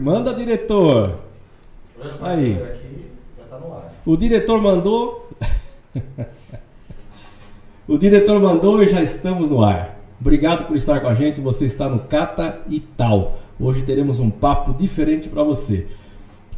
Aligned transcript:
Manda, 0.00 0.32
diretor. 0.32 1.18
Aí. 2.20 2.56
tá 3.50 3.90
O 4.06 4.16
diretor 4.16 4.62
mandou. 4.62 5.28
o 7.88 7.98
diretor 7.98 8.40
mandou 8.40 8.80
e 8.84 8.88
já 8.88 9.02
estamos 9.02 9.50
no 9.50 9.64
ar. 9.64 9.98
Obrigado 10.20 10.68
por 10.68 10.76
estar 10.76 11.00
com 11.00 11.08
a 11.08 11.14
gente. 11.14 11.40
Você 11.40 11.64
está 11.64 11.88
no 11.88 11.98
Cata 11.98 12.62
e 12.68 12.78
Tal. 12.78 13.36
Hoje 13.58 13.82
teremos 13.82 14.20
um 14.20 14.30
papo 14.30 14.72
diferente 14.74 15.28
para 15.28 15.42
você. 15.42 15.88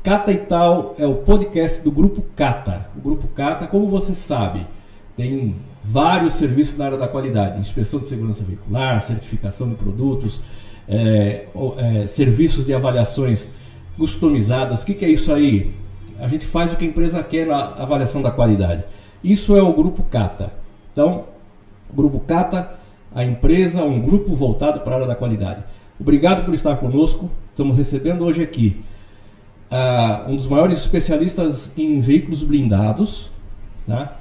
Cata 0.03 0.31
e 0.31 0.37
Tal 0.37 0.95
é 0.99 1.07
o 1.07 1.15
podcast 1.15 1.81
do 1.81 1.91
Grupo 1.91 2.23
Cata. 2.37 2.91
O 2.95 3.01
Grupo 3.01 3.29
Cata, 3.29 3.67
como 3.67 3.89
você 3.89 4.15
sabe, 4.15 4.67
tem 5.17 5.57
vários 5.83 6.35
serviços 6.35 6.77
na 6.77 6.85
área 6.85 6.99
da 6.99 7.09
qualidade: 7.09 7.61
inspeção 7.61 7.99
de 7.99 8.09
segurança 8.09 8.45
veicular, 8.45 9.01
certificação 9.01 9.71
de 9.71 9.77
produtos, 9.77 10.43
é, 10.89 11.47
é, 11.79 12.07
serviços 12.07 12.67
de 12.67 12.75
avaliações 12.75 13.51
customizadas. 13.97 14.83
O 14.83 14.87
que, 14.87 14.95
que 14.95 15.05
é 15.05 15.09
isso 15.09 15.33
aí? 15.33 15.75
A 16.19 16.29
gente 16.29 16.47
faz 16.47 16.73
o 16.73 16.77
que 16.77 16.85
a 16.85 16.89
empresa 16.89 17.23
quer 17.23 17.47
na 17.47 17.59
avaliação 17.59 18.23
da 18.23 18.31
qualidade. 18.31 18.85
Isso 19.23 19.57
é 19.57 19.63
o 19.63 19.73
Grupo 19.73 20.03
Cata. 20.05 20.53
Então, 20.93 21.25
Grupo 21.93 22.21
Cata, 22.21 22.75
a 23.15 23.25
empresa, 23.25 23.83
um 23.83 24.01
grupo 24.01 24.35
voltado 24.35 24.81
para 24.81 24.93
a 24.93 24.95
área 24.97 25.07
da 25.07 25.15
qualidade. 25.15 25.65
Obrigado 25.99 26.45
por 26.45 26.55
estar 26.55 26.77
conosco. 26.77 27.31
Estamos 27.51 27.77
recebendo 27.77 28.25
hoje 28.25 28.43
aqui 28.43 28.81
uh, 29.71 30.31
um 30.31 30.37
dos 30.37 30.47
maiores 30.47 30.79
especialistas 30.79 31.73
em 31.77 32.01
veículos 32.01 32.43
blindados, 32.43 33.31
tá? 33.87 34.17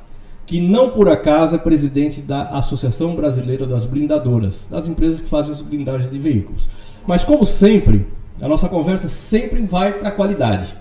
Que 0.46 0.62
não 0.62 0.92
por 0.92 1.10
acaso 1.10 1.56
é 1.56 1.58
presidente 1.58 2.22
da 2.22 2.44
Associação 2.50 3.16
Brasileira 3.16 3.66
das 3.66 3.84
Blindadoras, 3.84 4.68
das 4.70 4.88
empresas 4.88 5.22
que 5.22 5.28
fazem 5.28 5.54
as 5.54 5.62
blindagens 5.62 6.10
de 6.12 6.20
veículos. 6.20 6.68
Mas 7.08 7.24
como 7.24 7.46
sempre, 7.46 8.06
a 8.40 8.48
nossa 8.48 8.70
conversa 8.70 9.10
sempre 9.10 9.62
vai 9.62 9.94
para 9.94 10.10
a 10.10 10.12
qualidade. 10.12 10.76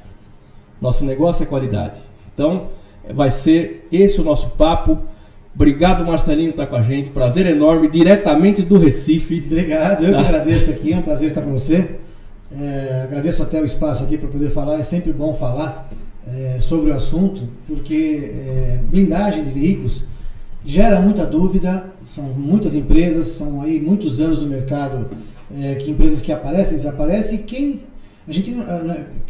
Nosso 0.81 1.05
negócio 1.05 1.43
é 1.43 1.47
qualidade. 1.47 2.01
Então, 2.33 2.69
vai 3.13 3.31
ser 3.31 3.89
esse 3.91 4.21
o 4.21 4.25
nosso 4.25 4.51
papo. 4.51 4.99
Obrigado, 5.55 6.05
Marcelinho, 6.05 6.53
por 6.53 6.63
estar 6.63 6.67
com 6.67 6.77
a 6.77 6.83
gente. 6.83 7.11
Prazer 7.11 7.47
enorme, 7.47 7.89
diretamente 7.89 8.61
do 8.61 8.79
Recife. 8.79 9.45
Obrigado, 9.47 10.05
eu 10.05 10.15
que 10.15 10.23
tá. 10.23 10.29
agradeço 10.29 10.71
aqui. 10.73 10.93
É 10.93 10.97
um 10.97 11.03
prazer 11.03 11.29
estar 11.29 11.41
com 11.41 11.53
você. 11.53 11.97
É, 12.53 13.03
agradeço 13.05 13.43
até 13.43 13.61
o 13.61 13.65
espaço 13.65 14.05
aqui 14.05 14.19
para 14.19 14.29
poder 14.29 14.51
falar. 14.51 14.79
É 14.79 14.83
sempre 14.83 15.13
bom 15.13 15.33
falar 15.33 15.89
é, 16.27 16.59
sobre 16.59 16.91
o 16.91 16.95
assunto, 16.95 17.49
porque 17.67 18.33
é, 18.35 18.81
blindagem 18.89 19.45
de 19.45 19.51
veículos 19.51 20.07
gera 20.65 21.01
muita 21.01 21.27
dúvida, 21.27 21.87
são 22.05 22.25
muitas 22.25 22.75
empresas, 22.75 23.27
são 23.27 23.61
aí 23.61 23.81
muitos 23.81 24.21
anos 24.21 24.43
no 24.43 24.49
mercado, 24.49 25.11
é, 25.55 25.75
que 25.75 25.91
empresas 25.91 26.23
que 26.23 26.33
aparecem, 26.33 26.77
desaparecem, 26.77 27.39
quem 27.39 27.81
a 28.27 28.33
gente, 28.33 28.57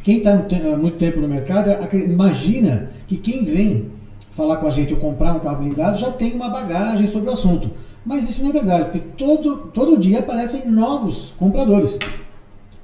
quem 0.05 0.19
está 0.19 0.37
muito 0.79 0.97
tempo 0.99 1.21
no 1.21 1.27
mercado 1.27 1.69
imagina 1.97 2.91
que 3.09 3.17
quem 3.17 3.45
vem 3.45 3.91
falar 4.37 4.59
com 4.59 4.69
a 4.69 4.71
gente 4.71 4.95
ou 4.95 5.01
comprar 5.01 5.35
um 5.35 5.41
carro 5.41 5.65
blindado 5.65 5.99
já 5.99 6.13
tem 6.13 6.33
uma 6.33 6.49
bagagem 6.49 7.09
sobre 7.09 7.29
o 7.29 7.33
assunto. 7.33 7.71
Mas 8.05 8.29
isso 8.31 8.43
não 8.43 8.51
é 8.51 8.53
verdade, 8.53 8.85
porque 8.85 9.01
todo, 9.17 9.69
todo 9.73 9.99
dia 9.99 10.21
aparecem 10.21 10.71
novos 10.71 11.35
compradores 11.37 11.99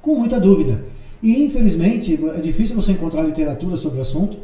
com 0.01 0.15
muita 0.15 0.39
dúvida. 0.39 0.83
E 1.21 1.43
infelizmente 1.43 2.19
é 2.35 2.39
difícil 2.39 2.75
você 2.75 2.93
encontrar 2.93 3.21
literatura 3.23 3.75
sobre 3.75 3.99
o 3.99 4.01
assunto. 4.01 4.37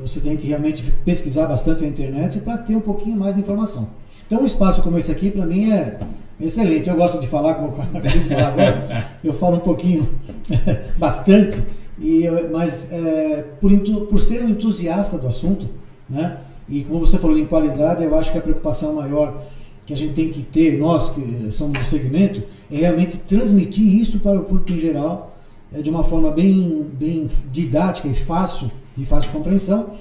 Você 0.00 0.20
tem 0.20 0.36
que 0.36 0.46
realmente 0.46 0.82
pesquisar 1.04 1.46
bastante 1.46 1.82
na 1.82 1.88
internet 1.88 2.40
para 2.40 2.58
ter 2.58 2.76
um 2.76 2.80
pouquinho 2.80 3.16
mais 3.16 3.34
de 3.34 3.40
informação. 3.40 3.88
Então 4.26 4.42
um 4.42 4.46
espaço 4.46 4.82
como 4.82 4.98
esse 4.98 5.10
aqui 5.10 5.30
para 5.30 5.46
mim 5.46 5.70
é 5.70 5.98
excelente. 6.40 6.88
Eu 6.88 6.96
gosto 6.96 7.18
de 7.18 7.26
falar, 7.26 7.54
como 7.54 7.68
eu 7.68 7.82
acabei 7.98 8.10
de 8.10 8.28
falar 8.28 8.48
agora, 8.48 9.06
eu 9.24 9.32
falo 9.32 9.56
um 9.56 9.60
pouquinho, 9.60 10.08
bastante, 10.98 11.62
e, 12.00 12.24
mas 12.52 12.92
é, 12.92 13.44
por, 13.60 13.70
por 14.06 14.18
ser 14.18 14.42
um 14.42 14.50
entusiasta 14.50 15.18
do 15.18 15.26
assunto, 15.26 15.68
né? 16.08 16.38
E 16.68 16.84
como 16.84 17.00
você 17.00 17.18
falou 17.18 17.38
em 17.38 17.46
qualidade, 17.46 18.04
eu 18.04 18.14
acho 18.14 18.30
que 18.30 18.38
a 18.38 18.42
preocupação 18.42 18.94
maior 18.94 19.42
que 19.86 19.94
a 19.94 19.96
gente 19.96 20.12
tem 20.12 20.28
que 20.28 20.42
ter, 20.42 20.78
nós 20.78 21.08
que 21.08 21.50
somos 21.50 21.78
do 21.78 21.84
segmento, 21.84 22.42
é 22.70 22.76
realmente 22.76 23.16
transmitir 23.18 23.86
isso 23.86 24.20
para 24.20 24.38
o 24.38 24.44
público 24.44 24.72
em 24.72 24.78
geral 24.78 25.37
é, 25.72 25.80
de 25.80 25.90
uma 25.90 26.02
forma 26.02 26.30
bem, 26.30 26.86
bem 26.92 27.28
didática 27.50 28.08
e 28.08 28.14
fácil, 28.14 28.70
de 28.96 29.04
fácil 29.04 29.30
compreensão, 29.32 29.94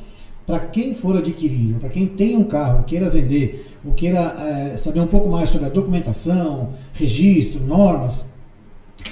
para 0.45 0.59
quem 0.59 0.95
for 0.95 1.17
adquirir, 1.17 1.75
para 1.75 1.89
quem 1.89 2.07
tem 2.07 2.37
um 2.37 2.43
carro, 2.43 2.83
queira 2.85 3.09
vender, 3.09 3.67
ou 3.85 3.93
queira 3.93 4.19
é, 4.19 4.77
saber 4.77 5.01
um 5.01 5.07
pouco 5.07 5.27
mais 5.27 5.49
sobre 5.49 5.67
a 5.67 5.69
documentação, 5.69 6.69
registro, 6.93 7.61
normas, 7.61 8.25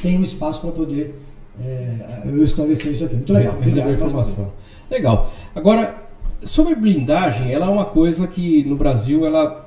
tem 0.02 0.18
um 0.18 0.24
espaço 0.24 0.62
para 0.62 0.72
poder 0.72 1.16
é, 1.60 2.22
eu 2.26 2.44
esclarecer 2.44 2.92
isso 2.92 3.06
aqui. 3.06 3.16
Muito 3.16 3.34
legal. 3.34 3.56
Obrigado 3.56 3.92
informação. 3.92 4.54
Legal. 4.90 5.32
Agora, 5.54 6.04
sobre 6.44 6.76
blindagem, 6.76 7.52
ela 7.52 7.68
é 7.68 7.70
uma 7.70 7.86
coisa 7.86 8.28
que 8.28 8.64
no 8.66 8.76
Brasil 8.76 9.26
ela 9.26 9.66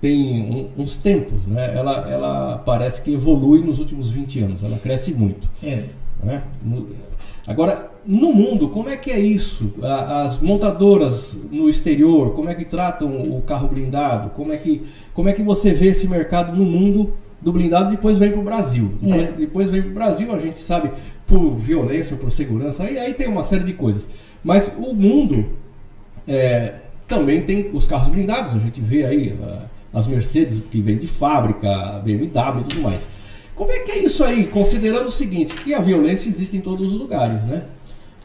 tem 0.00 0.70
um, 0.76 0.82
uns 0.82 0.96
tempos, 0.96 1.46
né? 1.46 1.74
Ela, 1.74 2.10
ela 2.10 2.58
parece 2.58 3.02
que 3.02 3.12
evolui 3.12 3.60
nos 3.60 3.78
últimos 3.78 4.10
20 4.10 4.40
anos, 4.40 4.64
ela 4.64 4.78
cresce 4.78 5.14
muito. 5.14 5.48
É. 5.62 5.84
Né? 6.24 6.42
Agora, 7.46 7.90
no 8.06 8.32
mundo, 8.32 8.68
como 8.70 8.88
é 8.88 8.96
que 8.96 9.10
é 9.10 9.18
isso? 9.18 9.74
As 9.82 10.40
montadoras 10.40 11.36
no 11.50 11.68
exterior, 11.68 12.32
como 12.32 12.48
é 12.48 12.54
que 12.54 12.64
tratam 12.64 13.14
o 13.36 13.42
carro 13.42 13.68
blindado? 13.68 14.30
Como 14.30 14.52
é 14.52 14.56
que, 14.56 14.82
como 15.12 15.28
é 15.28 15.32
que 15.32 15.42
você 15.42 15.72
vê 15.72 15.88
esse 15.88 16.08
mercado 16.08 16.56
no 16.56 16.64
mundo 16.64 17.12
do 17.40 17.52
blindado 17.52 17.90
depois 17.90 18.16
vem 18.16 18.30
para 18.30 18.40
o 18.40 18.44
Brasil? 18.44 18.94
Depois, 19.00 19.28
é. 19.28 19.32
depois 19.32 19.70
vem 19.70 19.82
para 19.82 19.90
o 19.90 19.94
Brasil, 19.94 20.34
a 20.34 20.38
gente 20.38 20.58
sabe, 20.58 20.90
por 21.26 21.50
violência, 21.56 22.16
por 22.16 22.32
segurança, 22.32 22.84
aí, 22.84 22.98
aí 22.98 23.12
tem 23.12 23.28
uma 23.28 23.44
série 23.44 23.64
de 23.64 23.74
coisas. 23.74 24.08
Mas 24.42 24.74
o 24.78 24.94
mundo 24.94 25.46
é, 26.26 26.76
também 27.06 27.42
tem 27.42 27.70
os 27.74 27.86
carros 27.86 28.08
blindados, 28.08 28.54
a 28.54 28.58
gente 28.58 28.80
vê 28.80 29.04
aí 29.04 29.38
as 29.92 30.06
Mercedes 30.06 30.60
que 30.70 30.80
vêm 30.80 30.98
de 30.98 31.06
fábrica, 31.06 32.00
BMW 32.02 32.60
e 32.60 32.64
tudo 32.64 32.80
mais. 32.80 33.08
Como 33.54 33.70
é 33.70 33.80
que 33.80 33.92
é 33.92 33.98
isso 33.98 34.24
aí, 34.24 34.46
considerando 34.46 35.06
o 35.06 35.12
seguinte, 35.12 35.54
que 35.54 35.74
a 35.74 35.80
violência 35.80 36.28
existe 36.28 36.56
em 36.56 36.60
todos 36.60 36.92
os 36.92 36.98
lugares, 36.98 37.44
né? 37.44 37.62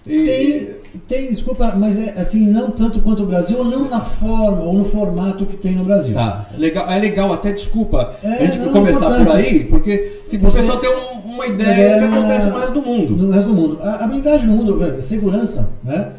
E... 0.08 0.24
Tem, 0.24 0.70
tem, 1.08 1.30
desculpa, 1.30 1.76
mas 1.76 2.00
é 2.00 2.20
assim, 2.20 2.48
não 2.48 2.72
tanto 2.72 3.02
quanto 3.02 3.24
o 3.24 3.26
Brasil, 3.26 3.60
ou 3.60 3.66
não 3.66 3.90
na 3.90 4.02
forma, 4.02 4.64
ou 4.64 4.74
no 4.74 4.86
formato 4.86 5.46
que 5.46 5.58
tem 5.58 5.76
no 5.76 5.84
Brasil. 5.84 6.16
Tá, 6.16 6.48
legal, 6.58 6.90
é 6.90 6.98
legal, 6.98 7.32
até 7.32 7.52
desculpa 7.52 8.16
é, 8.24 8.28
a 8.28 8.46
gente 8.46 8.58
não, 8.60 8.72
começar 8.72 9.24
por 9.24 9.36
aí, 9.36 9.66
porque 9.66 10.22
se 10.26 10.38
você 10.38 10.64
só 10.64 10.78
ter 10.78 10.90
um, 10.90 11.20
uma 11.30 11.46
ideia 11.46 12.00
do 12.00 12.08
que 12.08 12.18
acontece 12.18 12.50
no 12.50 12.58
resto 12.58 12.74
do 12.74 12.82
mundo. 12.82 13.16
No 13.16 13.32
resto 13.32 13.50
do 13.50 13.56
mundo. 13.56 13.80
A, 13.82 14.08
blindagem 14.08 14.48
no 14.48 14.54
mundo, 14.54 14.84
a 14.84 15.02
segurança, 15.02 15.70
né? 15.84 16.12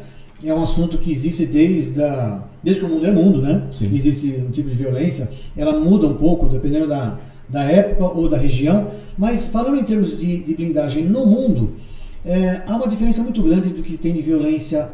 É 0.43 0.53
um 0.53 0.63
assunto 0.63 0.97
que 0.97 1.11
existe 1.11 1.45
desde, 1.45 2.01
a, 2.01 2.43
desde 2.63 2.81
que 2.81 2.89
o 2.89 2.89
mundo 2.89 3.05
é 3.05 3.11
mundo, 3.11 3.41
né? 3.41 3.63
Sim. 3.71 3.89
Existe 3.93 4.43
um 4.47 4.51
tipo 4.51 4.69
de 4.69 4.75
violência. 4.75 5.29
Ela 5.55 5.77
muda 5.77 6.07
um 6.07 6.15
pouco, 6.15 6.47
dependendo 6.47 6.87
da, 6.87 7.19
da 7.51 7.63
época 7.63 8.05
ou 8.05 8.29
da 8.29 8.37
região, 8.37 8.87
mas 9.17 9.47
falando 9.47 9.77
em 9.77 9.83
termos 9.83 10.19
de, 10.19 10.41
de 10.43 10.55
blindagem 10.55 11.03
no 11.03 11.25
mundo, 11.25 11.75
é, 12.25 12.61
há 12.65 12.75
uma 12.75 12.87
diferença 12.87 13.21
muito 13.21 13.43
grande 13.43 13.69
do 13.69 13.81
que 13.81 13.97
tem 13.97 14.13
de 14.13 14.21
violência 14.21 14.89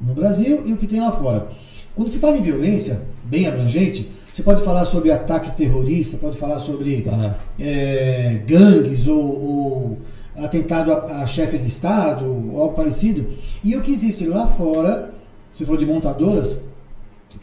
no 0.00 0.14
Brasil 0.14 0.62
e 0.66 0.72
o 0.72 0.76
que 0.76 0.86
tem 0.86 1.00
lá 1.00 1.10
fora. 1.10 1.48
Quando 1.96 2.08
se 2.08 2.18
fala 2.18 2.36
em 2.36 2.42
violência, 2.42 3.02
bem 3.24 3.46
abrangente, 3.46 4.10
você 4.32 4.42
pode 4.42 4.62
falar 4.62 4.84
sobre 4.84 5.10
ataque 5.10 5.52
terrorista, 5.52 6.16
pode 6.16 6.38
falar 6.38 6.58
sobre 6.58 7.06
ah. 7.10 7.34
é, 7.58 8.40
gangues 8.46 9.06
ou, 9.06 9.22
ou 9.22 9.98
atentado 10.36 10.92
a, 10.92 11.22
a, 11.22 11.26
chefes 11.26 11.62
de 11.62 11.68
Estado, 11.68 12.24
ou 12.24 12.60
algo 12.60 12.74
parecido. 12.74 13.26
E 13.62 13.76
o 13.76 13.80
que 13.82 13.92
existe 13.92 14.26
lá 14.26 14.46
fora, 14.46 15.12
se 15.50 15.64
for 15.64 15.76
de 15.76 15.86
montadoras, 15.86 16.64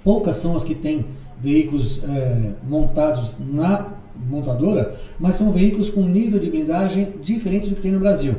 poucas 0.03 0.37
são 0.37 0.55
as 0.55 0.63
que 0.63 0.75
têm 0.75 1.05
veículos 1.39 2.01
é, 2.03 2.53
montados 2.67 3.35
na 3.39 3.98
montadora, 4.27 4.95
mas 5.19 5.35
são 5.35 5.51
veículos 5.51 5.89
com 5.89 6.01
nível 6.01 6.39
de 6.39 6.49
blindagem 6.49 7.13
diferente 7.23 7.69
do 7.69 7.75
que 7.75 7.81
tem 7.81 7.91
no 7.91 7.99
Brasil. 7.99 8.35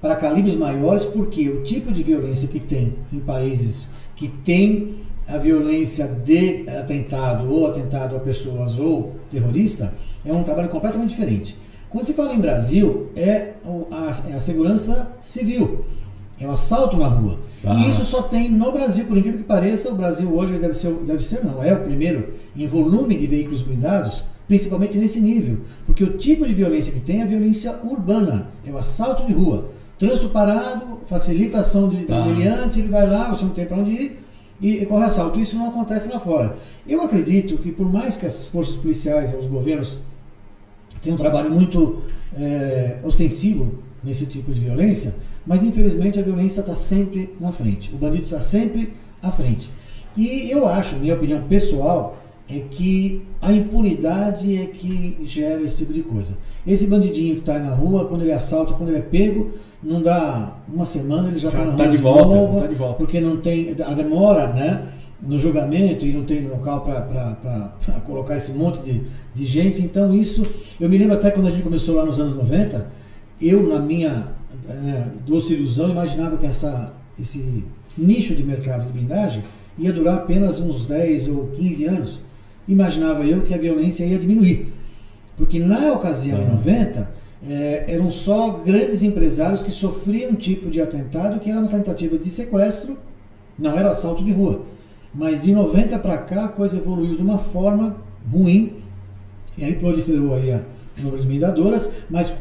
Para 0.00 0.16
calibres 0.16 0.54
maiores, 0.54 1.04
porque 1.04 1.48
o 1.48 1.62
tipo 1.62 1.92
de 1.92 2.02
violência 2.02 2.48
que 2.48 2.58
tem 2.58 2.94
em 3.12 3.18
países 3.18 3.90
que 4.16 4.28
tem 4.28 4.96
a 5.26 5.38
violência 5.38 6.06
de 6.06 6.68
atentado 6.68 7.50
ou 7.50 7.66
atentado 7.66 8.16
a 8.16 8.20
pessoas 8.20 8.78
ou 8.78 9.16
terrorista 9.30 9.94
é 10.24 10.32
um 10.32 10.42
trabalho 10.42 10.68
completamente 10.68 11.10
diferente. 11.10 11.56
Quando 11.88 12.04
se 12.04 12.12
fala 12.12 12.34
em 12.34 12.40
Brasil, 12.40 13.10
é 13.16 13.54
a, 13.90 14.30
é 14.30 14.34
a 14.34 14.40
segurança 14.40 15.12
civil, 15.20 15.84
é 16.38 16.46
o 16.46 16.50
assalto 16.50 16.96
na 16.96 17.08
rua. 17.08 17.38
Ah. 17.64 17.74
E 17.74 17.90
isso 17.90 18.04
só 18.04 18.22
tem 18.22 18.50
no 18.50 18.70
Brasil, 18.72 19.04
por 19.06 19.16
incrível 19.16 19.40
que 19.40 19.44
pareça, 19.46 19.90
o 19.90 19.94
Brasil 19.94 20.32
hoje 20.34 20.56
deve 20.58 20.74
ser, 20.74 20.92
deve 21.04 21.22
ser 21.22 21.44
não, 21.44 21.62
é 21.62 21.72
o 21.72 21.80
primeiro 21.80 22.34
em 22.56 22.66
volume 22.66 23.16
de 23.16 23.26
veículos 23.26 23.62
blindados 23.62 24.24
principalmente 24.50 24.98
nesse 24.98 25.20
nível, 25.20 25.58
porque 25.86 26.02
o 26.02 26.18
tipo 26.18 26.44
de 26.44 26.52
violência 26.52 26.92
que 26.92 26.98
tem 26.98 27.20
é 27.20 27.22
a 27.22 27.26
violência 27.26 27.72
urbana, 27.84 28.48
é 28.66 28.70
o 28.72 28.78
assalto 28.78 29.24
de 29.24 29.32
rua. 29.32 29.70
Trânsito 29.96 30.28
parado, 30.30 30.98
facilitação 31.06 31.88
de, 31.88 31.98
tá. 31.98 32.18
do 32.18 32.30
meliante, 32.30 32.80
ele 32.80 32.88
vai 32.88 33.08
lá, 33.08 33.28
você 33.28 33.44
não 33.44 33.52
tem 33.52 33.64
para 33.64 33.76
onde 33.76 33.92
ir, 33.92 34.24
e, 34.60 34.84
corre 34.86 35.04
assalto. 35.04 35.38
Isso 35.38 35.54
não 35.54 35.68
acontece 35.68 36.08
lá 36.08 36.18
fora. 36.18 36.56
Eu 36.84 37.00
acredito 37.00 37.58
que 37.58 37.70
por 37.70 37.86
mais 37.86 38.16
que 38.16 38.26
as 38.26 38.42
forças 38.42 38.76
policiais 38.76 39.30
e 39.30 39.36
os 39.36 39.46
governos 39.46 39.98
tenham 41.00 41.14
um 41.14 41.18
trabalho 41.18 41.48
muito 41.48 42.02
é, 42.36 42.98
ostensivo 43.04 43.74
nesse 44.02 44.26
tipo 44.26 44.52
de 44.52 44.58
violência, 44.58 45.14
mas 45.46 45.62
infelizmente 45.62 46.18
a 46.18 46.22
violência 46.24 46.62
está 46.62 46.74
sempre 46.74 47.36
na 47.38 47.52
frente. 47.52 47.94
O 47.94 47.96
bandido 47.96 48.24
está 48.24 48.40
sempre 48.40 48.94
à 49.22 49.30
frente. 49.30 49.70
E 50.16 50.50
eu 50.50 50.66
acho, 50.66 50.96
minha 50.96 51.14
opinião 51.14 51.40
pessoal, 51.44 52.20
é 52.52 52.60
que 52.70 53.22
a 53.40 53.52
impunidade 53.52 54.56
é 54.56 54.66
que 54.66 55.18
gera 55.22 55.62
esse 55.62 55.78
tipo 55.78 55.92
de 55.92 56.02
coisa. 56.02 56.36
Esse 56.66 56.86
bandidinho 56.86 57.34
que 57.34 57.40
está 57.40 57.58
na 57.58 57.72
rua, 57.74 58.06
quando 58.06 58.22
ele 58.22 58.32
assalta, 58.32 58.74
quando 58.74 58.88
ele 58.88 58.98
é 58.98 59.02
pego, 59.02 59.50
não 59.82 60.02
dá 60.02 60.56
uma 60.72 60.84
semana, 60.84 61.28
ele 61.28 61.38
já 61.38 61.48
está 61.48 61.64
na 61.64 61.72
tá 61.72 61.84
rua 61.84 61.92
de, 61.92 62.02
volta, 62.02 62.34
novo, 62.34 62.60
tá 62.60 62.66
de 62.66 62.74
volta. 62.74 62.94
porque 62.96 63.20
não 63.20 63.36
tem 63.36 63.70
a 63.70 63.94
demora, 63.94 64.48
né? 64.48 64.88
No 65.22 65.38
julgamento 65.38 66.06
e 66.06 66.12
não 66.12 66.24
tem 66.24 66.48
local 66.48 66.80
para 66.80 68.00
colocar 68.04 68.36
esse 68.36 68.52
monte 68.52 68.82
de, 68.82 69.02
de 69.34 69.46
gente. 69.46 69.82
Então, 69.82 70.14
isso. 70.14 70.42
Eu 70.80 70.88
me 70.88 70.98
lembro 70.98 71.14
até 71.14 71.30
quando 71.30 71.46
a 71.46 71.50
gente 71.50 71.62
começou 71.62 71.94
lá 71.94 72.04
nos 72.04 72.18
anos 72.18 72.34
90, 72.34 72.86
eu, 73.40 73.62
na 73.68 73.78
minha 73.78 74.28
é, 74.68 75.04
doce 75.26 75.54
ilusão, 75.54 75.90
imaginava 75.90 76.36
que 76.36 76.46
essa, 76.46 76.92
esse 77.18 77.64
nicho 77.96 78.34
de 78.34 78.42
mercado 78.42 78.86
de 78.86 78.92
blindagem 78.92 79.42
ia 79.78 79.92
durar 79.92 80.16
apenas 80.16 80.58
uns 80.58 80.86
10 80.86 81.28
ou 81.28 81.46
15 81.48 81.84
anos 81.84 82.29
imaginava 82.72 83.24
eu 83.24 83.42
que 83.42 83.52
a 83.52 83.58
violência 83.58 84.04
ia 84.04 84.18
diminuir. 84.18 84.72
Porque 85.36 85.58
na 85.58 85.92
ocasião, 85.92 86.40
em 86.40 86.46
90, 86.50 87.10
é, 87.48 87.84
eram 87.88 88.10
só 88.10 88.50
grandes 88.50 89.02
empresários 89.02 89.62
que 89.62 89.70
sofriam 89.70 90.32
um 90.32 90.34
tipo 90.34 90.70
de 90.70 90.80
atentado 90.80 91.40
que 91.40 91.50
era 91.50 91.60
uma 91.60 91.68
tentativa 91.68 92.18
de 92.18 92.28
sequestro, 92.28 92.98
não 93.58 93.76
era 93.76 93.90
assalto 93.90 94.22
de 94.22 94.32
rua. 94.32 94.62
Mas 95.14 95.42
de 95.42 95.52
90 95.52 95.98
para 95.98 96.18
cá 96.18 96.44
a 96.44 96.48
coisa 96.48 96.76
evoluiu 96.76 97.16
de 97.16 97.22
uma 97.22 97.38
forma 97.38 97.96
ruim, 98.30 98.76
e 99.56 99.64
aí 99.64 99.74
proliferou 99.74 100.34
aí 100.34 100.52
a, 100.52 100.62
o 100.98 101.02
número 101.02 101.22
de 101.22 101.28
blindadoras, 101.28 101.92
mas 102.08 102.32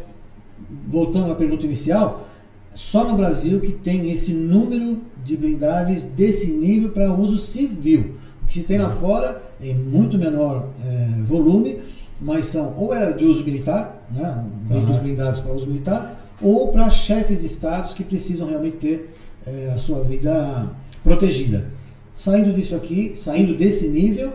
voltando 0.87 1.31
à 1.31 1.35
pergunta 1.35 1.65
inicial, 1.65 2.27
só 2.73 3.07
no 3.07 3.15
Brasil 3.15 3.59
que 3.59 3.71
tem 3.71 4.11
esse 4.11 4.33
número 4.33 4.99
de 5.23 5.35
blindagens 5.35 6.03
desse 6.03 6.51
nível 6.51 6.89
para 6.89 7.11
uso 7.11 7.37
civil 7.37 8.15
que 8.49 8.55
se 8.55 8.63
tem 8.63 8.79
lá 8.79 8.89
fora 8.89 9.41
em 9.61 9.75
muito 9.75 10.17
menor 10.17 10.69
é, 10.83 11.23
volume, 11.23 11.79
mas 12.19 12.47
são 12.47 12.75
ou 12.75 12.93
é 12.93 13.13
de 13.13 13.23
uso 13.23 13.43
militar, 13.43 14.05
né, 14.11 14.43
veículos 14.65 14.97
uhum. 14.97 15.03
blindados 15.03 15.39
para 15.39 15.53
uso 15.53 15.67
militar, 15.67 16.19
ou 16.41 16.69
para 16.69 16.89
chefes 16.89 17.41
de 17.41 17.45
estados 17.45 17.93
que 17.93 18.03
precisam 18.03 18.47
realmente 18.47 18.77
ter 18.77 19.15
é, 19.45 19.71
a 19.73 19.77
sua 19.77 20.03
vida 20.03 20.67
protegida. 21.03 21.67
Saindo 22.15 22.51
disso 22.51 22.75
aqui, 22.75 23.11
saindo 23.15 23.55
desse 23.55 23.87
nível, 23.87 24.33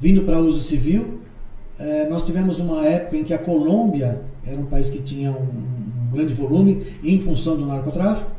vindo 0.00 0.22
para 0.22 0.38
uso 0.38 0.62
civil, 0.62 1.20
é, 1.78 2.08
nós 2.08 2.24
tivemos 2.24 2.58
uma 2.58 2.84
época 2.86 3.16
em 3.16 3.24
que 3.24 3.34
a 3.34 3.38
Colômbia 3.38 4.20
era 4.46 4.58
um 4.58 4.66
país 4.66 4.88
que 4.88 5.02
tinha 5.02 5.30
um, 5.30 5.34
um 5.34 6.10
grande 6.12 6.32
volume 6.32 6.82
em 7.02 7.20
função 7.20 7.56
do 7.56 7.66
narcotráfico. 7.66 8.30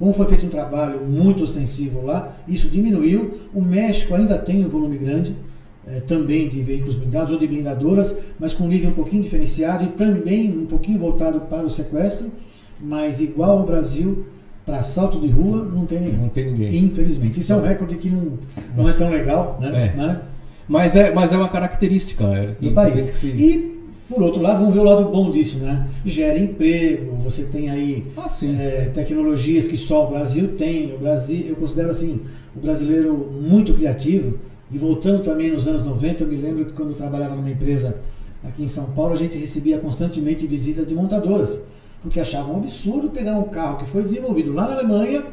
Como 0.00 0.14
foi 0.14 0.26
feito 0.28 0.46
um 0.46 0.48
trabalho 0.48 0.98
muito 1.02 1.42
ostensivo 1.42 2.00
lá, 2.00 2.34
isso 2.48 2.70
diminuiu. 2.70 3.38
O 3.52 3.60
México 3.60 4.14
ainda 4.14 4.38
tem 4.38 4.64
um 4.64 4.68
volume 4.70 4.96
grande, 4.96 5.36
é, 5.86 6.00
também 6.00 6.48
de 6.48 6.62
veículos 6.62 6.96
blindados 6.96 7.30
ou 7.30 7.38
de 7.38 7.46
blindadoras, 7.46 8.18
mas 8.38 8.54
com 8.54 8.64
um 8.64 8.68
nível 8.68 8.88
um 8.88 8.94
pouquinho 8.94 9.22
diferenciado 9.22 9.84
e 9.84 9.88
também 9.88 10.56
um 10.56 10.64
pouquinho 10.64 10.98
voltado 10.98 11.42
para 11.42 11.66
o 11.66 11.70
sequestro, 11.70 12.32
mas 12.80 13.20
igual 13.20 13.58
ao 13.58 13.66
Brasil, 13.66 14.24
para 14.64 14.78
assalto 14.78 15.20
de 15.20 15.28
rua, 15.28 15.66
não 15.66 15.84
tem 15.84 16.00
nenhum. 16.00 16.22
Não 16.22 16.28
tem 16.30 16.46
ninguém. 16.46 16.84
Infelizmente. 16.84 17.38
Isso 17.38 17.52
é 17.52 17.56
um 17.56 17.62
recorde 17.62 17.96
que 17.96 18.08
não, 18.08 18.38
não 18.74 18.88
é 18.88 18.94
tão 18.94 19.10
legal, 19.10 19.58
né? 19.60 19.92
É. 19.94 19.96
né? 19.98 20.20
Mas, 20.66 20.96
é, 20.96 21.12
mas 21.12 21.30
é 21.30 21.36
uma 21.36 21.48
característica 21.50 22.24
é, 22.24 22.40
do 22.40 22.72
país. 22.72 23.02
Se... 23.02 23.26
E 23.26 23.79
por 24.10 24.24
outro 24.24 24.42
lado, 24.42 24.58
vamos 24.58 24.74
ver 24.74 24.80
o 24.80 24.84
lado 24.84 25.08
bom 25.08 25.30
disso, 25.30 25.60
né? 25.60 25.88
Gera 26.04 26.36
emprego, 26.36 27.14
você 27.14 27.44
tem 27.44 27.70
aí 27.70 28.04
ah, 28.16 28.26
é, 28.58 28.86
tecnologias 28.86 29.68
que 29.68 29.76
só 29.76 30.04
o 30.04 30.10
Brasil 30.10 30.56
tem. 30.58 30.92
O 30.92 30.98
Brasil, 30.98 31.46
eu 31.48 31.54
considero 31.54 31.90
assim, 31.90 32.20
o 32.54 32.58
brasileiro 32.58 33.16
muito 33.40 33.72
criativo. 33.72 34.36
E 34.68 34.76
voltando 34.76 35.22
também 35.22 35.52
nos 35.52 35.68
anos 35.68 35.84
90, 35.84 36.24
eu 36.24 36.26
me 36.26 36.34
lembro 36.36 36.64
que 36.64 36.72
quando 36.72 36.90
eu 36.90 36.96
trabalhava 36.96 37.36
numa 37.36 37.50
empresa 37.50 38.00
aqui 38.42 38.64
em 38.64 38.66
São 38.66 38.86
Paulo, 38.86 39.12
a 39.12 39.16
gente 39.16 39.38
recebia 39.38 39.78
constantemente 39.78 40.44
visita 40.44 40.84
de 40.84 40.92
montadoras, 40.92 41.64
porque 42.02 42.18
achavam 42.18 42.54
um 42.54 42.58
absurdo 42.58 43.10
pegar 43.10 43.38
um 43.38 43.44
carro 43.44 43.78
que 43.78 43.86
foi 43.86 44.02
desenvolvido 44.02 44.52
lá 44.52 44.66
na 44.66 44.74
Alemanha, 44.74 45.24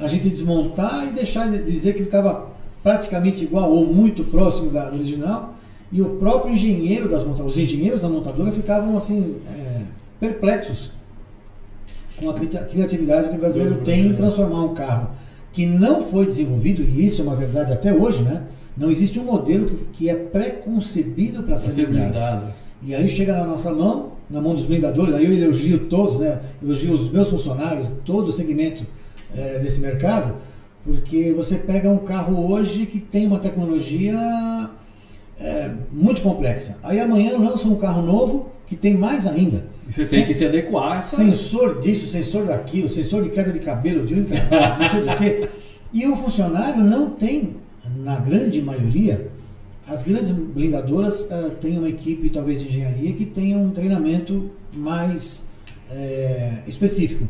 a 0.00 0.08
gente 0.08 0.28
desmontar 0.28 1.06
e 1.06 1.12
deixar 1.12 1.48
dizer 1.48 1.92
que 1.92 2.00
ele 2.00 2.06
estava 2.06 2.48
praticamente 2.82 3.44
igual 3.44 3.70
ou 3.70 3.86
muito 3.86 4.24
próximo 4.24 4.70
da 4.70 4.92
original 4.92 5.54
e 5.92 6.00
o 6.00 6.10
próprio 6.10 6.52
engenheiro 6.52 7.08
das 7.08 7.24
montadoras, 7.24 7.52
os 7.52 7.58
engenheiros 7.58 8.02
da 8.02 8.08
montadora 8.08 8.52
ficavam 8.52 8.96
assim 8.96 9.36
é, 9.48 9.82
perplexos 10.20 10.92
com 12.16 12.30
a 12.30 12.34
criatividade 12.34 13.28
que 13.28 13.34
o 13.34 13.38
brasileiro 13.38 13.80
tem 13.82 14.06
em 14.06 14.12
transformar 14.12 14.64
um 14.64 14.74
carro 14.74 15.10
que 15.52 15.66
não 15.66 16.02
foi 16.02 16.26
desenvolvido, 16.26 16.82
e 16.82 17.04
isso 17.04 17.22
é 17.22 17.24
uma 17.24 17.34
verdade 17.34 17.72
até 17.72 17.92
hoje, 17.92 18.22
né? 18.22 18.42
Não 18.76 18.90
existe 18.90 19.18
um 19.18 19.24
modelo 19.24 19.66
que, 19.66 19.84
que 19.92 20.08
é 20.08 20.14
pré-concebido 20.14 21.42
para 21.42 21.56
ser 21.56 21.86
blindado. 21.86 22.52
E 22.82 22.94
aí 22.94 23.08
chega 23.08 23.32
na 23.32 23.44
nossa 23.44 23.72
mão, 23.72 24.12
na 24.30 24.40
mão 24.40 24.54
dos 24.54 24.64
blindadores, 24.64 25.14
aí 25.14 25.24
eu 25.24 25.32
elogio 25.32 25.86
todos, 25.86 26.18
né? 26.18 26.40
Elogio 26.62 26.92
os 26.92 27.10
meus 27.10 27.28
funcionários, 27.28 27.92
todo 28.04 28.28
o 28.28 28.32
segmento 28.32 28.86
é, 29.34 29.58
desse 29.58 29.80
mercado, 29.80 30.36
porque 30.84 31.32
você 31.32 31.56
pega 31.56 31.90
um 31.90 31.98
carro 31.98 32.48
hoje 32.50 32.86
que 32.86 33.00
tem 33.00 33.26
uma 33.26 33.38
tecnologia 33.38 34.70
é, 35.40 35.70
muito 35.90 36.22
complexa. 36.22 36.78
Aí 36.82 37.00
amanhã 37.00 37.36
lança 37.38 37.66
um 37.66 37.76
carro 37.76 38.02
novo 38.02 38.50
que 38.66 38.76
tem 38.76 38.94
mais 38.94 39.26
ainda. 39.26 39.64
Você 39.88 40.06
tem 40.06 40.24
que 40.24 40.34
se 40.34 40.44
adequar. 40.44 41.00
Sensor 41.00 41.80
disso, 41.80 42.06
sensor 42.06 42.46
daquilo, 42.46 42.88
sensor 42.88 43.24
de 43.24 43.30
queda 43.30 43.50
de 43.50 43.58
cabelo, 43.58 44.06
de 44.06 44.14
um 44.14 44.18
não 44.18 44.88
sei 44.88 45.00
do 45.00 45.16
quê. 45.16 45.48
E 45.92 46.06
o 46.06 46.14
funcionário 46.14 46.84
não 46.84 47.10
tem, 47.10 47.56
na 47.96 48.16
grande 48.16 48.62
maioria, 48.62 49.28
as 49.88 50.04
grandes 50.04 50.30
blindadoras 50.30 51.24
uh, 51.24 51.50
têm 51.60 51.78
uma 51.78 51.88
equipe, 51.88 52.30
talvez 52.30 52.60
de 52.60 52.68
engenharia, 52.68 53.12
que 53.12 53.24
tenha 53.24 53.58
um 53.58 53.70
treinamento 53.70 54.52
mais 54.72 55.50
é, 55.90 56.62
específico. 56.66 57.26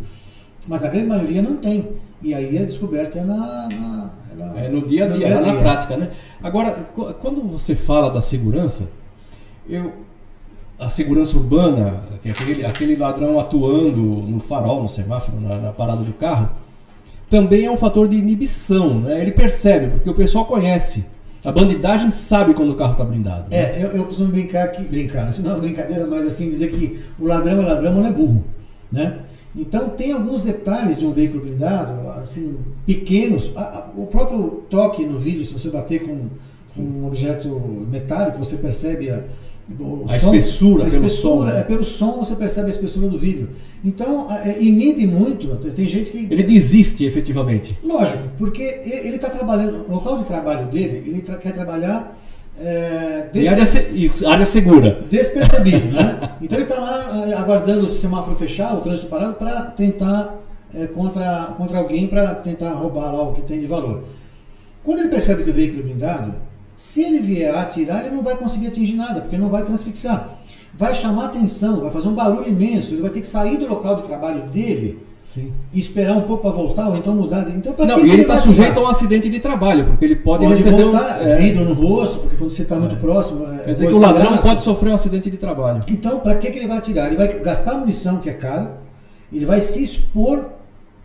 Mas 0.68 0.84
a 0.84 0.88
grande 0.88 1.06
maioria 1.06 1.40
não 1.40 1.56
tem. 1.56 1.88
E 2.22 2.34
aí 2.34 2.58
a 2.58 2.64
descoberta 2.64 3.18
é 3.18 3.24
na, 3.24 3.68
na 3.68 4.10
é 4.56 4.68
no 4.68 4.86
dia 4.86 5.04
a 5.04 5.08
dia, 5.08 5.26
dia, 5.26 5.36
-a 5.36 5.40
-dia. 5.40 5.52
na 5.52 5.60
prática, 5.60 5.96
né? 5.96 6.10
Agora, 6.42 6.88
quando 7.20 7.42
você 7.42 7.74
fala 7.74 8.10
da 8.10 8.20
segurança, 8.20 8.88
eu, 9.68 9.92
a 10.78 10.88
segurança 10.88 11.36
urbana, 11.36 12.00
é 12.24 12.30
aquele, 12.30 12.64
aquele 12.64 12.96
ladrão 12.96 13.38
atuando 13.38 14.00
no 14.00 14.40
farol, 14.40 14.82
no 14.82 14.88
semáforo, 14.88 15.40
na, 15.40 15.56
na, 15.56 15.72
parada 15.72 16.02
do 16.02 16.12
carro, 16.14 16.48
também 17.28 17.66
é 17.66 17.70
um 17.70 17.76
fator 17.76 18.08
de 18.08 18.16
inibição, 18.16 19.00
né? 19.00 19.20
Ele 19.20 19.32
percebe, 19.32 19.88
porque 19.88 20.08
o 20.08 20.14
pessoal 20.14 20.46
conhece. 20.46 21.04
A 21.44 21.52
bandidagem 21.52 22.10
sabe 22.10 22.52
quando 22.52 22.70
o 22.70 22.74
carro 22.74 22.92
está 22.92 23.04
blindado. 23.04 23.50
Né? 23.50 23.56
É, 23.56 23.84
eu, 23.84 23.88
eu, 23.96 24.04
costumo 24.04 24.30
brincar 24.30 24.68
que. 24.68 24.82
Brincar, 24.82 25.30
não 25.40 25.50
é 25.50 25.54
uma 25.54 25.60
brincadeira, 25.60 26.06
mas 26.06 26.26
assim, 26.26 26.48
dizer 26.48 26.70
que 26.70 27.00
o 27.18 27.26
ladrão 27.26 27.62
é 27.62 27.64
ladrão, 27.64 27.94
não 27.94 28.06
é 28.06 28.12
burro. 28.12 28.44
Né? 28.92 29.20
Então 29.54 29.88
tem 29.90 30.12
alguns 30.12 30.44
detalhes 30.44 30.98
de 30.98 31.04
um 31.04 31.12
veículo 31.12 31.42
blindado, 31.42 32.08
assim, 32.10 32.56
pequenos. 32.86 33.52
o 33.96 34.06
próprio 34.06 34.62
toque 34.70 35.04
no 35.04 35.18
vídeo, 35.18 35.44
se 35.44 35.52
você 35.52 35.70
bater 35.70 36.02
com, 36.06 36.28
com 36.74 36.82
um 36.82 37.06
objeto 37.06 37.48
metálico, 37.90 38.38
você 38.38 38.56
percebe 38.56 39.10
a, 39.10 39.24
a 40.08 40.18
som, 40.18 40.34
espessura, 40.34 40.84
a 40.84 40.86
espessura 40.86 40.88
pelo 40.88 41.08
som, 41.08 41.44
né? 41.44 41.60
é 41.60 41.62
pelo 41.62 41.84
som 41.84 42.12
você 42.18 42.36
percebe 42.36 42.68
a 42.68 42.70
espessura 42.70 43.08
do 43.08 43.18
vídeo. 43.18 43.48
Então 43.84 44.30
é, 44.30 44.60
inibe 44.62 45.06
muito. 45.06 45.48
Tem 45.72 45.88
gente 45.88 46.12
que 46.12 46.18
ele 46.30 46.42
desiste 46.44 47.04
efetivamente. 47.04 47.76
Lógico, 47.82 48.22
porque 48.38 48.62
ele 48.62 49.16
está 49.16 49.28
trabalhando, 49.28 49.84
o 49.88 49.92
local 49.92 50.18
de 50.18 50.26
trabalho 50.26 50.66
dele, 50.68 51.02
ele 51.08 51.22
tra 51.22 51.36
quer 51.38 51.52
trabalhar 51.52 52.16
é, 52.60 53.28
des... 53.32 53.48
área, 53.48 53.64
se... 53.64 54.26
área 54.26 54.46
segura. 54.46 55.00
Despercebido, 55.10 55.92
né? 55.92 56.30
Então 56.40 56.58
ele 56.58 56.66
está 56.66 56.80
lá 56.80 57.26
é, 57.28 57.34
aguardando 57.34 57.86
o 57.86 57.88
semáforo 57.88 58.36
fechar, 58.36 58.74
o 58.74 58.80
trânsito 58.80 59.08
parado, 59.08 59.34
para 59.34 59.62
tentar 59.62 60.38
é, 60.74 60.86
contra, 60.86 61.54
contra 61.56 61.78
alguém 61.78 62.06
para 62.06 62.34
tentar 62.34 62.70
roubar 62.70 63.12
lá 63.12 63.22
o 63.22 63.32
que 63.32 63.42
tem 63.42 63.60
de 63.60 63.66
valor. 63.66 64.04
Quando 64.82 65.00
ele 65.00 65.08
percebe 65.08 65.44
que 65.44 65.50
o 65.50 65.52
veículo 65.52 65.80
é 65.80 65.82
blindado, 65.84 66.34
se 66.74 67.02
ele 67.02 67.20
vier 67.20 67.54
a 67.54 67.60
atirar, 67.60 68.06
ele 68.06 68.14
não 68.14 68.22
vai 68.22 68.36
conseguir 68.36 68.68
atingir 68.68 68.94
nada, 68.94 69.20
porque 69.20 69.36
não 69.36 69.50
vai 69.50 69.62
transfixar. 69.62 70.38
Vai 70.74 70.94
chamar 70.94 71.26
atenção, 71.26 71.80
vai 71.80 71.90
fazer 71.90 72.08
um 72.08 72.14
barulho 72.14 72.48
imenso, 72.48 72.94
ele 72.94 73.02
vai 73.02 73.10
ter 73.10 73.20
que 73.20 73.26
sair 73.26 73.58
do 73.58 73.66
local 73.66 73.96
de 73.96 74.06
trabalho 74.06 74.48
dele 74.48 74.98
Sim. 75.32 75.52
E 75.72 75.78
esperar 75.78 76.16
um 76.16 76.22
pouco 76.22 76.42
para 76.42 76.50
voltar 76.50 76.88
ou 76.88 76.96
então 76.96 77.14
mudar. 77.14 77.48
Então, 77.50 77.72
não, 77.86 78.00
que 78.00 78.06
e 78.06 78.10
ele 78.10 78.22
está 78.22 78.36
sujeito 78.36 78.80
a 78.80 78.82
um 78.82 78.88
acidente 78.88 79.28
de 79.28 79.38
trabalho, 79.38 79.86
porque 79.86 80.04
ele 80.04 80.16
pode, 80.16 80.44
pode 80.44 80.56
receber 80.56 80.82
voltar, 80.82 81.20
um, 81.20 81.28
é, 81.28 81.36
vidro 81.36 81.64
no 81.66 81.72
rosto, 81.72 82.18
porque 82.18 82.36
quando 82.36 82.50
você 82.50 82.62
está 82.62 82.74
muito 82.74 82.96
é. 82.96 82.98
próximo. 82.98 83.46
É, 83.46 83.58
Quer 83.58 83.74
dizer 83.74 83.86
que 83.86 83.94
o 83.94 84.00
ladrão 84.00 84.36
pode 84.38 84.62
sofrer 84.62 84.90
um 84.90 84.94
acidente 84.96 85.30
de 85.30 85.36
trabalho. 85.36 85.78
Então, 85.88 86.18
para 86.18 86.34
que, 86.34 86.50
que 86.50 86.58
ele 86.58 86.66
vai 86.66 86.78
atirar? 86.78 87.06
Ele 87.06 87.16
vai 87.16 87.28
gastar 87.38 87.74
munição, 87.74 88.18
que 88.18 88.28
é 88.28 88.32
caro, 88.32 88.70
ele 89.32 89.46
vai 89.46 89.60
se 89.60 89.80
expor 89.80 90.46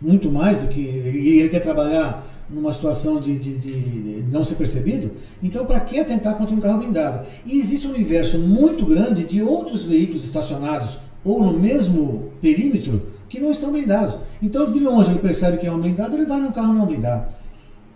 muito 0.02 0.28
mais 0.28 0.60
do 0.60 0.66
que. 0.66 0.80
E 0.80 1.38
ele 1.38 1.48
quer 1.48 1.60
trabalhar 1.60 2.26
numa 2.50 2.72
situação 2.72 3.20
de, 3.20 3.38
de, 3.38 3.56
de 3.58 4.24
não 4.32 4.44
ser 4.44 4.56
percebido. 4.56 5.12
Então, 5.40 5.64
para 5.64 5.78
que 5.78 6.00
atentar 6.00 6.34
contra 6.34 6.52
um 6.52 6.58
carro 6.58 6.78
blindado? 6.78 7.24
E 7.44 7.60
existe 7.60 7.86
um 7.86 7.90
universo 7.90 8.40
muito 8.40 8.84
grande 8.84 9.22
de 9.22 9.40
outros 9.40 9.84
veículos 9.84 10.24
estacionados 10.24 10.98
ou 11.26 11.42
no 11.42 11.58
mesmo 11.58 12.30
perímetro 12.40 13.02
que 13.28 13.40
não 13.40 13.50
estão 13.50 13.72
blindados. 13.72 14.16
Então, 14.40 14.70
de 14.70 14.78
longe 14.78 15.10
ele 15.10 15.18
percebe 15.18 15.58
que 15.58 15.66
é 15.66 15.72
um 15.72 15.80
blindado, 15.80 16.14
ele 16.14 16.24
vai 16.24 16.40
num 16.40 16.52
carro 16.52 16.72
não 16.72 16.86
blindado. 16.86 17.26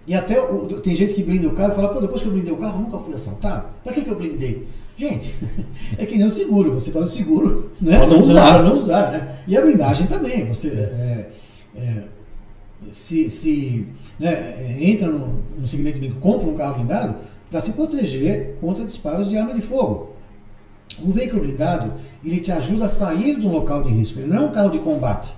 E 0.06 0.14
até 0.14 0.34
tem 0.82 0.96
gente 0.96 1.14
que 1.14 1.22
blinda 1.22 1.46
o 1.46 1.52
carro 1.52 1.72
e 1.72 1.76
fala, 1.76 1.88
pô, 1.90 2.00
depois 2.00 2.20
que 2.20 2.28
eu 2.28 2.32
blindei 2.32 2.52
o 2.52 2.56
carro, 2.56 2.80
nunca 2.80 2.98
fui 2.98 3.14
assaltado. 3.14 3.66
Para 3.84 3.92
que, 3.92 4.02
que 4.02 4.10
eu 4.10 4.16
blindei? 4.16 4.66
Gente, 4.96 5.38
é 5.96 6.04
que 6.04 6.16
nem 6.16 6.26
o 6.26 6.30
seguro, 6.30 6.74
você 6.74 6.90
faz 6.90 7.06
o 7.06 7.08
seguro, 7.08 7.70
né? 7.80 7.98
Para 7.98 8.06
não 8.08 8.22
usar. 8.22 8.52
Para 8.52 8.62
não 8.64 8.76
usar, 8.76 9.12
né? 9.12 9.38
E 9.46 9.56
a 9.56 9.60
blindagem 9.60 10.06
também, 10.08 10.44
você 10.46 10.68
é, 10.68 11.30
é, 11.76 12.02
se, 12.90 13.30
se 13.30 13.86
né, 14.18 14.76
entra 14.80 15.08
no, 15.08 15.42
no 15.56 15.66
segmento 15.66 16.00
de 16.00 16.08
compra 16.10 16.48
um 16.48 16.56
carro 16.56 16.74
blindado 16.74 17.16
para 17.50 17.60
se 17.60 17.72
proteger 17.72 18.56
contra 18.60 18.84
disparos 18.84 19.30
de 19.30 19.38
arma 19.38 19.54
de 19.54 19.60
fogo. 19.60 20.09
O 21.02 21.10
veículo 21.10 21.42
blindado, 21.42 21.94
ele 22.24 22.40
te 22.40 22.52
ajuda 22.52 22.86
a 22.86 22.88
sair 22.88 23.36
do 23.36 23.48
local 23.48 23.82
de 23.82 23.90
risco, 23.90 24.18
ele 24.18 24.28
não 24.28 24.36
é 24.36 24.46
um 24.46 24.52
carro 24.52 24.70
de 24.70 24.78
combate. 24.78 25.34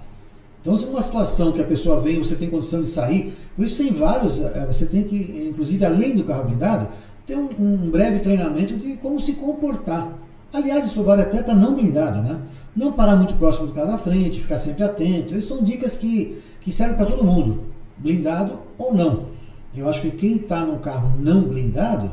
Então, 0.61 0.77
se 0.77 0.87
numa 0.87 1.03
situação 1.03 1.51
que 1.53 1.61
a 1.61 1.65
pessoa 1.65 2.01
vem, 2.01 2.19
você 2.19 2.37
tem 2.37 2.49
condição 2.49 2.83
de 2.83 2.89
sair, 2.89 3.35
por 3.57 3.65
isso 3.65 3.77
tem 3.77 3.93
vários, 3.93 4.41
eh, 4.41 4.67
você 4.67 4.87
tem 4.87 5.03
que, 5.03 5.49
inclusive 5.51 5.85
além 5.85 6.15
do 6.15 6.23
carro 6.23 6.45
blindado, 6.45 6.89
ter 7.27 7.37
um, 7.37 7.49
um 7.59 7.91
breve 7.91 8.21
treinamento 8.21 8.77
de 8.77 8.97
como 8.97 9.19
se 9.21 9.35
comportar. 9.35 10.19
Aliás, 10.53 10.87
isso 10.87 11.03
vale 11.03 11.23
até 11.23 11.43
para 11.43 11.55
não 11.55 11.75
blindado, 11.75 12.23
né? 12.23 12.39
Não 12.77 12.93
parar 12.93 13.17
muito 13.17 13.35
próximo 13.35 13.67
do 13.69 13.73
carro 13.73 13.89
da 13.89 13.99
frente, 13.99 14.41
ficar 14.41 14.59
sempre 14.59 14.85
atento. 14.85 15.35
Essas 15.35 15.47
são 15.47 15.65
dicas 15.65 15.97
que, 15.97 16.41
que 16.61 16.71
servem 16.71 16.97
para 16.97 17.07
todo 17.07 17.25
mundo, 17.25 17.63
blindado 17.99 18.59
ou 18.79 18.95
não. 18.95 19.27
Eu 19.75 19.89
acho 19.89 20.01
que 20.01 20.11
quem 20.11 20.37
está 20.37 20.65
no 20.65 20.79
carro 20.79 21.13
não 21.19 21.43
blindado, 21.43 22.13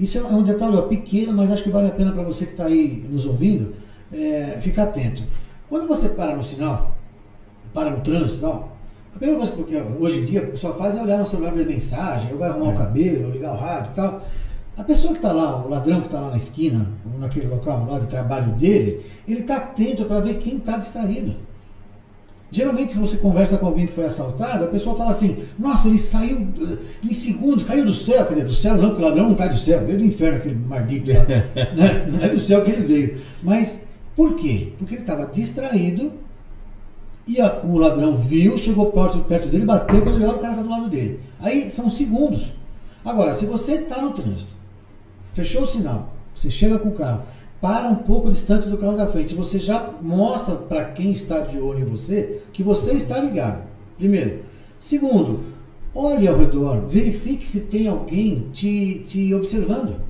isso 0.00 0.18
é 0.18 0.22
um 0.22 0.42
detalhe 0.42 0.80
pequeno, 0.88 1.32
mas 1.34 1.52
acho 1.52 1.62
que 1.62 1.70
vale 1.70 1.88
a 1.88 1.92
pena 1.92 2.10
para 2.10 2.22
você 2.22 2.46
que 2.46 2.52
está 2.52 2.64
aí 2.64 3.06
nos 3.08 3.26
ouvindo, 3.26 3.74
é, 4.10 4.58
ficar 4.60 4.84
atento. 4.84 5.22
Quando 5.68 5.86
você 5.86 6.08
para 6.08 6.34
no 6.34 6.42
sinal, 6.42 6.96
para 7.74 7.90
no 7.90 8.00
trânsito 8.00 8.38
e 8.38 8.40
tal, 8.40 8.76
a 9.14 9.18
primeira 9.18 9.38
coisa 9.38 9.64
que 9.64 10.02
hoje 10.02 10.20
em 10.20 10.24
dia 10.24 10.40
a 10.40 10.46
pessoa 10.46 10.74
faz 10.74 10.96
é 10.96 11.02
olhar 11.02 11.18
no 11.18 11.26
celular 11.26 11.52
ver 11.52 11.66
mensagem, 11.66 12.32
ou 12.32 12.38
vai 12.38 12.48
arrumar 12.48 12.70
é. 12.70 12.74
o 12.74 12.78
cabelo, 12.78 13.26
ou 13.26 13.30
ligar 13.30 13.52
o 13.52 13.58
rádio 13.58 13.90
e 13.92 13.94
tal. 13.94 14.22
A 14.78 14.84
pessoa 14.84 15.12
que 15.12 15.18
está 15.18 15.32
lá, 15.32 15.62
o 15.62 15.68
ladrão 15.68 16.00
que 16.00 16.06
está 16.06 16.18
lá 16.18 16.30
na 16.30 16.36
esquina, 16.36 16.86
ou 17.12 17.20
naquele 17.20 17.48
local 17.48 17.86
lá 17.90 17.98
de 17.98 18.06
trabalho 18.06 18.52
dele, 18.52 19.04
ele 19.28 19.40
está 19.40 19.56
atento 19.56 20.06
para 20.06 20.20
ver 20.20 20.38
quem 20.38 20.56
está 20.56 20.78
distraído. 20.78 21.36
Geralmente, 22.52 22.96
você 22.96 23.16
conversa 23.16 23.56
com 23.58 23.66
alguém 23.66 23.86
que 23.86 23.92
foi 23.92 24.04
assaltado, 24.04 24.64
a 24.64 24.68
pessoa 24.68 24.96
fala 24.96 25.10
assim: 25.10 25.44
Nossa, 25.58 25.88
ele 25.88 25.98
saiu 25.98 26.48
em 27.02 27.12
segundos, 27.12 27.62
caiu 27.62 27.84
do 27.84 27.94
céu. 27.94 28.26
Quer 28.26 28.34
dizer, 28.34 28.46
do 28.46 28.52
céu 28.52 28.76
não, 28.76 28.88
porque 28.88 29.02
o 29.02 29.06
ladrão 29.06 29.28
não 29.28 29.36
cai 29.36 29.48
do 29.48 29.58
céu, 29.58 29.84
veio 29.84 29.98
do 29.98 30.04
inferno 30.04 30.38
aquele 30.38 30.56
maldito 30.56 31.12
lá. 31.12 31.24
né? 31.74 32.08
Não 32.10 32.24
é 32.24 32.28
do 32.28 32.40
céu 32.40 32.64
que 32.64 32.70
ele 32.70 32.84
veio. 32.84 33.20
Mas 33.42 33.88
por 34.16 34.34
quê? 34.34 34.72
Porque 34.76 34.94
ele 34.94 35.02
estava 35.02 35.26
distraído 35.26 36.12
e 37.26 37.40
a, 37.40 37.60
o 37.62 37.78
ladrão 37.78 38.16
viu, 38.16 38.58
chegou 38.58 38.86
perto, 38.86 39.20
perto 39.20 39.48
dele, 39.48 39.64
bateu, 39.64 40.02
quando 40.02 40.16
ele 40.16 40.24
olha, 40.24 40.36
o 40.36 40.40
cara 40.40 40.54
está 40.54 40.62
do 40.62 40.68
lado 40.68 40.88
dele. 40.88 41.20
Aí 41.40 41.70
são 41.70 41.88
segundos. 41.88 42.52
Agora, 43.04 43.32
se 43.32 43.46
você 43.46 43.74
está 43.74 44.02
no 44.02 44.10
trânsito, 44.10 44.52
fechou 45.32 45.62
o 45.62 45.66
sinal, 45.66 46.12
você 46.34 46.50
chega 46.50 46.78
com 46.78 46.88
o 46.88 46.92
carro, 46.92 47.22
para 47.60 47.88
um 47.88 47.96
pouco 47.96 48.30
distante 48.30 48.68
do 48.68 48.78
carro 48.78 48.96
da 48.96 49.06
frente, 49.06 49.34
você 49.34 49.58
já 49.58 49.92
mostra 50.00 50.56
para 50.56 50.84
quem 50.86 51.10
está 51.10 51.40
de 51.40 51.58
olho 51.58 51.80
em 51.80 51.84
você 51.84 52.42
que 52.52 52.62
você 52.62 52.92
está 52.92 53.18
ligado. 53.20 53.62
Primeiro. 53.98 54.44
Segundo, 54.78 55.40
olhe 55.94 56.26
ao 56.26 56.38
redor, 56.38 56.86
verifique 56.86 57.46
se 57.46 57.62
tem 57.62 57.86
alguém 57.86 58.48
te, 58.52 59.04
te 59.06 59.34
observando. 59.34 60.00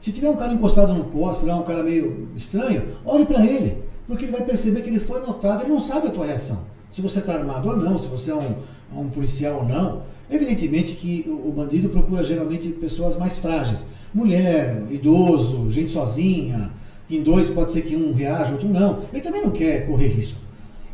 Se 0.00 0.10
tiver 0.10 0.28
um 0.28 0.36
cara 0.36 0.52
encostado 0.52 0.92
no 0.92 1.04
poste, 1.04 1.46
lá 1.46 1.54
um 1.54 1.62
cara 1.62 1.84
meio 1.84 2.28
estranho, 2.34 2.96
olhe 3.04 3.24
para 3.24 3.46
ele 3.46 3.82
porque 4.06 4.24
ele 4.24 4.32
vai 4.32 4.42
perceber 4.42 4.82
que 4.82 4.90
ele 4.90 5.00
foi 5.00 5.20
notado, 5.20 5.62
ele 5.62 5.72
não 5.72 5.80
sabe 5.80 6.08
a 6.08 6.10
tua 6.10 6.26
reação. 6.26 6.66
Se 6.90 7.00
você 7.00 7.20
está 7.20 7.34
armado 7.34 7.68
ou 7.68 7.76
não, 7.76 7.96
se 7.96 8.08
você 8.08 8.30
é 8.30 8.34
um, 8.34 8.56
um 8.94 9.08
policial 9.08 9.60
ou 9.60 9.64
não. 9.64 10.02
Evidentemente 10.32 10.94
que 10.94 11.24
o, 11.28 11.52
bandido 11.52 11.88
procura 11.88 12.24
geralmente 12.24 12.68
pessoas 12.70 13.16
mais 13.16 13.36
frágeis. 13.36 13.86
Mulher, 14.14 14.82
idoso, 14.90 15.70
gente 15.70 15.90
sozinha, 15.90 16.70
que 17.06 17.16
em 17.16 17.22
dois 17.22 17.50
pode 17.50 17.70
ser 17.70 17.82
que 17.82 17.94
um 17.94 18.14
reaja, 18.14 18.52
outro 18.52 18.68
não. 18.68 19.00
Ele 19.12 19.22
também 19.22 19.42
não 19.42 19.50
quer 19.50 19.86
correr 19.86 20.08
risco. 20.08 20.38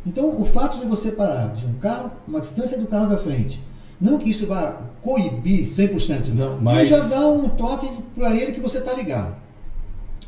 Então, 0.05 0.39
o 0.39 0.45
fato 0.45 0.79
de 0.79 0.85
você 0.85 1.11
parar 1.11 1.53
de 1.53 1.65
um 1.65 1.73
carro, 1.73 2.11
uma 2.27 2.39
distância 2.39 2.77
do 2.77 2.87
carro 2.87 3.09
da 3.09 3.17
frente, 3.17 3.61
não 3.99 4.17
que 4.17 4.29
isso 4.29 4.45
vá 4.45 4.81
coibir 5.01 5.63
100%, 5.63 6.33
não, 6.33 6.59
mas... 6.59 6.89
mas 6.89 6.89
já 6.89 6.99
dá 7.15 7.27
um 7.27 7.49
toque 7.49 7.89
para 8.15 8.35
ele 8.35 8.51
que 8.51 8.61
você 8.61 8.79
está 8.79 8.93
ligado. 8.93 9.35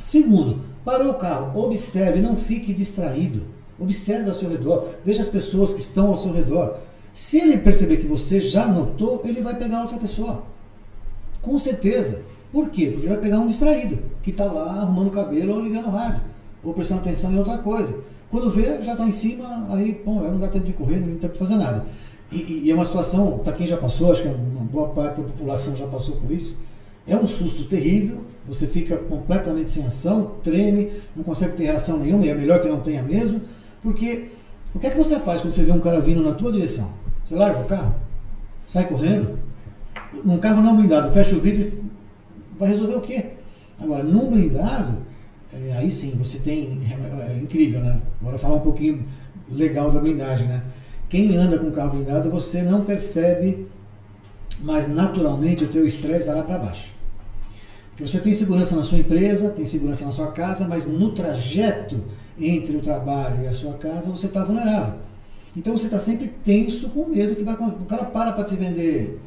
Segundo, 0.04 0.62
Parou 0.84 1.12
o 1.12 1.16
carro, 1.16 1.60
observe, 1.60 2.22
não 2.22 2.36
fique 2.36 2.74
distraído. 2.74 3.44
Observe 3.80 4.30
ao 4.30 4.36
seu 4.36 4.50
redor, 4.50 4.88
veja 5.04 5.22
as 5.22 5.28
pessoas 5.28 5.74
que 5.74 5.82
estão 5.82 6.08
ao 6.08 6.16
seu 6.16 6.32
redor. 6.34 6.78
Se 7.14 7.40
ele 7.40 7.58
perceber 7.58 7.98
que 7.98 8.08
você 8.08 8.40
já 8.40 8.66
notou, 8.66 9.22
ele 9.26 9.42
vai 9.42 9.56
pegar 9.56 9.82
outra 9.82 9.98
pessoa. 9.98 10.44
Com 11.42 11.58
certeza. 11.60 12.24
Por 12.52 12.70
quê? 12.70 12.88
Porque 12.88 13.06
ele 13.06 13.14
vai 13.14 13.18
pegar 13.18 13.40
um 13.40 13.48
distraído, 13.48 14.00
que 14.22 14.32
está 14.32 14.46
lá 14.46 14.82
arrumando 14.82 15.08
o 15.08 15.12
cabelo 15.12 15.56
ou 15.56 15.62
ligando 15.62 15.88
o 15.88 15.92
rádio, 15.92 16.22
ou 16.64 16.74
prestando 16.74 17.02
atenção 17.02 17.32
em 17.32 17.38
outra 17.38 17.58
coisa. 17.58 17.98
Quando 18.30 18.50
vê, 18.50 18.82
já 18.82 18.94
está 18.94 19.06
em 19.06 19.12
cima, 19.12 19.68
aí, 19.70 20.02
bom, 20.06 20.22
não 20.22 20.40
dá 20.40 20.48
tempo 20.48 20.66
de 20.66 20.74
correr, 20.74 21.00
não 21.00 21.14
dá 21.14 21.20
tempo 21.20 21.34
de 21.34 21.40
fazer 21.40 21.56
nada. 21.56 21.86
E, 22.32 22.62
e 22.64 22.72
é 22.72 22.74
uma 22.74 22.86
situação, 22.86 23.40
para 23.40 23.54
quem 23.54 23.68
já 23.68 23.76
passou, 23.76 24.12
acho 24.12 24.22
que 24.24 24.28
uma 24.30 24.64
boa 24.64 24.90
parte 24.90 25.20
da 25.20 25.28
população 25.28 25.76
já 25.76 25.86
passou 25.88 26.16
por 26.16 26.32
isso, 26.32 26.58
é 27.06 27.16
um 27.16 27.28
susto 27.28 27.66
terrível, 27.66 28.20
você 28.48 28.68
fica 28.68 28.96
completamente 28.96 29.70
sem 29.70 29.86
ação, 29.86 30.36
treme, 30.42 30.92
não 31.16 31.24
consegue 31.24 31.58
ter 31.58 31.64
reação 31.64 32.00
nenhuma, 32.00 32.26
e 32.26 32.30
é 32.30 32.34
melhor 32.34 32.62
que 32.62 32.70
não 32.70 32.80
tenha 32.80 33.04
mesmo, 33.04 33.42
porque 33.82 34.30
o 34.74 34.80
que 34.80 34.88
é 34.88 34.90
que 34.92 34.98
você 34.98 35.20
faz 35.20 35.42
quando 35.42 35.52
você 35.52 35.64
vê 35.64 35.72
um 35.72 35.80
cara 35.80 36.00
vindo 36.00 36.22
na 36.24 36.34
tua 36.34 36.52
direção? 36.52 37.01
Você 37.32 37.38
larga 37.38 37.62
o 37.62 37.66
carro? 37.66 37.96
Sai 38.66 38.90
correndo? 38.90 39.40
Num 40.22 40.38
carro 40.38 40.62
não 40.62 40.76
blindado, 40.76 41.14
fecha 41.14 41.34
o 41.34 41.40
vidro 41.40 41.62
e 41.62 41.82
vai 42.60 42.68
resolver 42.68 42.96
o 42.96 43.00
quê? 43.02 43.26
Agora, 43.80 44.04
num 44.04 44.30
blindado, 44.30 44.98
é, 45.54 45.78
aí 45.78 45.90
sim, 45.90 46.12
você 46.18 46.40
tem. 46.40 46.82
É, 46.92 47.32
é 47.32 47.38
incrível, 47.38 47.80
né? 47.80 48.02
Agora 48.20 48.38
falar 48.38 48.56
um 48.56 48.60
pouquinho 48.60 49.06
legal 49.50 49.90
da 49.92 50.02
blindagem, 50.02 50.46
né? 50.46 50.62
Quem 51.08 51.38
anda 51.38 51.58
com 51.58 51.72
carro 51.72 51.92
blindado, 51.92 52.30
você 52.30 52.64
não 52.64 52.84
percebe, 52.84 53.66
mas 54.60 54.90
naturalmente 54.94 55.64
o 55.64 55.70
teu 55.70 55.86
estresse 55.86 56.26
vai 56.26 56.36
lá 56.36 56.44
para 56.44 56.58
baixo. 56.58 56.94
Porque 57.92 58.06
você 58.06 58.20
tem 58.20 58.34
segurança 58.34 58.76
na 58.76 58.84
sua 58.84 58.98
empresa, 58.98 59.52
tem 59.52 59.64
segurança 59.64 60.04
na 60.04 60.12
sua 60.12 60.34
casa, 60.34 60.68
mas 60.68 60.86
no 60.86 61.14
trajeto 61.14 62.04
entre 62.38 62.76
o 62.76 62.82
trabalho 62.82 63.42
e 63.44 63.48
a 63.48 63.54
sua 63.54 63.76
casa 63.76 64.12
você 64.12 64.28
está 64.28 64.44
vulnerável. 64.44 64.96
Então 65.56 65.76
você 65.76 65.86
está 65.86 66.00
sempre 66.00 66.28
tenso 66.44 66.90
com 66.90 67.06
medo 67.08 67.36
que 67.36 67.44
vai, 67.44 67.56
o 67.56 67.86
cara 67.86 68.06
para 68.06 68.32
para 68.32 68.46
te 68.46 68.56
vender 68.56 69.20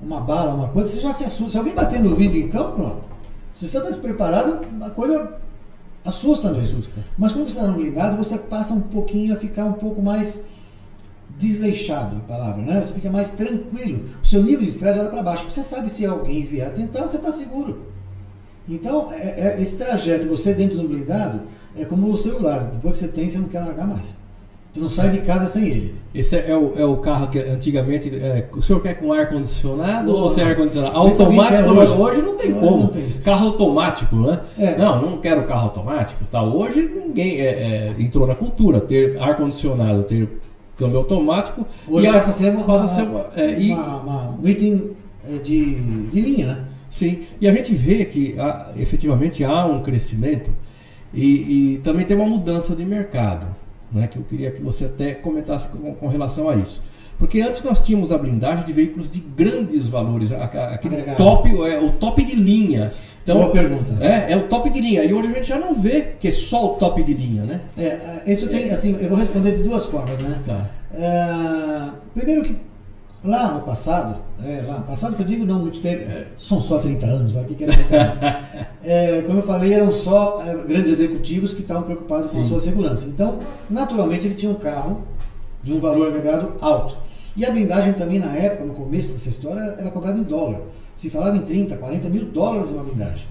uma 0.00 0.20
bala, 0.20 0.54
uma 0.54 0.68
coisa, 0.68 0.90
você 0.90 1.00
já 1.00 1.12
se 1.12 1.24
assusta. 1.24 1.52
Se 1.52 1.58
alguém 1.58 1.74
bater 1.74 2.00
no 2.00 2.14
vidro, 2.14 2.36
então 2.38 2.72
pronto. 2.72 3.08
Se 3.52 3.66
você 3.68 3.78
está 3.78 3.88
despreparado, 3.88 4.60
a 4.80 4.90
coisa 4.90 5.36
assusta 6.04 6.50
mesmo. 6.50 6.78
Assusta. 6.78 7.04
Mas 7.18 7.32
quando 7.32 7.48
você 7.48 7.56
está 7.56 7.66
no 7.66 7.74
blindado, 7.74 8.16
você 8.16 8.38
passa 8.38 8.74
um 8.74 8.80
pouquinho 8.80 9.34
a 9.34 9.36
ficar 9.36 9.64
um 9.64 9.74
pouco 9.74 10.02
mais 10.02 10.46
desleixado, 11.38 12.16
a 12.16 12.20
palavra, 12.20 12.62
né? 12.62 12.82
Você 12.82 12.94
fica 12.94 13.10
mais 13.10 13.30
tranquilo. 13.30 14.04
O 14.22 14.26
seu 14.26 14.42
nível 14.42 14.60
de 14.60 14.68
estresse 14.68 14.98
olha 14.98 15.08
para 15.08 15.22
baixo. 15.22 15.50
Você 15.50 15.62
sabe 15.62 15.90
se 15.90 16.06
alguém 16.06 16.44
vier 16.44 16.72
tentar, 16.72 17.02
você 17.02 17.16
está 17.16 17.32
seguro. 17.32 17.92
Então, 18.68 19.12
é, 19.12 19.56
é, 19.56 19.60
esse 19.60 19.76
trajeto, 19.76 20.28
você 20.28 20.54
dentro 20.54 20.78
do 20.78 20.88
blindado, 20.88 21.42
é 21.76 21.84
como 21.84 22.08
o 22.08 22.16
celular. 22.16 22.70
Depois 22.70 22.98
que 22.98 23.06
você 23.06 23.12
tem, 23.12 23.28
você 23.28 23.38
não 23.38 23.48
quer 23.48 23.60
largar 23.60 23.86
mais. 23.86 24.14
Você 24.72 24.80
não 24.80 24.88
sai 24.88 25.10
de 25.10 25.18
casa 25.18 25.44
sem 25.44 25.66
ele. 25.66 25.94
Esse 26.14 26.34
é, 26.34 26.56
o, 26.56 26.72
é 26.78 26.84
o 26.84 26.96
carro 26.96 27.28
que 27.28 27.38
antigamente. 27.38 28.08
É, 28.08 28.48
o 28.52 28.62
senhor 28.62 28.80
quer 28.80 28.94
com 28.94 29.12
ar-condicionado 29.12 30.10
ou 30.10 30.30
sem 30.30 30.42
ar-condicionado? 30.42 30.96
Automático 30.96 31.68
hoje. 31.68 31.92
hoje. 31.92 32.22
não 32.22 32.36
tem 32.36 32.52
como. 32.54 32.78
Não 32.78 32.86
tem 32.86 33.06
carro 33.22 33.48
automático, 33.48 34.16
né? 34.16 34.40
É. 34.58 34.78
Não, 34.78 35.02
não 35.02 35.18
quero 35.18 35.44
carro 35.44 35.64
automático. 35.64 36.24
Tá? 36.30 36.42
Hoje 36.42 36.82
ninguém 36.82 37.40
é, 37.40 37.44
é 37.44 37.94
entrou 37.98 38.26
na 38.26 38.34
cultura. 38.34 38.80
Ter 38.80 39.20
ar-condicionado, 39.20 40.04
ter 40.04 40.26
câmbio 40.78 40.96
automático. 40.98 41.66
Hoje 41.86 42.10
passa 42.10 42.30
a 42.30 42.32
ser 42.32 42.50
uma, 42.50 42.64
passa 42.64 42.88
ser 42.88 43.02
uma, 43.02 43.26
é, 43.36 43.74
uma, 43.74 43.96
uma, 43.96 44.30
um 44.40 44.48
item 44.48 44.96
de, 45.42 45.74
de 46.06 46.20
linha, 46.20 46.46
né? 46.46 46.64
Sim, 46.92 47.20
e 47.40 47.48
a 47.48 47.52
gente 47.52 47.74
vê 47.74 48.04
que 48.04 48.38
há, 48.38 48.70
efetivamente 48.76 49.42
há 49.42 49.64
um 49.64 49.80
crescimento 49.80 50.50
e, 51.14 51.74
e, 51.74 51.78
também 51.78 52.04
tem 52.04 52.14
uma 52.14 52.26
mudança 52.26 52.76
de 52.76 52.84
mercado, 52.84 53.46
né, 53.92 54.06
que 54.06 54.16
eu 54.16 54.22
queria 54.22 54.50
que 54.50 54.62
você 54.62 54.86
até 54.86 55.14
comentasse 55.14 55.68
com, 55.68 55.94
com, 55.94 56.08
relação 56.08 56.48
a 56.48 56.56
isso. 56.56 56.82
Porque 57.18 57.40
antes 57.40 57.62
nós 57.62 57.80
tínhamos 57.80 58.10
a 58.10 58.18
blindagem 58.18 58.64
de 58.64 58.72
veículos 58.72 59.10
de 59.10 59.20
grandes 59.20 59.86
valores, 59.86 60.32
aquele 60.32 61.02
top, 61.16 61.48
é, 61.66 61.78
o 61.78 61.92
top 61.92 62.24
de 62.24 62.34
linha. 62.34 62.90
Então, 63.22 63.36
Boa 63.36 63.50
pergunta. 63.50 64.04
É, 64.04 64.32
é 64.32 64.36
o 64.36 64.48
top 64.48 64.68
de 64.68 64.80
linha. 64.80 65.04
E 65.04 65.14
hoje 65.14 65.28
a 65.28 65.34
gente 65.34 65.48
já 65.48 65.58
não 65.58 65.74
vê 65.74 66.14
que 66.18 66.26
é 66.26 66.32
só 66.32 66.66
o 66.66 66.68
top 66.70 67.02
de 67.04 67.14
linha, 67.14 67.44
né? 67.44 67.60
É, 67.78 68.22
isso 68.26 68.48
tem, 68.48 68.70
assim, 68.70 68.98
eu 69.00 69.08
vou 69.08 69.18
responder 69.18 69.52
de 69.52 69.62
duas 69.62 69.86
formas, 69.86 70.18
né? 70.18 70.36
Tá. 70.44 70.68
É, 70.94 71.90
primeiro 72.14 72.42
que 72.42 72.56
Lá 73.24 73.52
no 73.52 73.60
passado, 73.60 74.20
é, 74.44 74.64
lá, 74.66 74.80
passado 74.80 75.14
que 75.14 75.22
eu 75.22 75.26
digo 75.26 75.44
não 75.44 75.60
muito 75.60 75.80
tempo, 75.80 76.10
é. 76.10 76.26
são 76.36 76.60
só 76.60 76.78
30 76.78 77.06
anos, 77.06 77.30
vai, 77.30 77.44
que, 77.44 77.54
que 77.54 77.64
é 77.64 77.66
30 77.68 77.96
anos? 77.96 78.16
é, 78.82 79.22
como 79.22 79.38
eu 79.38 79.42
falei, 79.42 79.72
eram 79.72 79.92
só 79.92 80.42
é, 80.44 80.54
grandes 80.64 80.90
executivos 80.90 81.54
que 81.54 81.60
estavam 81.60 81.84
preocupados 81.84 82.30
Sim. 82.30 82.38
com 82.38 82.42
a 82.42 82.44
sua 82.44 82.58
segurança. 82.58 83.06
Então, 83.06 83.38
naturalmente, 83.70 84.26
ele 84.26 84.34
tinha 84.34 84.50
um 84.50 84.56
carro 84.56 85.02
de 85.62 85.72
um 85.72 85.80
valor 85.80 86.08
agregado 86.08 86.54
alto. 86.60 86.96
E 87.36 87.46
a 87.46 87.50
blindagem 87.50 87.92
também, 87.92 88.18
na 88.18 88.34
época, 88.36 88.64
no 88.64 88.74
começo 88.74 89.12
dessa 89.12 89.28
história, 89.28 89.60
era 89.78 89.90
comprada 89.90 90.18
em 90.18 90.24
dólar. 90.24 90.60
Se 90.94 91.08
falava 91.08 91.36
em 91.36 91.40
30, 91.42 91.76
40 91.76 92.08
mil 92.08 92.26
dólares 92.26 92.70
uma 92.70 92.82
blindagem. 92.82 93.26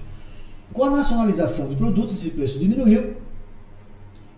Com 0.72 0.84
a 0.84 0.90
nacionalização 0.90 1.68
de 1.68 1.76
produtos, 1.76 2.16
esse 2.16 2.30
preço 2.30 2.58
diminuiu 2.58 3.16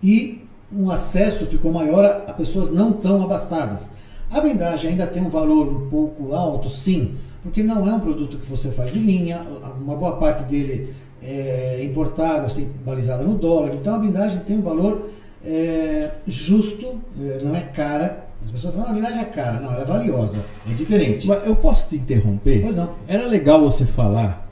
e 0.02 0.44
um 0.72 0.90
acesso 0.90 1.46
ficou 1.46 1.72
maior 1.72 2.04
a, 2.04 2.32
pessoas 2.32 2.70
não 2.70 2.92
tão 2.92 3.22
abastadas. 3.22 3.92
A 4.34 4.40
blindagem 4.40 4.90
ainda 4.90 5.06
tem 5.06 5.22
um 5.22 5.28
valor 5.28 5.68
um 5.68 5.88
pouco 5.88 6.34
alto, 6.34 6.68
sim, 6.68 7.14
porque 7.40 7.62
não 7.62 7.88
é 7.88 7.94
um 7.94 8.00
produto 8.00 8.36
que 8.36 8.46
você 8.46 8.70
faz 8.70 8.96
em 8.96 9.00
linha, 9.00 9.40
uma 9.80 9.94
boa 9.94 10.16
parte 10.16 10.42
dele 10.42 10.92
é 11.22 11.84
importado, 11.84 12.48
você 12.48 12.62
tem 12.62 12.70
balizada 12.84 13.22
no 13.22 13.38
dólar, 13.38 13.72
então 13.74 13.94
a 13.94 13.98
blindagem 13.98 14.40
tem 14.40 14.58
um 14.58 14.62
valor 14.62 15.08
é, 15.44 16.10
justo, 16.26 17.00
é, 17.20 17.44
não 17.44 17.54
é 17.54 17.60
cara. 17.60 18.26
As 18.42 18.50
pessoas 18.50 18.74
falam, 18.74 18.88
ah, 18.88 18.90
a 18.90 18.92
blindagem 18.92 19.20
é 19.20 19.24
cara. 19.24 19.60
Não, 19.60 19.72
ela 19.72 19.82
é 19.82 19.84
valiosa, 19.84 20.44
é 20.68 20.74
diferente. 20.74 21.26
Mas 21.28 21.46
eu 21.46 21.54
posso 21.54 21.88
te 21.88 21.96
interromper? 21.96 22.60
Pois 22.60 22.76
não. 22.76 22.90
Era 23.06 23.26
legal 23.26 23.60
você 23.60 23.86
falar, 23.86 24.50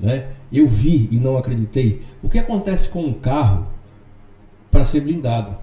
né? 0.00 0.28
Eu 0.52 0.66
vi 0.66 1.08
e 1.12 1.16
não 1.16 1.38
acreditei. 1.38 2.02
O 2.22 2.28
que 2.28 2.38
acontece 2.38 2.88
com 2.88 3.04
um 3.04 3.12
carro 3.12 3.66
para 4.70 4.84
ser 4.84 5.00
blindado? 5.00 5.56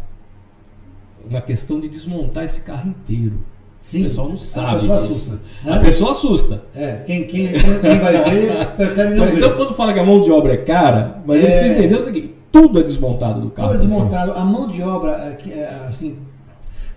Na 1.30 1.42
questão 1.42 1.80
de 1.80 1.89
desmontar 1.89 2.46
esse 2.46 2.62
carro 2.62 2.89
inteiro. 2.89 3.44
Sim. 3.79 4.01
O 4.01 4.03
pessoal 4.03 4.29
não 4.29 4.38
sabe. 4.38 4.67
A 4.67 4.74
pessoa 4.74 4.95
assusta. 4.95 5.39
Né? 5.63 5.74
A 5.74 5.79
pessoa 5.79 6.12
assusta. 6.12 6.63
É, 6.75 6.95
quem, 7.05 7.24
quem, 7.24 7.48
quem 7.48 8.00
vai 8.00 8.29
ver, 8.29 8.67
prefere 8.75 9.09
não 9.09 9.24
então, 9.24 9.25
ver. 9.27 9.38
Então, 9.38 9.55
quando 9.55 9.74
fala 9.74 9.93
que 9.93 10.00
a 10.00 10.03
mão 10.03 10.21
de 10.21 10.31
obra 10.31 10.53
é 10.53 10.57
cara, 10.57 11.21
mas 11.25 11.41
é... 11.41 11.48
precisa 11.48 11.74
entender 11.74 11.95
o 11.95 12.01
seguinte: 12.01 12.36
tudo 12.51 12.79
é 12.79 12.83
desmontado 12.83 13.39
do 13.39 13.50
carro. 13.50 13.69
Tudo 13.69 13.77
é 13.77 13.86
desmontado. 13.86 14.33
A 14.33 14.43
mão 14.43 14.67
de 14.67 14.81
obra, 14.81 15.12
é 15.12 15.50
é, 15.50 15.86
assim, 15.88 16.17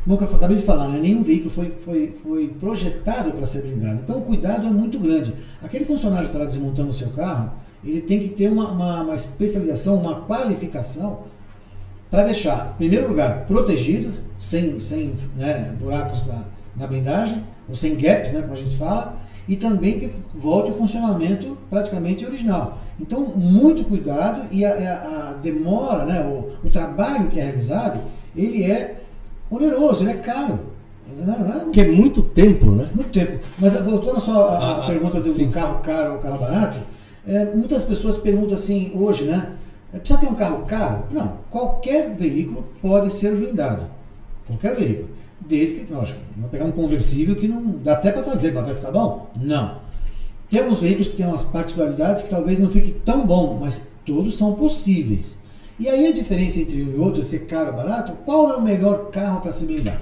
como 0.04 0.18
eu 0.20 0.36
acabei 0.36 0.56
de 0.56 0.64
falar, 0.64 0.88
né? 0.88 0.98
nenhum 1.00 1.22
veículo 1.22 1.50
foi, 1.50 1.72
foi, 1.84 2.12
foi 2.20 2.48
projetado 2.48 3.30
para 3.30 3.46
ser 3.46 3.62
blindado. 3.62 4.00
Então 4.02 4.18
o 4.18 4.22
cuidado 4.22 4.66
é 4.66 4.70
muito 4.70 4.98
grande. 4.98 5.32
Aquele 5.62 5.84
funcionário 5.84 6.28
que 6.28 6.34
está 6.34 6.44
desmontando 6.44 6.88
o 6.88 6.92
seu 6.92 7.10
carro, 7.10 7.52
ele 7.84 8.00
tem 8.00 8.18
que 8.18 8.30
ter 8.30 8.50
uma, 8.50 8.68
uma, 8.68 9.02
uma 9.02 9.14
especialização, 9.14 9.94
uma 9.94 10.22
qualificação 10.22 11.20
para 12.10 12.24
deixar, 12.24 12.72
em 12.74 12.78
primeiro 12.78 13.08
lugar, 13.08 13.46
protegido, 13.46 14.12
sem, 14.36 14.80
sem 14.80 15.14
né, 15.36 15.72
buracos 15.80 16.26
na, 16.26 16.42
na 16.76 16.86
blindagem, 16.86 17.44
ou 17.68 17.74
sem 17.74 17.96
gaps, 17.96 18.32
né, 18.32 18.42
como 18.42 18.52
a 18.52 18.56
gente 18.56 18.76
fala, 18.76 19.16
e 19.48 19.56
também 19.56 19.98
que 19.98 20.12
volte 20.34 20.70
o 20.70 20.74
funcionamento 20.74 21.56
praticamente 21.68 22.24
original. 22.24 22.78
Então, 23.00 23.20
muito 23.20 23.84
cuidado 23.84 24.46
e 24.50 24.64
a, 24.64 25.30
a 25.30 25.32
demora, 25.34 26.04
né, 26.04 26.20
o, 26.24 26.66
o, 26.66 26.70
trabalho 26.70 27.28
que 27.28 27.40
é 27.40 27.44
realizado, 27.44 28.00
ele 28.36 28.64
é 28.64 29.02
oneroso, 29.50 30.04
ele 30.04 30.12
é 30.12 30.16
caro. 30.16 30.60
Não, 31.18 31.38
não 31.38 31.68
é? 31.68 31.72
Que 31.72 31.80
é 31.80 31.88
muito 31.88 32.22
tempo, 32.22 32.70
né? 32.70 32.84
Muito 32.94 33.10
tempo. 33.10 33.38
Mas 33.58 33.74
voltando 33.74 34.20
só 34.20 34.48
à 34.48 34.84
ah, 34.84 34.86
pergunta 34.86 35.20
do, 35.20 35.32
do, 35.34 35.48
carro 35.48 35.80
caro 35.80 36.14
ou 36.14 36.18
carro 36.20 36.38
barato, 36.38 36.78
é, 37.26 37.44
muitas 37.46 37.84
pessoas 37.84 38.16
perguntam 38.16 38.54
assim 38.54 38.92
hoje, 38.94 39.24
né? 39.24 39.52
É, 39.92 39.98
precisa 39.98 40.18
ter 40.18 40.26
um 40.26 40.34
carro 40.34 40.64
caro? 40.64 41.04
Não. 41.10 41.38
Qualquer 41.50 42.14
veículo 42.14 42.64
pode 42.80 43.12
ser 43.12 43.34
blindado. 43.34 43.84
Qualquer 44.46 44.74
veículo. 44.74 45.08
Desde 45.48 45.80
que, 45.80 45.92
lógico, 45.92 46.20
vou 46.36 46.48
pegar 46.48 46.64
um 46.64 46.72
conversível 46.72 47.36
que 47.36 47.48
não 47.48 47.62
dá 47.82 47.94
até 47.94 48.12
para 48.12 48.22
fazer, 48.22 48.52
mas 48.52 48.66
vai 48.66 48.74
ficar 48.74 48.90
bom? 48.90 49.30
Não. 49.36 49.78
Temos 50.48 50.80
veículos 50.80 51.08
que 51.08 51.16
têm 51.16 51.26
umas 51.26 51.42
particularidades 51.42 52.22
que 52.22 52.30
talvez 52.30 52.60
não 52.60 52.70
fique 52.70 52.92
tão 52.92 53.26
bom, 53.26 53.58
mas 53.60 53.82
todos 54.04 54.36
são 54.36 54.54
possíveis. 54.54 55.38
E 55.78 55.88
aí 55.88 56.06
a 56.06 56.12
diferença 56.12 56.60
entre 56.60 56.82
um 56.82 56.92
e 56.92 56.96
outro, 56.96 57.22
ser 57.22 57.46
caro 57.46 57.70
ou 57.70 57.76
barato, 57.76 58.12
qual 58.24 58.50
é 58.50 58.56
o 58.56 58.62
melhor 58.62 59.10
carro 59.10 59.40
para 59.40 59.50
se 59.50 59.64
blindar? 59.64 60.00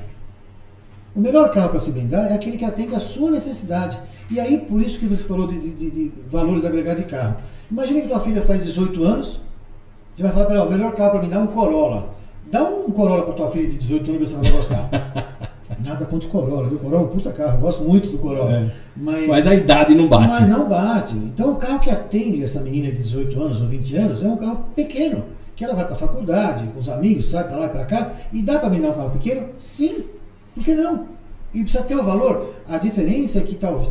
O 1.14 1.20
melhor 1.20 1.50
carro 1.52 1.70
para 1.70 1.78
se 1.78 1.90
blindar 1.90 2.30
é 2.30 2.34
aquele 2.34 2.56
que 2.56 2.64
atende 2.64 2.94
à 2.94 3.00
sua 3.00 3.30
necessidade. 3.30 3.98
E 4.30 4.38
aí, 4.38 4.58
por 4.58 4.80
isso 4.80 4.98
que 4.98 5.06
você 5.06 5.22
falou 5.24 5.46
de, 5.46 5.58
de, 5.58 5.90
de 5.90 6.12
valores 6.30 6.64
agregados 6.64 7.02
de 7.04 7.10
carro. 7.10 7.36
Imagine 7.70 8.02
que 8.02 8.08
tua 8.08 8.20
filha 8.20 8.42
faz 8.42 8.64
18 8.64 9.02
anos, 9.04 9.40
você 10.14 10.22
vai 10.22 10.32
falar 10.32 10.46
para 10.46 10.56
ela, 10.56 10.66
o 10.66 10.70
melhor 10.70 10.94
carro 10.94 11.10
para 11.10 11.20
blindar 11.20 11.40
é 11.40 11.42
um 11.42 11.46
Corolla. 11.46 12.14
Dá 12.50 12.64
um 12.64 12.90
Corolla 12.90 13.22
para 13.22 13.34
tua 13.34 13.50
filha 13.50 13.68
de 13.68 13.76
18 13.76 14.10
anos 14.10 14.30
e 14.30 14.34
você 14.34 14.42
vai 14.42 14.52
gostar. 14.52 15.50
Nada 15.84 16.04
contra 16.04 16.28
o 16.28 16.30
Corolla, 16.32 16.68
viu? 16.68 16.78
O 16.78 16.80
Corolla 16.80 17.02
é 17.02 17.06
um 17.06 17.08
puta 17.08 17.30
carro, 17.32 17.56
eu 17.56 17.60
gosto 17.60 17.84
muito 17.84 18.10
do 18.10 18.18
Corolla. 18.18 18.52
É. 18.52 18.70
Mas, 18.96 19.28
mas 19.28 19.46
a 19.46 19.54
idade 19.54 19.94
não 19.94 20.08
bate. 20.08 20.40
Mas 20.40 20.48
não 20.48 20.68
bate. 20.68 21.14
Então 21.14 21.52
o 21.52 21.56
carro 21.56 21.78
que 21.78 21.90
atende 21.90 22.42
essa 22.42 22.60
menina 22.60 22.90
de 22.90 22.98
18 22.98 23.40
anos 23.40 23.60
ou 23.60 23.68
20 23.68 23.96
anos 23.96 24.22
é 24.22 24.26
um 24.26 24.36
carro 24.36 24.64
pequeno, 24.74 25.24
que 25.54 25.64
ela 25.64 25.74
vai 25.74 25.84
para 25.84 25.94
a 25.94 25.98
faculdade, 25.98 26.66
com 26.66 26.80
os 26.80 26.88
amigos, 26.88 27.30
sai 27.30 27.44
para 27.44 27.56
lá 27.56 27.66
e 27.66 27.68
para 27.68 27.84
cá, 27.84 28.12
e 28.32 28.42
dá 28.42 28.58
para 28.58 28.68
me 28.68 28.80
dar 28.80 28.88
um 28.88 28.94
carro 28.94 29.10
pequeno? 29.10 29.46
Sim. 29.58 30.04
Por 30.54 30.64
que 30.64 30.74
não? 30.74 31.06
E 31.54 31.62
precisa 31.62 31.84
ter 31.84 31.94
o 31.94 32.02
valor. 32.02 32.52
A 32.68 32.78
diferença 32.78 33.38
é 33.38 33.42
que 33.42 33.54
talvez, 33.54 33.90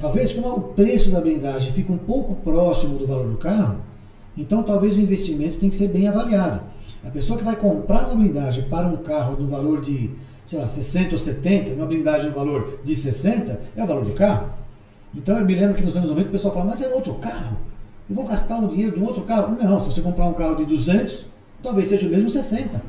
talvez 0.00 0.32
como 0.32 0.48
o 0.48 0.60
preço 0.60 1.10
da 1.10 1.20
blindagem 1.20 1.72
fica 1.72 1.92
um 1.92 1.98
pouco 1.98 2.34
próximo 2.34 2.98
do 2.98 3.06
valor 3.06 3.28
do 3.28 3.36
carro, 3.36 3.76
então 4.36 4.62
talvez 4.62 4.96
o 4.96 5.00
investimento 5.00 5.58
tem 5.58 5.68
que 5.68 5.74
ser 5.74 5.88
bem 5.88 6.08
avaliado. 6.08 6.62
A 7.04 7.10
pessoa 7.10 7.38
que 7.38 7.44
vai 7.44 7.56
comprar 7.56 8.06
uma 8.06 8.14
blindagem 8.14 8.64
para 8.64 8.86
um 8.86 8.96
carro 8.98 9.36
no 9.40 9.48
valor 9.48 9.80
de, 9.80 10.10
sei 10.46 10.58
lá, 10.58 10.68
60 10.68 11.12
ou 11.12 11.18
70, 11.18 11.72
uma 11.72 11.86
blindagem 11.86 12.28
no 12.28 12.34
valor 12.34 12.80
de 12.82 12.94
60, 12.94 13.60
é 13.76 13.82
o 13.82 13.86
valor 13.86 14.04
do 14.04 14.12
carro. 14.12 14.50
Então 15.14 15.38
eu 15.38 15.44
me 15.44 15.54
lembro 15.54 15.74
que 15.74 15.84
nos 15.84 15.96
anos 15.96 16.10
90 16.10 16.28
o 16.28 16.32
pessoal 16.32 16.54
fala, 16.54 16.66
mas 16.66 16.80
é 16.80 16.88
outro 16.88 17.14
carro. 17.14 17.56
Eu 18.08 18.16
vou 18.16 18.24
gastar 18.24 18.58
o 18.58 18.68
dinheiro 18.68 18.92
de 18.92 19.02
um 19.02 19.06
outro 19.06 19.22
carro? 19.24 19.56
Não, 19.60 19.80
se 19.80 19.86
você 19.86 20.00
comprar 20.00 20.26
um 20.26 20.32
carro 20.32 20.56
de 20.56 20.64
200, 20.64 21.26
talvez 21.62 21.88
seja 21.88 22.06
o 22.06 22.10
mesmo 22.10 22.30
60. 22.30 22.80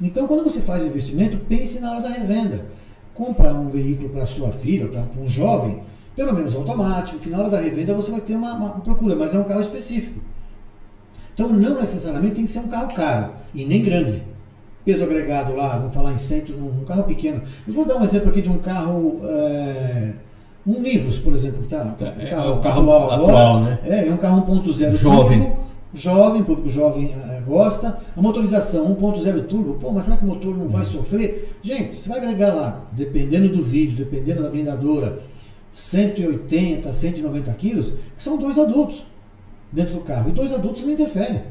Então 0.00 0.26
quando 0.26 0.44
você 0.44 0.60
faz 0.60 0.82
investimento, 0.82 1.36
pense 1.48 1.80
na 1.80 1.92
hora 1.92 2.02
da 2.02 2.08
revenda. 2.08 2.66
Comprar 3.12 3.52
um 3.52 3.68
veículo 3.68 4.08
para 4.08 4.24
sua 4.24 4.50
filha, 4.52 4.88
para 4.88 5.04
um 5.20 5.28
jovem, 5.28 5.82
pelo 6.14 6.32
menos 6.32 6.54
automático, 6.54 7.18
que 7.18 7.28
na 7.28 7.38
hora 7.38 7.50
da 7.50 7.60
revenda 7.60 7.94
você 7.94 8.10
vai 8.10 8.20
ter 8.20 8.34
uma, 8.34 8.54
uma 8.54 8.80
procura, 8.80 9.16
mas 9.16 9.34
é 9.34 9.38
um 9.38 9.44
carro 9.44 9.60
específico. 9.60 10.20
Então 11.32 11.48
não 11.48 11.78
necessariamente 11.78 12.34
tem 12.34 12.44
que 12.44 12.50
ser 12.50 12.60
um 12.60 12.68
carro 12.68 12.94
caro 12.94 13.32
e 13.54 13.64
nem 13.64 13.82
grande. 13.82 14.22
Peso 14.84 15.04
agregado 15.04 15.54
lá, 15.54 15.76
vamos 15.76 15.94
falar 15.94 16.12
em 16.12 16.16
centro, 16.16 16.56
um 16.56 16.84
carro 16.84 17.04
pequeno. 17.04 17.42
Eu 17.66 17.74
vou 17.74 17.84
dar 17.84 17.96
um 17.96 18.04
exemplo 18.04 18.30
aqui 18.30 18.40
de 18.40 18.48
um 18.48 18.58
carro. 18.58 19.20
É, 19.24 20.12
um 20.66 20.80
Nivus, 20.80 21.18
por 21.18 21.32
exemplo, 21.32 21.64
tá? 21.66 21.94
Um 21.98 22.04
é, 22.20 22.26
carro, 22.26 22.50
é 22.50 22.54
o 22.54 22.60
carro 22.60 22.82
atual, 22.82 23.10
atual 23.10 23.36
agora, 23.36 23.64
né? 23.64 23.78
É, 23.84 24.08
é 24.08 24.12
um 24.12 24.16
carro 24.16 24.42
1.0 24.46 24.96
jovem. 24.96 25.40
Turbo, 25.40 25.56
jovem, 25.92 26.42
público 26.42 26.68
jovem 26.68 27.14
é, 27.14 27.40
gosta. 27.40 27.98
A 28.16 28.22
motorização 28.22 28.94
1.0 28.94 29.46
turbo, 29.46 29.74
pô, 29.74 29.90
mas 29.90 30.04
será 30.04 30.16
que 30.16 30.24
o 30.24 30.26
motor 30.26 30.56
não 30.56 30.68
vai 30.68 30.84
sofrer? 30.84 31.56
Gente, 31.62 31.92
você 31.92 32.08
vai 32.08 32.18
agregar 32.18 32.54
lá, 32.54 32.84
dependendo 32.92 33.48
do 33.48 33.62
vídeo, 33.62 33.96
dependendo 33.96 34.42
da 34.42 34.50
blindadora, 34.50 35.18
180, 35.72 36.92
190 36.92 37.52
quilos, 37.54 37.94
que 38.16 38.22
são 38.22 38.36
dois 38.36 38.58
adultos 38.58 39.04
dentro 39.72 39.94
do 39.94 40.00
carro. 40.00 40.30
E 40.30 40.32
dois 40.32 40.52
adultos 40.52 40.82
não 40.82 40.90
interferem 40.90 41.42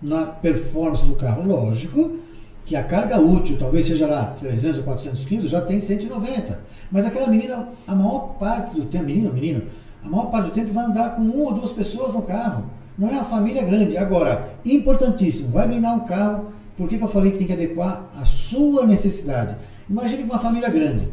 na 0.00 0.26
performance 0.26 1.06
do 1.06 1.14
carro. 1.14 1.46
Lógico 1.46 2.18
que 2.64 2.76
a 2.76 2.82
carga 2.82 3.18
útil, 3.18 3.56
talvez 3.58 3.86
seja 3.86 4.06
lá 4.06 4.26
300 4.38 4.78
ou 4.78 4.84
400 4.84 5.24
quilos, 5.24 5.50
já 5.50 5.60
tem 5.60 5.80
190. 5.80 6.60
Mas 6.90 7.06
aquela 7.06 7.28
menina, 7.28 7.68
a 7.86 7.94
maior 7.94 8.36
parte 8.38 8.74
do 8.74 8.86
tempo, 8.86 9.04
menino, 9.04 9.32
menino, 9.32 9.62
a 10.04 10.08
maior 10.08 10.26
parte 10.26 10.46
do 10.46 10.52
tempo 10.52 10.72
vai 10.72 10.84
andar 10.84 11.16
com 11.16 11.22
uma 11.22 11.44
ou 11.44 11.54
duas 11.54 11.72
pessoas 11.72 12.14
no 12.14 12.22
carro. 12.22 12.64
Não 12.96 13.08
é 13.08 13.12
uma 13.12 13.24
família 13.24 13.62
grande. 13.62 13.96
Agora, 13.96 14.50
importantíssimo, 14.64 15.50
vai 15.50 15.66
blindar 15.66 15.94
um 15.94 16.00
carro, 16.00 16.52
por 16.76 16.88
que, 16.88 16.98
que 16.98 17.04
eu 17.04 17.08
falei 17.08 17.32
que 17.32 17.38
tem 17.38 17.46
que 17.46 17.52
adequar 17.52 18.08
a 18.20 18.24
sua 18.24 18.86
necessidade? 18.86 19.56
Imagine 19.88 20.22
uma 20.24 20.38
família 20.38 20.68
grande, 20.68 21.08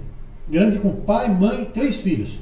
grande 0.47 0.79
com 0.79 0.91
pai, 0.91 1.29
mãe, 1.29 1.65
três 1.65 1.95
filhos, 1.95 2.39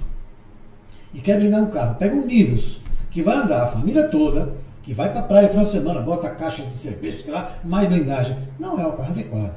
e 1.14 1.20
quer 1.20 1.40
blindar 1.40 1.62
um 1.62 1.68
carro. 1.68 1.96
Pega 1.96 2.16
um 2.16 2.26
Nivus, 2.26 2.80
que 3.10 3.22
vai 3.22 3.38
andar 3.38 3.64
a 3.64 3.68
família 3.68 4.08
toda, 4.08 4.54
que 4.84 4.94
vai 4.94 5.12
para 5.12 5.20
a 5.20 5.24
praia 5.24 5.44
no 5.44 5.50
final 5.50 5.66
de 5.66 5.72
semana, 5.72 6.02
bota 6.02 6.28
a 6.28 6.32
caixa 6.32 6.64
de 6.64 6.78
cerveja, 6.78 7.24
sei 7.24 7.32
lá, 7.32 7.58
mais 7.64 7.88
blindagem. 7.88 8.38
Não 8.60 8.80
é 8.80 8.86
o 8.86 8.94
carro 8.94 9.12
adequado. 9.12 9.56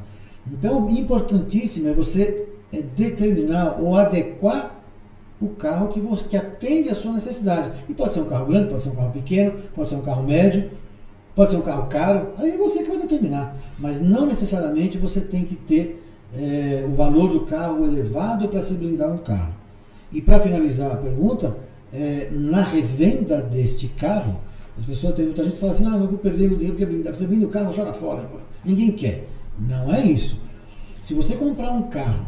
Então, 0.50 0.90
importantíssimo 0.90 1.88
é 1.88 1.92
você 1.92 2.48
é, 2.72 2.82
determinar 2.82 3.80
ou 3.80 3.96
adequar 3.96 4.76
o 5.40 5.48
carro 5.48 5.88
que, 5.88 6.00
você, 6.00 6.24
que 6.24 6.36
atende 6.36 6.88
à 6.90 6.94
sua 6.94 7.12
necessidade. 7.12 7.70
E 7.88 7.94
pode 7.94 8.12
ser 8.12 8.20
um 8.20 8.26
carro 8.26 8.46
grande, 8.46 8.68
pode 8.68 8.82
ser 8.82 8.90
um 8.90 8.96
carro 8.96 9.12
pequeno, 9.12 9.52
pode 9.74 9.88
ser 9.88 9.94
um 9.96 10.02
carro 10.02 10.22
médio, 10.22 10.70
pode 11.34 11.50
ser 11.50 11.56
um 11.56 11.62
carro 11.62 11.86
caro, 11.88 12.28
aí 12.36 12.50
é 12.50 12.56
você 12.56 12.82
que 12.82 12.88
vai 12.88 12.98
determinar. 12.98 13.56
Mas 13.78 14.00
não 14.00 14.26
necessariamente 14.26 14.98
você 14.98 15.20
tem 15.20 15.44
que 15.44 15.54
ter 15.54 16.04
é, 16.36 16.84
o 16.86 16.94
valor 16.94 17.30
do 17.30 17.46
carro 17.46 17.84
elevado 17.84 18.48
para 18.48 18.62
se 18.62 18.74
blindar 18.74 19.10
um 19.10 19.18
carro. 19.18 19.54
E 20.12 20.20
para 20.20 20.40
finalizar 20.40 20.92
a 20.92 20.96
pergunta, 20.96 21.56
é, 21.92 22.28
na 22.32 22.62
revenda 22.62 23.40
deste 23.40 23.88
carro, 23.88 24.40
as 24.78 24.84
pessoas 24.84 25.14
têm 25.14 25.26
muita 25.26 25.44
gente 25.44 25.54
que 25.54 25.60
fala 25.60 25.72
assim, 25.72 25.86
ah, 25.86 25.96
eu 25.96 26.08
vou 26.08 26.18
perder 26.18 26.48
meu 26.48 26.56
dinheiro 26.56 26.74
porque 26.74 26.86
blindado. 26.86 27.16
Você 27.16 27.26
blinda 27.26 27.46
o 27.46 27.50
carro, 27.50 27.72
joga 27.72 27.92
fora. 27.92 28.28
Ninguém 28.64 28.92
quer. 28.92 29.26
Não 29.58 29.92
é 29.92 30.04
isso. 30.04 30.38
Se 31.00 31.14
você 31.14 31.34
comprar 31.34 31.70
um 31.70 31.82
carro 31.82 32.26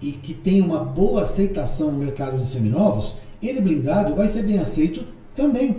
e 0.00 0.12
que 0.12 0.34
tem 0.34 0.60
uma 0.60 0.78
boa 0.78 1.22
aceitação 1.22 1.90
no 1.90 1.98
mercado 1.98 2.38
de 2.38 2.46
seminovos, 2.46 3.14
ele 3.42 3.60
blindado 3.60 4.14
vai 4.14 4.28
ser 4.28 4.42
bem 4.42 4.58
aceito 4.58 5.04
também. 5.34 5.78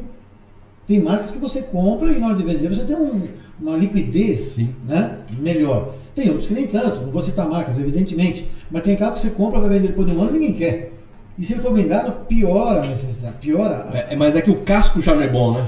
Tem 0.86 1.00
marcas 1.02 1.32
que 1.32 1.38
você 1.38 1.62
compra 1.62 2.12
e 2.12 2.20
na 2.20 2.28
hora 2.28 2.38
de 2.38 2.43
vender 2.43 2.70
você 2.70 2.84
tem 2.84 2.96
um, 2.96 3.28
uma 3.60 3.76
liquidez 3.76 4.39
Sim. 4.39 4.74
Né, 4.88 5.20
melhor. 5.38 5.93
Tem 6.15 6.30
outros 6.30 6.48
que 6.48 6.54
nem 6.54 6.65
tanto, 6.65 7.02
não 7.02 7.12
vou 7.12 7.22
citar 7.22 7.48
marcas, 7.48 7.78
evidentemente, 7.78 8.50
mas 8.72 8.82
tem 8.82 8.96
carro 8.96 9.13
que 9.13 9.20
você 9.20 9.30
compra 9.30 9.60
para 9.60 9.70
vender 9.70 9.89
depois 9.89 10.10
de 10.10 10.15
um 10.15 10.22
ano 10.22 10.32
e 10.32 10.39
ninguém 10.39 10.54
quer. 10.54 10.97
E 11.38 11.45
se 11.45 11.54
ele 11.54 11.62
for 11.62 11.71
blindado, 11.71 12.12
piora 12.28 12.82
a 12.82 12.88
necessidade, 12.88 13.36
piora. 13.39 13.88
A... 13.91 13.97
É, 13.97 14.15
mas 14.15 14.36
é 14.36 14.41
que 14.41 14.50
o 14.50 14.62
casco 14.62 15.00
já 15.02 15.13
não 15.13 15.21
é 15.21 15.28
bom, 15.28 15.54
né? 15.54 15.67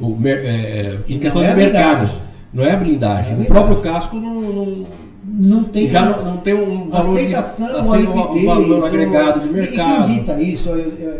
O, 0.00 0.16
é, 0.24 0.30
é, 0.30 0.98
em 1.08 1.18
questão 1.18 1.42
é 1.42 1.50
de 1.50 1.56
mercado. 1.56 2.10
Não 2.52 2.64
é 2.64 2.72
a 2.72 2.76
blindagem. 2.76 3.30
É 3.30 3.34
a 3.34 3.36
blindagem. 3.36 3.42
O 3.42 3.46
próprio 3.46 3.80
casco 3.80 4.16
não, 4.16 4.40
não 4.40 4.86
não 5.26 5.64
tem 5.64 5.88
já 5.88 6.04
não, 6.04 6.22
não, 6.22 6.36
tem 6.36 6.54
um 6.54 6.86
valor 6.86 7.16
aceitação 7.16 7.98
de, 7.98 8.06
um 8.06 8.44
valor 8.44 8.86
agregado 8.86 9.40
de 9.40 9.48
mercado. 9.48 10.02
E 10.02 10.06
quem 10.06 10.18
dita 10.18 10.40
isso, 10.40 10.70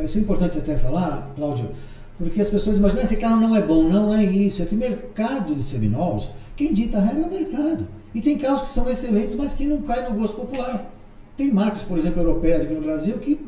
isso 0.04 0.18
é 0.18 0.20
importante 0.20 0.58
até 0.58 0.76
falar, 0.76 1.32
Cláudio, 1.34 1.70
porque 2.18 2.40
as 2.40 2.50
pessoas 2.50 2.78
imaginam 2.78 3.02
esse 3.02 3.16
carro 3.16 3.40
não 3.40 3.56
é 3.56 3.62
bom, 3.62 3.84
não 3.84 4.14
é 4.14 4.22
isso, 4.22 4.62
é 4.62 4.66
que 4.66 4.74
o 4.74 4.78
mercado 4.78 5.54
de 5.54 5.62
seminovos, 5.62 6.30
quem 6.54 6.72
dita 6.72 6.98
a 6.98 7.00
regra 7.00 7.22
é 7.22 7.26
o 7.26 7.30
mercado. 7.30 7.88
E 8.14 8.20
tem 8.20 8.38
carros 8.38 8.62
que 8.62 8.68
são 8.68 8.88
excelentes, 8.88 9.34
mas 9.34 9.54
que 9.54 9.66
não 9.66 9.80
caem 9.82 10.08
no 10.08 10.20
gosto 10.20 10.36
popular. 10.36 10.90
Tem 11.36 11.50
marcas, 11.50 11.82
por 11.82 11.98
exemplo, 11.98 12.22
europeias 12.22 12.62
aqui 12.62 12.74
no 12.74 12.82
Brasil 12.82 13.18
que 13.18 13.40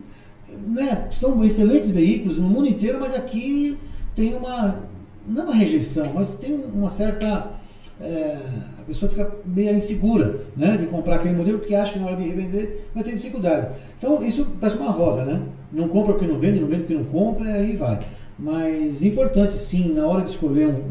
né, 0.67 1.09
são 1.11 1.43
excelentes 1.45 1.91
veículos 1.91 2.39
no 2.39 2.49
mundo 2.49 2.69
inteiro, 2.69 2.99
mas 3.01 3.15
aqui 3.15 3.77
tem 4.15 4.35
uma, 4.35 4.81
não 5.27 5.43
é 5.43 5.45
uma 5.45 5.55
rejeição, 5.55 6.13
mas 6.15 6.37
tem 6.37 6.55
uma 6.55 6.89
certa 6.89 7.57
é, 8.01 8.39
a 8.79 8.83
pessoa 8.87 9.11
fica 9.11 9.31
meio 9.45 9.75
insegura 9.75 10.41
né, 10.57 10.77
de 10.77 10.87
comprar 10.87 11.17
aquele 11.17 11.35
modelo 11.35 11.59
porque 11.59 11.75
acha 11.75 11.93
que 11.93 11.99
na 11.99 12.07
hora 12.07 12.17
de 12.17 12.25
revender 12.25 12.87
vai 12.95 13.03
ter 13.03 13.15
dificuldade. 13.15 13.75
Então 13.99 14.23
isso 14.23 14.47
parece 14.61 14.79
uma 14.79 14.91
roda, 14.91 15.25
né? 15.25 15.43
Não 15.73 15.89
compra 15.89 16.13
porque 16.13 16.27
não 16.27 16.39
vende, 16.39 16.61
não 16.61 16.69
vende 16.69 16.83
porque 16.83 16.95
não 16.95 17.05
compra, 17.05 17.49
e 17.51 17.53
aí 17.53 17.77
vai. 17.77 17.99
Mas 18.39 19.03
importante 19.03 19.55
sim, 19.55 19.95
na 19.95 20.07
hora 20.07 20.23
de 20.23 20.31
escolher 20.31 20.69
um. 20.69 20.83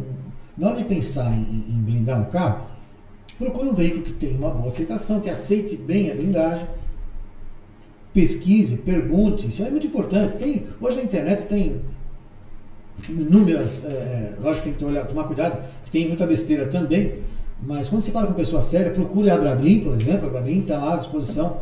Na 0.57 0.67
hora 0.67 0.77
de 0.77 0.85
pensar 0.85 1.31
em, 1.31 1.65
em 1.69 1.83
blindar 1.83 2.19
um 2.19 2.25
carro, 2.25 2.65
procure 3.37 3.67
um 3.67 3.73
veículo 3.73 4.03
que 4.03 4.13
tenha 4.13 4.37
uma 4.37 4.49
boa 4.49 4.67
aceitação, 4.67 5.19
que 5.19 5.29
aceite 5.29 5.75
bem 5.75 6.11
a 6.11 6.15
blindagem. 6.15 6.65
Pesquise, 8.15 8.77
pergunte, 8.77 9.49
isso 9.49 9.61
é 9.61 9.69
muito 9.69 9.87
importante. 9.87 10.37
Tem, 10.37 10.65
hoje 10.79 10.95
na 10.95 11.03
internet 11.03 11.47
tem 11.47 11.81
inúmeras, 13.09 13.83
é, 13.83 14.35
lógico 14.41 14.69
que 14.69 14.73
tem 14.73 14.89
que 14.89 15.07
tomar 15.09 15.25
cuidado, 15.25 15.67
tem 15.91 16.07
muita 16.07 16.25
besteira 16.25 16.65
também, 16.67 17.15
mas 17.61 17.89
quando 17.89 18.01
você 18.01 18.11
fala 18.11 18.27
com 18.27 18.33
pessoa 18.33 18.61
séria, 18.61 18.91
procure 18.91 19.29
a 19.29 19.35
Abrablim, 19.35 19.81
por 19.81 19.93
exemplo, 19.93 20.27
a 20.27 20.29
Abrablim 20.29 20.61
está 20.61 20.77
lá 20.77 20.93
à 20.93 20.95
disposição 20.95 21.59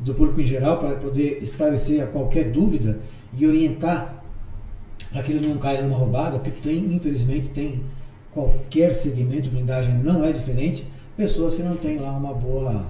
do 0.00 0.12
público 0.12 0.40
em 0.40 0.44
geral 0.44 0.76
para 0.78 0.96
poder 0.96 1.38
esclarecer 1.40 2.02
a 2.02 2.06
qualquer 2.08 2.50
dúvida 2.50 2.98
e 3.32 3.46
orientar 3.46 4.24
para 5.12 5.22
que 5.22 5.30
ele 5.30 5.46
não 5.46 5.56
caia 5.58 5.82
numa 5.82 5.96
roubada, 5.96 6.40
porque 6.40 6.60
tem, 6.60 6.78
infelizmente, 6.92 7.50
tem 7.50 7.80
qualquer 8.32 8.92
segmento 8.92 9.42
de 9.42 9.50
blindagem 9.50 9.94
não 10.02 10.24
é 10.24 10.32
diferente, 10.32 10.84
pessoas 11.16 11.54
que 11.54 11.62
não 11.62 11.76
têm 11.76 11.98
lá 11.98 12.10
uma 12.10 12.34
boa 12.34 12.86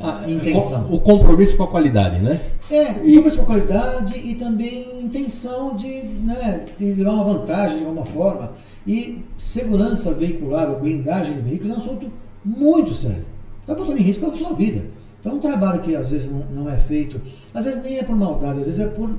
a 0.00 0.30
intenção. 0.30 0.86
O 0.92 1.00
compromisso 1.00 1.56
com 1.56 1.64
a 1.64 1.66
qualidade, 1.66 2.20
né? 2.20 2.40
É, 2.70 2.86
compromisso 2.86 3.34
e... 3.34 3.36
com 3.36 3.42
a 3.42 3.46
qualidade 3.46 4.16
e 4.16 4.34
também 4.34 5.00
intenção 5.02 5.74
de, 5.74 6.02
né, 6.02 6.66
de 6.78 6.94
levar 6.94 7.12
uma 7.12 7.24
vantagem 7.24 7.78
de 7.78 7.84
alguma 7.84 8.04
forma. 8.04 8.52
E 8.86 9.24
segurança 9.36 10.14
veicular 10.14 10.70
ou 10.70 10.78
blindagem 10.78 11.34
de 11.34 11.40
veículos 11.40 11.70
é 11.70 11.74
um 11.74 11.76
assunto 11.76 12.12
muito 12.44 12.94
sério. 12.94 13.24
Está 13.60 13.74
botando 13.74 13.98
em 13.98 14.02
risco 14.02 14.26
a 14.26 14.34
sua 14.34 14.52
vida. 14.52 14.86
Então, 15.20 15.34
um 15.34 15.40
trabalho 15.40 15.80
que 15.80 15.96
às 15.96 16.10
vezes 16.10 16.30
não, 16.30 16.44
não, 16.62 16.70
é 16.70 16.78
feito, 16.78 17.20
às 17.52 17.64
vezes 17.64 17.82
nem 17.82 17.98
é 17.98 18.04
por 18.04 18.14
maldade, 18.14 18.60
às 18.60 18.66
vezes 18.66 18.80
é 18.80 18.86
por 18.86 19.10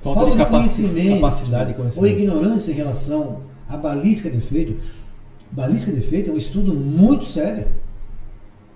falta, 0.00 0.20
falta 0.20 0.36
de, 0.36 0.44
de 0.44 0.50
conhecimento, 0.50 1.14
capacidade 1.14 1.74
conhecimento. 1.74 2.12
ou 2.14 2.20
ignorância 2.20 2.72
em 2.72 2.74
relação 2.74 3.40
à 3.68 3.76
balística 3.76 4.30
de 4.30 4.36
efeito. 4.36 4.76
Balística 5.50 5.92
de 5.92 5.98
efeito 5.98 6.30
é 6.30 6.34
um 6.34 6.36
estudo 6.36 6.74
muito 6.74 7.24
sério 7.24 7.66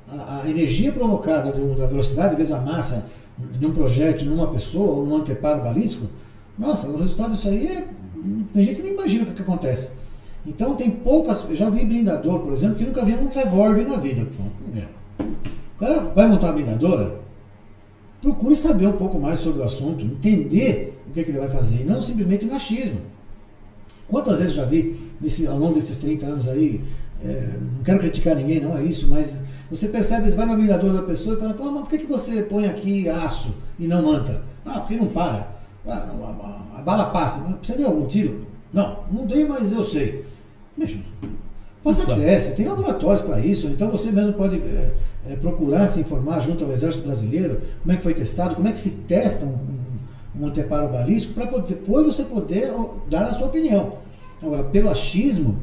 a, 0.09 0.49
energia 0.49 0.93
provocada 0.93 1.53
da 1.53 1.87
velocidade 1.87 2.37
vezes 2.37 2.53
a 2.53 2.61
massa 2.61 3.07
de 3.39 3.67
um 3.67 3.73
projétil 3.73 4.31
numa 4.31 4.49
pessoa 4.49 4.99
ou 4.99 5.07
num 5.07 5.17
anteparo 5.17 5.63
balístico, 5.63 6.07
nossa, 6.59 6.89
o 6.89 6.99
resultado 6.99 7.33
disso 7.33 7.49
aí 7.49 7.67
é. 7.67 7.89
Tem 8.53 8.65
gente 8.65 8.77
que 8.77 8.83
nem 8.83 8.93
imagina 8.93 9.25
o 9.25 9.27
que, 9.27 9.35
que 9.35 9.43
acontece. 9.43 9.93
Então 10.47 10.75
tem 10.75 10.91
poucas. 10.91 11.45
Eu 11.49 11.57
já 11.57 11.69
vi 11.69 11.85
blindador, 11.85 12.41
por 12.41 12.53
exemplo, 12.53 12.77
que 12.77 12.85
nunca 12.85 13.05
vi 13.05 13.15
um 13.15 13.29
revólver 13.29 13.87
na 13.87 13.97
vida. 13.97 14.27
O 15.77 15.79
cara 15.79 16.01
vai 16.01 16.27
montar 16.27 16.47
uma 16.47 16.53
blindadora, 16.55 17.21
procure 18.23 18.57
saber 18.57 18.87
um 18.87 18.93
pouco 18.93 19.19
mais 19.19 19.39
sobre 19.41 19.61
o 19.61 19.65
assunto, 19.65 20.07
entender 20.07 20.99
o 21.07 21.13
que, 21.13 21.23
que 21.23 21.31
ele 21.31 21.39
vai 21.39 21.49
fazer, 21.49 21.83
e 21.83 21.85
não 21.85 22.01
simplesmente 22.01 22.47
machismo. 22.47 23.01
Quantas 24.09 24.39
vezes 24.39 24.57
eu 24.57 24.63
já 24.63 24.69
vi 24.69 24.99
nesse, 25.21 25.47
ao 25.47 25.59
longo 25.59 25.75
desses 25.75 25.99
30 25.99 26.27
anos 26.27 26.49
aí, 26.49 26.83
é, 27.23 27.59
não 27.77 27.83
quero 27.85 27.99
criticar 27.99 28.35
ninguém, 28.37 28.61
não 28.61 28.77
é 28.77 28.83
isso, 28.85 29.07
mas 29.09 29.43
você 29.71 29.89
percebe, 29.89 30.31
você 30.31 30.37
vai 30.37 30.47
no 30.47 30.57
mirador 30.57 30.93
da 30.93 31.03
pessoa 31.03 31.37
e 31.37 31.41
fala, 31.41 31.55
pô, 31.55 31.71
mas 31.71 31.81
por 31.81 31.91
que, 31.91 31.99
que 31.99 32.07
você 32.07 32.43
põe 32.43 32.67
aqui 32.67 33.09
aço 33.09 33.55
e 33.79 33.87
não 33.87 34.03
manta? 34.03 34.43
Ah, 34.65 34.81
porque 34.81 34.97
não 34.97 35.07
para. 35.07 35.49
Ah, 35.87 35.93
a, 35.93 36.77
a, 36.77 36.79
a, 36.79 36.83
bala 36.83 37.07
passa. 37.07 37.41
Mas 37.41 37.67
você 37.67 37.77
deu 37.77 37.87
algum 37.87 38.07
tiro? 38.07 38.47
Não, 38.73 39.01
não 39.11 39.27
dei, 39.27 39.45
mas 39.45 39.73
eu 39.73 39.83
sei. 39.83 40.25
Bicho, 40.77 41.01
faça 41.83 42.15
teste, 42.15 42.55
tem 42.55 42.69
laboratórios 42.69 43.23
para 43.23 43.41
isso, 43.41 43.67
então 43.69 43.89
você 43.91 44.11
mesmo 44.11 44.35
pode 44.35 44.57
é, 44.57 44.95
é, 45.31 45.37
procurar 45.37 45.89
se 45.89 46.01
informar 46.01 46.41
junto 46.41 46.65
ao 46.65 46.71
Exército 46.71 47.07
Brasileiro, 47.07 47.61
como 47.83 47.93
é 47.93 47.97
que 47.97 48.03
foi 48.03 48.13
testado, 48.15 48.57
como 48.57 48.69
é 48.69 48.73
que 48.73 48.79
se 48.79 49.05
testa 49.05 49.47
um, 49.47 49.51
um, 49.51 50.43
um 50.43 50.47
anteparo 50.47 50.89
balístico, 50.89 51.35
para 51.35 51.47
depois 51.61 52.05
você 52.05 52.25
poder 52.25 52.71
dar 53.09 53.25
a 53.25 53.35
sua 53.35 53.47
opinião. 53.47 53.95
Agora, 54.43 54.65
pelo 54.65 54.91
achismo, 54.91 55.63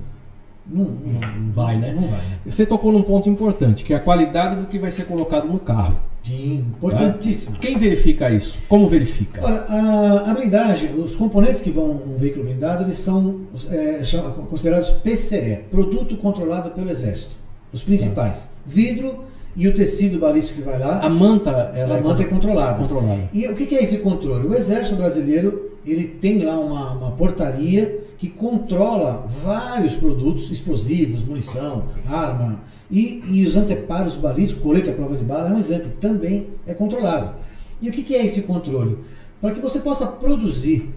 não, 0.65 0.85
não, 0.85 1.51
vai, 1.51 1.77
né? 1.77 1.93
Não 1.93 2.07
vai. 2.07 2.21
Você 2.45 2.65
tocou 2.65 2.91
num 2.91 3.01
ponto 3.01 3.29
importante, 3.29 3.83
que 3.83 3.93
é 3.93 3.97
a 3.97 3.99
qualidade 3.99 4.55
do 4.55 4.65
que 4.67 4.79
vai 4.79 4.91
ser 4.91 5.05
colocado 5.05 5.47
no 5.47 5.59
carro. 5.59 5.99
Sim, 6.23 6.65
importantíssimo. 6.77 7.55
Tá? 7.55 7.61
Quem 7.61 7.77
verifica 7.77 8.31
isso? 8.31 8.57
Como 8.69 8.87
verifica? 8.87 9.43
Olha, 9.43 9.59
a, 9.59 10.31
a, 10.31 10.33
blindagem, 10.33 10.93
os 10.95 11.17
componentes 11.17 11.59
que 11.59 11.69
vão 11.69 11.95
no 11.95 12.17
veículo 12.17 12.45
blindado, 12.45 12.83
eles 12.83 12.97
são 12.97 13.41
é, 13.69 14.01
considerados 14.49 14.91
PCE, 14.91 15.65
Produto 15.69 16.15
Controlado 16.15 16.69
pelo 16.71 16.89
Exército. 16.89 17.35
Os 17.73 17.83
principais. 17.83 18.45
Tá. 18.45 18.49
Vidro 18.65 19.25
e 19.55 19.67
o 19.67 19.73
tecido 19.73 20.17
balístico 20.17 20.59
que 20.59 20.65
vai 20.65 20.79
lá. 20.79 20.99
A 20.99 21.09
manta, 21.09 21.49
ela 21.75 21.95
a 21.95 21.97
é 21.97 22.01
manta 22.01 22.21
é 22.21 22.25
controlada. 22.25 22.79
controlada. 22.79 23.29
E 23.33 23.45
o 23.47 23.55
que 23.55 23.75
é 23.75 23.83
esse 23.83 23.97
controle? 23.97 24.47
O 24.47 24.55
Exército 24.55 24.95
Brasileiro 24.95 25.71
ele 25.85 26.05
tem 26.05 26.39
lá 26.39 26.57
uma, 26.57 26.91
uma 26.93 27.11
portaria 27.11 28.02
que 28.23 28.29
controla 28.29 29.27
vários 29.43 29.97
produtos 29.97 30.49
explosivos, 30.49 31.25
munição, 31.25 31.83
arma, 32.07 32.61
e, 32.89 33.21
e 33.29 33.45
os 33.45 33.57
anteparos 33.57 34.15
balísticos, 34.15 34.63
colete 34.63 34.89
à 34.89 34.93
prova 34.93 35.17
de 35.17 35.25
bala, 35.25 35.49
é 35.49 35.51
um 35.51 35.57
exemplo, 35.57 35.91
também 35.99 36.47
é 36.65 36.73
controlado. 36.73 37.35
E 37.81 37.89
o 37.89 37.91
que, 37.91 38.01
que 38.01 38.15
é 38.15 38.25
esse 38.25 38.43
controle? 38.43 38.97
Para 39.41 39.51
que 39.51 39.59
você 39.59 39.81
possa 39.81 40.07
produzir, 40.07 40.89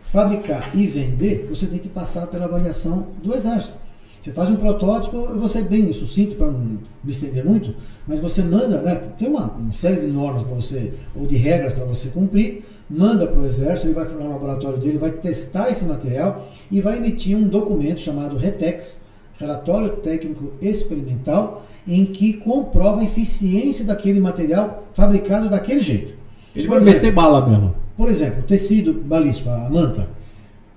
fabricar 0.00 0.74
e 0.74 0.86
vender, 0.86 1.46
você 1.46 1.66
tem 1.66 1.78
que 1.78 1.90
passar 1.90 2.26
pela 2.28 2.46
avaliação 2.46 3.08
do 3.22 3.34
Exército. 3.34 3.76
Você 4.18 4.32
faz 4.32 4.48
um 4.48 4.56
protótipo, 4.56 5.14
eu 5.14 5.38
vou 5.38 5.48
ser 5.48 5.64
bem 5.64 5.92
sucinto 5.92 6.36
para 6.36 6.50
não 6.50 6.78
me 7.04 7.10
estender 7.10 7.44
muito, 7.44 7.74
mas 8.06 8.18
você 8.18 8.42
manda, 8.42 8.80
né, 8.80 8.94
tem 9.18 9.28
uma, 9.28 9.44
uma 9.52 9.72
série 9.72 10.00
de 10.00 10.06
normas 10.06 10.42
para 10.42 10.54
você, 10.54 10.94
ou 11.14 11.26
de 11.26 11.36
regras 11.36 11.74
para 11.74 11.84
você 11.84 12.08
cumprir, 12.08 12.64
manda 12.88 13.26
para 13.26 13.40
o 13.40 13.44
exército, 13.44 13.88
ele 13.88 13.94
vai 13.94 14.04
no 14.04 14.30
laboratório 14.30 14.78
dele, 14.78 14.98
vai 14.98 15.10
testar 15.10 15.70
esse 15.70 15.84
material 15.86 16.46
e 16.70 16.80
vai 16.80 16.96
emitir 16.96 17.36
um 17.36 17.48
documento 17.48 18.00
chamado 18.00 18.36
RETEX, 18.36 19.04
Relatório 19.38 19.96
Técnico 19.96 20.52
Experimental, 20.62 21.66
em 21.86 22.06
que 22.06 22.34
comprova 22.34 23.00
a 23.00 23.04
eficiência 23.04 23.84
daquele 23.84 24.20
material 24.20 24.84
fabricado 24.94 25.48
daquele 25.48 25.82
jeito. 25.82 26.14
Ele 26.54 26.66
por 26.66 26.74
vai 26.74 26.80
exemplo, 26.80 27.00
meter 27.00 27.14
bala 27.14 27.46
mesmo. 27.46 27.74
Por 27.96 28.08
exemplo, 28.08 28.42
tecido 28.42 28.94
balístico, 28.94 29.50
a 29.50 29.68
manta. 29.68 30.08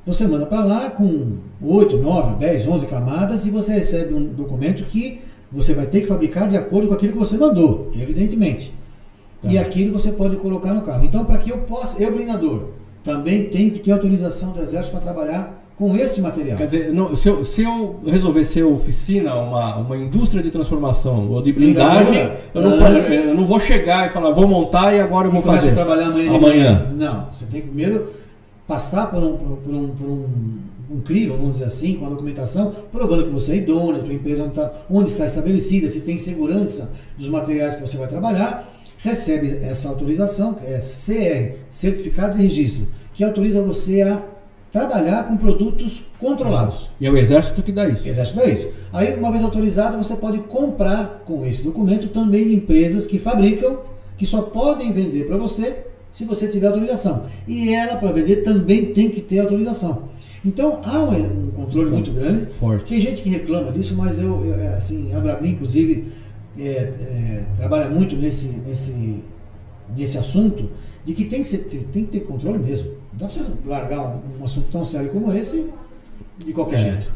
Você 0.05 0.27
manda 0.27 0.45
para 0.45 0.63
lá 0.63 0.89
com 0.89 1.37
8, 1.61 1.97
9, 1.97 2.35
10, 2.37 2.67
11 2.67 2.87
camadas 2.87 3.45
e 3.45 3.51
você 3.51 3.73
recebe 3.73 4.13
um 4.13 4.25
documento 4.25 4.83
que 4.85 5.21
você 5.51 5.73
vai 5.73 5.85
ter 5.85 6.01
que 6.01 6.07
fabricar 6.07 6.47
de 6.47 6.57
acordo 6.57 6.87
com 6.87 6.93
aquilo 6.93 7.13
que 7.13 7.19
você 7.19 7.37
mandou, 7.37 7.91
evidentemente. 7.95 8.73
Tá. 9.41 9.49
E 9.49 9.57
aquilo 9.57 9.93
você 9.93 10.11
pode 10.11 10.35
colocar 10.37 10.73
no 10.73 10.81
carro. 10.81 11.05
Então, 11.05 11.23
para 11.23 11.37
que 11.37 11.49
eu 11.49 11.59
possa, 11.59 12.01
eu 12.01 12.11
blindador, 12.11 12.69
também 13.03 13.45
tenho 13.45 13.71
que 13.71 13.79
ter 13.79 13.91
autorização 13.91 14.51
do 14.51 14.61
Exército 14.61 14.91
para 14.91 15.01
trabalhar 15.01 15.59
com 15.77 15.95
esse 15.95 16.19
material. 16.19 16.57
Quer 16.57 16.65
dizer, 16.65 16.93
não, 16.93 17.15
se, 17.15 17.29
eu, 17.29 17.43
se, 17.45 17.61
eu, 17.61 18.01
resolver 18.05 18.43
ser 18.43 18.63
oficina, 18.63 19.33
uma, 19.35 19.77
uma 19.77 19.97
indústria 19.97 20.43
de 20.43 20.51
transformação 20.51 21.31
ou 21.31 21.41
de 21.41 21.53
blindagem, 21.53 22.33
eu 22.53 22.61
não, 22.61 22.85
antes, 22.85 23.13
eu 23.13 23.33
não 23.33 23.45
vou 23.45 23.61
chegar 23.61 24.05
e 24.05 24.09
falar, 24.09 24.31
vou 24.31 24.45
montar 24.45 24.93
e 24.93 24.99
agora 24.99 25.27
eu 25.27 25.31
vou 25.31 25.41
fazer. 25.41 25.73
trabalhar 25.73 26.07
amanhã. 26.07 26.35
amanhã. 26.35 26.91
Não, 26.93 27.27
você 27.31 27.45
tem 27.45 27.61
que 27.61 27.67
primeiro 27.67 28.09
passar 28.67 29.09
por 29.09 29.23
um, 29.23 29.37
por 29.37 29.73
um, 29.73 29.87
por 29.87 30.05
um, 30.05 30.25
um 30.91 30.99
crivo, 30.99 31.37
vamos 31.37 31.53
dizer 31.53 31.65
assim, 31.65 31.95
com 31.95 32.07
a 32.07 32.09
documentação, 32.09 32.73
provando 32.91 33.23
que 33.23 33.29
você 33.29 33.53
é 33.53 33.55
idôneo, 33.55 34.01
a 34.01 34.03
tua 34.03 34.13
empresa 34.13 34.43
onde 34.43 34.51
está, 34.51 34.71
onde 34.91 35.09
está 35.09 35.23
estabelecida, 35.23 35.87
se 35.87 36.01
tem 36.01 36.17
segurança 36.17 36.91
dos 37.17 37.29
materiais 37.29 37.75
que 37.75 37.81
você 37.81 37.97
vai 37.97 38.07
trabalhar 38.09 38.69
recebe 38.99 39.59
essa 39.61 39.89
autorização, 39.89 40.53
que 40.53 40.65
é 40.65 40.77
CR, 40.77 41.57
Certificado 41.67 42.37
de 42.37 42.43
Registro, 42.43 42.87
que 43.13 43.23
autoriza 43.23 43.61
você 43.61 44.01
a 44.01 44.21
trabalhar 44.71 45.27
com 45.27 45.35
produtos 45.35 46.03
controlados. 46.19 46.89
E 47.01 47.07
é 47.07 47.09
o 47.11 47.17
Exército 47.17 47.63
que 47.63 47.71
dá 47.71 47.87
isso. 47.87 48.07
Exército 48.07 48.39
dá 48.39 48.45
isso. 48.45 48.69
Aí, 48.93 49.15
uma 49.15 49.31
vez 49.31 49.43
autorizado, 49.43 49.97
você 49.97 50.15
pode 50.15 50.39
comprar 50.39 51.23
com 51.25 51.45
esse 51.45 51.63
documento 51.63 52.09
também 52.09 52.47
de 52.47 52.53
empresas 52.53 53.07
que 53.07 53.17
fabricam, 53.17 53.79
que 54.15 54.25
só 54.25 54.43
podem 54.43 54.93
vender 54.93 55.25
para 55.25 55.37
você 55.37 55.85
se 56.11 56.25
você 56.25 56.47
tiver 56.47 56.67
autorização. 56.67 57.25
E 57.47 57.73
ela, 57.73 57.95
para 57.95 58.11
vender, 58.11 58.37
também 58.37 58.93
tem 58.93 59.09
que 59.09 59.21
ter 59.21 59.39
autorização. 59.39 60.09
Então 60.43 60.79
há 60.83 60.99
um, 60.99 61.47
um 61.47 61.51
controle 61.51 61.89
muito 61.89 62.11
grande. 62.11 62.45
Forte. 62.47 62.89
Tem 62.89 62.99
gente 62.99 63.21
que 63.21 63.29
reclama 63.29 63.71
disso, 63.71 63.95
mas 63.95 64.19
eu, 64.19 64.45
eu 64.45 64.59
é, 64.59 64.67
assim, 64.69 65.13
a 65.13 65.19
Brablim, 65.19 65.51
inclusive, 65.51 66.11
é, 66.67 66.71
é, 66.71 67.45
trabalha 67.55 67.89
muito 67.89 68.15
nesse, 68.15 68.49
nesse, 68.49 69.23
nesse 69.95 70.17
assunto 70.17 70.69
de 71.05 71.13
que 71.13 71.25
tem 71.25 71.41
que, 71.41 71.47
ser, 71.47 71.59
tem 71.91 72.05
que 72.05 72.11
ter 72.11 72.19
controle 72.21 72.59
mesmo. 72.59 72.89
Não 73.13 73.19
dá 73.19 73.27
para 73.27 73.29
você 73.29 73.45
largar 73.65 73.99
um, 74.01 74.41
um, 74.41 74.43
assunto 74.43 74.67
tão 74.71 74.85
sério 74.85 75.09
como 75.09 75.31
esse 75.33 75.69
de 76.37 76.53
qualquer 76.53 76.75
é. 76.75 76.91
jeito. 76.91 77.11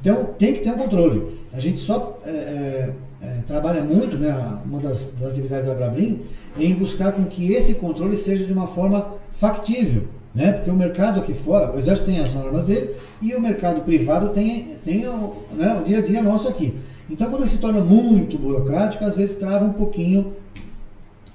Então 0.00 0.30
tem 0.38 0.54
que 0.54 0.60
ter 0.60 0.70
um 0.70 0.78
controle. 0.78 1.38
A 1.52 1.60
gente 1.60 1.78
só 1.78 2.18
é, 2.24 2.90
é, 3.22 3.42
trabalha 3.46 3.82
muito, 3.82 4.16
né, 4.16 4.34
uma 4.64 4.80
das, 4.80 5.14
das 5.18 5.30
atividades 5.30 5.66
da 5.66 5.74
Brablim, 5.74 6.22
em 6.58 6.74
buscar 6.74 7.12
com 7.12 7.24
que 7.24 7.52
esse 7.52 7.76
controle 7.76 8.16
seja 8.16 8.44
de 8.44 8.52
uma 8.52 8.66
forma 8.66 9.14
factível. 9.32 10.04
Né? 10.34 10.52
Porque 10.52 10.70
o 10.70 10.76
mercado 10.76 11.20
aqui 11.20 11.32
fora, 11.32 11.72
o 11.74 11.78
Exército 11.78 12.10
tem 12.10 12.20
as 12.20 12.34
normas 12.34 12.64
dele 12.64 12.94
e 13.22 13.34
o 13.34 13.40
mercado 13.40 13.80
privado 13.80 14.28
tem, 14.30 14.76
tem 14.84 15.06
o, 15.08 15.34
né, 15.52 15.78
o 15.80 15.84
dia 15.84 15.98
a 15.98 16.02
dia 16.02 16.22
nosso 16.22 16.46
aqui. 16.48 16.74
Então, 17.08 17.28
quando 17.30 17.42
ele 17.42 17.50
se 17.50 17.58
torna 17.58 17.80
muito 17.80 18.36
burocrático, 18.38 19.04
às 19.04 19.16
vezes 19.16 19.36
trava 19.36 19.64
um 19.64 19.72
pouquinho 19.72 20.32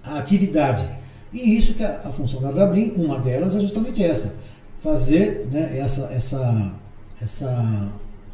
a 0.03 0.17
atividade. 0.17 0.89
E 1.31 1.57
isso 1.57 1.73
que 1.73 1.83
a, 1.83 2.01
a 2.03 2.11
função 2.11 2.41
da 2.41 2.51
Brablim, 2.51 2.93
uma 2.97 3.19
delas 3.19 3.55
é 3.55 3.59
justamente 3.59 4.03
essa, 4.03 4.35
fazer 4.81 5.47
né, 5.51 5.77
essa, 5.77 6.11
essa, 6.11 6.73
essa 7.21 7.87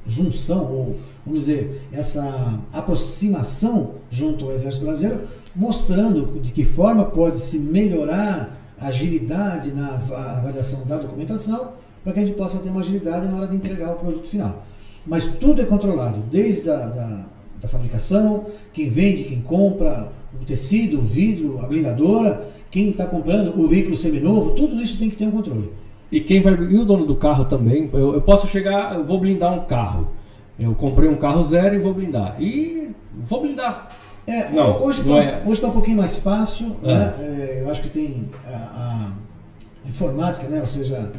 junção, 0.08 0.64
ou 0.72 1.00
vamos 1.26 1.42
dizer, 1.42 1.88
essa 1.92 2.60
aproximação 2.74 3.96
junto 4.10 4.46
ao 4.46 4.52
Exército 4.52 4.86
Brasileiro, 4.86 5.28
mostrando 5.56 6.40
de 6.40 6.52
que 6.52 6.64
forma 6.64 7.06
pode 7.06 7.40
se 7.40 7.60
melhorar 7.60 8.58
a 8.80 8.88
agilidade 8.88 9.72
na 9.72 9.96
avaliação 9.96 10.86
da 10.86 10.98
documentação, 10.98 11.74
para 12.04 12.14
que 12.14 12.20
a 12.20 12.26
gente 12.26 12.38
possa 12.38 12.60
ter 12.60 12.70
uma 12.70 12.82
agilidade 12.82 13.28
na 13.28 13.38
hora 13.38 13.48
de 13.48 13.56
entregar 13.56 13.92
o 13.92 13.96
produto 13.96 14.28
final. 14.28 14.66
Mas 15.08 15.26
tudo 15.26 15.62
é 15.62 15.66
controlado, 15.66 16.22
desde 16.30 16.70
a 16.70 16.76
da, 16.76 17.26
da 17.62 17.68
fabricação, 17.68 18.46
quem 18.74 18.90
vende, 18.90 19.24
quem 19.24 19.42
compra, 19.42 20.12
o 20.40 20.46
tecido, 20.46 21.00
o 21.00 21.02
vidro, 21.02 21.60
a 21.64 21.68
blindadora, 21.68 22.48
quem 22.70 22.90
está 22.90 23.06
comprando 23.06 23.58
o 23.60 23.68
veículo 23.68 23.96
seminovo, 23.96 24.52
tudo 24.52 24.82
isso 24.82 25.00
tem 25.00 25.10
que 25.10 25.16
ter 25.16 25.26
um 25.26 25.32
controle. 25.32 25.72
E 26.12 26.20
quem 26.20 26.42
vai 26.42 26.54
e 26.54 26.78
o 26.78 26.86
dono 26.86 27.06
do 27.06 27.16
carro 27.16 27.46
também. 27.46 27.90
Eu, 27.94 28.14
eu 28.14 28.22
posso 28.22 28.48
chegar, 28.48 28.96
eu 28.96 29.06
vou 29.06 29.20
blindar 29.20 29.54
um 29.54 29.66
carro. 29.66 30.12
Eu 30.60 30.74
comprei 30.74 31.08
um 31.10 31.16
carro 31.16 31.44
zero 31.44 31.76
e 31.76 31.80
vou 31.80 31.94
blindar. 31.94 32.36
E 32.42 32.92
vou 33.14 33.42
blindar. 33.42 33.90
É, 34.26 34.50
não, 34.50 34.84
hoje 34.84 35.02
está 35.02 35.18
é... 35.18 35.44
Hoje 35.46 35.62
tá 35.62 35.68
um 35.68 35.72
pouquinho 35.72 35.98
mais 35.98 36.18
fácil. 36.18 36.76
É. 36.84 36.88
Né? 36.88 37.14
É, 37.20 37.62
eu 37.62 37.72
acho 37.72 37.82
que 37.82 37.90
tem 37.90 38.30
a, 38.46 38.56
a, 38.56 39.88
informática, 39.88 40.48
né? 40.48 40.60
ou 40.60 40.66
seja, 40.66 41.12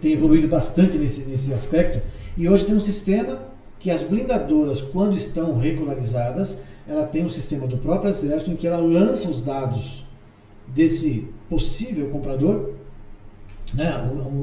tem 0.00 0.12
evoluído 0.12 0.48
bastante 0.48 0.98
nesse, 0.98 1.22
nesse 1.22 1.52
aspecto. 1.52 2.00
E 2.36 2.48
hoje 2.48 2.64
tem 2.64 2.74
um 2.74 2.80
sistema 2.80 3.40
que 3.78 3.90
as 3.90 4.02
blindadoras, 4.02 4.80
quando 4.80 5.14
estão 5.14 5.58
regularizadas, 5.58 6.60
ela 6.88 7.04
tem 7.04 7.24
um 7.24 7.28
sistema 7.28 7.66
do 7.66 7.76
próprio 7.76 8.10
exército 8.10 8.50
em 8.50 8.56
que 8.56 8.66
ela 8.66 8.78
lança 8.78 9.28
os 9.28 9.40
dados 9.40 10.04
desse 10.68 11.28
possível 11.48 12.08
comprador, 12.08 12.70
né, 13.74 13.88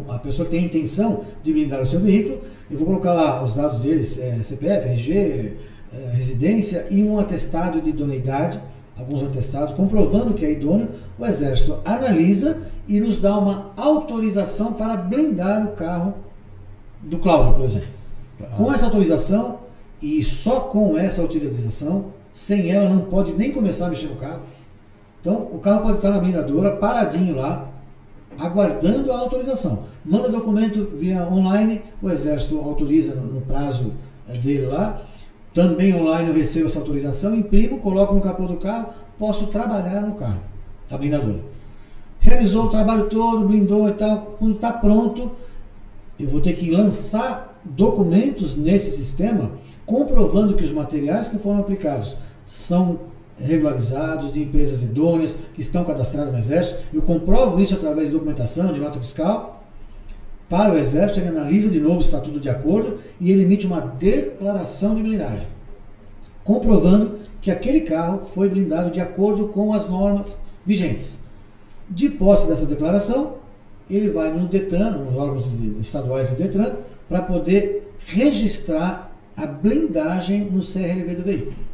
a 0.10 0.18
pessoa 0.20 0.46
que 0.46 0.52
tem 0.52 0.62
a 0.62 0.66
intenção 0.66 1.24
de 1.44 1.54
blindar 1.54 1.82
o 1.82 1.86
seu 1.86 2.00
veículo, 2.00 2.42
eu 2.70 2.78
vou 2.78 2.88
colocar 2.88 3.14
lá 3.14 3.44
os 3.44 3.54
dados 3.54 3.80
deles, 3.80 4.18
é, 4.20 4.42
CPF, 4.42 4.88
RG, 4.88 5.14
é, 5.14 6.12
residência 6.14 6.88
e 6.90 7.04
um 7.04 7.20
atestado 7.20 7.82
de 7.82 7.90
idoneidade, 7.90 8.60
alguns 9.00 9.24
atestados 9.24 9.74
comprovando 9.74 10.34
que 10.34 10.46
é 10.46 10.52
idôneo, 10.52 10.90
o 11.18 11.26
Exército 11.26 11.80
analisa 11.86 12.58
e 12.88 13.00
nos 13.00 13.20
dá 13.20 13.38
uma 13.38 13.72
autorização 13.78 14.74
para 14.74 14.98
blindar 14.98 15.66
o 15.66 15.72
carro 15.72 16.16
do 17.02 17.18
Cláudio, 17.18 17.54
por 17.54 17.64
exemplo. 17.64 17.90
Tá. 18.38 18.46
Com 18.48 18.72
essa 18.72 18.86
autorização 18.86 19.60
e 20.02 20.24
só 20.24 20.62
com 20.62 20.98
essa 20.98 21.22
autorização, 21.22 22.06
sem 22.32 22.72
ela 22.72 22.90
não 22.90 23.02
pode 23.02 23.34
nem 23.34 23.52
começar 23.52 23.88
a 23.88 23.90
mexer 23.90 24.08
no 24.08 24.16
carro. 24.16 24.42
Então, 25.22 25.50
o 25.52 25.60
carro 25.60 25.82
pode 25.82 25.98
estar 25.98 26.12
na 26.12 26.20
blindadora, 26.20 26.78
paradinho 26.78 27.36
lá, 27.36 27.70
aguardando 28.40 29.12
a 29.12 29.18
autorização. 29.18 29.86
Manda 30.06 30.30
documento 30.30 30.92
via 30.96 31.28
online, 31.28 31.82
o 32.02 32.10
Exército 32.10 32.60
autoriza 32.60 33.16
no 33.16 33.42
prazo 33.42 33.94
eh, 34.30 34.38
dele 34.38 34.68
lá. 34.68 35.02
Também 35.54 35.96
online 35.96 36.30
eu 36.30 36.36
recebo 36.36 36.68
essa 36.68 36.80
autorização, 36.80 37.36
imprimo, 37.36 37.80
coloco 37.80 38.14
no 38.14 38.22
capô 38.22 38.46
do 38.46 38.58
carro, 38.58 38.94
posso 39.18 39.48
trabalhar 39.48 40.02
no 40.02 40.16
carro, 40.16 40.42
a 40.90 40.98
blindadora. 40.98 41.44
Realizou 42.20 42.66
o 42.66 42.70
trabalho 42.70 43.08
todo, 43.10 43.48
blindou 43.48 43.90
e 43.90 43.94
tal, 43.94 44.36
quando 44.38 44.56
está 44.56 44.72
pronto, 44.72 45.32
eu 46.20 46.28
vou 46.28 46.42
ter 46.42 46.54
que 46.54 46.70
lançar 46.70 47.60
documentos 47.64 48.56
nesse 48.56 48.92
sistema 48.92 49.52
comprovando 49.86 50.54
que 50.54 50.64
os 50.64 50.72
materiais 50.72 51.28
que 51.28 51.40
foram 51.40 51.60
aplicados 51.60 52.16
são 52.46 53.00
regularizados, 53.40 54.32
de 54.32 54.44
empresas 54.44 54.84
idôneas, 54.84 55.38
que 55.54 55.62
estão 55.62 55.84
cadastradas 55.84 56.32
no 56.32 56.38
Exército. 56.38 56.80
Eu 56.94 57.02
comprovo 57.02 57.60
isso 57.60 57.74
através 57.74 58.10
de 58.10 58.14
documentação, 58.14 58.72
de 58.72 58.80
nota 58.80 59.00
fiscal. 59.00 59.59
Para 60.50 60.74
o 60.74 60.78
Exército, 60.78 61.20
ele 61.20 61.30
analisa 61.30 61.70
de 61.70 61.80
novo 61.80 61.98
o 61.98 62.02
estatuto 62.02 62.40
de 62.40 62.50
acordo 62.50 62.98
e 63.22 63.32
ele 63.32 63.44
emite 63.44 63.68
uma 63.68 63.82
declaração 63.82 64.96
de 64.96 65.04
blindagem, 65.04 65.48
comprovando 66.44 67.20
que 67.40 67.52
aquele 67.52 67.82
carro 67.82 68.22
foi 68.34 68.50
blindado 68.50 68.90
de 68.90 69.00
acordo 69.00 69.50
com 69.50 69.74
as 69.74 69.88
normas 69.88 70.44
vigentes. 70.66 71.20
De 71.88 72.10
posse 72.10 72.48
dessa 72.48 72.66
declaração, 72.66 73.36
ele 73.90 74.10
vai 74.10 74.32
no 74.32 74.48
Detran, 74.48 74.92
nos 74.92 75.16
órgãos 75.16 75.46
estaduais 75.80 76.30
de 76.30 76.36
Detran, 76.36 76.74
para 77.08 77.22
poder 77.22 77.94
registrar 78.08 79.12
a 79.38 79.46
blindagem 79.46 80.46
no 80.46 80.62
CRLV 80.62 81.16
do 81.16 81.24
veículo. 81.24 81.70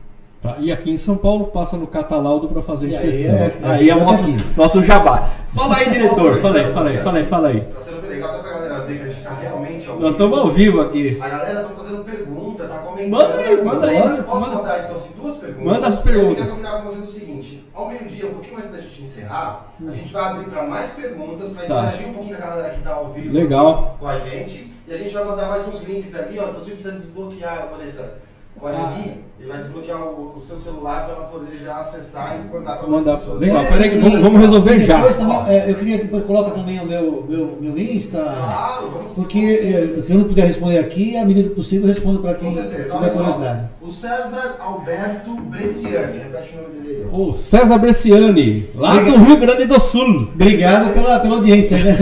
Tá? 0.46 0.58
E 0.60 0.72
aqui 0.72 0.92
em 0.92 0.98
São 0.98 1.18
Paulo 1.18 1.48
passa 1.48 1.76
no 1.76 1.88
Catalaudo 1.88 2.48
para 2.48 2.62
fazer 2.62 2.88
inspeção. 2.88 3.34
Aí 3.34 3.42
é, 3.42 3.46
é, 3.46 3.68
aí 3.68 3.90
é 3.90 3.96
o 3.96 4.04
nosso, 4.04 4.24
nosso 4.56 4.84
jabá. 4.84 5.30
Fala 5.56 5.78
aí, 5.78 5.90
diretor. 5.90 6.40
Fala 6.40 6.60
aí, 6.60 6.74
fala 6.74 6.90
aí, 6.90 6.98
fala 7.00 7.18
aí, 7.18 7.26
fala 7.26 7.48
aí. 7.48 7.62
Tá 7.62 7.82
sendo 7.82 8.02
bem 8.02 8.12
legal 8.12 8.30
até 8.30 8.44
pra 8.44 8.52
galera 8.52 8.80
ver 8.82 8.98
que 9.00 9.04
a 9.04 9.10
gente 9.10 9.24
tá 9.24 9.34
realmente 9.42 9.85
ao 9.96 10.02
Nós 10.02 10.12
estamos 10.12 10.38
ao 10.38 10.50
vivo 10.50 10.82
aqui. 10.82 11.18
A 11.22 11.30
galera 11.30 11.64
tá 11.64 11.70
fazendo 11.70 12.04
pergunta, 12.04 12.68
tá 12.68 12.78
comentando. 12.80 13.10
Manda 13.10 13.38
aí, 13.38 13.64
manda 13.64 13.88
aí. 13.88 14.24
Posso 14.24 14.42
manda. 14.42 14.56
mandar 14.56 14.84
então 14.84 14.96
assim, 14.96 15.14
duas 15.20 15.38
perguntas? 15.38 15.66
Manda 15.66 15.88
as 15.88 16.00
perguntas. 16.02 16.30
Eu 16.30 16.36
queria 16.36 16.52
combinar 16.52 16.82
com 16.82 16.90
vocês 16.90 17.04
o 17.04 17.08
seguinte: 17.08 17.66
ao 17.74 17.88
meio-dia, 17.88 18.28
um 18.28 18.34
pouquinho 18.34 18.54
mais 18.54 18.72
da 18.72 18.78
gente 18.80 19.04
encerrar, 19.04 19.74
a 19.88 19.92
gente 19.92 20.14
vai 20.14 20.24
abrir 20.24 20.46
para 20.46 20.64
mais 20.64 20.92
perguntas, 20.92 21.50
para 21.52 21.66
tá. 21.66 21.84
interagir 21.84 22.08
um 22.10 22.14
pouquinho 22.14 22.38
com 22.38 22.44
a 22.44 22.48
galera 22.48 22.74
que 22.74 22.82
tá 22.82 22.94
ao 22.94 23.14
vivo 23.14 23.34
legal. 23.34 23.98
com 24.00 24.08
a 24.08 24.20
gente. 24.20 24.74
E 24.88 24.94
a 24.94 24.98
gente 24.98 25.14
vai 25.14 25.24
mandar 25.24 25.48
mais 25.48 25.68
uns 25.68 25.84
links 25.84 26.14
ali, 26.14 26.38
ó. 26.38 26.50
Inclusive 26.50 26.76
precisa 26.76 26.96
desbloquear, 26.96 27.70
Vanessa 27.72 28.26
com 28.60 28.68
a 28.68 28.72
Reni, 28.72 29.26
ele 29.38 29.50
vai 29.50 29.58
desbloquear 29.58 30.02
o, 30.02 30.34
o 30.38 30.42
seu 30.42 30.58
celular 30.58 31.06
para 31.06 31.16
ela 31.16 31.26
poder 31.26 31.58
já 31.58 31.76
acessar 31.78 32.40
e 32.40 32.54
mandar 32.54 32.78
para 32.78 32.88
mandar. 32.88 33.18
pessoas. 33.18 33.40
Legal, 33.42 33.64
é, 33.64 33.68
peraí 33.68 33.90
que 33.90 33.98
vamos, 33.98 34.22
vamos 34.22 34.42
resolver 34.42 34.80
já. 34.80 35.04
Também, 35.12 35.38
é, 35.48 35.70
eu 35.70 35.76
queria 35.76 36.00
que 36.00 36.08
você 36.08 36.24
coloque 36.24 36.52
também 36.52 36.80
o 36.80 36.86
meu, 36.86 37.26
meu, 37.28 37.58
meu 37.60 37.78
Insta. 37.78 38.20
Claro, 38.20 38.90
vamos 38.90 39.14
Porque 39.14 39.38
é, 39.40 40.02
que 40.02 40.12
eu 40.12 40.18
não 40.18 40.26
puder 40.26 40.46
responder 40.46 40.80
aqui, 40.80 41.18
à 41.18 41.26
medida 41.26 41.50
possível 41.50 41.88
eu 41.88 41.94
respondo 41.94 42.20
para 42.20 42.36
quem 42.36 42.50
tiver 42.50 42.88
curiosidade. 42.88 43.70
O 43.82 43.92
César 43.92 44.56
Alberto 44.60 45.36
Bresciani, 45.42 46.18
repete 46.18 46.58
o 46.58 46.62
nome 46.62 46.80
dele 46.80 47.04
aí. 47.04 47.10
O 47.12 47.34
César 47.36 47.78
Bresciani, 47.78 48.70
lá 48.74 48.94
Obrigado. 48.94 49.20
do 49.20 49.26
Rio 49.26 49.38
Grande 49.38 49.66
do 49.66 49.80
Sul. 49.80 50.30
Obrigado 50.34 50.94
pela, 50.94 51.20
pela 51.20 51.36
audiência. 51.36 51.78
Né? 51.78 51.98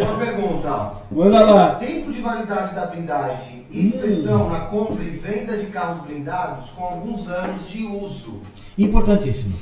uma 0.00 0.18
pergunta. 0.18 0.92
Manda 1.10 1.40
lá. 1.40 1.74
Tempo 1.74 2.12
de 2.12 2.20
validade 2.20 2.74
da 2.74 2.86
blindagem 2.86 3.49
inspeção 3.72 4.50
na 4.50 4.60
compra 4.60 5.02
e 5.02 5.10
venda 5.10 5.56
de 5.56 5.66
carros 5.66 6.04
blindados 6.06 6.70
com 6.70 6.84
alguns 6.84 7.28
anos 7.28 7.68
de 7.68 7.84
uso. 7.84 8.40
Importantíssimo. 8.76 9.54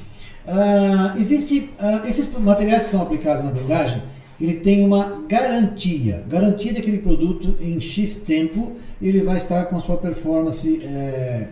Uh, 0.46 1.18
existe 1.18 1.70
uh, 1.78 2.06
esses 2.06 2.32
materiais 2.38 2.84
que 2.84 2.90
são 2.90 3.02
aplicados 3.02 3.44
na 3.44 3.50
blindagem, 3.50 4.02
ele 4.40 4.54
tem 4.54 4.84
uma 4.84 5.22
garantia, 5.28 6.24
garantia 6.28 6.72
daquele 6.72 6.98
produto 6.98 7.56
em 7.60 7.80
X 7.80 8.16
tempo 8.18 8.76
ele 9.00 9.20
vai 9.20 9.36
estar 9.36 9.64
com 9.64 9.76
a 9.76 9.80
sua 9.80 9.96
performance 9.96 10.80
é, 10.84 11.48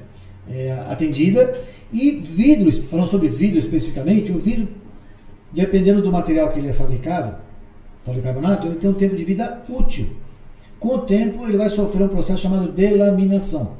é, 0.49 0.73
atendida 0.91 1.61
e 1.93 2.13
vidro, 2.13 2.71
falando 2.89 3.09
sobre 3.09 3.29
vidro 3.29 3.59
especificamente, 3.59 4.33
o 4.33 4.39
vidro, 4.39 4.69
dependendo 5.53 6.03
do 6.03 6.11
material 6.11 6.51
que 6.51 6.59
ele 6.59 6.69
é 6.69 6.73
fabricado, 6.73 7.37
policarbonato, 8.05 8.67
ele 8.67 8.77
tem 8.77 8.91
um 8.91 8.95
tempo 8.95 9.17
de 9.17 9.25
vida 9.25 9.63
útil. 9.69 10.09
Com 10.79 10.89
o 10.89 10.99
tempo, 10.99 11.47
ele 11.47 11.57
vai 11.57 11.71
sofrer 11.71 12.03
um 12.03 12.09
processo 12.09 12.43
chamado 12.43 12.71
delaminação. 12.71 13.73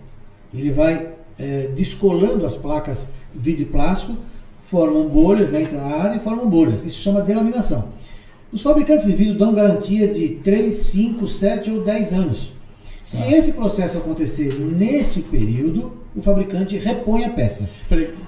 Ele 0.53 0.71
vai 0.71 1.11
é, 1.39 1.71
descolando 1.75 2.47
as 2.47 2.57
placas 2.57 3.11
vidro 3.35 3.63
e 3.63 3.67
plástico, 3.67 4.17
formam 4.65 5.09
bolhas, 5.09 5.51
né, 5.51 5.63
entra 5.63 5.81
ar 5.81 6.17
e 6.17 6.21
formam 6.21 6.49
bolhas. 6.49 6.85
Isso 6.85 6.99
chama 7.01 7.21
delaminação. 7.21 7.89
Os 8.53 8.63
fabricantes 8.63 9.07
de 9.07 9.15
vidro 9.15 9.37
dão 9.37 9.53
garantia 9.53 10.09
de 10.09 10.29
3, 10.29 10.75
5, 10.75 11.29
7 11.29 11.71
ou 11.71 11.83
10 11.83 12.13
anos. 12.13 12.53
Se 13.03 13.23
ah. 13.23 13.37
esse 13.37 13.53
processo 13.53 13.99
acontecer 13.99 14.55
neste 14.55 15.21
período, 15.21 15.93
o 16.15 16.23
fabricante 16.23 16.77
repõe 16.77 17.25
a 17.25 17.31
peça. 17.31 17.69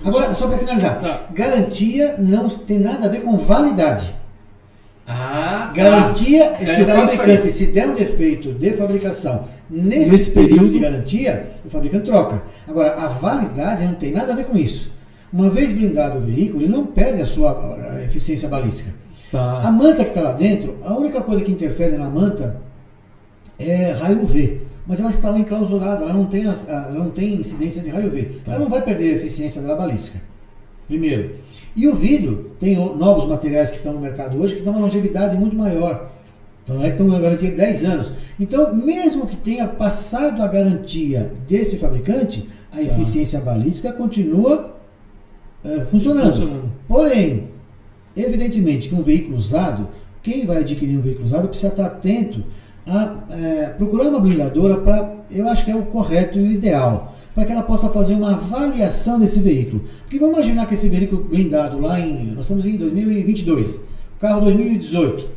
Agora, 0.05 0.35
só 0.35 0.47
para 0.47 0.59
finalizar, 0.59 1.01
tá. 1.01 1.29
garantia 1.33 2.17
não 2.19 2.49
tem 2.49 2.79
nada 2.79 3.07
a 3.07 3.09
ver 3.09 3.23
com 3.23 3.37
validade. 3.37 4.15
Ah, 5.09 5.73
garantia 5.75 6.51
tá. 6.51 6.63
é 6.63 6.77
que 6.77 6.83
o 6.83 6.87
fabricante, 6.87 7.51
se 7.51 7.67
der 7.69 7.89
um 7.89 7.95
defeito 7.95 8.53
de 8.53 8.73
fabricação 8.75 9.47
nesse, 9.71 10.13
nesse 10.13 10.31
período, 10.31 10.55
período 10.55 10.73
de 10.73 10.79
garantia, 10.81 11.47
o 11.65 11.71
fabricante 11.71 12.05
troca. 12.05 12.43
Agora, 12.67 12.93
a 12.93 13.09
validade 13.09 13.87
não 13.87 13.95
tem 13.95 14.13
nada 14.13 14.33
a 14.33 14.37
ver 14.37 14.45
com 14.45 14.57
isso. 14.57 14.93
Uma 15.33 15.49
vez 15.49 15.73
blindado 15.73 16.19
o 16.19 16.21
veículo, 16.21 16.63
ele 16.63 16.73
não 16.73 16.87
perde 16.87 17.23
a 17.23 17.27
sua 17.27 17.79
eficiência 18.05 18.49
balística. 18.49 18.91
Tá. 19.33 19.61
A 19.61 19.71
manta 19.71 20.05
que 20.05 20.11
está 20.11 20.21
lá 20.21 20.33
dentro, 20.33 20.77
a 20.85 20.95
única 20.95 21.23
coisa 21.23 21.43
que 21.43 21.53
interfere 21.53 21.97
na 21.97 22.09
manta 22.09 22.61
é 23.59 23.93
raio 23.93 24.23
UV. 24.23 24.63
Mas 24.87 25.01
ela 25.01 25.11
está 25.11 25.31
lá 25.31 25.39
enclausurada, 25.39 26.05
ela 26.05 26.15
não 26.15 26.25
tem, 26.25 26.47
as, 26.47 26.67
ela 26.67 26.91
não 26.93 27.11
tem 27.11 27.35
incidência 27.35 27.83
de 27.83 27.91
raio 27.91 28.09
UV. 28.09 28.41
Tá. 28.45 28.53
Ela 28.53 28.61
não 28.61 28.71
vai 28.71 28.81
perder 28.83 29.13
a 29.13 29.17
eficiência 29.17 29.61
da 29.63 29.75
balística. 29.75 30.19
Primeiro. 30.89 31.37
E 31.77 31.87
o 31.87 31.95
vidro, 31.95 32.53
tem 32.59 32.75
novos 32.75 33.29
materiais 33.29 33.71
que 33.71 33.77
estão 33.77 33.93
no 33.93 34.01
mercado 34.01 34.41
hoje 34.41 34.57
que 34.57 34.63
dão 34.63 34.73
uma 34.73 34.83
longevidade 34.83 35.37
muito 35.37 35.55
maior. 35.55 36.11
Então 36.65 36.83
é 36.83 36.91
que 36.91 37.03
uma 37.03 37.21
garantia 37.21 37.51
de 37.51 37.57
10 37.57 37.85
anos. 37.85 38.13
Então, 38.41 38.75
mesmo 38.75 39.27
que 39.27 39.37
tenha 39.37 39.67
passado 39.67 40.43
a 40.43 40.47
garantia 40.47 41.33
desse 41.47 41.77
fabricante, 41.77 42.49
a 42.73 42.77
tá. 42.77 42.83
eficiência 42.83 43.41
balística 43.41 43.93
continua 43.93 44.77
é, 45.65 45.85
funcionando. 45.85 46.33
funcionando. 46.33 46.73
Porém, 46.87 47.49
evidentemente 48.17 48.89
que 48.89 48.95
um 48.95 49.03
veículo 49.03 49.37
usado, 49.37 49.89
quem 50.23 50.45
vai 50.45 50.59
adquirir 50.59 50.99
um 50.99 51.01
veículo 51.01 51.25
usado 51.25 51.49
precisa 51.49 51.69
estar 51.69 51.87
atento 51.87 52.45
a 52.87 53.25
é, 53.31 53.69
procurar 53.71 54.09
uma 54.09 54.21
blindadora 54.21 54.79
para, 54.79 55.15
eu 55.31 55.49
acho 55.49 55.65
que 55.65 55.71
é 55.71 55.77
o 55.77 55.83
correto 55.87 56.39
e 56.39 56.43
o 56.43 56.51
ideal, 56.51 57.15
para 57.39 57.47
que 57.47 57.53
ela 57.53 57.63
possa 57.63 57.89
fazer 57.91 58.15
uma 58.15 58.33
avaliação 58.33 59.21
desse 59.21 59.39
veículo. 59.39 59.85
Porque 60.01 60.19
vamos 60.19 60.39
imaginar 60.39 60.67
que 60.67 60.75
esse 60.75 60.89
veículo 60.89 61.23
blindado 61.23 61.79
lá 61.79 62.01
em, 62.01 62.33
nós 62.33 62.47
estamos 62.47 62.67
em 62.67 62.77
2022, 62.77 63.79
carro 64.19 64.41
2018, 64.41 65.29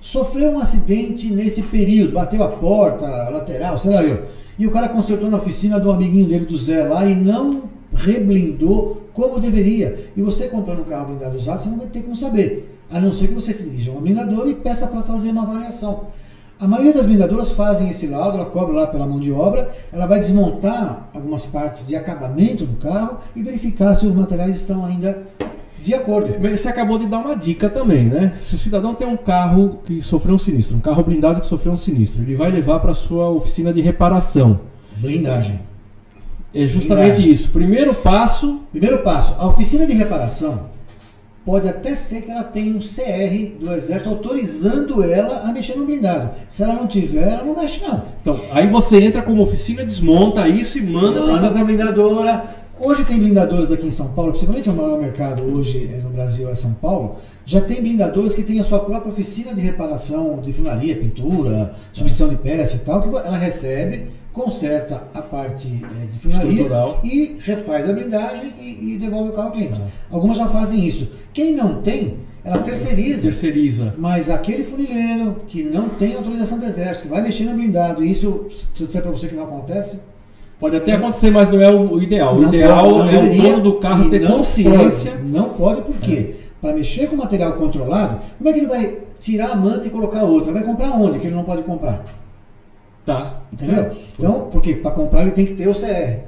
sofreu 0.00 0.50
um 0.50 0.58
acidente 0.58 1.30
nesse 1.30 1.62
período, 1.62 2.14
bateu 2.14 2.42
a 2.42 2.48
porta, 2.48 3.06
a 3.06 3.28
lateral, 3.28 3.78
sei 3.78 3.94
lá 3.94 4.02
eu, 4.02 4.24
e 4.58 4.66
o 4.66 4.70
cara 4.72 4.88
consertou 4.88 5.30
na 5.30 5.36
oficina 5.36 5.78
do 5.78 5.92
amiguinho 5.92 6.26
dele 6.26 6.44
do 6.44 6.56
Zé 6.56 6.82
lá 6.82 7.06
e 7.06 7.14
não 7.14 7.70
reblindou 7.94 9.08
como 9.12 9.38
deveria. 9.38 10.10
E 10.16 10.20
você 10.20 10.48
comprando 10.48 10.80
um 10.80 10.84
carro 10.86 11.06
blindado 11.06 11.36
usado, 11.36 11.60
você 11.60 11.68
não 11.68 11.78
vai 11.78 11.86
ter 11.86 12.02
como 12.02 12.16
saber. 12.16 12.80
A 12.90 12.98
não 12.98 13.12
ser 13.12 13.28
que 13.28 13.34
você 13.34 13.52
se 13.52 13.62
dirija 13.62 13.92
a 13.92 13.94
uma 13.94 14.00
blindadora 14.00 14.48
e 14.48 14.56
peça 14.56 14.88
para 14.88 15.04
fazer 15.04 15.30
uma 15.30 15.42
avaliação. 15.42 16.06
A 16.60 16.66
maioria 16.66 16.92
das 16.92 17.06
blindadoras 17.06 17.52
fazem 17.52 17.88
esse 17.88 18.08
laudo, 18.08 18.36
ela 18.36 18.46
cobra 18.46 18.74
lá 18.74 18.86
pela 18.88 19.06
mão 19.06 19.20
de 19.20 19.30
obra, 19.30 19.70
ela 19.92 20.06
vai 20.06 20.18
desmontar 20.18 21.08
algumas 21.14 21.46
partes 21.46 21.86
de 21.86 21.94
acabamento 21.94 22.66
do 22.66 22.76
carro 22.76 23.18
e 23.36 23.44
verificar 23.44 23.94
se 23.94 24.04
os 24.04 24.12
materiais 24.12 24.56
estão 24.56 24.84
ainda 24.84 25.22
de 25.84 25.94
acordo. 25.94 26.34
Você 26.50 26.68
acabou 26.68 26.98
de 26.98 27.06
dar 27.06 27.20
uma 27.20 27.36
dica 27.36 27.70
também, 27.70 28.06
né? 28.06 28.32
Se 28.40 28.56
o 28.56 28.58
cidadão 28.58 28.92
tem 28.92 29.06
um 29.06 29.16
carro 29.16 29.78
que 29.84 30.02
sofreu 30.02 30.34
um 30.34 30.38
sinistro, 30.38 30.76
um 30.76 30.80
carro 30.80 31.04
blindado 31.04 31.40
que 31.40 31.46
sofreu 31.46 31.72
um 31.72 31.78
sinistro, 31.78 32.22
ele 32.22 32.34
vai 32.34 32.50
levar 32.50 32.80
para 32.80 32.92
sua 32.92 33.30
oficina 33.30 33.72
de 33.72 33.80
reparação. 33.80 34.58
Blindagem. 34.96 35.60
É 36.52 36.66
justamente 36.66 37.18
blindagem. 37.18 37.32
isso. 37.32 37.50
Primeiro 37.50 37.94
passo. 37.94 38.62
Primeiro 38.72 38.98
passo, 38.98 39.36
a 39.38 39.46
oficina 39.46 39.86
de 39.86 39.92
reparação 39.92 40.76
pode 41.48 41.66
até 41.66 41.94
ser 41.94 42.20
que 42.20 42.30
ela 42.30 42.44
tenha 42.44 42.76
um 42.76 42.78
CR 42.78 43.58
do 43.58 43.72
Exército 43.72 44.10
autorizando 44.10 45.02
ela 45.02 45.48
a 45.48 45.50
mexer 45.50 45.78
no 45.78 45.86
blindado. 45.86 46.28
Se 46.46 46.62
ela 46.62 46.74
não 46.74 46.86
tiver, 46.86 47.26
ela 47.26 47.42
não 47.42 47.56
mexe 47.56 47.80
não. 47.80 48.02
Então, 48.20 48.38
aí 48.52 48.66
você 48.66 49.00
entra 49.00 49.22
como 49.22 49.40
oficina, 49.40 49.82
desmonta 49.82 50.46
isso 50.46 50.76
e 50.76 50.82
manda, 50.82 51.22
para 51.22 51.40
fazer 51.40 51.60
a 51.60 51.64
blindadora. 51.64 52.44
Hoje 52.78 53.02
tem 53.06 53.18
blindadores 53.18 53.72
aqui 53.72 53.86
em 53.86 53.90
São 53.90 54.08
Paulo, 54.08 54.32
principalmente 54.32 54.68
o 54.68 54.74
maior 54.74 55.00
mercado 55.00 55.42
hoje 55.42 55.98
no 56.04 56.10
Brasil 56.10 56.50
é 56.50 56.54
São 56.54 56.74
Paulo, 56.74 57.16
já 57.46 57.62
tem 57.62 57.80
blindadores 57.80 58.34
que 58.34 58.42
tem 58.42 58.60
a 58.60 58.64
sua 58.64 58.80
própria 58.80 59.10
oficina 59.10 59.54
de 59.54 59.62
reparação 59.62 60.40
de 60.42 60.52
funaria, 60.52 60.96
pintura, 60.96 61.74
substituição 61.94 62.28
de 62.28 62.36
peça 62.36 62.76
e 62.76 62.80
tal, 62.80 63.00
que 63.00 63.08
ela 63.08 63.38
recebe 63.38 64.10
conserta 64.38 65.02
a 65.12 65.20
parte 65.20 65.66
é, 65.66 66.06
de 66.06 66.18
finaria 66.18 66.68
e 67.02 67.36
refaz 67.40 67.90
a 67.90 67.92
blindagem 67.92 68.52
e, 68.60 68.94
e, 68.94 68.96
devolve 68.96 69.30
o 69.30 69.32
carro 69.32 69.48
ao 69.48 69.52
cliente. 69.52 69.80
Ah. 69.82 69.88
Algumas 70.12 70.38
já 70.38 70.46
fazem 70.46 70.86
isso. 70.86 71.10
Quem 71.32 71.56
não 71.56 71.82
tem, 71.82 72.18
ela 72.44 72.58
terceiriza. 72.58 73.22
Terceiriza. 73.22 73.94
Mas 73.98 74.30
aquele 74.30 74.62
funileiro 74.62 75.42
que 75.48 75.64
não 75.64 75.88
tem 75.88 76.14
autorização 76.14 76.58
do 76.60 76.66
exército, 76.66 77.08
que 77.08 77.12
vai 77.12 77.20
mexer 77.20 77.44
no 77.44 77.54
blindado, 77.54 78.04
e 78.04 78.10
isso, 78.12 78.46
se 78.48 78.80
eu 78.80 78.86
disser 78.86 79.02
para 79.02 79.10
você 79.10 79.26
que 79.26 79.34
não 79.34 79.44
acontece, 79.44 79.98
Pode 80.60 80.76
até 80.76 80.94
acontecer, 80.94 81.30
mas 81.30 81.48
não 81.48 81.60
é 81.60 81.70
o 81.70 82.02
ideal. 82.02 82.36
O 82.36 82.42
ideal 82.42 82.90
pode, 82.90 83.08
é 83.10 83.20
deveria, 83.20 83.42
o 83.42 83.50
dono 83.50 83.62
do 83.62 83.74
carro 83.74 84.10
ter 84.10 84.26
consciência. 84.26 85.12
Pode, 85.12 85.22
não 85.22 85.50
pode, 85.50 85.82
por 85.82 85.94
quê? 85.98 86.34
É. 86.34 86.48
Para 86.60 86.72
mexer 86.72 87.06
com 87.06 87.14
material 87.14 87.52
controlado, 87.52 88.18
como 88.36 88.50
é 88.50 88.52
que 88.52 88.58
ele 88.58 88.66
vai 88.66 88.98
tirar 89.20 89.50
a 89.50 89.54
manta 89.54 89.86
e 89.86 89.90
colocar 89.90 90.24
outra? 90.24 90.52
Vai 90.52 90.64
comprar 90.64 90.90
onde 90.90 91.20
que 91.20 91.28
ele 91.28 91.36
não 91.36 91.44
pode 91.44 91.62
comprar? 91.62 92.04
Tá. 93.08 93.40
Entendeu? 93.50 93.92
Então, 94.18 94.48
porque 94.50 94.74
para 94.74 94.90
comprar 94.90 95.22
ele 95.22 95.30
tem 95.30 95.46
que 95.46 95.54
ter 95.54 95.66
o 95.66 95.74
CR, 95.74 96.24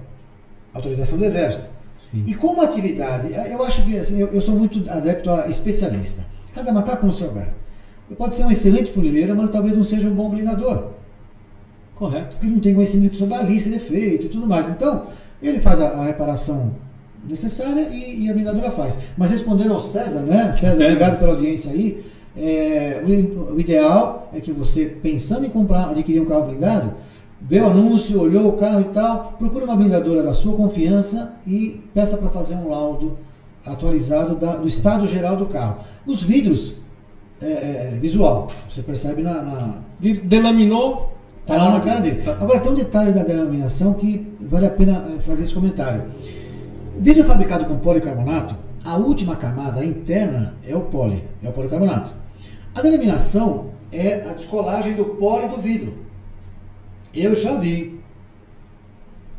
autorização 0.72 1.18
do 1.18 1.24
Exército. 1.24 1.68
Sim. 2.10 2.24
E 2.26 2.34
como 2.34 2.62
atividade, 2.62 3.28
eu 3.32 3.62
acho 3.62 3.84
que 3.84 3.98
assim, 3.98 4.18
eu, 4.18 4.28
eu, 4.28 4.40
sou 4.40 4.56
muito 4.56 4.90
adepto 4.90 5.30
a 5.30 5.46
especialista. 5.48 6.24
Cada 6.54 6.72
macaco 6.72 7.06
no 7.06 7.12
seu 7.12 7.28
lugar. 7.28 7.48
Ele 8.08 8.16
pode 8.16 8.34
ser 8.34 8.44
um 8.44 8.50
excelente 8.50 8.90
funileiro, 8.90 9.36
mas 9.36 9.50
talvez 9.50 9.76
não 9.76 9.84
seja 9.84 10.08
um 10.08 10.14
bom 10.14 10.30
blindador. 10.30 10.88
Correto. 11.94 12.36
Porque 12.36 12.46
ele 12.46 12.54
não 12.54 12.62
tem 12.62 12.74
conhecimento 12.74 13.16
sobre 13.16 13.36
balística, 13.36 13.70
defeito 13.70 14.26
e 14.26 14.28
tudo 14.30 14.46
mais. 14.46 14.68
Então, 14.70 15.06
ele 15.42 15.60
faz 15.60 15.80
a, 15.80 15.88
a 15.88 16.04
reparação 16.06 16.74
necessária 17.28 17.88
e, 17.92 18.24
e, 18.24 18.30
a 18.30 18.32
blindadora 18.32 18.70
faz. 18.70 18.98
Mas 19.16 19.30
respondendo 19.30 19.74
ao 19.74 19.80
César, 19.80 20.20
né? 20.20 20.50
César, 20.52 20.72
César. 20.72 20.84
obrigado 20.86 21.18
pela 21.18 21.32
audiência 21.32 21.72
aí. 21.72 22.02
É, 22.36 23.02
o, 23.04 23.54
o, 23.54 23.60
ideal 23.60 24.30
é 24.32 24.40
que 24.40 24.52
você, 24.52 24.86
pensando 24.86 25.46
em 25.46 25.50
comprar, 25.50 25.90
adquirir 25.90 26.20
um 26.20 26.26
carro 26.26 26.44
blindado, 26.44 26.94
vê 27.40 27.60
o 27.60 27.66
anúncio, 27.66 28.20
olhou 28.20 28.48
o 28.48 28.52
carro 28.52 28.80
e 28.80 28.84
tal, 28.84 29.34
procure 29.38 29.64
uma 29.64 29.76
blindadora 29.76 30.22
da 30.22 30.32
sua 30.32 30.54
confiança 30.56 31.34
e 31.46 31.80
peça 31.92 32.16
para 32.16 32.28
fazer 32.28 32.54
um 32.54 32.68
laudo 32.68 33.18
atualizado 33.66 34.36
da, 34.36 34.56
do 34.56 34.68
estado 34.68 35.06
geral 35.06 35.36
do 35.36 35.46
carro. 35.46 35.78
Os 36.06 36.22
vidros, 36.22 36.74
é, 37.40 37.46
é, 37.94 37.98
visual, 38.00 38.48
você 38.68 38.82
percebe 38.82 39.22
na. 39.22 39.42
na... 39.42 39.74
Delaminou? 39.98 41.16
Está 41.40 41.56
lá 41.56 41.70
na 41.70 41.80
cara 41.80 42.00
dele. 42.00 42.22
Tá. 42.22 42.32
Agora 42.32 42.60
tem 42.60 42.70
um 42.70 42.74
detalhe 42.74 43.12
da 43.12 43.24
delaminação 43.24 43.94
que 43.94 44.30
vale 44.40 44.66
a 44.66 44.70
pena 44.70 45.04
é, 45.16 45.20
fazer 45.20 45.42
esse 45.42 45.54
comentário. 45.54 46.04
Vidro 46.98 47.24
fabricado 47.24 47.64
com 47.64 47.78
policarbonato, 47.78 48.54
a 48.84 48.96
última 48.96 49.36
camada 49.36 49.84
interna 49.84 50.54
é 50.66 50.76
o 50.76 50.82
poli, 50.82 51.24
é 51.42 51.48
o 51.48 51.52
policarbonato. 51.52 52.19
A 52.74 52.82
delaminação 52.82 53.70
é 53.92 54.28
a 54.28 54.32
descolagem 54.32 54.94
do 54.94 55.04
poli 55.04 55.48
do 55.48 55.58
vidro. 55.58 55.92
Eu 57.14 57.34
já 57.34 57.56
vi 57.56 58.00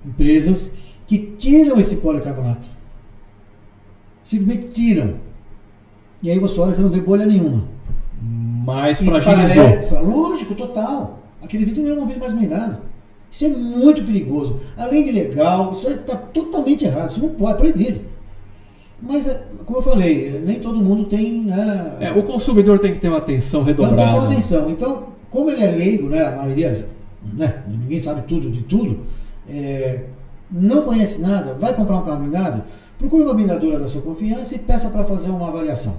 empresas 0.06 0.76
que 1.08 1.18
tiram 1.38 1.80
esse 1.80 1.98
policarbonato. 1.98 2.70
Simplesmente 4.24 4.70
tiram. 4.70 5.16
E 6.22 6.30
aí 6.30 6.38
você 6.38 6.60
olha 6.60 6.72
e 6.72 6.76
você 6.76 6.82
não 6.82 6.90
vê 6.90 7.02
bolha 7.02 7.26
nenhuma. 7.26 7.68
Mais 8.22 9.00
fragilizou. 9.02 10.04
lógico, 10.04 10.54
total. 10.56 11.20
Aquele 11.42 11.66
vidro 11.66 11.84
não 11.84 11.90
é 11.90 11.94
uma 11.94 12.06
vez 12.06 12.20
mais 12.20 12.34
blindado. 12.34 12.78
Isso 13.32 13.46
é 13.46 13.50
muito 13.50 14.04
perigoso. 14.04 14.60
Além 14.78 15.06
de 15.06 15.12
legal, 15.12 15.72
isso 15.72 15.90
está 15.90 16.16
totalmente 16.16 16.86
errado. 16.86 17.12
Isso 17.12 17.22
não 17.22 17.30
pode, 17.30 17.54
é 17.54 17.58
proibido. 17.58 18.11
Mas, 19.02 19.28
é, 19.28 19.44
como 19.66 19.80
eu 19.80 19.84
falei, 19.84 20.42
nem 20.46 20.60
todo 20.60 20.82
mundo 20.82 21.06
tem. 21.06 21.44
Né, 21.44 21.98
é, 22.00 22.12
o 22.12 22.22
consumidor 22.24 22.80
tem 22.80 22.94
que 22.94 23.00
ter 23.00 23.08
uma 23.08 23.18
atenção 23.18 23.64
redobrada. 23.64 23.96
Então, 23.96 24.06
tem 24.06 24.14
que 24.14 24.20
ter 24.20 24.20
uma 24.20 24.32
atenção. 24.32 24.70
Então, 24.70 25.08
como 25.30 25.50
ele 25.50 25.64
é 25.64 25.72
leigo, 25.72 26.10
né, 26.10 26.26
a 26.26 26.32
maioria, 26.32 26.86
né, 27.34 27.64
ninguém 27.68 27.98
sabe 27.98 28.22
tudo 28.28 28.52
de 28.52 28.62
tudo, 28.62 29.00
é, 29.50 30.02
não 30.52 30.84
conhece 30.84 31.22
nada, 31.22 31.54
vai 31.54 31.74
comprar 31.74 31.98
um 31.98 32.02
carro 32.02 32.20
blindado, 32.20 32.64
procure 33.00 33.24
uma 33.24 33.34
blindadora 33.34 33.80
da 33.80 33.88
sua 33.88 34.02
confiança 34.02 34.56
e 34.56 34.60
peça 34.60 34.90
para 34.90 35.06
fazer 35.06 35.30
uma 35.30 35.48
avaliação. 35.48 35.96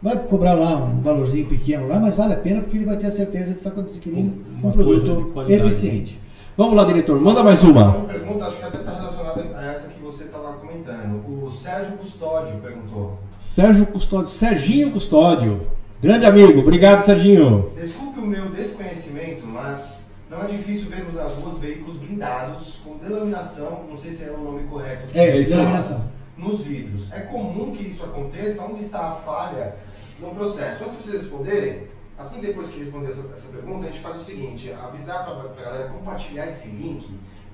Vai 0.00 0.16
cobrar 0.16 0.54
lá 0.54 0.76
um 0.76 1.00
valorzinho 1.00 1.46
pequeno 1.46 1.86
lá, 1.86 2.00
mas 2.00 2.14
vale 2.14 2.32
a 2.32 2.36
pena 2.36 2.60
porque 2.60 2.76
ele 2.76 2.86
vai 2.86 2.96
ter 2.96 3.06
a 3.06 3.10
certeza 3.10 3.52
de 3.52 3.58
estar 3.58 3.70
adquirindo 3.70 4.32
uma 4.58 4.68
um 4.68 4.72
produto 4.72 5.32
eficiente. 5.48 6.20
Vamos 6.56 6.76
lá, 6.76 6.84
diretor, 6.84 7.20
manda 7.20 7.42
mais 7.42 7.62
uma. 7.62 7.96
Uma 7.96 8.06
pergunta, 8.06 8.46
acho 8.46 8.58
que 8.58 8.64
até 8.64 8.78
está 8.78 8.94
relacionada 8.94 9.56
a 9.56 9.66
essa 9.70 9.88
que 9.88 10.02
você 10.02 10.24
estava 10.24 10.52
comentando. 10.54 11.22
O 11.26 11.41
Sérgio 11.52 11.96
Custódio 11.98 12.58
perguntou. 12.60 13.18
Sérgio 13.36 13.86
Custódio, 13.86 14.28
Serginho 14.28 14.90
Custódio. 14.92 15.66
Grande 16.00 16.26
amigo, 16.26 16.60
obrigado 16.60 17.04
Serginho. 17.04 17.72
Desculpe 17.76 18.18
o 18.20 18.26
meu 18.26 18.48
desconhecimento, 18.50 19.46
mas 19.46 20.10
não 20.28 20.42
é 20.42 20.46
difícil 20.46 20.88
vermos 20.88 21.14
nas 21.14 21.32
ruas 21.34 21.58
veículos 21.58 21.96
blindados 21.96 22.80
com 22.84 22.96
delaminação, 22.96 23.84
não 23.88 23.98
sei 23.98 24.12
se 24.12 24.24
é 24.24 24.30
o 24.30 24.38
nome 24.38 24.64
correto. 24.64 25.16
É, 25.16 25.30
delaminação 25.42 26.10
nos 26.36 26.62
vidros. 26.62 27.12
É 27.12 27.20
comum 27.20 27.72
que 27.72 27.84
isso 27.84 28.04
aconteça? 28.04 28.64
Onde 28.64 28.82
está 28.82 29.08
a 29.08 29.12
falha 29.12 29.76
no 30.18 30.30
processo? 30.30 30.84
Antes 30.84 30.96
de 30.96 31.02
vocês 31.04 31.22
responderem, 31.22 31.86
assim 32.18 32.40
depois 32.40 32.68
que 32.68 32.80
responder 32.80 33.08
essa, 33.08 33.28
essa 33.32 33.48
pergunta, 33.48 33.86
a 33.86 33.90
gente 33.90 34.00
faz 34.00 34.16
o 34.16 34.24
seguinte, 34.24 34.72
avisar 34.72 35.24
para 35.24 35.34
a 35.34 35.64
galera 35.64 35.88
compartilhar 35.90 36.46
esse 36.46 36.70
link, 36.70 37.06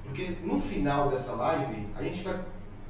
porque 0.04 0.32
no 0.42 0.60
final 0.60 1.10
dessa 1.10 1.32
live 1.32 1.86
a 1.96 2.02
gente 2.02 2.22
vai 2.22 2.38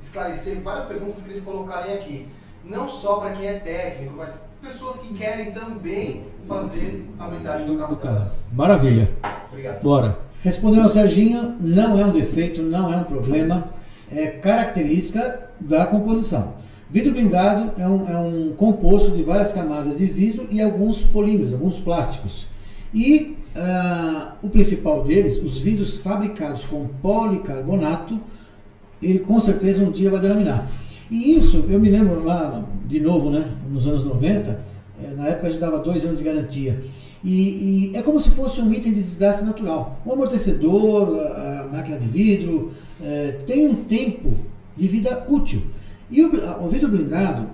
esclarecer 0.00 0.60
várias 0.60 0.84
perguntas 0.84 1.22
que 1.22 1.30
eles 1.30 1.42
colocarem 1.42 1.94
aqui. 1.94 2.26
Não 2.64 2.86
só 2.88 3.16
para 3.16 3.32
quem 3.32 3.46
é 3.46 3.54
técnico, 3.54 4.14
mas 4.16 4.40
pessoas 4.60 4.98
que 5.00 5.14
querem 5.14 5.52
também 5.52 6.24
fazer 6.46 7.08
a 7.18 7.28
blindagem 7.28 7.66
do 7.66 7.78
carro 7.78 7.96
delas. 7.96 8.38
Maravilha. 8.52 9.10
Obrigado. 9.50 9.82
Bora. 9.82 10.18
Respondendo 10.42 10.84
ao 10.84 10.90
Serginho, 10.90 11.56
não 11.60 11.98
é 11.98 12.04
um 12.04 12.12
defeito, 12.12 12.62
não 12.62 12.92
é 12.92 12.96
um 12.96 13.04
problema, 13.04 13.72
é 14.10 14.26
característica 14.26 15.48
da 15.60 15.86
composição. 15.86 16.54
Vidro 16.90 17.12
blindado 17.12 17.72
é 17.80 17.86
um, 17.86 18.08
é 18.08 18.18
um 18.18 18.52
composto 18.56 19.10
de 19.10 19.22
várias 19.22 19.52
camadas 19.52 19.98
de 19.98 20.06
vidro 20.06 20.46
e 20.50 20.62
alguns 20.62 21.02
polímeros, 21.02 21.52
alguns 21.52 21.80
plásticos. 21.80 22.46
E 22.94 23.36
uh, 23.54 24.32
o 24.42 24.48
principal 24.48 25.02
deles, 25.02 25.36
os 25.42 25.58
vidros 25.58 25.98
fabricados 25.98 26.64
com 26.64 26.88
policarbonato, 27.02 28.18
ele 29.02 29.20
com 29.20 29.38
certeza 29.40 29.82
um 29.82 29.90
dia 29.90 30.10
vai 30.10 30.20
delaminar. 30.20 30.70
E 31.10 31.36
isso, 31.36 31.64
eu 31.68 31.80
me 31.80 31.88
lembro 31.88 32.24
lá, 32.24 32.64
de 32.86 33.00
novo, 33.00 33.30
né, 33.30 33.44
nos 33.70 33.86
anos 33.86 34.04
90, 34.04 34.60
eh, 35.02 35.14
na 35.16 35.28
época 35.28 35.46
a 35.46 35.50
gente 35.50 35.60
dava 35.60 35.78
dois 35.78 36.04
anos 36.04 36.18
de 36.18 36.24
garantia. 36.24 36.82
E, 37.22 37.90
e, 37.92 37.96
é 37.96 38.02
como 38.02 38.20
se 38.20 38.30
fosse 38.30 38.60
um 38.60 38.72
item 38.72 38.92
de 38.92 39.00
desgaste 39.00 39.44
natural. 39.44 40.00
O 40.04 40.12
amortecedor, 40.12 41.18
a, 41.18 41.68
máquina 41.72 41.98
de 41.98 42.06
vidro, 42.06 42.72
é, 43.02 43.32
tem 43.46 43.66
um 43.66 43.74
tempo 43.74 44.36
de 44.76 44.86
vida 44.86 45.24
útil. 45.28 45.62
E 46.10 46.22
o, 46.22 46.64
o, 46.64 46.68
vidro 46.68 46.88
blindado 46.88 47.50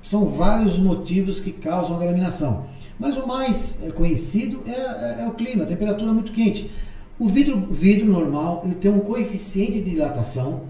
são 0.00 0.26
vários 0.26 0.78
motivos 0.78 1.40
que 1.40 1.52
causam 1.52 1.96
a 1.96 1.98
delaminação. 1.98 2.66
Mas 2.98 3.16
o 3.16 3.26
mais 3.26 3.82
é, 3.82 3.90
conhecido 3.90 4.60
é, 4.66 4.70
é, 4.70 5.16
é, 5.22 5.26
o 5.26 5.32
clima, 5.32 5.64
a 5.64 5.66
temperatura 5.66 6.12
muito 6.12 6.30
quente. 6.30 6.70
O 7.18 7.28
vidro, 7.28 7.60
vidro 7.70 8.06
normal 8.06 8.62
ele 8.64 8.74
tem 8.74 8.90
um 8.90 9.00
coeficiente 9.00 9.80
de 9.80 9.90
dilatação 9.90 10.62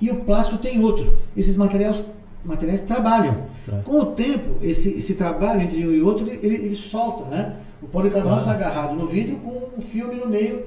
e 0.00 0.10
o 0.10 0.16
plástico 0.20 0.58
tem 0.58 0.82
outro. 0.82 1.18
Esses 1.36 1.56
materiais, 1.56 2.06
materiais 2.44 2.82
trabalham. 2.82 3.44
É. 3.70 3.82
Com 3.82 4.00
o 4.00 4.06
tempo, 4.06 4.58
esse, 4.62 4.98
esse 4.98 5.14
trabalho 5.14 5.60
entre 5.60 5.86
um 5.86 5.92
e 5.92 6.00
outro, 6.00 6.26
ele, 6.26 6.54
ele 6.54 6.76
solta, 6.76 7.24
né? 7.24 7.56
O 7.82 7.86
policarbonato 7.86 8.40
está 8.40 8.52
ah. 8.52 8.54
agarrado 8.54 8.94
no 8.94 9.06
vidro 9.06 9.36
com 9.36 9.78
um 9.78 9.82
filme 9.82 10.14
no 10.16 10.26
meio, 10.26 10.66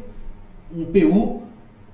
um 0.75 0.85
PU, 0.85 1.43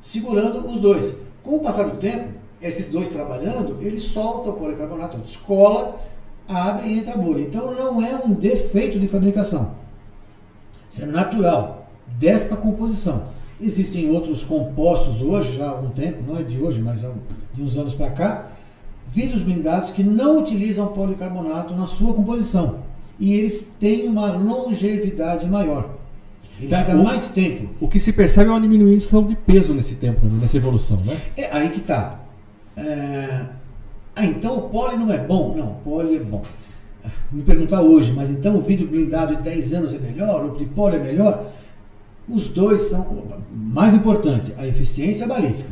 segurando 0.02 0.68
os 0.68 0.80
dois. 0.80 1.22
Com 1.42 1.56
o 1.56 1.60
passar 1.60 1.84
do 1.84 1.98
tempo, 1.98 2.30
esses 2.62 2.92
dois 2.92 3.10
trabalhando, 3.10 3.78
ele 3.82 4.00
solta 4.00 4.50
o 4.50 4.54
policarbonato, 4.54 5.18
descola, 5.18 6.00
abre 6.48 6.90
e 6.90 7.00
entra 7.00 7.14
a 7.14 7.18
bolha. 7.18 7.42
Então 7.42 7.74
não 7.74 8.04
é 8.04 8.16
um 8.16 8.34
defeito 8.34 9.00
de 9.00 9.08
fabricação. 9.08 9.76
Isso 10.90 11.04
é 11.04 11.06
natural 11.06 11.90
desta 12.18 12.56
composição. 12.56 13.28
Existem 13.62 14.10
outros 14.10 14.44
compostos 14.44 15.22
hoje, 15.22 15.58
já 15.58 15.66
há 15.66 15.70
algum 15.72 15.90
tempo, 15.90 16.24
não 16.26 16.38
é 16.38 16.44
de 16.44 16.58
hoje, 16.58 16.80
mas 16.82 17.04
há 17.04 17.12
de 17.54 17.62
uns 17.62 17.78
anos 17.78 17.94
para 17.94 18.10
cá, 18.10 18.52
vidros 19.12 19.42
blindados 19.42 19.92
que 19.92 20.04
não 20.04 20.40
utilizam 20.40 20.88
policarbonato 20.88 21.76
na 21.76 21.86
sua 21.86 22.14
composição. 22.14 22.80
E 23.20 23.34
eles 23.34 23.76
têm 23.80 24.08
uma 24.08 24.32
longevidade 24.32 25.46
maior. 25.46 25.98
Ele 26.60 26.70
tá, 26.70 26.84
fica 26.84 26.98
o, 26.98 27.04
mais 27.04 27.30
tempo. 27.30 27.70
O 27.80 27.88
que 27.88 28.00
se 28.00 28.14
percebe 28.14 28.50
é 28.50 28.54
uma 28.54 28.62
diminuição 28.62 29.26
de 29.26 29.36
peso 29.36 29.74
nesse 29.74 29.96
tempo 29.96 30.22
também, 30.22 30.38
nessa 30.38 30.58
evolução, 30.58 30.98
né? 31.06 31.18
É 31.36 31.52
aí 31.52 31.70
que 31.70 31.80
está. 31.80 32.20
É... 32.78 33.46
Ah, 34.16 34.26
então 34.26 34.58
o 34.58 34.62
poli 34.64 34.98
não 34.98 35.12
é 35.12 35.18
bom? 35.18 35.56
Não, 35.56 35.72
o 35.72 35.76
poli 35.76 36.18
é 36.18 36.20
bom. 36.20 36.44
Me 37.32 37.42
perguntar 37.44 37.82
hoje, 37.82 38.12
mas 38.12 38.30
então 38.30 38.56
o 38.56 38.62
vidro 38.62 38.88
blindado 38.88 39.36
de 39.38 39.44
10 39.44 39.74
anos 39.74 39.94
é 39.94 40.00
melhor? 40.00 40.46
O 40.46 40.58
de 40.58 40.66
poli 40.66 40.98
é 40.98 41.00
melhor? 41.00 41.46
Os 42.30 42.50
dois 42.50 42.84
são. 42.84 43.24
Mais 43.52 43.94
importante, 43.94 44.54
a 44.58 44.68
eficiência 44.68 45.28
balística. 45.28 45.72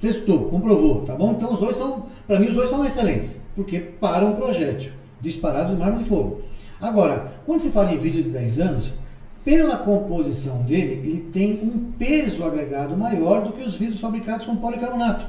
Testou, 0.00 0.48
comprovou, 0.48 1.02
tá 1.02 1.14
bom? 1.14 1.32
Então 1.32 1.52
os 1.52 1.58
dois 1.58 1.76
são 1.76 2.06
para 2.28 2.38
mim, 2.38 2.48
os 2.48 2.54
dois 2.54 2.68
são 2.68 2.84
excelentes, 2.84 3.40
porque 3.56 3.80
para 3.80 4.26
um 4.26 4.34
projétil 4.34 4.92
disparado 5.18 5.72
de 5.72 5.80
mármore 5.80 6.02
de 6.02 6.10
fogo. 6.10 6.42
Agora, 6.78 7.32
quando 7.46 7.60
se 7.60 7.70
fala 7.70 7.90
em 7.90 7.98
vídeo 7.98 8.22
de 8.22 8.28
10 8.28 8.60
anos, 8.60 8.94
pela 9.42 9.78
composição 9.78 10.62
dele, 10.62 11.00
ele 11.02 11.20
tem 11.32 11.58
um 11.62 11.90
peso 11.98 12.44
agregado 12.44 12.94
maior 12.98 13.42
do 13.42 13.52
que 13.54 13.62
os 13.62 13.76
vidros 13.76 13.98
fabricados 13.98 14.44
com 14.44 14.56
policarbonato. 14.56 15.26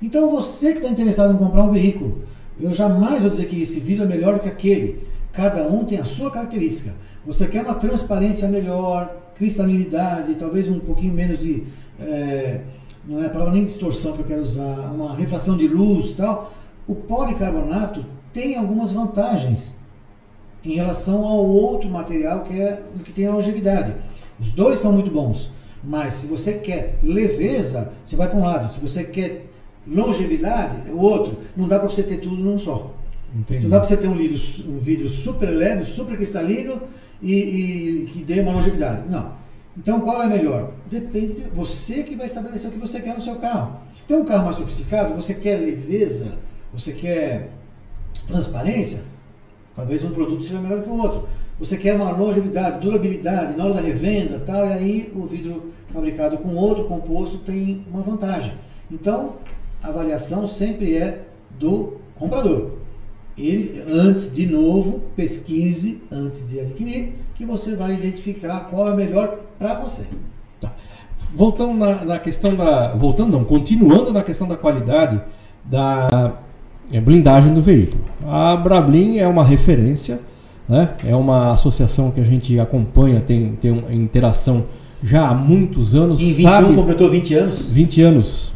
Então, 0.00 0.30
você 0.30 0.70
que 0.70 0.78
está 0.78 0.88
interessado 0.88 1.34
em 1.34 1.36
comprar 1.36 1.64
um 1.64 1.72
veículo, 1.72 2.22
eu 2.60 2.72
jamais 2.72 3.20
vou 3.20 3.28
dizer 3.28 3.46
que 3.46 3.60
esse 3.60 3.80
vidro 3.80 4.04
é 4.04 4.06
melhor 4.06 4.34
do 4.34 4.40
que 4.40 4.48
aquele. 4.48 5.04
Cada 5.32 5.66
um 5.66 5.84
tem 5.84 5.98
a 5.98 6.04
sua 6.04 6.30
característica. 6.30 6.94
Você 7.26 7.48
quer 7.48 7.64
uma 7.64 7.74
transparência 7.74 8.46
melhor, 8.46 9.14
cristalinidade, 9.36 10.34
talvez 10.34 10.68
um 10.68 10.78
pouquinho 10.78 11.14
menos 11.14 11.40
de. 11.40 11.64
É, 12.00 12.60
não 13.06 13.22
é 13.22 13.26
a 13.26 13.30
palavra 13.30 13.54
nem 13.54 13.64
distorção 13.64 14.12
que 14.12 14.20
eu 14.20 14.24
quero 14.24 14.42
usar, 14.42 14.92
uma 14.92 15.14
refração 15.14 15.56
de 15.56 15.68
luz 15.68 16.14
tal, 16.14 16.52
o 16.86 16.94
policarbonato 16.94 18.04
tem 18.32 18.56
algumas 18.56 18.90
vantagens 18.90 19.78
em 20.64 20.74
relação 20.74 21.24
ao 21.24 21.46
outro 21.46 21.88
material 21.88 22.40
que 22.40 22.60
é 22.60 22.82
que 23.04 23.12
tem 23.12 23.26
a 23.26 23.32
longevidade. 23.32 23.94
Os 24.40 24.52
dois 24.52 24.80
são 24.80 24.92
muito 24.92 25.10
bons, 25.10 25.50
mas 25.82 26.14
se 26.14 26.26
você 26.26 26.54
quer 26.54 26.98
leveza, 27.02 27.92
você 28.04 28.16
vai 28.16 28.28
para 28.28 28.38
um 28.38 28.44
lado. 28.44 28.68
Se 28.68 28.80
você 28.80 29.04
quer 29.04 29.46
longevidade, 29.86 30.88
é 30.88 30.92
o 30.92 30.98
outro. 30.98 31.38
Não 31.56 31.68
dá 31.68 31.78
para 31.78 31.88
você 31.88 32.02
ter 32.02 32.18
tudo 32.18 32.36
num 32.36 32.58
só. 32.58 32.92
Entendi. 33.34 33.64
Não 33.64 33.70
dá 33.70 33.78
para 33.78 33.88
você 33.88 33.96
ter 33.96 34.08
um, 34.08 34.14
livro, 34.14 34.38
um 34.68 34.78
vidro 34.78 35.08
super 35.08 35.48
leve, 35.48 35.84
super 35.84 36.16
cristalino 36.16 36.82
e, 37.20 37.34
e 37.34 38.10
que 38.12 38.24
dê 38.24 38.40
uma 38.40 38.52
longevidade. 38.52 39.08
Não. 39.08 39.32
Então 39.76 40.00
qual 40.00 40.22
é 40.22 40.26
melhor? 40.26 40.72
Depende, 40.90 41.44
você 41.52 42.02
que 42.02 42.16
vai 42.16 42.26
estabelecer 42.26 42.70
o 42.70 42.72
que 42.72 42.78
você 42.78 43.00
quer 43.00 43.14
no 43.14 43.20
seu 43.20 43.36
carro. 43.36 43.80
Tem 44.06 44.16
um 44.16 44.24
carro 44.24 44.44
mais 44.44 44.56
sofisticado, 44.56 45.14
você 45.14 45.34
quer 45.34 45.56
leveza, 45.56 46.38
você 46.72 46.92
quer 46.92 47.50
transparência, 48.26 49.04
talvez 49.74 50.02
um 50.02 50.10
produto 50.10 50.42
seja 50.42 50.60
melhor 50.60 50.82
que 50.82 50.88
o 50.88 50.96
outro. 50.96 51.28
Você 51.58 51.76
quer 51.76 51.94
uma 51.96 52.10
longevidade, 52.10 52.80
durabilidade 52.80 53.56
na 53.56 53.64
hora 53.64 53.74
da 53.74 53.80
revenda, 53.80 54.38
tal, 54.40 54.66
e 54.66 54.72
aí 54.72 55.12
o 55.14 55.26
vidro 55.26 55.72
fabricado 55.90 56.38
com 56.38 56.54
outro 56.54 56.84
composto 56.84 57.38
tem 57.38 57.84
uma 57.90 58.02
vantagem. 58.02 58.52
Então, 58.90 59.36
a 59.82 59.88
avaliação 59.88 60.46
sempre 60.46 60.96
é 60.96 61.22
do 61.58 61.96
comprador. 62.14 62.72
Ele, 63.38 63.82
antes, 63.88 64.32
de 64.32 64.46
novo, 64.46 65.02
pesquise 65.14 66.02
antes 66.10 66.48
de 66.48 66.60
adquirir, 66.60 67.14
que 67.34 67.44
você 67.44 67.76
vai 67.76 67.94
identificar 67.94 68.60
qual 68.70 68.88
é 68.88 68.96
melhor 68.96 69.38
para 69.58 69.74
você. 69.74 70.04
Tá. 70.58 70.72
Voltando 71.34 71.74
na, 71.74 72.04
na, 72.04 72.18
questão 72.18 72.54
da. 72.54 72.94
Voltando 72.94 73.32
não, 73.32 73.44
continuando 73.44 74.12
na 74.12 74.22
questão 74.22 74.48
da 74.48 74.56
qualidade 74.56 75.20
da 75.64 76.38
é, 76.90 77.00
blindagem 77.00 77.52
do 77.52 77.60
veículo. 77.60 78.04
A 78.26 78.56
Brablin 78.56 79.18
é 79.18 79.28
uma 79.28 79.44
referência, 79.44 80.20
né? 80.66 80.94
é 81.04 81.14
uma 81.14 81.52
associação 81.52 82.10
que 82.10 82.20
a 82.20 82.24
gente 82.24 82.58
acompanha, 82.58 83.20
tem, 83.20 83.52
tem 83.60 83.70
uma 83.70 83.92
interação 83.92 84.64
já 85.02 85.28
há 85.28 85.34
muitos 85.34 85.94
anos. 85.94 86.20
Em 86.20 86.32
21 86.32 86.42
sabe, 86.42 86.74
completou 86.74 87.10
20 87.10 87.34
anos? 87.34 87.70
20 87.70 88.02
anos. 88.02 88.55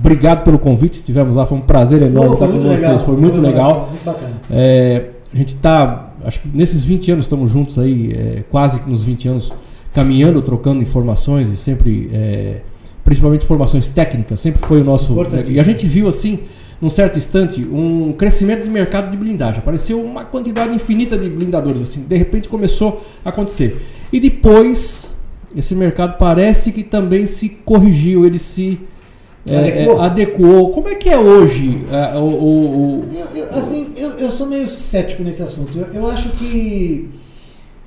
Obrigado 0.00 0.42
pelo 0.42 0.58
convite, 0.58 0.94
estivemos 0.94 1.36
lá, 1.36 1.44
foi 1.46 1.58
um 1.58 1.62
prazer 1.62 2.02
enorme 2.02 2.34
estar 2.34 2.48
com 2.48 2.60
vocês, 2.60 2.80
legal, 2.80 2.98
foi 3.00 3.16
muito 3.16 3.40
legal. 3.40 3.88
Muito 3.90 4.04
bacana. 4.04 4.40
É, 4.50 5.10
a 5.32 5.36
gente 5.36 5.54
está, 5.54 6.12
acho 6.24 6.40
que 6.40 6.48
nesses 6.52 6.82
20 6.84 7.12
anos 7.12 7.26
estamos 7.26 7.50
juntos 7.50 7.78
aí, 7.78 8.12
é, 8.12 8.44
quase 8.50 8.80
que 8.80 8.90
nos 8.90 9.04
20 9.04 9.28
anos 9.28 9.52
caminhando, 9.92 10.40
trocando 10.42 10.82
informações 10.82 11.50
e 11.50 11.56
sempre, 11.56 12.10
é, 12.12 12.62
principalmente 13.04 13.44
informações 13.44 13.88
técnicas, 13.88 14.40
sempre 14.40 14.66
foi 14.66 14.80
o 14.80 14.84
nosso. 14.84 15.14
E 15.48 15.60
a 15.60 15.62
gente 15.62 15.86
viu 15.86 16.08
assim, 16.08 16.40
num 16.80 16.90
certo 16.90 17.18
instante, 17.18 17.62
um 17.62 18.12
crescimento 18.12 18.62
de 18.64 18.70
mercado 18.70 19.10
de 19.10 19.16
blindagem. 19.16 19.58
Apareceu 19.58 20.02
uma 20.02 20.24
quantidade 20.24 20.74
infinita 20.74 21.18
de 21.18 21.28
blindadores, 21.28 21.82
assim, 21.82 22.02
de 22.02 22.16
repente 22.16 22.48
começou 22.48 23.04
a 23.24 23.28
acontecer. 23.28 23.84
E 24.12 24.18
depois, 24.18 25.10
esse 25.54 25.74
mercado 25.74 26.16
parece 26.18 26.72
que 26.72 26.82
também 26.82 27.26
se 27.26 27.48
corrigiu, 27.48 28.24
ele 28.24 28.38
se. 28.38 28.80
É, 29.46 29.56
adequou. 29.56 30.02
É, 30.02 30.06
adequou. 30.06 30.70
Como 30.70 30.88
é 30.88 30.94
que 30.94 31.08
é 31.08 31.18
hoje 31.18 31.84
é, 31.90 32.16
o, 32.18 32.22
o, 32.22 33.00
o... 33.00 33.08
Eu, 33.14 33.26
eu, 33.34 33.50
assim, 33.50 33.92
eu, 33.96 34.10
eu 34.10 34.30
sou 34.30 34.46
meio 34.46 34.68
cético 34.68 35.22
nesse 35.22 35.42
assunto. 35.42 35.78
Eu, 35.78 35.86
eu 35.94 36.06
acho 36.08 36.30
que 36.30 37.08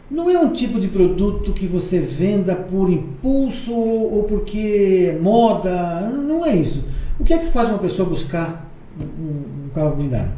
não 0.09 0.29
é 0.29 0.37
um 0.37 0.51
tipo 0.51 0.79
de 0.79 0.87
produto 0.87 1.53
que 1.53 1.67
você 1.67 1.99
venda 1.99 2.55
por 2.55 2.89
impulso 2.89 3.73
ou 3.73 4.23
porque 4.23 5.11
é 5.11 5.19
moda. 5.19 6.01
Não 6.01 6.45
é 6.45 6.55
isso. 6.55 6.85
O 7.19 7.23
que 7.23 7.33
é 7.33 7.37
que 7.37 7.47
faz 7.47 7.69
uma 7.69 7.79
pessoa 7.79 8.09
buscar 8.09 8.69
um, 8.99 9.65
um 9.65 9.69
carro 9.73 9.95
blindado? 9.95 10.31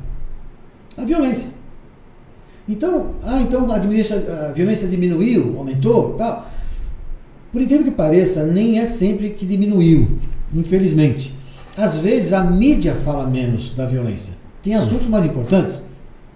A 0.97 1.03
violência. 1.03 1.49
Então, 2.67 3.15
ah, 3.23 3.41
então 3.41 3.71
a, 3.71 3.75
a 3.75 4.51
violência 4.51 4.87
diminuiu, 4.87 5.55
aumentou, 5.57 6.15
tal. 6.17 6.49
Por 7.51 7.61
incrível 7.61 7.85
que 7.85 7.91
pareça, 7.91 8.45
nem 8.45 8.79
é 8.79 8.85
sempre 8.85 9.29
que 9.29 9.45
diminuiu, 9.45 10.19
infelizmente. 10.55 11.33
às 11.77 11.97
vezes 11.97 12.31
a 12.31 12.41
mídia 12.43 12.95
fala 12.95 13.27
menos 13.27 13.71
da 13.71 13.85
violência. 13.85 14.33
Tem 14.63 14.75
assuntos 14.75 15.07
mais 15.07 15.25
importantes. 15.25 15.83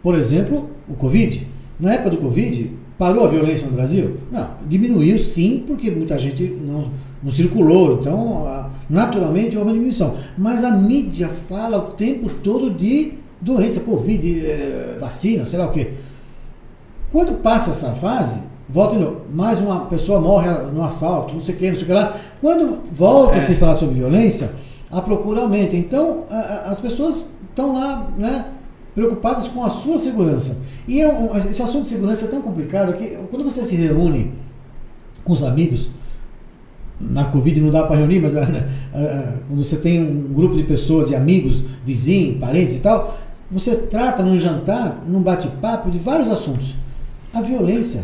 Por 0.03 0.15
exemplo, 0.15 0.69
o 0.87 0.93
Covid. 0.93 1.47
Na 1.79 1.93
época 1.93 2.11
do 2.11 2.17
Covid, 2.17 2.71
parou 2.97 3.23
a 3.23 3.27
violência 3.27 3.65
no 3.65 3.73
Brasil? 3.73 4.17
Não, 4.31 4.49
diminuiu 4.67 5.17
sim, 5.17 5.63
porque 5.65 5.89
muita 5.89 6.19
gente 6.19 6.43
não, 6.43 6.91
não 7.23 7.31
circulou. 7.31 7.99
Então, 7.99 8.69
naturalmente, 8.89 9.55
houve 9.55 9.69
uma 9.69 9.73
diminuição. 9.73 10.15
Mas 10.37 10.63
a 10.63 10.71
mídia 10.71 11.29
fala 11.47 11.77
o 11.77 11.91
tempo 11.93 12.29
todo 12.43 12.69
de 12.69 13.13
doença, 13.41 13.79
Covid, 13.79 14.45
eh, 14.45 14.97
vacina, 14.99 15.45
sei 15.45 15.57
lá 15.57 15.67
o 15.67 15.71
quê. 15.71 15.91
Quando 17.11 17.41
passa 17.41 17.71
essa 17.71 17.91
fase, 17.93 18.41
volta 18.67 18.95
de 18.95 19.03
novo, 19.03 19.21
mais 19.33 19.59
uma 19.59 19.85
pessoa 19.85 20.19
morre 20.19 20.49
no 20.73 20.83
assalto, 20.83 21.33
não 21.33 21.41
sei 21.41 21.55
o 21.55 21.57
que, 21.57 21.67
não 21.69 21.75
sei 21.75 21.83
o 21.83 21.87
que 21.87 21.93
lá. 21.93 22.17
Quando 22.41 22.79
volta 22.91 23.35
é. 23.35 23.39
a 23.39 23.41
se 23.41 23.55
falar 23.55 23.75
sobre 23.75 23.95
violência, 23.95 24.51
a 24.91 25.01
procura 25.01 25.41
aumenta. 25.41 25.75
Então, 25.75 26.23
a, 26.29 26.35
a, 26.35 26.71
as 26.71 26.79
pessoas 26.79 27.31
estão 27.49 27.73
lá, 27.73 28.09
né, 28.17 28.45
preocupadas 28.95 29.47
com 29.47 29.63
a 29.63 29.69
sua 29.69 29.97
segurança. 29.97 30.57
E 30.87 31.01
é 31.01 31.07
um, 31.07 31.35
esse 31.35 31.61
assunto 31.61 31.83
de 31.83 31.89
segurança 31.89 32.25
é 32.25 32.27
tão 32.29 32.41
complicado 32.41 32.93
que 32.93 33.17
quando 33.29 33.43
você 33.43 33.63
se 33.63 33.75
reúne 33.75 34.33
com 35.23 35.33
os 35.33 35.43
amigos, 35.43 35.91
na 36.99 37.25
Covid 37.25 37.61
não 37.61 37.69
dá 37.69 37.83
para 37.83 37.97
reunir, 37.97 38.19
mas 38.19 38.33
quando 39.47 39.63
você 39.63 39.77
tem 39.77 40.01
um 40.01 40.33
grupo 40.33 40.55
de 40.55 40.63
pessoas, 40.63 41.07
de 41.07 41.15
amigos, 41.15 41.63
vizinhos, 41.85 42.39
parentes 42.39 42.75
e 42.75 42.79
tal, 42.79 43.17
você 43.51 43.75
trata 43.75 44.21
num 44.21 44.37
jantar, 44.37 45.03
num 45.07 45.21
bate-papo 45.21 45.89
de 45.89 45.97
vários 45.97 46.29
assuntos. 46.29 46.75
A 47.33 47.41
violência, 47.41 48.03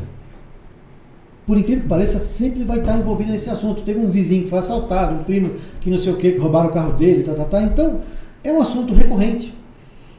por 1.46 1.58
incrível 1.58 1.84
que 1.84 1.89
pareça, 1.89 2.20
sempre 2.20 2.64
vai 2.64 2.80
estar 2.80 2.98
envolvida 2.98 3.32
nesse 3.32 3.50
assunto. 3.50 3.84
Teve 3.84 4.00
um 4.00 4.10
vizinho 4.10 4.43
que 4.43 4.50
foi 4.50 4.60
assaltado, 4.60 5.16
um 5.16 5.24
primo 5.24 5.52
que 5.80 5.89
não 5.89 5.98
sei 5.98 6.14
o 6.14 6.18
que, 6.18 6.32
que 6.32 6.39
roubaram 6.39 6.70
o 6.70 6.74
carro 6.74 6.93
dele, 6.93 7.24
tá, 7.24 7.34
tá, 7.34 7.46
tá. 7.46 7.62
Então, 7.62 8.00
é 8.43 8.52
um 8.52 8.60
assunto 8.60 8.93
recorrente. 8.93 9.54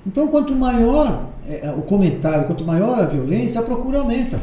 Então, 0.06 0.28
quanto 0.28 0.54
maior 0.54 1.30
é, 1.48 1.74
o 1.76 1.82
comentário, 1.82 2.46
quanto 2.46 2.64
maior 2.64 2.98
a 2.98 3.04
violência, 3.04 3.60
a 3.60 3.64
procura 3.64 3.98
aumenta. 3.98 4.38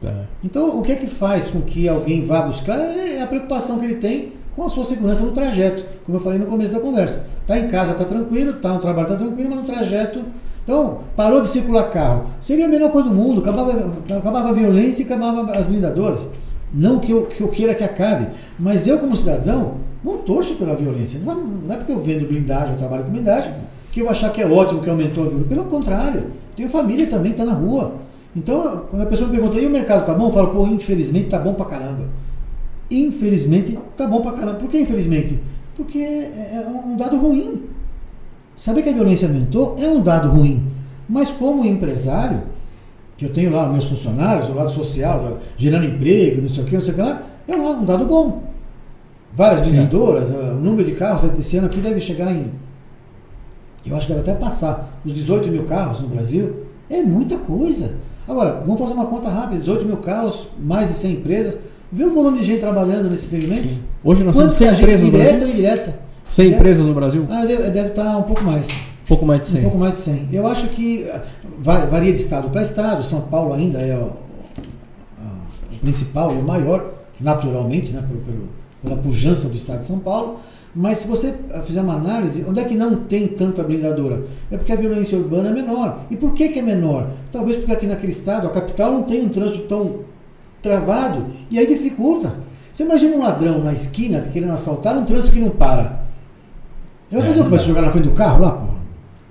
Tá. 0.00 0.24
Então, 0.42 0.78
o 0.78 0.82
que 0.82 0.92
é 0.92 0.96
que 0.96 1.06
faz 1.06 1.50
com 1.50 1.60
que 1.60 1.88
alguém 1.88 2.24
vá 2.24 2.42
buscar 2.42 2.78
é 2.78 3.20
a 3.22 3.26
preocupação 3.26 3.78
que 3.78 3.84
ele 3.84 3.96
tem 3.96 4.32
com 4.56 4.64
a 4.64 4.68
sua 4.68 4.84
segurança 4.84 5.24
no 5.24 5.30
trajeto, 5.30 5.86
como 6.04 6.18
eu 6.18 6.22
falei 6.22 6.38
no 6.38 6.46
começo 6.46 6.74
da 6.74 6.80
conversa. 6.80 7.26
Está 7.42 7.56
em 7.58 7.68
casa, 7.68 7.92
está 7.92 8.04
tranquilo, 8.04 8.56
está 8.56 8.72
no 8.72 8.80
trabalho, 8.80 9.06
está 9.06 9.16
tranquilo, 9.16 9.50
mas 9.50 9.58
no 9.60 9.64
trajeto 9.64 10.24
então, 10.68 10.98
parou 11.16 11.40
de 11.40 11.48
circular 11.48 11.84
carro. 11.84 12.26
Seria 12.42 12.66
a 12.66 12.68
melhor 12.68 12.92
coisa 12.92 13.08
do 13.08 13.14
mundo, 13.14 13.40
acabava, 13.40 13.90
acabava 14.18 14.50
a 14.50 14.52
violência 14.52 15.02
e 15.02 15.06
acabava 15.06 15.50
as 15.52 15.64
blindadoras. 15.64 16.28
Não 16.74 16.98
que 16.98 17.10
eu, 17.10 17.22
que 17.22 17.40
eu 17.40 17.48
queira 17.48 17.74
que 17.74 17.82
acabe, 17.82 18.26
mas 18.58 18.86
eu, 18.86 18.98
como 18.98 19.16
cidadão, 19.16 19.76
não 20.04 20.18
torço 20.18 20.56
pela 20.56 20.76
violência. 20.76 21.18
Não 21.24 21.32
é, 21.32 21.36
não 21.36 21.74
é 21.74 21.78
porque 21.78 21.90
eu 21.90 21.98
vendo 21.98 22.28
blindagem, 22.28 22.72
eu 22.72 22.76
trabalho 22.76 23.04
com 23.04 23.10
blindagem, 23.10 23.50
que 23.90 24.00
eu 24.00 24.04
vou 24.04 24.10
achar 24.10 24.30
que 24.30 24.42
é 24.42 24.46
ótimo 24.46 24.82
que 24.82 24.90
aumentou 24.90 25.24
a 25.24 25.28
violência. 25.28 25.56
Pelo 25.56 25.70
contrário, 25.70 26.26
tenho 26.54 26.68
família 26.68 27.06
também 27.06 27.32
que 27.32 27.40
está 27.40 27.50
na 27.50 27.58
rua. 27.58 27.94
Então, 28.36 28.84
quando 28.90 29.00
a 29.00 29.06
pessoa 29.06 29.30
me 29.30 29.38
pergunta, 29.38 29.58
e 29.58 29.64
o 29.64 29.70
mercado 29.70 30.04
tá 30.04 30.12
bom? 30.12 30.26
Eu 30.26 30.32
falo, 30.32 30.48
pô, 30.48 30.66
infelizmente 30.66 31.30
tá 31.30 31.38
bom 31.38 31.54
pra 31.54 31.64
caramba. 31.64 32.04
Infelizmente 32.90 33.78
tá 33.96 34.06
bom 34.06 34.20
pra 34.20 34.32
caramba. 34.32 34.58
Por 34.58 34.68
que 34.68 34.78
infelizmente? 34.78 35.40
Porque 35.74 35.98
é, 35.98 36.62
é 36.62 36.86
um 36.86 36.94
dado 36.94 37.16
ruim. 37.16 37.62
Saber 38.58 38.82
que 38.82 38.88
a 38.88 38.92
violência 38.92 39.28
aumentou 39.28 39.76
é 39.78 39.86
um 39.86 40.00
dado 40.00 40.28
ruim. 40.28 40.66
Mas 41.08 41.30
como 41.30 41.64
empresário, 41.64 42.42
que 43.16 43.24
eu 43.24 43.32
tenho 43.32 43.52
lá 43.52 43.68
meus 43.68 43.84
funcionários, 43.84 44.48
o 44.48 44.52
lado 44.52 44.68
social, 44.68 45.38
gerando 45.56 45.86
emprego, 45.86 46.42
não 46.42 46.48
sei 46.48 46.64
o 46.64 46.66
que, 46.66 46.74
não 46.74 46.82
sei 46.82 46.92
o 46.92 46.96
que 46.96 47.00
lá, 47.00 47.22
é 47.46 47.54
um 47.54 47.84
dado 47.84 48.04
bom. 48.04 48.42
Várias 49.32 49.60
blindadoras, 49.60 50.30
o 50.30 50.56
número 50.56 50.84
de 50.84 50.96
carros 50.96 51.22
esse 51.38 51.56
ano 51.56 51.68
aqui 51.68 51.78
deve 51.78 52.00
chegar 52.00 52.32
em. 52.32 52.50
Eu 53.86 53.94
acho 53.94 54.08
que 54.08 54.12
deve 54.12 54.28
até 54.28 54.38
passar 54.38 55.00
os 55.04 55.14
18 55.14 55.48
mil 55.48 55.62
carros 55.62 56.00
no 56.00 56.08
Brasil. 56.08 56.64
É 56.90 57.00
muita 57.00 57.38
coisa. 57.38 57.94
Agora, 58.26 58.60
vamos 58.66 58.80
fazer 58.80 58.92
uma 58.92 59.06
conta 59.06 59.28
rápida: 59.28 59.60
18 59.60 59.86
mil 59.86 59.98
carros, 59.98 60.48
mais 60.58 60.88
de 60.88 60.94
100 60.94 61.12
empresas. 61.12 61.58
Vê 61.92 62.04
o 62.04 62.12
volume 62.12 62.40
de 62.40 62.44
gente 62.44 62.58
trabalhando 62.58 63.08
nesse 63.08 63.28
segmento. 63.28 63.68
Sim. 63.68 63.78
Hoje 64.02 64.24
nós 64.24 64.36
temos 64.36 64.54
100 64.54 64.72
empresas 64.72 65.00
no 65.02 65.10
Brasil. 65.12 65.28
Direta 65.28 65.44
ou 65.44 65.50
indireta? 65.50 66.07
100 66.28 66.50
empresas 66.50 66.86
no 66.86 66.94
Brasil? 66.94 67.26
Ah, 67.30 67.44
deve, 67.44 67.70
deve 67.70 67.88
estar 67.88 68.16
um 68.16 68.22
pouco 68.22 68.44
mais. 68.44 68.68
Um 68.68 69.06
pouco 69.08 69.26
mais 69.26 69.40
de 69.40 69.46
100. 69.46 69.60
Um 69.60 69.62
pouco 69.64 69.78
mais 69.78 69.94
de 69.94 70.00
100. 70.02 70.28
Eu 70.32 70.46
acho 70.46 70.68
que 70.68 71.10
ah, 71.10 71.22
varia 71.90 72.12
de 72.12 72.20
estado 72.20 72.50
para 72.50 72.62
estado. 72.62 73.02
São 73.02 73.22
Paulo 73.22 73.54
ainda 73.54 73.78
é 73.78 73.96
o, 73.96 74.12
o 75.72 75.78
principal 75.80 76.34
e 76.34 76.38
o 76.38 76.42
maior, 76.42 76.92
naturalmente, 77.20 77.92
né, 77.92 78.04
pelo, 78.06 78.20
pelo, 78.20 78.48
pela 78.82 78.96
pujança 78.96 79.48
do 79.48 79.56
estado 79.56 79.80
de 79.80 79.86
São 79.86 79.98
Paulo. 80.00 80.38
Mas 80.74 80.98
se 80.98 81.08
você 81.08 81.34
fizer 81.64 81.80
uma 81.80 81.94
análise, 81.94 82.44
onde 82.48 82.60
é 82.60 82.64
que 82.64 82.76
não 82.76 82.94
tem 82.96 83.26
tanta 83.26 83.62
blindadora? 83.62 84.24
É 84.50 84.56
porque 84.56 84.72
a 84.72 84.76
violência 84.76 85.18
urbana 85.18 85.48
é 85.48 85.52
menor. 85.52 86.00
E 86.10 86.16
por 86.16 86.34
que, 86.34 86.48
que 86.50 86.58
é 86.58 86.62
menor? 86.62 87.10
Talvez 87.32 87.56
porque 87.56 87.72
aqui 87.72 87.86
naquele 87.86 88.12
estado, 88.12 88.46
a 88.46 88.50
capital 88.50 88.92
não 88.92 89.02
tem 89.02 89.24
um 89.24 89.28
trânsito 89.28 89.66
tão 89.66 90.00
travado 90.62 91.26
e 91.50 91.58
aí 91.58 91.66
dificulta. 91.66 92.36
Você 92.72 92.84
imagina 92.84 93.16
um 93.16 93.20
ladrão 93.20 93.64
na 93.64 93.72
esquina 93.72 94.20
querendo 94.20 94.52
assaltar 94.52 94.96
um 94.96 95.04
trânsito 95.04 95.32
que 95.32 95.40
não 95.40 95.50
para. 95.50 95.97
Eu 97.10 97.18
vou 97.18 97.28
fazer 97.28 97.40
o 97.40 97.44
que? 97.44 97.50
Vai 97.50 97.58
se 97.58 97.66
jogar 97.66 97.82
na 97.82 97.90
frente 97.90 98.04
do 98.04 98.14
carro 98.14 98.42
lá, 98.42 98.50
pô? 98.52 98.66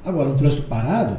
Agora, 0.06 0.30
um 0.30 0.36
trânsito 0.36 0.64
parado, 0.64 1.18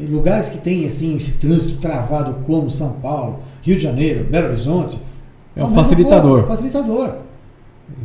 lugares 0.00 0.48
que 0.48 0.58
tem 0.58 0.86
assim, 0.86 1.16
esse 1.16 1.32
trânsito 1.32 1.78
travado 1.78 2.44
como 2.46 2.70
São 2.70 2.92
Paulo, 2.94 3.40
Rio 3.62 3.76
de 3.76 3.82
Janeiro, 3.82 4.24
Belo 4.24 4.48
Horizonte. 4.48 4.98
É 5.54 5.64
um 5.64 5.72
facilitador. 5.72 6.46
facilitador. 6.46 7.14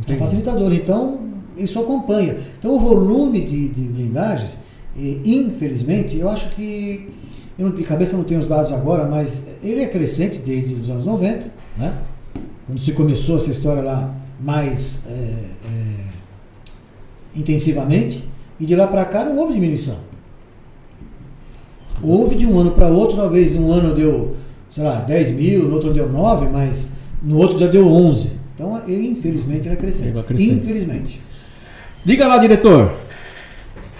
É 0.08 0.12
um 0.12 0.18
facilitador. 0.18 0.72
Então, 0.72 1.18
isso 1.56 1.80
acompanha. 1.80 2.36
Então, 2.58 2.74
o 2.74 2.78
volume 2.78 3.40
de, 3.44 3.68
de 3.68 3.80
blindagens, 3.82 4.60
infelizmente, 4.96 6.18
eu 6.18 6.28
acho 6.28 6.50
que. 6.50 7.10
Eu 7.58 7.66
não, 7.66 7.74
de 7.74 7.82
cabeça 7.84 8.14
não 8.14 8.24
tenho 8.24 8.38
os 8.38 8.46
dados 8.46 8.70
agora, 8.70 9.06
mas 9.06 9.48
ele 9.62 9.80
é 9.80 9.86
crescente 9.86 10.38
desde 10.40 10.74
os 10.74 10.90
anos 10.90 11.06
90, 11.06 11.46
né? 11.78 11.94
quando 12.66 12.80
se 12.80 12.92
começou 12.92 13.36
essa 13.36 13.50
história 13.50 13.82
lá 13.82 14.12
mais 14.40 15.02
é, 15.06 15.12
é, 15.12 15.85
intensivamente, 17.36 18.24
e 18.58 18.64
de 18.64 18.74
lá 18.74 18.86
para 18.86 19.04
cá 19.04 19.24
não 19.24 19.36
houve 19.38 19.54
diminuição. 19.54 19.98
Houve 22.02 22.34
de 22.34 22.46
um 22.46 22.58
ano 22.58 22.72
para 22.72 22.88
outro, 22.88 23.16
talvez 23.16 23.54
um 23.54 23.72
ano 23.72 23.94
deu, 23.94 24.36
sei 24.68 24.84
lá, 24.84 24.96
10 25.00 25.30
mil, 25.32 25.64
no 25.64 25.74
outro 25.74 25.92
deu 25.92 26.08
9, 26.08 26.48
mas 26.48 26.96
no 27.22 27.38
outro 27.38 27.58
já 27.58 27.66
deu 27.66 27.86
11. 27.88 28.32
Então, 28.54 28.82
ele, 28.86 29.08
infelizmente, 29.08 29.68
ele 29.68 29.74
é 29.74 29.76
crescente. 29.76 30.18
Infelizmente. 30.18 31.20
Diga 32.04 32.26
lá, 32.26 32.38
diretor. 32.38 32.94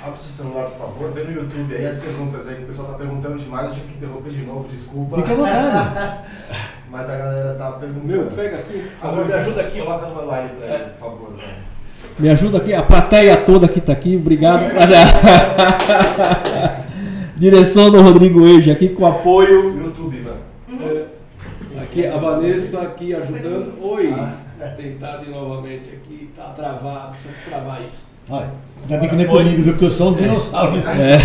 Abre 0.03 0.19
o 0.19 0.23
seu 0.23 0.45
celular, 0.45 0.67
por 0.67 0.79
favor, 0.79 1.13
vê 1.13 1.25
no 1.25 1.33
YouTube 1.33 1.75
aí 1.75 1.87
as 1.87 1.97
perguntas 1.97 2.47
aí, 2.47 2.57
que 2.57 2.63
o 2.63 2.67
pessoal 2.67 2.89
está 2.89 2.99
perguntando 2.99 3.39
demais, 3.39 3.69
eu 3.69 3.75
tive 3.75 3.87
que 3.87 3.95
interromper 3.95 4.33
de 4.33 4.43
novo, 4.43 4.69
desculpa. 4.69 5.17
Fica 5.17 5.33
à 5.33 5.35
vontade. 5.35 6.21
Mas 6.91 7.11
a 7.11 7.17
galera 7.17 7.55
tá 7.55 7.73
perguntando. 7.73 8.07
Meu, 8.07 8.27
pega 8.27 8.59
aqui, 8.59 8.79
por 8.79 9.09
favor, 9.09 9.27
me 9.27 9.33
ajuda 9.33 9.61
aqui. 9.61 9.79
Coloca 9.81 10.07
no 10.07 10.27
live 10.27 10.55
pra 10.55 10.67
é. 10.67 10.75
ele, 10.75 10.91
por 10.91 10.99
favor. 10.99 11.35
Me 12.19 12.31
ajuda 12.31 12.59
aqui, 12.59 12.73
a 12.73 12.83
plateia 12.83 13.37
toda 13.37 13.69
que 13.69 13.79
está 13.79 13.93
aqui, 13.93 14.17
obrigado. 14.17 14.65
Direção 17.37 17.91
do 17.91 18.01
Rodrigo 18.01 18.47
Eiji 18.47 18.71
aqui 18.71 18.89
com 18.89 19.05
apoio. 19.07 19.79
YouTube, 19.79 20.17
mano. 20.23 20.41
É, 20.83 21.05
aqui 21.79 22.07
a 22.07 22.17
Vanessa 22.17 22.81
aqui 22.81 23.15
ajudando. 23.15 23.75
Oi. 23.83 24.15
Ah. 24.17 24.47
Tentar 24.75 25.19
de 25.19 25.31
novamente 25.31 25.91
aqui, 25.91 26.31
tá 26.35 26.45
travado, 26.45 27.11
precisa 27.11 27.35
destravar 27.35 27.83
isso. 27.87 28.07
Olha, 28.29 28.51
ainda 28.83 28.99
bem 28.99 29.09
que 29.09 29.15
não 29.15 29.23
é 29.23 29.27
comigo, 29.27 29.63
viu? 29.63 29.73
Porque 29.75 29.85
eu 29.85 29.91
sou 29.91 30.11
um 30.11 30.15
dinossauro. 30.15 30.77
É. 30.77 31.19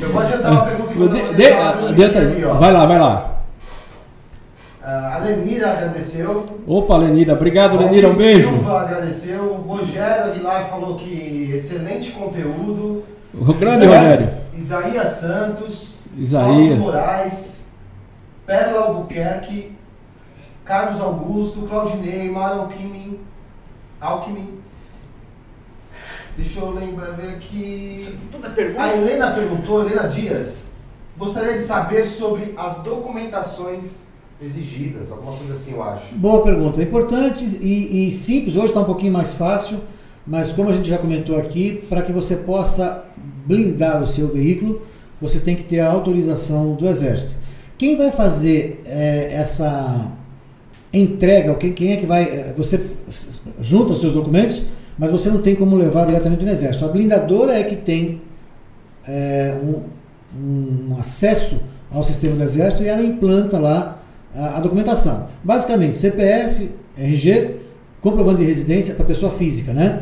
eu 0.02 0.10
vou 0.10 0.22
adiantar 0.22 0.52
uma 0.52 0.64
pergunta 0.64 0.92
que 0.92 1.34
de, 1.34 1.46
adianta, 1.46 2.18
aqui, 2.20 2.40
Vai 2.40 2.72
lá, 2.72 2.86
vai 2.86 2.98
lá. 2.98 3.39
Uh, 4.82 4.86
a 4.86 5.18
Lenira 5.18 5.72
agradeceu. 5.72 6.46
Opa, 6.66 6.96
Lenira, 6.96 7.34
obrigado, 7.34 7.76
Lenira, 7.76 8.08
um 8.08 8.16
beijo. 8.16 8.48
Silva 8.48 8.80
agradeceu. 8.80 9.42
O 9.42 9.60
Rogério 9.60 10.32
Aguilar 10.32 10.70
falou 10.70 10.96
que 10.96 11.50
excelente 11.52 12.12
conteúdo. 12.12 13.04
O 13.34 13.52
grande 13.52 13.84
Rogério. 13.84 14.30
Isaías 14.54 15.08
Santos. 15.08 15.98
Isaías. 16.16 16.78
Moraes. 16.78 17.64
Perla 18.46 18.86
Albuquerque. 18.86 19.76
Carlos 20.64 20.98
Augusto. 20.98 21.66
Claudinei. 21.68 22.30
Mário 22.30 22.62
Alckmin. 22.62 23.20
Alckmin. 24.00 24.60
Deixa 26.38 26.60
eu 26.60 26.70
lembrar 26.70 27.10
ver 27.12 27.34
aqui. 27.34 28.18
A 28.78 28.96
Helena 28.96 29.30
perguntou, 29.30 29.82
Helena 29.82 30.08
Dias, 30.08 30.68
gostaria 31.18 31.52
de 31.52 31.58
saber 31.58 32.02
sobre 32.02 32.54
as 32.56 32.78
documentações 32.78 34.09
exigidas, 34.42 35.10
alguma 35.12 35.32
coisa 35.32 35.52
assim, 35.52 35.72
eu 35.72 35.82
acho. 35.82 36.14
Boa 36.14 36.42
pergunta. 36.42 36.82
Importante 36.82 37.44
e, 37.60 38.08
e 38.08 38.12
simples, 38.12 38.56
hoje 38.56 38.66
está 38.66 38.80
um 38.80 38.84
pouquinho 38.84 39.12
mais 39.12 39.32
fácil, 39.32 39.78
mas 40.26 40.50
como 40.50 40.70
a 40.70 40.72
gente 40.72 40.88
já 40.88 40.98
comentou 40.98 41.36
aqui, 41.38 41.82
para 41.88 42.02
que 42.02 42.12
você 42.12 42.36
possa 42.36 43.04
blindar 43.46 44.02
o 44.02 44.06
seu 44.06 44.28
veículo, 44.28 44.82
você 45.20 45.38
tem 45.40 45.54
que 45.54 45.64
ter 45.64 45.80
a 45.80 45.90
autorização 45.90 46.74
do 46.74 46.88
Exército. 46.88 47.34
Quem 47.76 47.96
vai 47.96 48.10
fazer 48.10 48.82
é, 48.86 49.34
essa 49.34 50.12
entrega, 50.92 51.54
quem, 51.54 51.72
quem 51.72 51.92
é 51.92 51.96
que 51.96 52.06
vai. 52.06 52.24
É, 52.24 52.54
você 52.56 52.80
junta 53.60 53.92
os 53.92 54.00
seus 54.00 54.12
documentos, 54.12 54.62
mas 54.98 55.10
você 55.10 55.30
não 55.30 55.40
tem 55.40 55.54
como 55.54 55.76
levar 55.76 56.06
diretamente 56.06 56.44
no 56.44 56.50
exército. 56.50 56.84
A 56.84 56.88
blindadora 56.88 57.58
é 57.58 57.64
que 57.64 57.76
tem 57.76 58.20
é, 59.06 59.56
um, 59.62 59.84
um, 60.38 60.96
acesso 60.98 61.60
ao 61.90 62.02
sistema 62.02 62.36
do 62.36 62.42
exército 62.42 62.82
e 62.82 62.88
ela 62.88 63.02
implanta 63.02 63.58
lá 63.58 63.99
a, 64.34 64.60
documentação. 64.60 65.28
Basicamente, 65.42 65.96
CPF, 65.96 66.70
RG, 66.96 67.56
comprovante 68.00 68.40
de 68.40 68.46
residência 68.46 68.94
para 68.94 69.04
pessoa 69.04 69.32
física, 69.32 69.72
né? 69.72 70.00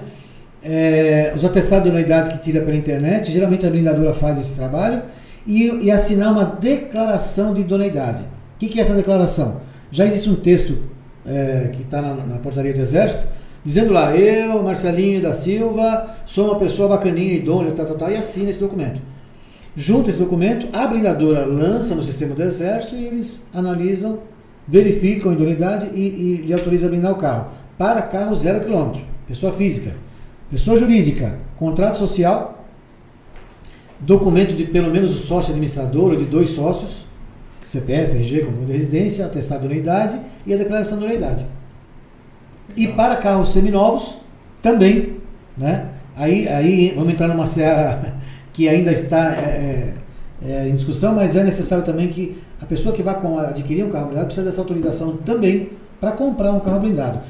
É, 0.62 1.32
os 1.34 1.44
atestados 1.44 1.84
de 1.84 1.96
unidade 1.96 2.30
que 2.30 2.38
tira 2.38 2.60
pela 2.64 2.76
internet, 2.76 3.30
geralmente 3.30 3.64
a 3.66 3.70
blindadora 3.70 4.12
faz 4.12 4.38
esse 4.38 4.54
trabalho, 4.54 5.02
e, 5.46 5.84
e 5.84 5.90
assinar 5.90 6.32
uma 6.32 6.44
declaração 6.44 7.54
de 7.54 7.62
idoneidade. 7.62 8.22
O 8.22 8.58
que, 8.58 8.66
que, 8.68 8.78
é 8.78 8.82
essa 8.82 8.94
declaração? 8.94 9.62
Já 9.90 10.04
existe 10.04 10.28
um 10.28 10.34
texto 10.34 10.78
é, 11.26 11.70
que 11.72 11.82
está 11.82 12.02
na, 12.02 12.14
na, 12.14 12.38
portaria 12.38 12.74
do 12.74 12.80
Exército, 12.80 13.24
dizendo 13.64 13.92
lá, 13.92 14.14
eu, 14.16 14.62
Marcelinho 14.62 15.22
da 15.22 15.32
Silva, 15.32 16.16
sou 16.26 16.50
uma 16.50 16.58
pessoa 16.58 16.88
bacaninha, 16.88 17.34
idônea, 17.34 17.72
tal, 17.72 17.86
tal, 17.86 17.96
tal, 17.96 18.10
e 18.10 18.16
assina 18.16 18.50
esse 18.50 18.60
documento. 18.60 19.00
Junta 19.78 20.10
esse 20.10 20.18
documento, 20.18 20.68
a 20.76 20.88
blindadora 20.88 21.46
lança 21.46 21.94
no 21.94 22.02
sistema 22.02 22.34
do 22.34 22.42
Exército 22.42 22.96
e 22.96 23.06
eles 23.06 23.46
analisam, 23.54 24.18
verificam 24.66 25.30
a 25.30 25.34
idoneidade 25.34 25.90
e, 25.94 26.00
e 26.00 26.36
lhe 26.46 26.52
autoriza 26.52 26.88
a 26.88 26.90
blindar 26.90 27.12
o 27.12 27.14
carro. 27.14 27.46
Para 27.78 28.02
carro 28.02 28.34
zero 28.34 28.64
quilômetro, 28.64 29.02
pessoa 29.24 29.52
física. 29.52 29.94
Pessoa 30.50 30.76
jurídica, 30.76 31.38
contrato 31.56 31.96
social, 31.96 32.66
documento 34.00 34.52
de 34.52 34.64
pelo 34.64 34.90
menos 34.90 35.14
o 35.14 35.20
sócio 35.20 35.50
administrador 35.50 36.10
ou 36.10 36.16
de 36.16 36.24
dois 36.24 36.50
sócios, 36.50 37.06
CPF, 37.62 38.16
RG, 38.16 38.40
comprovante 38.40 38.66
de 38.66 38.72
residência, 38.72 39.26
atestado 39.26 39.60
de 39.60 39.74
unidade 39.74 40.20
e 40.44 40.52
a 40.52 40.56
declaração 40.56 40.98
de 40.98 41.04
unidade. 41.04 41.46
E 42.76 42.88
para 42.88 43.14
carros 43.14 43.52
seminovos, 43.52 44.16
também, 44.60 45.18
né? 45.56 45.86
Aí, 46.16 46.48
aí 46.48 46.92
vamos 46.96 47.12
entrar 47.12 47.28
numa 47.28 47.46
seara 47.46 48.18
que 48.58 48.68
ainda 48.68 48.90
está 48.90 49.32
é, 49.34 49.94
é, 50.42 50.50
é, 50.50 50.68
em 50.68 50.72
discussão, 50.72 51.14
mas 51.14 51.36
é 51.36 51.44
necessário 51.44 51.84
também 51.84 52.08
que 52.08 52.42
a 52.60 52.66
pessoa 52.66 52.92
que 52.92 53.04
vai 53.04 53.14
adquirir 53.46 53.84
um 53.84 53.88
carro 53.88 54.06
blindado 54.06 54.26
precisa 54.26 54.44
dessa 54.44 54.60
autorização 54.60 55.16
também 55.18 55.70
para 56.00 56.10
comprar 56.10 56.50
um 56.50 56.58
carro 56.58 56.80
blindado. 56.80 57.20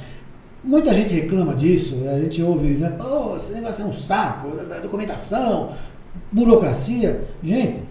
Muita 0.65 0.95
gente 0.95 1.13
reclama 1.13 1.55
disso, 1.55 2.01
a 2.11 2.19
gente 2.19 2.43
ouve, 2.43 2.69
né? 2.69 2.95
Pô, 2.97 3.37
esse 3.37 3.53
negócio 3.53 3.85
é 3.85 3.89
um 3.89 3.93
saco, 3.93 4.57
documentação, 4.81 5.73
burocracia. 6.33 7.21
Gente, 7.43 7.83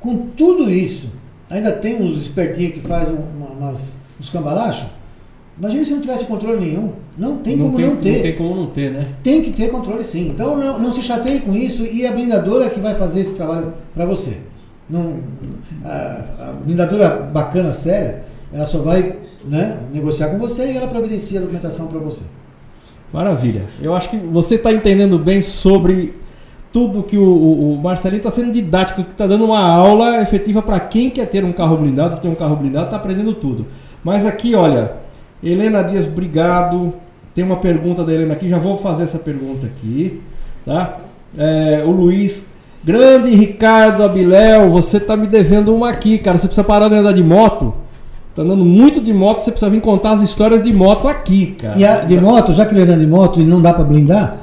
com 0.00 0.28
tudo 0.28 0.70
isso, 0.70 1.12
ainda 1.50 1.70
tem 1.70 2.02
uns 2.02 2.22
espertinhos 2.22 2.72
que 2.72 2.80
fazem 2.80 3.14
uma, 3.14 3.48
umas, 3.48 3.98
uns 4.18 4.30
cambalachos. 4.30 4.88
Imagina 5.58 5.84
se 5.84 5.94
não 5.94 6.00
tivesse 6.02 6.24
controle 6.26 6.60
nenhum. 6.60 6.92
Não 7.16 7.38
tem 7.38 7.56
não 7.56 7.66
como 7.66 7.76
tem, 7.76 7.86
não 7.86 7.96
ter. 7.96 8.12
Não 8.12 8.22
tem 8.22 8.36
como 8.36 8.54
não 8.54 8.66
ter, 8.66 8.90
né? 8.92 9.08
Tem 9.22 9.42
que 9.42 9.52
ter 9.52 9.70
controle 9.70 10.04
sim. 10.04 10.28
Então 10.28 10.56
não, 10.56 10.78
não 10.78 10.92
se 10.92 11.02
chateie 11.02 11.40
com 11.40 11.54
isso 11.54 11.82
e 11.82 12.06
a 12.06 12.12
blindadora 12.12 12.66
é 12.66 12.68
que 12.68 12.80
vai 12.80 12.94
fazer 12.94 13.20
esse 13.20 13.36
trabalho 13.36 13.72
para 13.94 14.04
você. 14.04 14.38
Não, 14.88 15.16
a, 15.84 15.88
a, 15.88 16.52
blindadora 16.64 17.08
bacana, 17.08 17.72
séria, 17.72 18.24
ela 18.52 18.66
só 18.66 18.78
vai 18.78 19.16
né, 19.44 19.78
negociar 19.92 20.28
com 20.28 20.38
você 20.38 20.72
e 20.72 20.76
ela 20.76 20.86
providencia 20.86 21.40
a 21.40 21.42
documentação 21.42 21.86
para 21.86 21.98
você. 21.98 22.24
Maravilha. 23.12 23.64
Eu 23.80 23.94
acho 23.94 24.10
que 24.10 24.16
você 24.16 24.56
está 24.56 24.72
entendendo 24.72 25.18
bem 25.18 25.40
sobre 25.40 26.14
tudo 26.72 27.02
que 27.02 27.16
o, 27.16 27.24
o, 27.24 27.72
o 27.72 27.76
Marcelinho 27.78 28.18
está 28.18 28.30
sendo 28.30 28.52
didático, 28.52 29.02
que 29.02 29.10
está 29.10 29.26
dando 29.26 29.46
uma 29.46 29.60
aula 29.60 30.20
efetiva 30.20 30.60
para 30.60 30.78
quem 30.78 31.08
quer 31.08 31.26
ter 31.26 31.42
um 31.42 31.52
carro 31.52 31.78
blindado, 31.78 32.20
ter 32.20 32.28
um 32.28 32.34
carro 32.34 32.56
blindado, 32.56 32.84
está 32.84 32.96
aprendendo 32.96 33.32
tudo. 33.32 33.66
Mas 34.04 34.26
aqui, 34.26 34.54
olha, 34.54 34.92
Helena 35.50 35.82
Dias, 35.82 36.06
obrigado. 36.06 36.94
Tem 37.34 37.44
uma 37.44 37.56
pergunta 37.56 38.02
da 38.02 38.12
Helena 38.12 38.34
aqui, 38.34 38.48
já 38.48 38.58
vou 38.58 38.76
fazer 38.76 39.04
essa 39.04 39.18
pergunta 39.18 39.66
aqui, 39.66 40.20
tá? 40.64 40.98
É, 41.36 41.82
o 41.84 41.90
Luiz, 41.90 42.46
grande 42.82 43.30
Ricardo 43.30 44.02
Abiléu, 44.02 44.70
você 44.70 44.98
tá 44.98 45.16
me 45.16 45.26
devendo 45.26 45.74
uma 45.74 45.90
aqui, 45.90 46.18
cara. 46.18 46.38
Você 46.38 46.46
precisa 46.46 46.64
parar 46.64 46.88
de 46.88 46.94
andar 46.94 47.12
de 47.12 47.22
moto. 47.22 47.74
Tá 48.34 48.42
andando 48.42 48.64
muito 48.64 49.00
de 49.00 49.12
moto, 49.12 49.38
você 49.38 49.50
precisa 49.50 49.70
vir 49.70 49.80
contar 49.80 50.12
as 50.12 50.22
histórias 50.22 50.62
de 50.62 50.72
moto 50.72 51.08
aqui, 51.08 51.54
cara. 51.60 51.78
E 51.78 51.84
a, 51.84 51.98
de 52.00 52.20
moto, 52.20 52.52
já 52.52 52.66
que 52.66 52.74
ele 52.74 52.82
anda 52.82 52.96
de 52.96 53.06
moto 53.06 53.40
e 53.40 53.44
não 53.44 53.62
dá 53.62 53.72
para 53.72 53.84
blindar, 53.84 54.38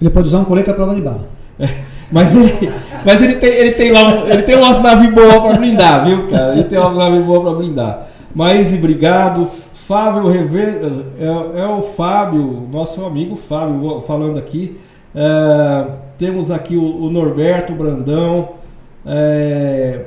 ele 0.00 0.10
pode 0.10 0.28
usar 0.28 0.38
um 0.38 0.44
colete 0.44 0.70
à 0.70 0.74
prova 0.74 0.94
de 0.94 1.00
bala. 1.00 1.26
É, 1.58 1.68
mas 2.10 2.34
ele, 2.34 2.72
mas 3.04 3.22
ele 3.22 3.34
tem, 3.34 3.50
ele 3.50 3.72
tem 3.72 3.92
lá, 3.92 4.22
ele 4.28 4.42
tem 4.42 4.56
umas 4.56 4.80
naves 4.80 5.12
boas 5.12 5.34
para 5.34 5.58
blindar, 5.58 6.06
viu, 6.06 6.26
cara? 6.28 6.52
Ele 6.52 6.64
tem 6.64 6.78
uma 6.78 6.90
nave 6.92 7.20
boa 7.20 7.40
para 7.40 7.52
blindar. 7.52 8.08
Mas 8.34 8.72
obrigado. 8.72 9.48
Fábio 9.88 10.28
Reve... 10.28 10.60
é, 11.18 11.60
é, 11.60 11.66
o 11.66 11.80
Fábio, 11.80 12.68
nosso 12.70 13.02
amigo 13.06 13.34
Fábio, 13.34 14.00
falando 14.00 14.38
aqui. 14.38 14.76
É, 15.14 15.92
temos 16.18 16.50
aqui 16.50 16.76
o, 16.76 17.04
o 17.04 17.10
Norberto 17.10 17.72
Brandão. 17.72 18.56
É, 19.06 20.04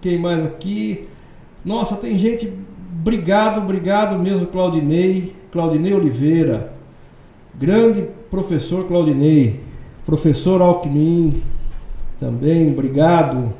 quem 0.00 0.18
mais 0.18 0.44
aqui? 0.44 1.06
Nossa, 1.64 1.94
tem 1.94 2.18
gente. 2.18 2.52
Obrigado, 3.00 3.58
obrigado 3.58 4.18
mesmo, 4.18 4.48
Claudinei. 4.48 5.36
Claudinei 5.52 5.94
Oliveira. 5.94 6.72
Grande 7.54 8.08
professor 8.28 8.88
Claudinei. 8.88 9.60
Professor 10.04 10.60
Alckmin. 10.60 11.40
Também, 12.18 12.72
obrigado. 12.72 13.52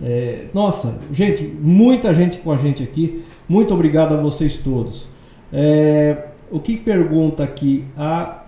É, 0.00 0.44
nossa, 0.54 1.00
gente, 1.12 1.42
muita 1.44 2.14
gente 2.14 2.38
com 2.38 2.52
a 2.52 2.56
gente 2.56 2.80
aqui. 2.80 3.24
Muito 3.52 3.74
obrigado 3.74 4.14
a 4.14 4.16
vocês 4.16 4.56
todos. 4.56 5.06
É, 5.52 6.28
o 6.50 6.58
que 6.58 6.74
pergunta 6.74 7.44
aqui 7.44 7.84
a 7.98 8.44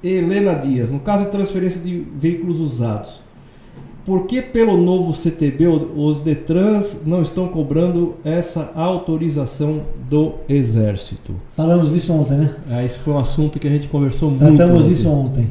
Helena 0.00 0.54
Dias, 0.54 0.92
no 0.92 1.00
caso 1.00 1.24
de 1.24 1.32
transferência 1.32 1.80
de 1.80 2.06
veículos 2.16 2.60
usados, 2.60 3.20
por 4.06 4.26
que 4.26 4.40
pelo 4.40 4.80
novo 4.80 5.12
CTB 5.12 5.66
os 5.96 6.20
Detrans 6.20 7.00
não 7.04 7.20
estão 7.20 7.48
cobrando 7.48 8.14
essa 8.24 8.70
autorização 8.76 9.82
do 10.08 10.34
Exército? 10.48 11.34
Falamos 11.56 11.92
isso 11.92 12.12
ontem, 12.12 12.36
né? 12.36 12.54
É, 12.70 12.84
esse 12.84 13.00
foi 13.00 13.12
um 13.12 13.18
assunto 13.18 13.58
que 13.58 13.66
a 13.66 13.70
gente 13.70 13.88
conversou 13.88 14.30
Tratamos 14.30 14.50
muito. 14.50 14.58
Tratamos 14.58 14.88
isso 14.88 15.10
ontem. 15.10 15.50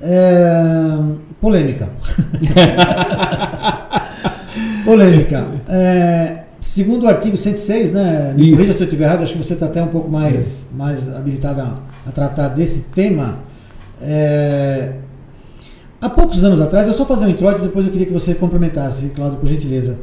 É... 0.00 0.96
Polêmica. 1.40 1.88
Polêmica. 4.86 5.44
É, 5.68 6.37
segundo 6.60 7.04
o 7.04 7.08
artigo 7.08 7.36
106, 7.36 7.92
né? 7.92 8.34
Me 8.36 8.50
corrija 8.50 8.72
se 8.72 8.80
eu 8.80 8.84
estiver 8.84 9.04
errado, 9.04 9.22
acho 9.22 9.32
que 9.32 9.38
você 9.38 9.54
está 9.54 9.66
até 9.66 9.82
um 9.82 9.88
pouco 9.88 10.10
mais, 10.10 10.68
mais 10.74 11.08
habilitado 11.14 11.60
a, 11.60 11.78
a 12.06 12.12
tratar 12.12 12.48
desse 12.48 12.90
tema. 12.90 13.38
É, 14.00 14.94
há 16.00 16.10
poucos 16.10 16.44
anos 16.44 16.60
atrás, 16.60 16.86
eu 16.86 16.94
só 16.94 17.04
fazer 17.04 17.26
um 17.26 17.30
introito, 17.30 17.60
depois 17.60 17.86
eu 17.86 17.92
queria 17.92 18.06
que 18.06 18.12
você 18.12 18.34
complementasse, 18.34 19.10
Claudio, 19.10 19.38
por 19.38 19.48
gentileza. 19.48 19.98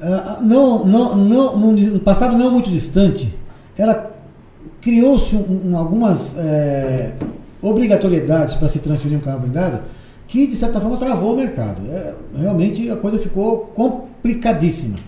Uh, 0.00 0.42
não, 0.42 0.84
não, 0.84 1.16
não, 1.16 1.72
no 1.72 2.00
passado 2.00 2.36
não 2.36 2.50
muito 2.50 2.70
distante, 2.70 3.32
ela 3.78 4.10
criou-se 4.80 5.36
um, 5.36 5.70
um, 5.70 5.76
algumas 5.76 6.36
é, 6.38 7.12
obrigatoriedades 7.60 8.56
para 8.56 8.66
se 8.66 8.80
transferir 8.80 9.16
um 9.16 9.20
carro 9.20 9.40
blindado 9.40 9.78
que 10.26 10.46
de 10.46 10.56
certa 10.56 10.80
forma 10.80 10.96
travou 10.96 11.34
o 11.34 11.36
mercado. 11.36 11.82
É, 11.88 12.14
realmente 12.36 12.90
a 12.90 12.96
coisa 12.96 13.16
ficou 13.16 13.58
complicadíssima 13.66 14.98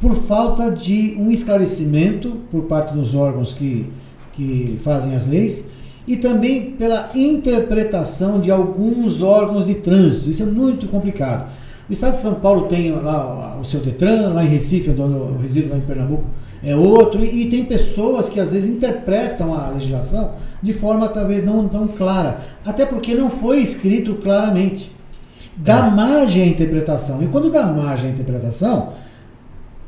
por 0.00 0.14
falta 0.14 0.70
de 0.70 1.16
um 1.18 1.30
esclarecimento 1.30 2.36
por 2.50 2.62
parte 2.62 2.94
dos 2.94 3.14
órgãos 3.14 3.52
que, 3.52 3.90
que 4.32 4.78
fazem 4.82 5.14
as 5.14 5.26
leis 5.26 5.70
e 6.06 6.16
também 6.16 6.72
pela 6.72 7.10
interpretação 7.14 8.40
de 8.40 8.50
alguns 8.50 9.22
órgãos 9.22 9.66
de 9.66 9.74
trânsito. 9.74 10.30
Isso 10.30 10.42
é 10.42 10.46
muito 10.46 10.86
complicado. 10.86 11.50
O 11.88 11.92
Estado 11.92 12.12
de 12.12 12.18
São 12.18 12.34
Paulo 12.34 12.66
tem 12.66 12.90
lá 12.92 13.58
o 13.60 13.64
seu 13.64 13.80
Detran, 13.80 14.32
lá 14.32 14.44
em 14.44 14.48
Recife, 14.48 14.90
onde 14.90 15.00
eu 15.00 15.38
resido 15.40 15.70
lá 15.70 15.76
em 15.76 15.80
Pernambuco, 15.80 16.24
é 16.62 16.74
outro, 16.74 17.24
e, 17.24 17.42
e, 17.42 17.48
tem 17.48 17.64
pessoas 17.64 18.28
que 18.28 18.40
às 18.40 18.52
vezes 18.52 18.68
interpretam 18.68 19.54
a 19.54 19.68
legislação 19.68 20.32
de 20.60 20.72
forma 20.72 21.08
talvez 21.08 21.44
não 21.44 21.68
tão 21.68 21.86
clara, 21.86 22.40
até 22.64 22.84
porque 22.84 23.14
não 23.14 23.30
foi 23.30 23.60
escrito 23.60 24.14
claramente. 24.14 24.90
Dá 25.56 25.86
é. 25.86 25.90
margem 25.90 26.42
à 26.42 26.46
interpretação. 26.46 27.22
E 27.22 27.26
quando 27.28 27.50
dá 27.50 27.64
margem 27.66 28.10
à 28.10 28.12
interpretação, 28.12 28.92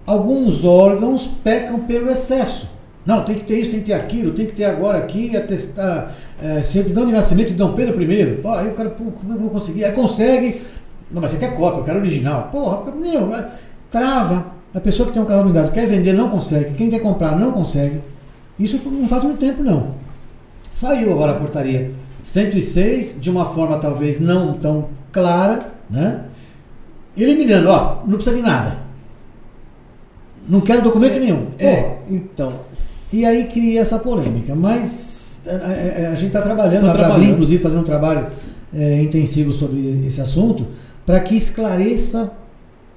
alguns 0.08 0.64
órgãos 0.64 1.26
pecam 1.44 1.80
pelo 1.80 2.10
excesso. 2.10 2.66
Não, 3.04 3.24
tem 3.24 3.36
que 3.36 3.44
ter 3.44 3.60
isso, 3.60 3.70
tem 3.70 3.80
que 3.80 3.86
ter 3.86 3.92
aquilo, 3.92 4.32
tem 4.32 4.46
que 4.46 4.52
ter 4.52 4.64
agora 4.64 4.98
aqui, 4.98 5.36
atestar 5.36 6.14
é, 6.42 6.62
certidão 6.62 7.06
de 7.06 7.12
nascimento 7.12 7.48
de 7.48 7.54
Dom 7.54 7.72
Pedro 7.72 8.00
I. 8.02 8.38
Pô, 8.42 8.50
aí 8.50 8.68
o 8.68 8.72
cara, 8.72 8.90
pô, 8.90 9.04
como 9.04 9.32
é 9.32 9.36
que 9.36 9.38
eu 9.38 9.40
vou 9.40 9.50
conseguir? 9.50 9.84
Aí 9.84 9.92
consegue. 9.92 10.62
Não, 11.10 11.20
mas 11.20 11.30
você 11.30 11.36
quer 11.38 11.54
cópia, 11.54 11.80
eu 11.80 11.84
quero 11.84 11.98
original. 11.98 12.48
Porra, 12.50 12.90
meu, 12.92 13.34
é, 13.34 13.50
trava. 13.90 14.58
A 14.74 14.80
pessoa 14.80 15.06
que 15.06 15.14
tem 15.14 15.22
um 15.22 15.24
carro 15.24 15.44
blindado 15.44 15.70
quer 15.72 15.86
vender, 15.86 16.12
não 16.12 16.28
consegue. 16.28 16.74
Quem 16.74 16.90
quer 16.90 17.00
comprar, 17.00 17.36
não 17.36 17.52
consegue. 17.52 18.00
Isso 18.58 18.78
não 18.90 19.08
faz 19.08 19.24
muito 19.24 19.38
tempo, 19.38 19.62
não. 19.62 19.94
Saiu 20.70 21.12
agora 21.12 21.32
a 21.32 21.34
portaria 21.36 21.92
106, 22.22 23.18
de 23.20 23.30
uma 23.30 23.46
forma 23.46 23.78
talvez 23.78 24.20
não 24.20 24.54
tão 24.54 24.88
clara, 25.10 25.72
né? 25.88 26.24
Eliminando, 27.16 27.70
ó, 27.70 28.02
não 28.04 28.16
precisa 28.16 28.36
de 28.36 28.42
nada. 28.42 28.87
Não 30.48 30.60
quero 30.60 30.82
documento 30.82 31.14
é, 31.14 31.20
nenhum. 31.20 31.48
É, 31.58 31.96
então. 32.08 32.52
E 33.12 33.24
aí 33.24 33.44
cria 33.44 33.80
essa 33.80 33.98
polêmica. 33.98 34.54
Mas 34.54 35.42
a, 35.46 36.06
a, 36.06 36.12
a 36.12 36.14
gente 36.14 36.28
está 36.28 36.42
trabalhando, 36.42 36.86
tá 36.92 37.14
a 37.14 37.24
inclusive, 37.24 37.62
fazendo 37.62 37.80
um 37.80 37.84
trabalho 37.84 38.26
é, 38.72 39.02
intensivo 39.02 39.52
sobre 39.52 40.06
esse 40.06 40.20
assunto, 40.20 40.66
para 41.04 41.20
que 41.20 41.36
esclareça 41.36 42.32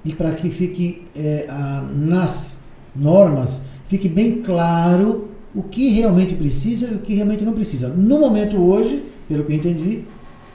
e 0.04 0.14
para 0.14 0.32
que 0.32 0.50
fique 0.50 1.04
é, 1.16 1.46
a, 1.50 1.86
nas 1.96 2.60
normas, 2.96 3.66
fique 3.88 4.10
bem 4.10 4.42
claro 4.42 5.30
o 5.54 5.64
que 5.64 5.90
realmente 5.90 6.34
precisa 6.36 6.88
e 6.88 6.96
o 6.96 7.00
que 7.00 7.14
realmente 7.14 7.44
não 7.44 7.54
precisa. 7.54 7.90
No 7.90 8.20
momento 8.20 8.58
hoje, 8.58 9.04
pelo 9.28 9.44
que 9.44 9.52
eu 9.52 9.56
entendi, 9.56 10.04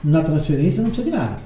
na 0.03 0.21
transferência 0.21 0.81
não 0.81 0.89
precisa 0.89 1.09
de 1.09 1.15
nada. 1.15 1.37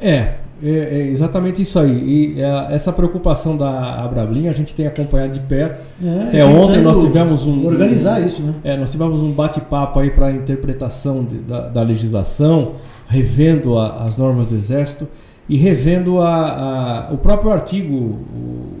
É, 0.00 0.34
é, 0.62 0.70
é 0.70 1.06
exatamente 1.08 1.62
isso 1.62 1.78
aí. 1.78 2.34
E 2.36 2.40
é, 2.40 2.74
essa 2.74 2.92
preocupação 2.92 3.56
da 3.56 4.04
Abrablin 4.04 4.48
a 4.48 4.52
gente 4.52 4.74
tem 4.74 4.86
acompanhado 4.86 5.32
de 5.32 5.40
perto. 5.40 5.80
É, 6.04 6.22
Até 6.28 6.44
ontem 6.44 6.80
nós 6.80 6.98
tivemos 6.98 7.46
um. 7.46 7.66
Organizar 7.66 8.20
um, 8.20 8.26
isso, 8.26 8.42
né? 8.42 8.54
É, 8.64 8.76
nós 8.76 8.90
tivemos 8.90 9.20
um 9.22 9.30
bate-papo 9.32 10.00
aí 10.00 10.10
para 10.10 10.26
a 10.26 10.32
interpretação 10.32 11.24
de, 11.24 11.36
da, 11.38 11.68
da, 11.68 11.82
legislação, 11.82 12.72
revendo 13.08 13.78
a, 13.78 14.04
as 14.04 14.16
normas 14.16 14.46
do 14.46 14.54
Exército 14.54 15.08
e 15.48 15.56
revendo 15.56 16.20
a, 16.20 17.08
a, 17.08 17.12
o 17.12 17.18
próprio 17.18 17.50
artigo 17.50 17.94
o, 17.94 18.78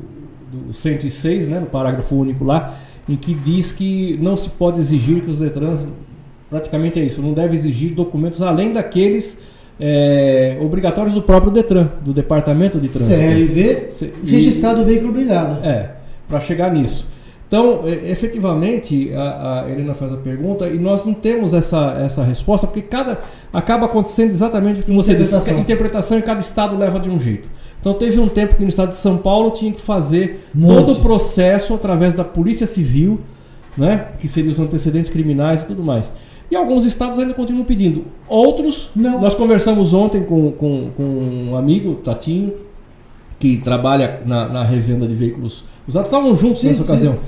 do 0.50 0.72
106, 0.72 1.48
né, 1.48 1.60
no 1.60 1.66
parágrafo 1.66 2.14
único 2.14 2.44
lá, 2.44 2.74
em 3.08 3.16
que 3.16 3.32
diz 3.32 3.72
que 3.72 4.18
não 4.20 4.36
se 4.36 4.50
pode 4.50 4.80
exigir 4.80 5.22
que 5.22 5.30
os 5.30 5.38
Detrans, 5.38 5.86
praticamente 6.50 7.00
é 7.00 7.04
isso, 7.04 7.22
não 7.22 7.32
deve 7.32 7.54
exigir 7.54 7.94
documentos 7.94 8.42
além 8.42 8.72
daqueles 8.72 9.38
é, 9.80 10.58
obrigatórios 10.60 11.14
do 11.14 11.22
próprio 11.22 11.52
Detran, 11.52 11.88
do 12.00 12.12
Departamento 12.12 12.78
de 12.80 12.88
Trânsito. 12.88 13.16
CLV, 13.16 13.88
e, 14.24 14.30
registrado 14.30 14.82
o 14.82 14.84
veículo 14.84 15.12
blindado. 15.12 15.64
É, 15.64 15.90
para 16.28 16.40
chegar 16.40 16.72
nisso. 16.72 17.06
Então, 17.46 17.84
é, 17.86 18.10
efetivamente, 18.10 19.10
a, 19.14 19.64
a, 19.64 19.70
Helena 19.70 19.94
faz 19.94 20.12
a 20.12 20.18
pergunta 20.18 20.68
e 20.68 20.78
nós 20.78 21.06
não 21.06 21.14
temos 21.14 21.54
essa, 21.54 21.96
essa 21.98 22.22
resposta, 22.22 22.66
porque 22.66 22.82
cada 22.82 23.18
acaba 23.50 23.86
acontecendo 23.86 24.30
exatamente 24.30 24.80
o 24.80 24.84
que 24.84 24.92
você 24.92 25.14
disse. 25.14 25.34
A 25.50 25.54
interpretação 25.54 26.18
em 26.18 26.22
cada 26.22 26.40
estado 26.40 26.76
leva 26.76 27.00
de 27.00 27.08
um 27.08 27.18
jeito. 27.18 27.48
Então, 27.80 27.94
teve 27.94 28.20
um 28.20 28.28
tempo 28.28 28.54
que 28.56 28.62
no 28.62 28.68
estado 28.68 28.90
de 28.90 28.96
São 28.96 29.16
Paulo 29.16 29.50
tinha 29.52 29.72
que 29.72 29.80
fazer 29.80 30.44
Monte. 30.54 30.76
todo 30.76 30.92
o 30.92 31.00
processo 31.00 31.72
através 31.72 32.12
da 32.12 32.24
Polícia 32.24 32.66
Civil, 32.66 33.20
né, 33.78 34.08
que 34.18 34.28
seriam 34.28 34.50
os 34.50 34.58
antecedentes 34.58 35.08
criminais 35.08 35.62
e 35.62 35.66
tudo 35.66 35.82
mais. 35.82 36.12
E 36.50 36.56
alguns 36.56 36.84
estados 36.84 37.18
ainda 37.18 37.34
continuam 37.34 37.64
pedindo. 37.64 38.04
Outros, 38.26 38.90
não. 38.96 39.20
nós 39.20 39.34
conversamos 39.34 39.92
ontem 39.92 40.22
com, 40.22 40.50
com, 40.52 40.90
com 40.96 41.02
um 41.02 41.56
amigo, 41.56 41.96
Tatinho, 41.96 42.54
que 43.38 43.58
trabalha 43.58 44.22
na, 44.24 44.48
na 44.48 44.64
revenda 44.64 45.06
de 45.06 45.14
veículos 45.14 45.64
usados. 45.86 46.10
Estavam 46.10 46.34
juntos 46.34 46.60
sim, 46.60 46.68
nessa 46.68 46.78
sim. 46.78 46.90
ocasião. 46.90 47.18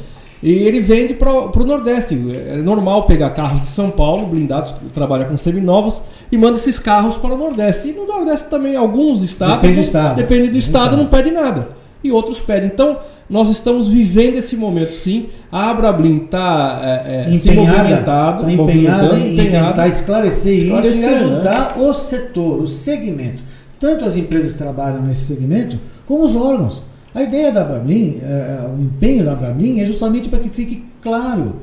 E 0.43 0.51
ele 0.51 0.81
vende 0.81 1.12
para 1.12 1.31
o 1.31 1.66
Nordeste. 1.66 2.18
É 2.35 2.57
normal 2.57 3.05
pegar 3.05 3.29
carros 3.31 3.61
de 3.61 3.66
São 3.66 3.91
Paulo, 3.91 4.27
blindados, 4.27 4.73
trabalha 4.95 5.27
com 5.27 5.37
seminovos, 5.37 6.01
e 6.33 6.39
manda 6.39 6.57
esses 6.57 6.79
carros 6.79 7.18
para 7.18 7.35
o 7.35 7.37
Nordeste. 7.37 7.89
E 7.89 7.93
no 7.93 8.07
Nordeste 8.07 8.49
também, 8.49 8.75
alguns 8.75 9.21
estados. 9.21 9.57
Depende 9.57 9.75
do 9.75 9.85
estado. 9.85 10.16
Depende 10.16 10.49
do 10.49 10.57
estado, 10.57 10.97
não 10.97 11.07
pede 11.07 11.31
nada 11.31 11.80
e 12.03 12.11
outros 12.11 12.40
pedem. 12.40 12.70
Então, 12.72 12.98
nós 13.28 13.48
estamos 13.48 13.88
vivendo 13.88 14.36
esse 14.36 14.57
momento, 14.57 14.92
sim. 14.92 15.28
A 15.51 15.70
Abrablin 15.70 16.24
está 16.24 16.80
é, 16.82 17.30
é, 17.30 17.34
se 17.34 17.51
movimentado, 17.53 18.44
tá 18.44 18.53
empenhada 18.53 19.18
em 19.18 19.36
tentar 19.36 19.88
esclarecer, 19.88 20.55
esclarecer 20.55 20.92
isso 20.92 21.03
e 21.03 21.14
ajudar 21.14 21.76
né? 21.76 21.82
o 21.84 21.94
setor, 21.94 22.61
o 22.61 22.66
segmento. 22.66 23.42
Tanto 23.78 24.05
as 24.05 24.16
empresas 24.16 24.53
que 24.53 24.59
trabalham 24.59 25.03
nesse 25.03 25.24
segmento, 25.24 25.78
como 26.07 26.24
os 26.24 26.34
órgãos. 26.34 26.82
A 27.14 27.22
ideia 27.22 27.51
da 27.51 27.62
Abrablin, 27.62 28.20
é, 28.22 28.26
é 28.26 28.68
o 28.68 28.80
empenho 28.80 29.24
da 29.24 29.32
Abrablin 29.32 29.80
é 29.80 29.86
justamente 29.86 30.28
para 30.28 30.38
que 30.38 30.48
fique 30.48 30.84
claro. 31.03 31.57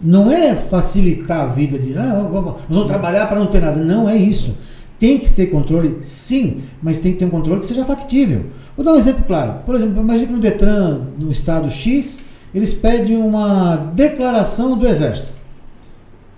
Não 0.00 0.30
é 0.30 0.54
facilitar 0.54 1.42
a 1.42 1.46
vida 1.46 1.78
de, 1.78 1.96
ah, 1.96 2.28
nós 2.30 2.56
vamos 2.68 2.86
trabalhar 2.86 3.26
para 3.26 3.38
não 3.38 3.46
ter 3.46 3.60
nada. 3.60 3.76
Não 3.76 4.08
é 4.08 4.16
isso. 4.16 4.54
Tem 4.98 5.18
que 5.18 5.32
ter 5.32 5.46
controle, 5.46 5.98
sim, 6.00 6.62
mas 6.82 6.98
tem 6.98 7.12
que 7.12 7.18
ter 7.18 7.24
um 7.24 7.30
controle 7.30 7.60
que 7.60 7.66
seja 7.66 7.84
factível. 7.84 8.46
Vou 8.76 8.84
dar 8.84 8.92
um 8.92 8.96
exemplo 8.96 9.24
claro. 9.26 9.62
Por 9.64 9.74
exemplo, 9.74 10.00
imagine 10.00 10.26
que 10.26 10.32
no 10.32 10.40
Detran, 10.40 11.00
no 11.18 11.30
estado 11.30 11.70
X, 11.70 12.20
eles 12.54 12.72
pedem 12.72 13.16
uma 13.16 13.76
declaração 13.76 14.78
do 14.78 14.86
Exército. 14.86 15.32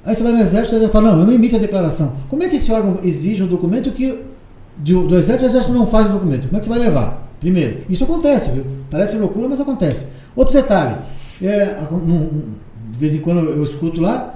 Aí 0.04 0.14
você 0.14 0.22
vai 0.22 0.32
no 0.32 0.38
Exército 0.38 0.76
e 0.76 0.80
vai 0.80 0.88
falar, 0.88 1.12
não, 1.12 1.20
eu 1.20 1.26
não 1.26 1.32
emito 1.32 1.56
a 1.56 1.58
declaração. 1.58 2.14
Como 2.30 2.42
é 2.42 2.48
que 2.48 2.56
esse 2.56 2.72
órgão 2.72 3.00
exige 3.02 3.42
um 3.42 3.46
documento 3.46 3.90
que 3.92 4.22
do, 4.76 5.14
Exército 5.16 5.42
o 5.42 5.46
Exército 5.46 5.72
não 5.72 5.86
faz 5.86 6.06
o 6.06 6.10
documento? 6.10 6.46
Como 6.46 6.56
é 6.56 6.60
que 6.60 6.66
você 6.66 6.70
vai 6.70 6.78
levar? 6.78 7.26
Primeiro, 7.40 7.80
isso 7.88 8.04
acontece, 8.04 8.50
viu? 8.50 8.64
Parece 8.90 9.16
loucura, 9.18 9.48
mas 9.48 9.60
acontece. 9.60 10.08
Outro 10.34 10.54
detalhe, 10.54 10.96
é, 11.42 11.76
de 12.90 12.98
vez 12.98 13.14
em 13.14 13.18
quando 13.18 13.40
eu 13.40 13.62
escuto 13.62 14.00
lá, 14.00 14.34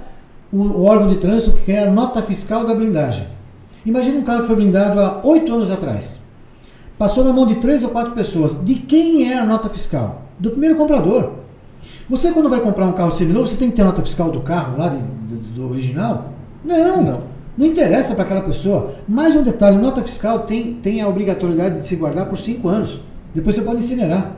o, 0.51 0.57
o 0.57 0.83
órgão 0.83 1.09
de 1.09 1.15
trânsito 1.15 1.53
que 1.53 1.63
quer 1.63 1.87
a 1.87 1.91
nota 1.91 2.21
fiscal 2.21 2.65
da 2.65 2.75
blindagem. 2.75 3.25
Imagine 3.85 4.17
um 4.17 4.23
carro 4.23 4.41
que 4.41 4.47
foi 4.47 4.55
blindado 4.55 4.99
há 4.99 5.21
oito 5.23 5.53
anos 5.53 5.71
atrás. 5.71 6.19
Passou 6.97 7.23
na 7.23 7.33
mão 7.33 7.47
de 7.47 7.55
três 7.55 7.81
ou 7.83 7.89
quatro 7.89 8.11
pessoas. 8.11 8.63
De 8.63 8.75
quem 8.75 9.31
é 9.31 9.37
a 9.37 9.45
nota 9.45 9.69
fiscal? 9.69 10.23
Do 10.37 10.51
primeiro 10.51 10.75
comprador. 10.75 11.31
Você, 12.07 12.31
quando 12.31 12.49
vai 12.49 12.59
comprar 12.59 12.85
um 12.85 12.91
carro 12.91 13.11
seminovo, 13.11 13.47
você 13.47 13.55
tem 13.55 13.69
que 13.69 13.75
ter 13.75 13.81
a 13.81 13.85
nota 13.85 14.03
fiscal 14.03 14.29
do 14.29 14.41
carro 14.41 14.77
lá 14.77 14.89
de, 14.89 14.97
do, 14.97 15.35
do 15.37 15.69
original? 15.71 16.33
Não. 16.63 17.01
Não. 17.01 17.23
Não 17.57 17.65
interessa 17.65 18.13
para 18.13 18.23
aquela 18.23 18.41
pessoa. 18.41 18.95
Mais 19.07 19.35
um 19.35 19.41
detalhe: 19.41 19.77
nota 19.77 20.03
fiscal 20.03 20.39
tem, 20.41 20.75
tem 20.75 21.01
a 21.01 21.07
obrigatoriedade 21.07 21.79
de 21.79 21.85
se 21.85 21.95
guardar 21.95 22.27
por 22.27 22.37
cinco 22.37 22.67
anos. 22.67 23.01
Depois 23.33 23.55
você 23.55 23.61
pode 23.63 23.79
incinerar. 23.79 24.35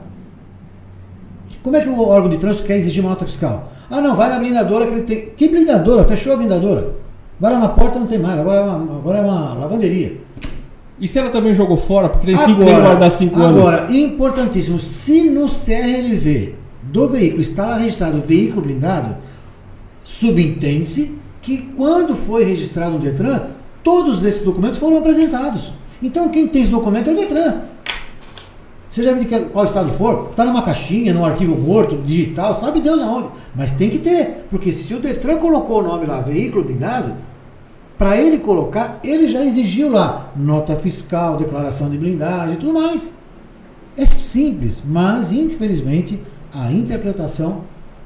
Como 1.62 1.76
é 1.76 1.80
que 1.80 1.88
o 1.88 2.00
órgão 2.00 2.30
de 2.30 2.38
trânsito 2.38 2.66
quer 2.66 2.76
exigir 2.76 3.02
uma 3.02 3.10
nota 3.10 3.24
fiscal? 3.24 3.72
Ah, 3.90 4.00
não, 4.00 4.14
vai 4.14 4.28
na 4.28 4.38
blindadora 4.38 4.86
que 4.86 4.92
ele 4.92 5.02
tem. 5.02 5.30
Que 5.36 5.48
blindadora? 5.48 6.04
Fechou 6.04 6.32
a 6.32 6.36
blindadora. 6.36 6.94
Vai 7.38 7.52
lá 7.52 7.58
na 7.58 7.68
porta, 7.68 7.98
não 7.98 8.06
tem 8.06 8.18
mais. 8.18 8.38
Agora 8.38 8.60
é 8.60 8.62
uma, 8.62 8.96
agora 8.96 9.18
é 9.18 9.20
uma 9.20 9.54
lavanderia. 9.54 10.18
E 11.00 11.08
se 11.08 11.18
ela 11.18 11.30
também 11.30 11.54
jogou 11.54 11.76
fora, 11.76 12.08
porque 12.08 12.26
tem 12.26 12.36
cinco 12.36 12.62
agora, 12.62 12.80
guardar 12.80 13.10
cinco 13.10 13.40
anos? 13.40 13.58
Agora, 13.58 13.92
importantíssimo, 13.92 14.78
se 14.78 15.22
no 15.28 15.48
CRLV 15.48 16.54
do 16.82 17.08
veículo 17.08 17.40
está 17.40 17.66
lá 17.66 17.76
registrado 17.76 18.20
veículo 18.20 18.62
blindado, 18.62 19.16
subentende-se 20.04 21.18
que 21.42 21.58
quando 21.76 22.14
foi 22.14 22.44
registrado 22.44 22.92
no 22.92 22.98
Detran, 23.00 23.40
todos 23.82 24.24
esses 24.24 24.44
documentos 24.44 24.78
foram 24.78 24.98
apresentados. 24.98 25.72
Então 26.02 26.28
quem 26.28 26.46
tem 26.46 26.62
esse 26.62 26.70
documento 26.70 27.10
é 27.10 27.12
o 27.12 27.16
Detran. 27.16 27.54
Seja 28.94 29.12
de 29.12 29.26
qual 29.46 29.64
estado 29.64 29.92
for, 29.94 30.28
está 30.30 30.44
numa 30.44 30.62
caixinha, 30.62 31.12
num 31.12 31.24
arquivo 31.24 31.60
morto, 31.60 31.96
digital, 31.96 32.54
sabe 32.54 32.80
Deus 32.80 33.02
aonde. 33.02 33.26
Mas 33.52 33.72
tem 33.72 33.90
que 33.90 33.98
ter, 33.98 34.46
porque 34.48 34.70
se 34.70 34.94
o 34.94 35.00
Detran 35.00 35.38
colocou 35.38 35.80
o 35.80 35.82
nome 35.82 36.06
lá, 36.06 36.20
veículo 36.20 36.62
blindado, 36.62 37.12
para 37.98 38.16
ele 38.16 38.38
colocar, 38.38 39.00
ele 39.02 39.26
já 39.28 39.44
exigiu 39.44 39.90
lá 39.90 40.30
nota 40.36 40.76
fiscal, 40.76 41.36
declaração 41.36 41.90
de 41.90 41.98
blindagem 41.98 42.54
e 42.54 42.56
tudo 42.56 42.72
mais. 42.72 43.16
É 43.96 44.06
simples, 44.06 44.80
mas 44.86 45.32
infelizmente 45.32 46.20
a 46.54 46.70
interpretação 46.70 47.62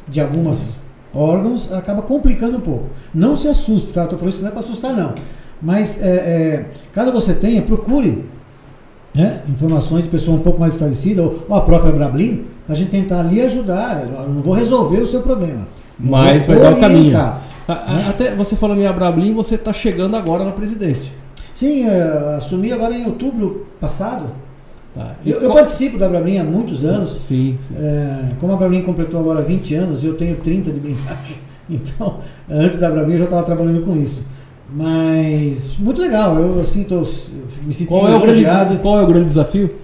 de 0.08 0.22
alguns 0.22 0.78
órgãos 1.12 1.70
acaba 1.70 2.00
complicando 2.00 2.56
um 2.56 2.62
pouco. 2.62 2.86
Não 3.12 3.36
se 3.36 3.46
assuste, 3.46 3.92
tá? 3.92 4.04
Estou 4.04 4.18
falando 4.18 4.32
isso 4.32 4.40
não 4.40 4.48
é 4.48 4.52
para 4.52 4.60
assustar, 4.60 4.96
não. 4.96 5.12
Mas 5.60 6.02
é, 6.02 6.08
é, 6.08 6.70
caso 6.94 7.12
você 7.12 7.34
tenha, 7.34 7.60
procure 7.60 8.24
né, 9.18 9.40
informações 9.48 10.04
de 10.04 10.10
pessoa 10.10 10.36
um 10.36 10.40
pouco 10.40 10.60
mais 10.60 10.74
esclarecida, 10.74 11.22
ou, 11.22 11.44
ou 11.48 11.56
a 11.56 11.60
própria 11.60 11.92
Brablin, 11.92 12.44
para 12.64 12.74
a 12.74 12.78
gente 12.78 12.90
tentar 12.90 13.20
ali 13.20 13.40
ajudar. 13.40 14.04
Eu 14.04 14.28
não 14.28 14.40
vou 14.40 14.54
resolver 14.54 14.98
o 14.98 15.08
seu 15.08 15.22
problema. 15.22 15.66
Mas 15.98 16.46
vai 16.46 16.60
dar 16.60 16.72
o 16.72 16.80
caminho. 16.80 17.18
Até 18.08 18.34
você 18.36 18.54
falando 18.54 18.80
em 18.80 18.86
Abrablin, 18.86 19.34
você 19.34 19.56
está 19.56 19.72
chegando 19.72 20.16
agora 20.16 20.44
na 20.44 20.52
presidência. 20.52 21.12
Sim, 21.52 21.86
assumi 22.36 22.72
agora 22.72 22.94
em 22.94 23.04
outubro 23.06 23.66
passado. 23.80 24.26
Tá. 24.94 25.16
Eu, 25.26 25.40
eu, 25.40 25.52
participo 25.52 25.98
da 25.98 26.06
Abrablin 26.06 26.38
há 26.38 26.44
muitos 26.44 26.84
anos. 26.84 27.20
Sim. 27.20 27.58
sim. 27.60 27.74
É, 27.76 28.30
como 28.38 28.52
a 28.52 28.54
Abrablin 28.54 28.82
completou 28.82 29.18
agora 29.20 29.42
20 29.42 29.74
anos, 29.74 30.04
eu 30.04 30.14
tenho 30.14 30.36
30 30.36 30.70
de 30.70 30.80
blindagem. 30.80 31.48
Então, 31.70 32.20
antes 32.48 32.78
da 32.78 32.88
Abrablin 32.88 33.12
eu 33.12 33.18
já 33.18 33.24
estava 33.24 33.42
trabalhando 33.42 33.84
com 33.84 33.94
isso. 33.94 34.24
Mas 34.70 35.76
muito 35.78 36.00
legal, 36.00 36.38
eu 36.38 36.60
assim 36.60 36.84
tô, 36.84 37.00
me 37.62 37.72
sentindo 37.72 37.88
qual 37.88 38.08
é 38.08 38.16
o 38.16 38.20
grande, 38.20 38.76
Qual 38.82 39.00
é 39.00 39.02
o 39.02 39.06
grande 39.06 39.28
desafio? 39.28 39.74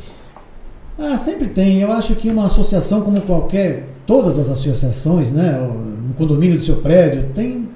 Ah, 0.98 1.16
sempre 1.16 1.48
tem. 1.48 1.80
Eu 1.80 1.90
acho 1.90 2.14
que 2.14 2.28
uma 2.28 2.46
associação 2.46 3.00
como 3.00 3.20
qualquer, 3.22 3.88
todas 4.06 4.38
as 4.38 4.50
associações, 4.50 5.32
né, 5.32 5.58
no 6.06 6.14
condomínio 6.14 6.58
do 6.58 6.64
seu 6.64 6.76
prédio, 6.76 7.30
tem 7.34 7.68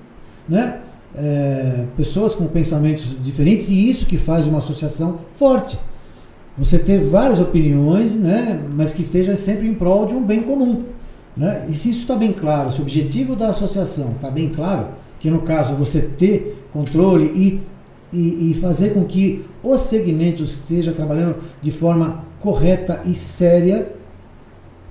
né? 0.48 0.78
É, 1.14 1.84
pessoas 1.96 2.34
com 2.34 2.46
pensamentos 2.46 3.16
diferentes 3.20 3.70
e 3.70 3.88
isso 3.88 4.06
que 4.06 4.16
faz 4.16 4.46
uma 4.46 4.58
associação 4.58 5.20
forte. 5.34 5.78
Você 6.56 6.78
ter 6.78 7.00
várias 7.00 7.40
opiniões, 7.40 8.14
né, 8.14 8.60
mas 8.74 8.92
que 8.92 9.02
esteja 9.02 9.34
sempre 9.34 9.66
em 9.66 9.74
prol 9.74 10.06
de 10.06 10.14
um 10.14 10.22
bem 10.22 10.42
comum. 10.42 10.84
Né? 11.36 11.66
E 11.68 11.74
se 11.74 11.90
isso 11.90 12.00
está 12.00 12.14
bem 12.14 12.32
claro, 12.32 12.70
se 12.70 12.78
o 12.78 12.82
objetivo 12.82 13.34
da 13.34 13.48
associação 13.48 14.12
está 14.12 14.30
bem 14.30 14.48
claro, 14.48 14.88
que 15.18 15.30
no 15.30 15.42
caso 15.42 15.74
você 15.74 16.00
ter 16.02 16.57
controle 16.72 17.26
e, 17.26 17.60
e, 18.12 18.50
e, 18.50 18.54
fazer 18.54 18.94
com 18.94 19.04
que 19.04 19.44
o 19.62 19.76
segmento 19.76 20.42
esteja 20.42 20.92
trabalhando 20.92 21.36
de 21.60 21.70
forma 21.70 22.24
correta 22.40 23.00
e 23.04 23.14
séria, 23.14 23.92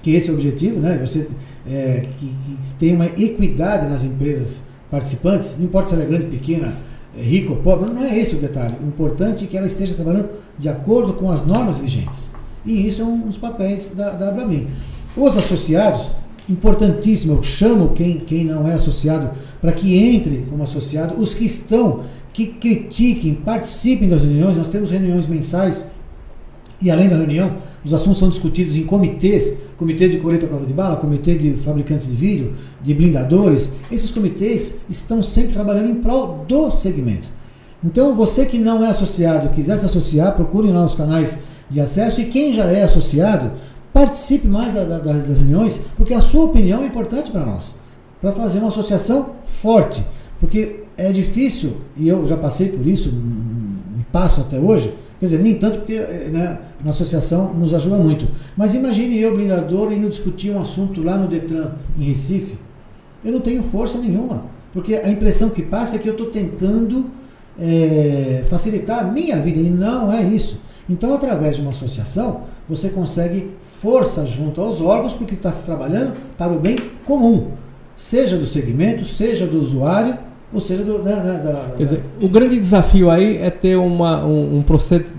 que 0.02 0.12
esse 0.12 0.30
é 0.30 0.32
o 0.32 0.36
objetivo, 0.36 0.80
né? 0.80 0.98
você 0.98 1.28
é, 1.68 2.04
que, 2.18 2.28
que 2.28 2.74
tenha 2.80 2.96
uma 2.96 3.06
equidade 3.06 3.88
nas 3.88 4.04
empresas 4.04 4.64
participantes, 4.90 5.56
não 5.58 5.66
importa 5.66 5.90
se 5.90 5.96
ela 5.96 6.04
é 6.04 6.08
grande, 6.08 6.28
pequena, 6.28 6.74
é 7.18 7.22
rica 7.22 7.52
ou 7.52 7.58
pobre, 7.58 7.92
não 7.92 8.04
é 8.04 8.18
esse 8.18 8.36
o 8.36 8.40
detalhe. 8.40 8.76
O 8.82 8.88
importante 8.88 9.44
é 9.44 9.48
que 9.48 9.58
ela 9.58 9.68
esteja 9.68 9.96
trabalhando 9.96 10.30
de 10.58 10.70
acordo 10.70 11.14
com 11.14 11.32
as 11.32 11.46
normas 11.46 11.78
vigentes. 11.78 12.30
E 12.66 12.88
isso 12.88 13.02
é 13.02 13.06
um 13.06 13.20
dos 13.22 13.38
papéis 13.38 13.96
da, 13.96 14.12
da 14.12 14.30
Abramin. 14.30 14.68
Os 15.16 15.38
associados, 15.38 16.12
importantíssimo, 16.50 17.34
eu 17.34 17.44
chamo 17.44 17.90
quem, 17.90 18.18
quem 18.18 18.46
não 18.46 18.68
é 18.68 18.74
associado 18.74 19.32
para 19.62 19.72
que 19.72 19.98
entre 19.98 20.46
como 20.50 20.64
associado, 20.64 21.20
os 21.20 21.34
que 21.34 21.46
estão, 21.46 22.02
que 22.32 22.48
critiquem, 22.48 23.34
participem 23.34 24.08
das 24.08 24.24
reuniões, 24.24 24.58
nós 24.58 24.68
temos 24.68 24.92
reuniões 24.92 25.28
mensais 25.28 25.86
e 26.80 26.92
além 26.92 27.10
da 27.10 27.16
reunião, 27.16 27.58
os 27.84 27.94
assuntos 27.94 28.20
são 28.20 28.30
discutidos 28.30 28.76
em 28.78 28.84
comitês, 28.84 29.62
comitê 29.78 30.08
de 30.08 30.18
colheita 30.18 30.46
prova 30.46 30.66
de 30.66 30.74
bala, 30.74 30.98
comitê 30.98 31.36
de 31.36 31.56
fabricantes 31.56 32.08
de 32.08 32.16
vídeo, 32.16 32.54
de 32.84 32.94
blindadores. 32.94 33.78
Esses 33.92 34.12
comitês 34.12 34.82
estão 34.90 35.24
sempre 35.24 35.54
trabalhando 35.54 35.90
em 35.90 35.96
prol 35.96 36.46
do 36.48 36.72
segmento. 36.72 37.28
Então, 37.84 38.16
você 38.16 38.46
que 38.46 38.60
não 38.60 38.84
é 38.84 38.90
associado, 38.90 39.50
quiser 39.50 39.78
se 39.78 39.86
associar, 39.86 40.36
procure 40.36 40.72
lá 40.72 40.84
os 40.84 40.94
canais 40.94 41.40
de 41.70 41.80
acesso 41.80 42.22
e 42.22 42.26
quem 42.26 42.54
já 42.54 42.66
é 42.66 42.84
associado, 42.84 43.52
participe 43.98 44.48
mais 44.48 44.76
da, 44.76 44.84
da, 44.84 45.00
das 45.00 45.30
reuniões, 45.30 45.82
porque 45.96 46.14
a 46.14 46.22
sua 46.22 46.46
opinião 46.46 46.84
é 46.84 46.86
importante 46.86 47.32
para 47.32 47.44
nós, 47.44 47.76
para 48.22 48.32
fazer 48.32 48.60
uma 48.60 48.68
associação 48.68 49.38
forte. 49.44 50.06
Porque 50.40 50.84
é 50.96 51.12
difícil, 51.12 51.78
e 51.96 52.08
eu 52.08 52.24
já 52.24 52.38
passei 52.38 52.70
por 52.70 52.86
isso, 52.86 53.12
e 54.00 54.04
passo 54.12 54.42
até 54.42 54.60
hoje, 54.60 54.94
quer 55.20 55.26
dizer, 55.26 55.40
nem 55.40 55.56
tanto 55.56 55.80
porque 55.80 55.98
né, 55.98 56.60
na 56.84 56.92
associação 56.92 57.56
nos 57.56 57.74
ajuda 57.74 57.98
muito. 57.98 58.28
Mas 58.56 58.76
imagine 58.76 59.20
eu, 59.20 59.34
blindador, 59.34 59.92
indo 59.92 60.08
discutir 60.08 60.52
um 60.52 60.62
assunto 60.62 61.02
lá 61.02 61.18
no 61.18 61.28
Detran, 61.28 61.72
em 61.98 62.04
Recife. 62.04 62.56
Eu 63.26 63.32
não 63.32 63.40
tenho 63.40 63.64
força 63.64 63.98
nenhuma, 63.98 64.46
porque 64.74 64.94
a 64.94 65.10
impressão 65.10 65.50
que 65.50 65.64
passa 65.64 65.96
é 65.96 66.00
que 66.00 66.08
eu 66.08 66.14
estou 66.14 66.28
tentando 66.28 67.08
é, 67.60 68.46
facilitar 68.48 69.00
a 69.00 69.04
minha 69.06 69.38
vida, 69.38 69.60
e 69.60 69.72
não 69.72 70.14
é 70.14 70.22
isso. 70.22 70.60
Então, 70.88 71.16
através 71.16 71.56
de 71.56 71.62
uma 71.62 71.72
associação, 71.72 72.44
você 72.70 72.90
consegue 72.90 73.52
força 73.82 74.26
junto 74.26 74.62
aos 74.62 74.82
órgãos, 74.82 75.14
porque 75.14 75.34
está 75.34 75.52
se 75.52 75.66
trabalhando 75.66 76.14
para 76.38 76.52
o 76.52 76.60
bem 76.60 76.78
comum, 77.06 77.50
seja 77.96 78.38
do 78.38 78.46
segmento, 78.46 79.06
seja 79.06 79.46
do 79.46 79.62
usuário, 79.62 80.18
ou 80.54 80.62
seja, 80.62 80.82
do, 80.84 81.04
da, 81.04 81.16
da, 81.16 81.76
Quer 81.76 81.84
dizer, 81.84 82.04
o 82.22 82.30
grande 82.30 82.58
desafio 82.58 83.12
aí 83.12 83.38
é 83.38 83.50
ter 83.50 83.76
uma, 83.76 84.24
um, 84.26 84.60
um 84.60 84.64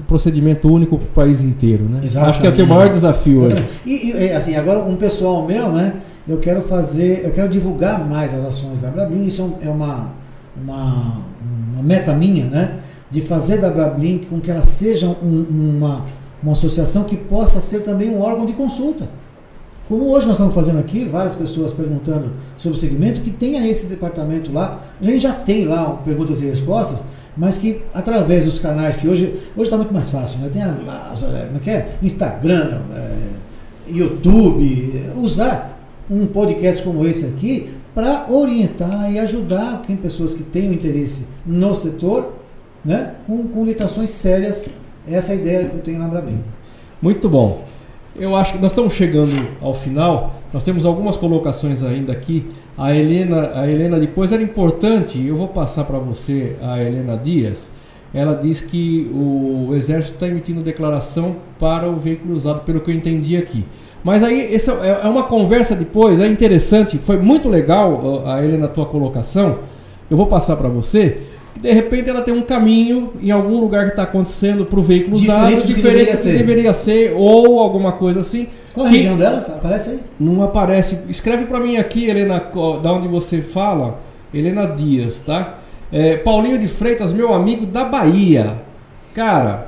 procedimento 0.07 0.73
único 0.73 0.97
para 0.97 1.07
o 1.07 1.11
país 1.11 1.45
inteiro, 1.45 1.85
né? 1.85 2.01
Exatamente. 2.03 2.31
Acho 2.31 2.41
que 2.41 2.47
é 2.47 2.51
o 2.51 2.57
teu 2.57 2.67
maior 2.67 2.89
desafio 2.89 3.43
hoje. 3.43 3.67
E, 3.85 4.13
e, 4.13 4.33
assim, 4.33 4.57
agora 4.57 4.79
um 4.79 4.97
pessoal 4.97 5.47
meu, 5.47 5.71
né? 5.71 5.97
Eu 6.27 6.39
quero 6.39 6.63
fazer, 6.63 7.25
eu 7.25 7.31
quero 7.31 7.49
divulgar 7.49 8.03
mais 8.07 8.33
as 8.35 8.45
ações 8.45 8.81
da 8.81 8.91
Brablim, 8.91 9.27
isso 9.27 9.55
é 9.61 9.69
uma, 9.69 10.13
uma, 10.63 11.19
uma 11.75 11.83
meta 11.83 12.15
minha, 12.15 12.47
né? 12.47 12.79
de 13.11 13.21
fazer 13.21 13.59
da 13.59 13.71
Brablink 13.71 14.27
com 14.27 14.41
que 14.41 14.51
ela 14.51 14.63
seja 14.63 15.09
um, 15.09 15.47
uma, 15.49 16.05
uma 16.43 16.53
associação 16.53 17.05
que 17.05 17.17
possa 17.17 17.61
ser 17.61 17.81
também 17.81 18.11
um 18.11 18.21
órgão 18.21 18.47
de 18.47 18.53
consulta. 18.53 19.09
Como 19.89 20.11
hoje 20.11 20.27
nós 20.27 20.37
estamos 20.37 20.55
fazendo 20.55 20.79
aqui, 20.79 21.05
várias 21.05 21.35
pessoas 21.35 21.73
perguntando 21.73 22.33
sobre 22.59 22.77
o 22.77 22.81
segmento, 22.81 23.23
que 23.23 23.31
tenha 23.31 23.67
esse 23.67 23.87
departamento 23.87 24.53
lá. 24.53 24.83
A 25.01 25.05
gente 25.05 25.21
já 25.21 25.33
tem 25.33 25.65
lá 25.65 25.93
perguntas 26.05 26.43
e 26.43 26.47
respostas, 26.47 27.03
mas 27.37 27.57
que 27.57 27.81
através 27.95 28.45
dos 28.45 28.59
canais 28.59 28.97
que 28.97 29.09
hoje 29.09 29.41
hoje 29.57 29.63
está 29.63 29.77
muito 29.77 29.93
mais 29.93 30.09
fácil, 30.11 30.41
né? 30.41 30.51
Tem 30.53 30.63
a, 30.63 30.69
a, 30.69 31.15
como 31.15 31.71
é 31.71 31.73
é? 31.73 31.97
Instagram, 32.03 32.83
é, 32.95 33.17
YouTube, 33.91 35.13
usar 35.17 35.79
um 36.11 36.27
podcast 36.27 36.83
como 36.83 37.07
esse 37.07 37.25
aqui 37.25 37.71
para 37.95 38.27
orientar 38.31 39.11
e 39.11 39.19
ajudar 39.19 39.83
quem 39.87 39.97
pessoas 39.97 40.35
que 40.35 40.43
tenham 40.43 40.73
interesse 40.73 41.29
no 41.47 41.75
setor 41.75 42.35
né? 42.85 43.15
com, 43.27 43.47
com 43.49 43.65
sérias. 44.11 44.69
Essa 45.11 45.33
é 45.33 45.37
a 45.37 45.39
ideia 45.39 45.69
que 45.69 45.77
eu 45.77 45.81
tenho 45.81 45.99
na 45.99 46.09
Brabem. 46.09 46.39
Muito 47.01 47.29
bom. 47.29 47.65
Eu 48.19 48.35
acho 48.37 48.55
que 48.55 48.59
nós 48.59 48.73
estamos 48.73 48.95
chegando 48.95 49.35
ao 49.61 49.73
final. 49.73 50.35
Nós 50.53 50.63
temos 50.63 50.85
algumas 50.85 51.17
colocações 51.17 51.83
ainda 51.83 52.13
aqui. 52.13 52.47
A 52.77 52.95
Helena, 52.95 53.53
a 53.55 53.71
Helena 53.71 53.99
depois 53.99 54.33
era 54.33 54.43
importante. 54.43 55.25
Eu 55.25 55.37
vou 55.37 55.49
passar 55.49 55.85
para 55.85 55.99
você 55.99 56.57
a 56.61 56.83
Helena 56.83 57.17
Dias. 57.17 57.71
Ela 58.13 58.35
diz 58.35 58.61
que 58.61 59.11
o 59.13 59.75
Exército 59.75 60.15
está 60.15 60.27
emitindo 60.27 60.63
declaração 60.63 61.37
para 61.59 61.89
o 61.89 61.97
veículo 61.97 62.35
usado, 62.35 62.61
pelo 62.61 62.81
que 62.81 62.91
eu 62.91 62.95
entendi 62.95 63.37
aqui. 63.37 63.65
Mas 64.03 64.23
aí, 64.23 64.55
essa 64.55 64.73
é, 64.73 65.01
é 65.05 65.09
uma 65.09 65.25
conversa 65.25 65.75
depois, 65.75 66.19
é 66.19 66.27
interessante, 66.27 66.97
foi 66.99 67.19
muito 67.19 67.49
legal, 67.49 68.27
a 68.27 68.43
Helena, 68.43 68.67
a 68.67 68.69
tua 68.69 68.87
colocação. 68.87 69.59
Eu 70.11 70.17
vou 70.17 70.27
passar 70.27 70.57
para 70.57 70.69
você 70.69 71.21
de 71.61 71.73
repente 71.73 72.09
ela 72.09 72.23
tem 72.23 72.33
um 72.33 72.43
caminho 72.43 73.13
em 73.21 73.31
algum 73.31 73.59
lugar 73.59 73.85
que 73.85 73.91
está 73.91 74.05
acontecendo 74.05 74.65
para 74.65 74.79
o 74.79 74.83
veículo 74.83 75.17
usado, 75.17 75.49
diferente, 75.49 75.67
diferente 75.67 76.07
do 76.07 76.15
que 76.15 76.23
deveria, 76.23 76.47
deveria, 76.47 76.75
ser, 76.75 77.13
ou 77.17 77.59
alguma 77.59 77.93
coisa 77.93 78.21
assim. 78.21 78.47
Qual 78.73 78.87
a 78.87 78.91
região 78.91 79.17
dela? 79.17 79.39
Aparece 79.39 79.91
aí? 79.91 80.01
Não 80.21 80.43
aparece. 80.43 81.05
Escreve 81.09 81.47
para 81.47 81.59
mim 81.59 81.77
aqui, 81.77 82.09
Helena, 82.09 82.39
da 82.83 82.93
onde 82.93 83.09
você 83.09 83.43
fala, 83.43 83.99
Helena 84.33 84.67
Dias, 84.67 85.21
tá? 85.21 85.59
É, 85.91 86.17
Paulinho 86.19 86.59
de 86.59 86.69
Freitas, 86.69 87.13
meu 87.13 87.33
amigo 87.33 87.67
da 87.67 87.85
Bahia. 87.85 88.55
Cara, 89.15 89.68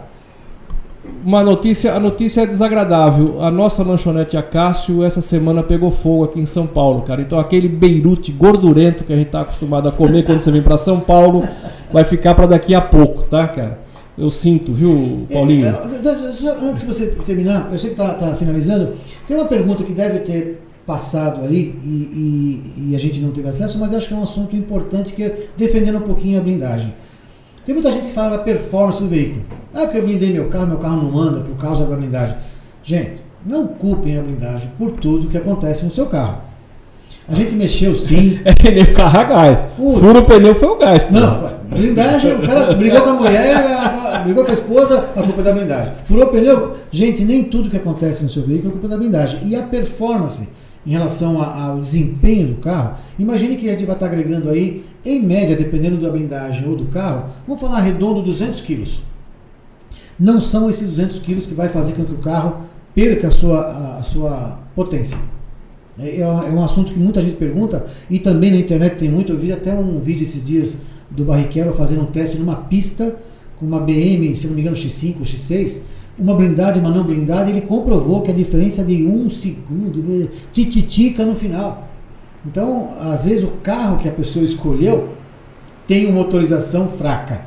uma 1.24 1.42
notícia, 1.42 1.94
a 1.94 2.00
notícia 2.00 2.42
é 2.42 2.46
desagradável. 2.46 3.42
A 3.42 3.50
nossa 3.50 3.82
lanchonete 3.82 4.36
Acácio 4.36 5.04
essa 5.04 5.20
semana 5.20 5.62
pegou 5.62 5.90
fogo 5.90 6.24
aqui 6.24 6.40
em 6.40 6.46
São 6.46 6.66
Paulo, 6.66 7.02
cara. 7.02 7.20
Então 7.20 7.38
aquele 7.38 7.68
beirute 7.68 8.32
gordurento 8.32 9.04
que 9.04 9.12
a 9.12 9.16
gente 9.16 9.28
tá 9.28 9.42
acostumado 9.42 9.88
a 9.88 9.92
comer 9.92 10.24
quando 10.24 10.40
você 10.40 10.50
vem 10.50 10.62
para 10.62 10.76
São 10.76 11.00
Paulo 11.00 11.46
vai 11.92 12.04
ficar 12.04 12.34
para 12.34 12.46
daqui 12.46 12.74
a 12.74 12.80
pouco, 12.80 13.24
tá, 13.24 13.48
cara? 13.48 13.78
Eu 14.16 14.30
sinto, 14.30 14.72
viu, 14.72 15.26
Paulinho? 15.32 15.66
É, 15.66 15.70
é, 15.70 16.68
antes 16.68 16.82
de 16.82 16.86
você 16.86 17.06
terminar, 17.24 17.68
eu 17.72 17.78
sei 17.78 17.90
que 17.90 17.96
tá, 17.96 18.08
tá, 18.14 18.34
finalizando. 18.34 18.92
Tem 19.26 19.36
uma 19.36 19.46
pergunta 19.46 19.82
que 19.82 19.92
deve 19.92 20.18
ter 20.20 20.62
passado 20.86 21.42
aí 21.46 21.74
e, 21.84 21.88
e, 21.88 22.90
e 22.90 22.96
a 22.96 22.98
gente 22.98 23.20
não 23.20 23.30
teve 23.30 23.48
acesso, 23.48 23.78
mas 23.78 23.94
acho 23.94 24.08
que 24.08 24.14
é 24.14 24.16
um 24.16 24.22
assunto 24.22 24.54
importante 24.56 25.12
que 25.14 25.22
é 25.22 25.48
defendendo 25.56 25.98
um 25.98 26.02
pouquinho 26.02 26.38
a 26.38 26.42
blindagem. 26.42 26.92
Tem 27.70 27.74
muita 27.76 27.92
gente 27.92 28.08
que 28.08 28.12
fala 28.12 28.30
da 28.30 28.38
performance 28.38 29.00
do 29.00 29.08
veículo. 29.08 29.44
Ah, 29.72 29.82
porque 29.82 29.98
eu 29.98 30.02
blindei 30.02 30.32
meu 30.32 30.48
carro, 30.48 30.66
meu 30.66 30.78
carro 30.78 30.96
não 31.04 31.16
anda 31.16 31.38
por 31.38 31.54
causa 31.56 31.84
da 31.84 31.94
blindagem. 31.94 32.34
Gente, 32.82 33.22
não 33.46 33.64
culpem 33.64 34.18
a 34.18 34.22
blindagem 34.22 34.68
por 34.76 34.90
tudo 34.90 35.28
que 35.28 35.38
acontece 35.38 35.84
no 35.84 35.90
seu 35.92 36.06
carro. 36.06 36.38
A 37.28 37.34
gente 37.36 37.54
mexeu 37.54 37.94
sim. 37.94 38.40
É 38.44 38.52
que 38.54 38.72
nem 38.72 38.82
o 38.82 38.92
carro 38.92 39.20
a 39.20 39.22
gás. 39.22 39.68
Fura 39.76 40.18
o 40.18 40.24
pneu 40.24 40.52
foi 40.56 40.68
o 40.68 40.78
gás. 40.78 41.04
Pô. 41.04 41.12
Não, 41.12 41.52
blindagem, 41.70 42.34
o 42.34 42.42
cara 42.42 42.72
brigou 42.74 43.02
com 43.02 43.10
a 43.10 43.12
mulher, 43.12 43.54
a, 43.54 44.16
a, 44.16 44.18
brigou 44.18 44.44
com 44.44 44.50
a 44.50 44.54
esposa, 44.54 45.08
a 45.14 45.22
culpa 45.22 45.40
é 45.40 45.44
da 45.44 45.52
blindagem. 45.52 45.92
Furou 46.06 46.24
o 46.24 46.28
pneu. 46.32 46.76
Gente, 46.90 47.22
nem 47.22 47.44
tudo 47.44 47.70
que 47.70 47.76
acontece 47.76 48.24
no 48.24 48.28
seu 48.28 48.42
veículo 48.42 48.70
é 48.70 48.72
culpa 48.72 48.88
da 48.88 48.96
blindagem. 48.96 49.38
E 49.44 49.54
a 49.54 49.62
performance 49.62 50.48
em 50.86 50.90
relação 50.90 51.42
ao 51.42 51.80
desempenho 51.80 52.48
do 52.48 52.54
carro, 52.56 52.96
imagine 53.18 53.56
que 53.56 53.68
a 53.68 53.72
gente 53.72 53.84
vai 53.84 53.94
estar 53.94 54.06
agregando 54.06 54.48
aí, 54.48 54.84
em 55.04 55.22
média, 55.22 55.56
dependendo 55.56 55.98
da 55.98 56.10
blindagem 56.10 56.66
ou 56.66 56.76
do 56.76 56.86
carro, 56.86 57.30
vamos 57.46 57.60
falar 57.60 57.80
redondo 57.80 58.22
200 58.22 58.60
quilos. 58.62 59.02
Não 60.18 60.40
são 60.40 60.68
esses 60.68 60.88
200 60.88 61.18
quilos 61.20 61.46
que 61.46 61.54
vai 61.54 61.68
fazer 61.68 61.94
com 61.94 62.04
que 62.04 62.12
o 62.12 62.18
carro 62.18 62.64
perca 62.94 63.28
a 63.28 63.30
sua, 63.30 63.98
a, 63.98 64.02
sua 64.02 64.58
potência. 64.74 65.18
É, 65.98 66.16
é, 66.16 66.20
é 66.20 66.26
um 66.26 66.62
assunto 66.62 66.92
que 66.92 66.98
muita 66.98 67.20
gente 67.22 67.36
pergunta 67.36 67.86
e 68.08 68.18
também 68.18 68.50
na 68.50 68.58
internet 68.58 68.96
tem 68.96 69.10
muito. 69.10 69.32
Eu 69.32 69.38
vi 69.38 69.52
até 69.52 69.72
um 69.72 69.98
vídeo 70.00 70.22
esses 70.22 70.44
dias 70.44 70.78
do 71.10 71.24
Barrichello 71.24 71.72
fazendo 71.72 72.02
um 72.02 72.06
teste 72.06 72.38
numa 72.38 72.56
pista 72.56 73.16
com 73.58 73.66
uma 73.66 73.80
BM, 73.80 74.34
se 74.34 74.46
não 74.46 74.54
me 74.54 74.62
engano, 74.62 74.76
X5 74.76 75.16
ou 75.18 75.24
X6, 75.24 75.82
uma 76.20 76.34
blindada 76.34 76.76
e 76.76 76.80
uma 76.80 76.90
não 76.90 77.02
blindada, 77.02 77.48
ele 77.48 77.62
comprovou 77.62 78.20
que 78.20 78.30
a 78.30 78.34
diferença 78.34 78.84
de 78.84 79.06
um 79.06 79.30
segundo, 79.30 80.30
tititica 80.52 81.24
no 81.24 81.34
final. 81.34 81.88
Então, 82.46 82.90
às 83.00 83.24
vezes 83.24 83.42
o 83.42 83.48
carro 83.62 83.98
que 83.98 84.08
a 84.08 84.12
pessoa 84.12 84.44
escolheu 84.44 85.08
tem 85.86 86.06
uma 86.06 86.22
motorização 86.22 86.88
fraca. 86.88 87.42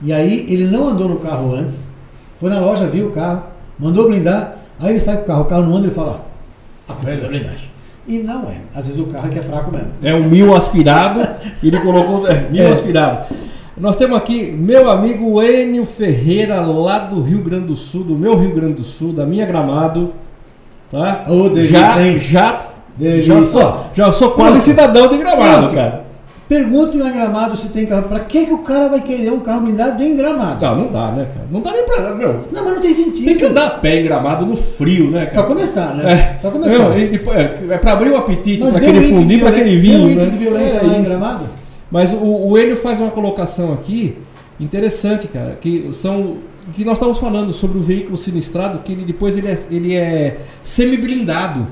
E 0.00 0.12
aí 0.12 0.46
ele 0.48 0.66
não 0.66 0.88
andou 0.88 1.08
no 1.08 1.16
carro 1.16 1.54
antes, 1.54 1.90
foi 2.36 2.48
na 2.48 2.58
loja, 2.58 2.86
viu 2.86 3.08
o 3.08 3.10
carro, 3.12 3.42
mandou 3.78 4.08
blindar, 4.08 4.58
aí 4.80 4.90
ele 4.90 5.00
sai 5.00 5.16
com 5.16 5.22
o 5.22 5.26
carro, 5.26 5.42
o 5.42 5.44
carro 5.46 5.62
não 5.64 5.76
anda, 5.76 5.86
ele 5.86 5.94
fala, 5.94 6.24
a 6.88 6.92
culpa 6.92 7.10
é 7.10 7.16
da 7.16 7.28
blindagem. 7.28 7.70
E 8.06 8.18
não 8.18 8.48
é. 8.48 8.60
Às 8.74 8.86
vezes 8.86 9.00
o 9.00 9.06
carro 9.06 9.28
é 9.28 9.30
que 9.30 9.38
é 9.38 9.42
fraco 9.42 9.70
mesmo. 9.70 9.92
É 10.02 10.12
um 10.14 10.28
mil 10.28 10.54
aspirado, 10.54 11.20
ele 11.62 11.78
colocou 11.80 12.26
é, 12.26 12.48
mil 12.48 12.64
é. 12.64 12.72
aspirado. 12.72 13.32
Nós 13.76 13.96
temos 13.96 14.16
aqui 14.18 14.52
meu 14.52 14.90
amigo 14.90 15.42
Enio 15.42 15.84
Ferreira, 15.84 16.60
lá 16.60 16.98
do 16.98 17.22
Rio 17.22 17.42
Grande 17.42 17.66
do 17.66 17.76
Sul, 17.76 18.04
do 18.04 18.14
meu 18.14 18.36
Rio 18.36 18.54
Grande 18.54 18.74
do 18.74 18.84
Sul, 18.84 19.12
da 19.12 19.24
minha 19.24 19.46
Gramado. 19.46 20.12
Tá? 20.90 21.24
Ô, 21.26 21.48
delícia, 21.48 21.78
já, 21.78 22.02
hein? 22.02 22.18
já, 22.18 22.66
já, 23.22 23.42
sou, 23.42 23.86
já 23.94 24.12
sou 24.12 24.32
quase 24.32 24.60
cidadão 24.60 25.08
de 25.08 25.16
Gramado, 25.16 25.68
Pronto. 25.68 25.74
cara. 25.74 26.02
Pergunte 26.46 26.98
na 26.98 27.10
Gramado 27.10 27.56
se 27.56 27.68
tem 27.68 27.86
carro. 27.86 28.02
Pra 28.02 28.20
que, 28.20 28.44
que 28.44 28.52
o 28.52 28.58
cara 28.58 28.90
vai 28.90 29.00
querer 29.00 29.32
um 29.32 29.40
carro 29.40 29.62
blindado 29.62 30.02
em 30.02 30.14
Gramado? 30.14 30.60
Não, 30.60 30.76
não 30.76 30.92
dá, 30.92 31.10
né, 31.12 31.26
cara? 31.32 31.46
Não 31.50 31.62
dá 31.62 31.72
nem 31.72 31.86
pra. 31.86 32.14
Meu, 32.14 32.44
não, 32.52 32.64
mas 32.64 32.74
não 32.74 32.80
tem 32.82 32.92
sentido. 32.92 33.24
Tem 33.24 33.36
que 33.38 33.44
andar 33.46 33.66
a 33.68 33.70
pé 33.70 34.00
em 34.00 34.04
Gramado 34.04 34.44
no 34.44 34.54
frio, 34.54 35.10
né, 35.10 35.24
cara? 35.24 35.38
Pra 35.38 35.54
começar, 35.54 35.94
né? 35.94 36.12
É, 36.12 36.16
pra 36.42 36.50
começar. 36.50 36.78
Não, 36.78 36.92
é, 36.92 37.74
é 37.74 37.78
pra 37.78 37.92
abrir 37.92 38.10
o 38.10 38.16
apetite 38.18 38.64
mas 38.64 38.76
pra 38.76 38.82
aquele 38.86 39.00
fundir, 39.00 39.40
pra 39.40 39.48
aquele 39.48 39.78
vinho. 39.78 39.96
Tem 39.96 40.06
um 40.06 40.10
índice 40.10 40.26
né? 40.26 40.32
de 40.32 40.38
violência 40.38 40.76
é 40.76 40.82
lá 40.82 40.98
em 40.98 41.02
Gramado? 41.02 41.61
Mas 41.92 42.14
o, 42.14 42.24
o 42.24 42.58
Enio 42.58 42.76
faz 42.76 42.98
uma 42.98 43.10
colocação 43.10 43.74
aqui 43.74 44.16
interessante, 44.58 45.28
cara, 45.28 45.56
que 45.60 45.90
são 45.92 46.38
que 46.72 46.84
nós 46.84 46.94
estávamos 46.94 47.18
falando 47.18 47.52
sobre 47.52 47.76
o 47.76 47.82
veículo 47.82 48.16
sinistrado, 48.16 48.78
que 48.78 48.92
ele 48.92 49.04
depois 49.04 49.36
ele 49.36 49.48
é, 49.48 49.58
ele 49.70 49.94
é 49.94 50.38
semi-blindado. 50.62 51.66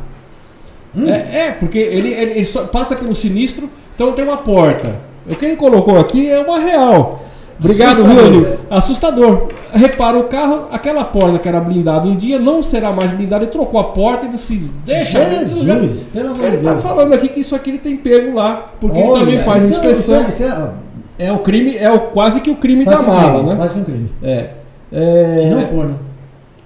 Hum. 0.95 1.09
É, 1.09 1.47
é, 1.47 1.51
porque 1.53 1.79
ele, 1.79 2.13
ele, 2.13 2.33
ele 2.41 2.47
passa 2.73 2.97
pelo 2.97 3.15
sinistro, 3.15 3.71
então 3.95 4.13
tem 4.13 4.25
uma 4.25 4.37
porta. 4.37 5.01
O 5.27 5.35
que 5.35 5.45
ele 5.47 5.57
colocou 5.57 5.99
aqui 5.99 6.29
é 6.29 6.41
uma 6.41 6.59
real. 6.59 7.25
Obrigado, 7.63 8.03
Rúlio. 8.03 8.59
Assustador. 8.71 9.49
Repara 9.73 10.19
o 10.19 10.25
carro, 10.25 10.67
aquela 10.73 11.05
porta 11.05 11.39
que 11.39 11.49
era 11.49 11.61
blindada 11.61 12.09
um 12.09 12.17
dia 12.17 12.39
não 12.39 12.63
será 12.63 12.91
mais 12.91 13.11
blindada. 13.13 13.45
Ele 13.45 13.53
trocou 13.53 13.79
a 13.79 13.85
porta 13.85 14.27
e 14.27 14.31
disse: 14.31 14.57
Deixa. 14.85 15.31
Jesus, 15.31 16.09
pelo 16.13 16.31
amor 16.31 16.47
Ele 16.47 16.57
está 16.57 16.79
falando 16.79 17.13
aqui 17.13 17.29
que 17.29 17.41
isso 17.41 17.55
aqui 17.55 17.71
ele 17.71 17.79
tem 17.79 17.97
pego 17.97 18.35
lá, 18.35 18.73
porque 18.81 18.99
Olha, 18.99 19.07
ele 19.07 19.19
também 19.19 19.39
faz 19.41 19.65
isso 19.65 19.75
é- 19.75 19.91
inspeção. 19.91 20.25
É, 20.25 20.29
isso 20.29 20.43
é, 20.43 20.73
é, 21.19 21.33
o 21.33 21.39
crime, 21.41 21.77
é 21.77 21.91
o, 21.91 22.01
quase 22.01 22.41
que 22.41 22.51
o 22.51 22.57
crime 22.57 22.85
da 22.85 23.03
mala, 23.03 23.43
né? 23.43 23.57
Quase 23.57 23.75
que 23.75 23.81
um 23.81 23.85
crime. 23.85 24.11
É. 24.23 24.51
é 24.91 25.39
Se 25.39 25.47
não 25.51 25.67
for, 25.67 25.87
né? 25.87 25.95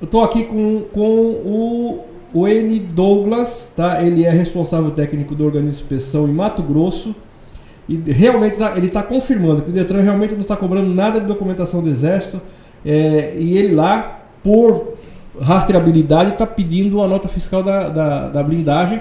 Eu 0.00 0.06
estou 0.06 0.22
aqui 0.22 0.44
com, 0.44 0.82
com 0.92 1.00
o, 1.00 2.04
o 2.32 2.48
N. 2.48 2.78
Douglas, 2.78 3.72
tá? 3.76 4.02
Ele 4.02 4.24
é 4.24 4.30
responsável 4.30 4.90
técnico 4.90 5.34
do 5.34 5.44
organismo 5.44 5.70
de 5.70 5.82
inspeção 5.82 6.28
em 6.28 6.32
Mato 6.32 6.62
Grosso. 6.62 7.14
E 7.88 7.96
realmente 7.96 8.56
tá, 8.56 8.72
ele 8.76 8.86
está 8.86 9.02
confirmando 9.02 9.62
que 9.62 9.70
o 9.70 9.72
Detran 9.72 10.00
realmente 10.00 10.32
não 10.32 10.40
está 10.40 10.56
cobrando 10.56 10.92
nada 10.92 11.20
de 11.20 11.26
documentação 11.26 11.82
do 11.82 11.88
Exército. 11.88 12.40
É, 12.84 13.34
e 13.38 13.56
ele 13.56 13.74
lá, 13.74 14.20
por 14.42 14.94
rastreabilidade, 15.40 16.32
está 16.32 16.46
pedindo 16.46 17.02
a 17.02 17.08
nota 17.08 17.28
fiscal 17.28 17.62
da, 17.62 17.88
da, 17.88 18.28
da 18.28 18.42
blindagem 18.42 19.00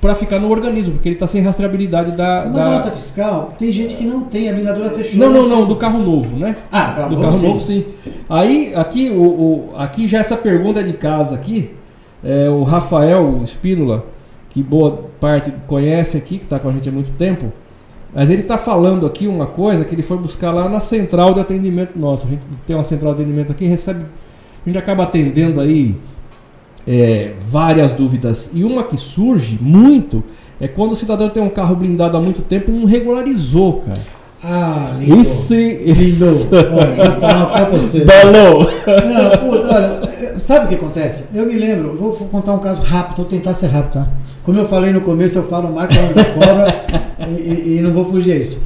para 0.00 0.16
ficar 0.16 0.40
no 0.40 0.50
organismo, 0.50 0.94
porque 0.94 1.08
ele 1.08 1.14
está 1.14 1.28
sem 1.28 1.40
rastreabilidade 1.40 2.16
da. 2.16 2.42
Mas 2.46 2.54
da... 2.54 2.66
a 2.66 2.70
nota 2.70 2.90
fiscal, 2.90 3.54
tem 3.56 3.70
gente 3.70 3.94
que 3.94 4.04
não 4.04 4.22
tem, 4.22 4.50
a 4.50 4.52
blindadora 4.52 4.90
fechou. 4.90 5.16
Não, 5.16 5.32
não, 5.32 5.48
não, 5.48 5.66
do 5.66 5.76
carro 5.76 6.00
novo, 6.00 6.36
né? 6.36 6.56
Ah, 6.72 6.90
do 6.90 6.96
carro, 6.96 7.08
do 7.08 7.14
novo, 7.14 7.22
carro 7.22 7.38
sim. 7.38 7.46
novo, 7.46 7.60
sim. 7.60 7.84
Aí, 8.28 8.72
aqui, 8.74 9.10
o, 9.10 9.22
o, 9.22 9.70
aqui 9.76 10.08
já 10.08 10.18
essa 10.18 10.36
pergunta 10.36 10.80
é 10.80 10.82
de 10.82 10.94
casa 10.94 11.36
aqui, 11.36 11.70
é, 12.24 12.50
o 12.50 12.64
Rafael 12.64 13.42
Espínola, 13.44 14.04
que 14.50 14.60
boa 14.60 15.04
parte 15.20 15.52
conhece 15.68 16.16
aqui, 16.16 16.38
que 16.38 16.44
está 16.44 16.58
com 16.58 16.68
a 16.68 16.72
gente 16.72 16.88
há 16.88 16.92
muito 16.92 17.12
tempo, 17.12 17.52
mas 18.14 18.28
ele 18.28 18.42
está 18.42 18.58
falando 18.58 19.06
aqui 19.06 19.26
uma 19.26 19.46
coisa 19.46 19.84
que 19.84 19.94
ele 19.94 20.02
foi 20.02 20.18
buscar 20.18 20.52
lá 20.52 20.68
na 20.68 20.80
central 20.80 21.32
de 21.32 21.40
atendimento 21.40 21.98
nossa. 21.98 22.26
A 22.26 22.30
gente 22.30 22.42
tem 22.66 22.76
uma 22.76 22.84
central 22.84 23.14
de 23.14 23.22
atendimento 23.22 23.50
aqui, 23.52 23.64
recebe. 23.64 24.04
A 24.64 24.68
gente 24.68 24.78
acaba 24.78 25.04
atendendo 25.04 25.60
aí 25.60 25.96
é, 26.86 27.32
várias 27.48 27.92
dúvidas. 27.92 28.50
E 28.52 28.64
uma 28.64 28.84
que 28.84 28.96
surge 28.96 29.58
muito 29.60 30.22
é 30.60 30.68
quando 30.68 30.92
o 30.92 30.96
cidadão 30.96 31.28
tem 31.30 31.42
um 31.42 31.48
carro 31.48 31.74
blindado 31.74 32.16
há 32.16 32.20
muito 32.20 32.42
tempo 32.42 32.70
e 32.70 32.74
não 32.74 32.84
regularizou, 32.84 33.80
cara. 33.80 34.00
Ah, 34.44 34.96
lindo. 34.98 35.18
Isso, 35.18 35.54
lindo. 35.54 36.26
Olha, 36.52 37.10
vou 37.10 37.20
falar 37.20 37.46
pra 37.46 37.64
você. 37.66 38.04
Balou. 38.04 38.64
Não, 38.64 39.48
puta, 39.48 39.74
olha, 39.74 40.11
sabe 40.38 40.66
o 40.66 40.68
que 40.68 40.74
acontece? 40.74 41.26
Eu 41.34 41.46
me 41.46 41.56
lembro, 41.56 41.96
vou 41.96 42.12
contar 42.28 42.54
um 42.54 42.58
caso 42.58 42.82
rápido, 42.82 43.18
vou 43.18 43.26
tentar 43.26 43.54
ser 43.54 43.68
rápido, 43.68 43.92
tá? 43.92 44.08
Como 44.44 44.58
eu 44.58 44.66
falei 44.66 44.92
no 44.92 45.00
começo, 45.00 45.38
eu 45.38 45.44
falo 45.44 45.68
falando 45.74 46.14
da 46.14 46.24
cobra 46.24 46.84
e, 47.28 47.76
e, 47.76 47.80
não 47.80 47.92
vou 47.92 48.04
fugir 48.04 48.32
a 48.32 48.36
isso. 48.36 48.58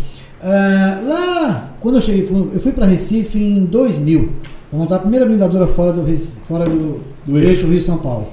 Ah, 0.43 1.01
lá, 1.07 1.71
quando 1.81 1.97
eu 1.97 2.01
cheguei, 2.01 2.23
eu 2.23 2.61
fui 2.61 2.73
para 2.73 2.87
Recife 2.87 3.39
em 3.39 3.65
2000, 3.65 4.33
para 4.71 4.79
montar 4.79 4.97
a 4.97 4.99
primeira 5.01 5.27
blindadora 5.27 5.67
fora 5.67 5.93
do, 5.93 6.17
fora 6.49 6.65
do, 6.65 7.01
do 7.25 7.39
eixo 7.39 7.67
Rio-São 7.67 7.99
Paulo. 7.99 8.29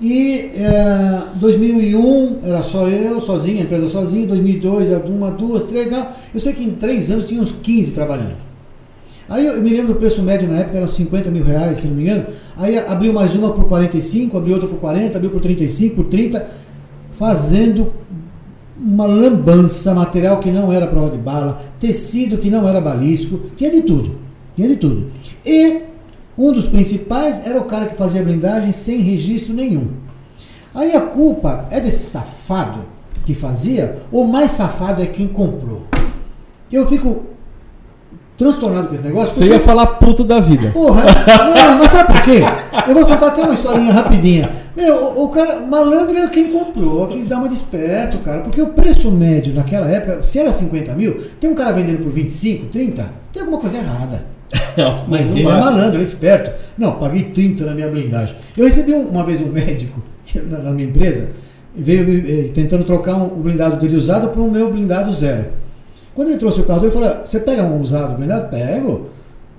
E 0.00 0.50
é, 0.56 1.22
2001 1.36 2.38
era 2.42 2.60
só 2.60 2.88
eu, 2.88 3.20
sozinho, 3.20 3.60
a 3.60 3.62
empresa 3.62 3.86
sozinha. 3.86 4.26
2002 4.26 4.90
era 4.90 5.06
uma, 5.06 5.30
duas, 5.30 5.64
três, 5.64 5.88
tal. 5.88 6.12
Eu 6.34 6.40
sei 6.40 6.52
que 6.52 6.64
em 6.64 6.72
três 6.72 7.08
anos 7.10 7.26
tinha 7.26 7.40
uns 7.40 7.52
15 7.52 7.92
trabalhando. 7.92 8.51
Aí 9.32 9.46
eu, 9.46 9.62
me 9.62 9.70
lembro 9.70 9.94
do 9.94 9.98
preço 9.98 10.22
médio 10.22 10.46
na 10.46 10.58
época 10.58 10.76
era 10.76 10.86
50 10.86 11.30
mil 11.30 11.42
reais, 11.42 11.78
se 11.78 11.88
não 11.88 11.96
me 11.96 12.02
engano. 12.02 12.26
Aí 12.54 12.76
abriu 12.78 13.14
mais 13.14 13.34
uma 13.34 13.50
por 13.50 13.64
45, 13.64 14.36
abriu 14.36 14.52
outra 14.52 14.68
por 14.68 14.78
40, 14.78 15.16
abriu 15.16 15.30
por 15.30 15.40
35, 15.40 15.96
por 15.96 16.04
30, 16.04 16.46
fazendo 17.12 17.94
uma 18.76 19.06
lambança, 19.06 19.94
material 19.94 20.38
que 20.38 20.50
não 20.50 20.70
era 20.70 20.86
prova 20.86 21.08
de 21.08 21.16
bala, 21.16 21.62
tecido 21.80 22.36
que 22.36 22.50
não 22.50 22.68
era 22.68 22.78
balístico, 22.78 23.40
tinha 23.56 23.70
de 23.70 23.80
tudo. 23.80 24.16
Tinha 24.54 24.68
de 24.68 24.76
tudo. 24.76 25.10
E 25.46 25.80
um 26.36 26.52
dos 26.52 26.66
principais 26.66 27.40
era 27.46 27.58
o 27.58 27.64
cara 27.64 27.86
que 27.86 27.96
fazia 27.96 28.22
blindagem 28.22 28.70
sem 28.70 28.98
registro 28.98 29.54
nenhum. 29.54 29.92
Aí 30.74 30.94
a 30.94 31.00
culpa 31.00 31.66
é 31.70 31.80
desse 31.80 32.10
safado 32.10 32.80
que 33.24 33.34
fazia, 33.34 34.02
ou 34.12 34.26
mais 34.26 34.50
safado 34.50 35.00
é 35.00 35.06
quem 35.06 35.26
comprou. 35.26 35.86
Eu 36.70 36.86
fico 36.86 37.31
transtornado 38.42 38.88
com 38.88 38.94
esse 38.94 39.02
negócio. 39.02 39.34
Você 39.34 39.46
ia 39.46 39.60
falar 39.60 39.86
puto 39.86 40.24
da 40.24 40.40
vida. 40.40 40.70
Porra, 40.72 41.04
não, 41.04 41.78
mas 41.78 41.90
sabe 41.90 42.12
por 42.12 42.22
quê? 42.22 42.40
Eu 42.88 42.94
vou 42.94 43.06
contar 43.06 43.28
até 43.28 43.42
uma 43.42 43.54
historinha 43.54 43.92
rapidinha. 43.92 44.50
Meu, 44.76 44.96
o, 44.96 45.24
o 45.24 45.28
cara, 45.28 45.60
malandro 45.60 46.16
é 46.16 46.26
quem 46.28 46.50
comprou, 46.50 47.06
quis 47.06 47.28
dar 47.28 47.38
uma 47.38 47.48
desperto, 47.48 48.18
cara. 48.18 48.40
Porque 48.40 48.60
o 48.60 48.68
preço 48.68 49.10
médio 49.10 49.54
naquela 49.54 49.86
época, 49.86 50.22
se 50.22 50.38
era 50.38 50.52
50 50.52 50.92
mil, 50.94 51.22
tem 51.38 51.50
um 51.50 51.54
cara 51.54 51.72
vendendo 51.72 52.02
por 52.02 52.10
25, 52.10 52.66
30, 52.66 53.06
tem 53.32 53.42
alguma 53.42 53.60
coisa 53.60 53.76
errada. 53.76 54.24
Mas 55.08 55.34
ele 55.36 55.48
é 55.48 55.52
malandro, 55.52 55.94
ele 55.94 56.00
é 56.00 56.04
esperto. 56.04 56.52
Não, 56.76 56.92
paguei 56.92 57.24
30 57.24 57.64
na 57.64 57.74
minha 57.74 57.88
blindagem. 57.88 58.34
Eu 58.56 58.64
recebi 58.64 58.92
uma 58.92 59.24
vez 59.24 59.40
um 59.40 59.48
médico 59.48 60.02
na, 60.34 60.70
minha 60.72 60.88
empresa, 60.88 61.30
veio 61.74 62.22
eh, 62.26 62.50
tentando 62.52 62.84
trocar 62.84 63.16
um, 63.16 63.26
o 63.26 63.36
blindado 63.36 63.76
dele 63.76 63.96
usado 63.96 64.28
para 64.28 64.40
o 64.40 64.50
meu 64.50 64.70
blindado 64.70 65.12
zero. 65.12 65.46
Quando 66.14 66.28
ele 66.28 66.38
trouxe 66.38 66.60
o 66.60 66.64
carro 66.64 66.84
ele 66.84 66.90
falou: 66.90 67.08
Você 67.24 67.40
pega 67.40 67.62
um 67.62 67.80
usado 67.80 68.16
blindado? 68.16 68.48
Pego, 68.48 69.08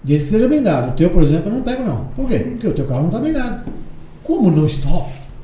desde 0.04 0.26
que 0.26 0.32
seja 0.32 0.48
blindado. 0.48 0.92
O 0.92 0.94
teu, 0.94 1.10
por 1.10 1.22
exemplo, 1.22 1.50
eu 1.50 1.56
não 1.56 1.62
pego, 1.62 1.84
não. 1.84 2.06
Por 2.16 2.28
quê? 2.28 2.40
Porque 2.40 2.68
o 2.68 2.74
teu 2.74 2.86
carro 2.86 3.02
não 3.02 3.08
está 3.08 3.20
blindado. 3.20 3.72
Como 4.24 4.52
não 4.52 4.68
está? 4.68 4.90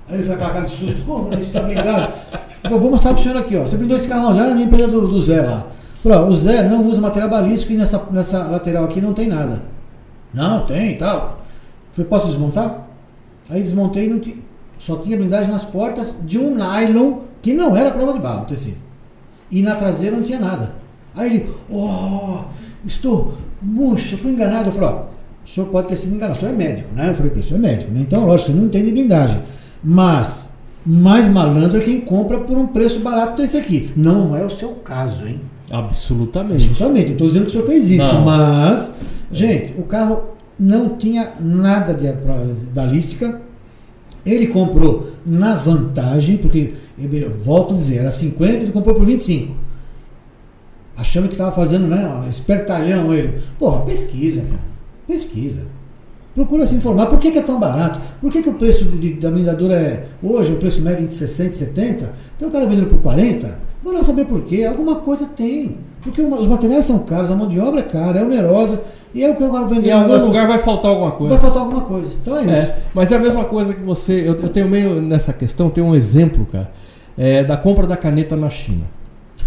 Aí 0.07 0.15
ele 0.15 0.23
foi 0.23 0.35
com 0.35 0.43
aquela 0.43 0.53
cara 0.53 0.65
de 0.65 0.71
susto: 0.71 1.01
Como 1.05 1.29
não 1.29 1.39
está 1.39 1.61
blindado? 1.61 2.13
Eu 2.61 2.69
falei, 2.69 2.79
vou 2.79 2.91
mostrar 2.91 3.13
para 3.13 3.19
o 3.19 3.23
senhor 3.23 3.37
aqui, 3.37 3.55
ó. 3.55 3.61
Você 3.61 3.77
blindou 3.77 3.95
esse 3.95 4.07
carro, 4.07 4.27
olha 4.27 4.53
na 4.53 4.61
empresa 4.61 4.87
do, 4.87 5.07
do 5.07 5.21
Zé 5.21 5.41
lá. 5.41 5.67
Falou, 6.03 6.27
o 6.27 6.35
Zé 6.35 6.63
não 6.63 6.87
usa 6.87 7.01
material 7.01 7.29
balístico 7.29 7.73
e 7.73 7.77
nessa, 7.77 8.05
nessa 8.11 8.43
lateral 8.45 8.85
aqui 8.85 9.01
não 9.01 9.13
tem 9.13 9.27
nada. 9.27 9.61
Não, 10.33 10.65
tem 10.65 10.97
tal. 10.97 11.39
Falei, 11.93 12.09
posso 12.09 12.27
desmontar? 12.27 12.87
Aí 13.49 13.61
desmontei 13.61 14.05
e 14.05 14.09
não 14.09 14.19
tinha. 14.19 14.37
Só 14.77 14.97
tinha 14.97 15.17
blindagem 15.17 15.51
nas 15.51 15.63
portas 15.63 16.19
de 16.23 16.37
um 16.37 16.55
nylon 16.55 17.19
que 17.41 17.53
não 17.53 17.75
era 17.75 17.91
prova 17.91 18.13
de 18.13 18.19
bala, 18.19 18.41
o 18.41 18.45
tecido. 18.45 18.77
E 19.51 19.61
na 19.61 19.75
traseira 19.75 20.15
não 20.15 20.23
tinha 20.23 20.39
nada. 20.39 20.73
Aí 21.15 21.35
ele, 21.35 21.49
oh, 21.69 22.43
estou, 22.85 23.35
murcho, 23.61 24.17
fui 24.17 24.31
enganado. 24.31 24.69
Eu 24.69 24.73
falei, 24.73 24.89
ó, 24.89 25.03
o 25.43 25.47
senhor 25.47 25.67
pode 25.67 25.87
ter 25.87 25.95
sido 25.95 26.15
enganado, 26.15 26.37
o 26.37 26.39
senhor 26.39 26.53
é 26.53 26.57
médico, 26.57 26.89
né? 26.95 27.09
Eu 27.09 27.15
falei, 27.15 27.31
o 27.31 27.43
senhor 27.43 27.57
é 27.57 27.61
médico, 27.61 27.91
né? 27.91 27.99
Então, 28.01 28.25
lógico, 28.25 28.51
você 28.51 28.57
não 28.57 28.65
entende 28.65 28.91
blindagem. 28.91 29.41
Mas, 29.83 30.55
mais 30.85 31.27
malandro 31.27 31.79
é 31.79 31.83
quem 31.83 32.01
compra 32.01 32.39
por 32.39 32.57
um 32.57 32.67
preço 32.67 32.99
barato 32.99 33.37
desse 33.37 33.57
aqui. 33.57 33.91
Não 33.95 34.35
é 34.35 34.45
o 34.45 34.49
seu 34.49 34.69
caso, 34.75 35.25
hein? 35.25 35.41
Absolutamente. 35.71 36.67
Absolutamente. 36.67 37.05
Não 37.07 37.13
estou 37.13 37.27
dizendo 37.27 37.43
que 37.43 37.49
o 37.49 37.51
senhor 37.51 37.67
fez 37.67 37.89
isso, 37.89 38.13
não. 38.13 38.21
mas, 38.21 38.97
gente, 39.31 39.73
o 39.77 39.83
carro 39.83 40.21
não 40.59 40.97
tinha 40.97 41.31
nada 41.39 41.93
de 41.93 42.11
balística. 42.71 43.41
Ele 44.25 44.47
comprou 44.47 45.11
na 45.25 45.55
vantagem, 45.55 46.37
porque, 46.37 46.73
volto 47.41 47.73
a 47.73 47.77
dizer, 47.77 47.97
era 47.97 48.11
50, 48.11 48.63
ele 48.63 48.71
comprou 48.71 48.93
por 48.93 49.05
25. 49.05 49.68
Achando 50.99 51.27
que 51.27 51.33
estava 51.33 51.51
fazendo, 51.51 51.87
né, 51.87 52.05
um 52.05 52.27
espertalhão 52.27 53.13
ele. 53.13 53.39
Porra, 53.57 53.81
pesquisa, 53.81 54.41
cara. 54.41 54.61
Pesquisa. 55.07 55.63
Procura 56.35 56.65
se 56.65 56.75
informar. 56.75 57.07
Por 57.07 57.19
que, 57.19 57.31
que 57.31 57.39
é 57.39 57.41
tão 57.41 57.59
barato? 57.59 57.99
Por 58.21 58.31
que, 58.31 58.43
que 58.43 58.49
o 58.49 58.53
preço 58.53 58.85
de, 58.85 59.13
da 59.13 59.31
blindadora 59.31 59.73
é, 59.73 60.05
hoje, 60.21 60.53
o 60.53 60.57
preço 60.57 60.81
médio 60.81 61.03
é 61.03 61.07
de 61.07 61.13
60, 61.13 61.53
70? 61.53 62.13
Tem 62.37 62.47
um 62.47 62.51
cara 62.51 62.65
vendendo 62.65 62.87
por 62.87 62.99
40? 62.99 63.59
Vou 63.83 63.93
lá 63.93 64.03
saber 64.03 64.25
por 64.25 64.41
quê. 64.43 64.65
Alguma 64.65 64.97
coisa 64.97 65.25
tem. 65.25 65.77
Porque 66.01 66.21
os 66.21 66.47
materiais 66.47 66.85
são 66.85 66.99
caros, 66.99 67.31
a 67.31 67.35
mão 67.35 67.47
de 67.47 67.59
obra 67.59 67.81
é 67.81 67.83
cara, 67.83 68.19
é 68.19 68.23
onerosa. 68.23 68.81
E 69.13 69.23
é 69.23 69.29
o 69.29 69.35
que 69.35 69.43
eu 69.43 69.51
quero 69.51 69.67
vender. 69.67 69.89
Em 69.89 69.91
algum 69.91 70.15
lugar 70.17 70.47
vai 70.47 70.59
faltar 70.59 70.91
alguma 70.91 71.11
coisa. 71.11 71.33
Vai 71.33 71.41
faltar 71.41 71.63
alguma 71.63 71.81
coisa. 71.81 72.13
Então 72.21 72.37
é 72.37 72.41
isso. 72.41 72.51
É, 72.51 72.77
mas 72.93 73.11
é 73.11 73.15
a 73.15 73.19
mesma 73.19 73.45
coisa 73.45 73.73
que 73.73 73.81
você. 73.81 74.21
Eu, 74.21 74.35
eu 74.35 74.49
tenho 74.49 74.69
meio 74.69 75.01
nessa 75.01 75.33
questão, 75.33 75.69
tem 75.69 75.83
um 75.83 75.95
exemplo, 75.95 76.45
cara, 76.51 76.69
é, 77.17 77.43
da 77.43 77.57
compra 77.57 77.87
da 77.87 77.97
caneta 77.97 78.35
na 78.35 78.49
China. 78.49 78.85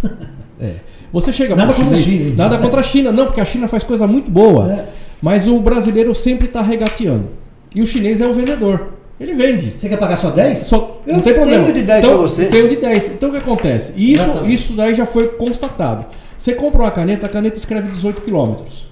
É. 0.60 0.76
Você 1.12 1.32
chega 1.32 1.54
Nada 1.54 1.74
contra 1.74 1.96
chinês, 1.96 2.06
a 2.06 2.10
China. 2.10 2.34
Nada 2.36 2.58
contra 2.58 2.80
a 2.80 2.82
China, 2.82 3.12
não, 3.12 3.26
porque 3.26 3.40
a 3.40 3.44
China 3.44 3.68
faz 3.68 3.84
coisa 3.84 4.06
muito 4.06 4.30
boa. 4.30 4.72
É. 4.72 4.86
Mas 5.20 5.46
o 5.46 5.60
brasileiro 5.60 6.14
sempre 6.14 6.46
está 6.46 6.62
regateando. 6.62 7.28
E 7.74 7.82
o 7.82 7.86
chinês 7.86 8.20
é 8.20 8.26
o 8.26 8.32
vendedor. 8.32 8.94
Ele 9.20 9.34
vende. 9.34 9.74
Você 9.76 9.88
quer 9.88 9.98
pagar 9.98 10.16
só 10.16 10.30
10? 10.30 10.58
Só, 10.58 11.00
eu 11.06 11.14
não 11.14 11.20
tem 11.20 11.34
problema. 11.34 11.64
tenho 11.64 11.74
de 11.74 11.82
10 11.82 12.04
então, 12.04 12.18
você. 12.18 12.46
Tenho 12.46 12.68
de 12.68 12.76
10. 12.76 13.10
Então 13.12 13.28
o 13.28 13.32
que 13.32 13.38
acontece? 13.38 13.92
Isso, 13.96 14.46
isso 14.46 14.72
daí 14.72 14.94
já 14.94 15.06
foi 15.06 15.28
constatado. 15.28 16.06
Você 16.36 16.54
compra 16.54 16.82
uma 16.82 16.90
caneta, 16.90 17.26
a 17.26 17.28
caneta 17.28 17.56
escreve 17.56 17.88
18 17.88 18.22
quilômetros. 18.22 18.90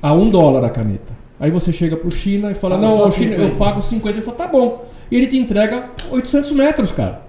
A 0.00 0.12
1 0.14 0.30
dólar 0.30 0.64
a 0.64 0.70
caneta. 0.70 1.12
Aí 1.40 1.50
você 1.50 1.72
chega 1.72 1.96
pro 1.96 2.10
China 2.10 2.50
e 2.50 2.54
fala, 2.54 2.78
Pago 2.78 2.86
não, 2.86 3.04
o 3.04 3.10
China, 3.10 3.32
50. 3.32 3.42
eu 3.42 3.56
pago 3.56 3.82
50. 3.82 4.16
Ele 4.16 4.24
fala, 4.24 4.36
tá 4.36 4.46
bom. 4.46 4.86
E 5.10 5.16
ele 5.16 5.26
te 5.26 5.36
entrega 5.36 5.90
800 6.10 6.52
metros, 6.52 6.92
cara. 6.92 7.22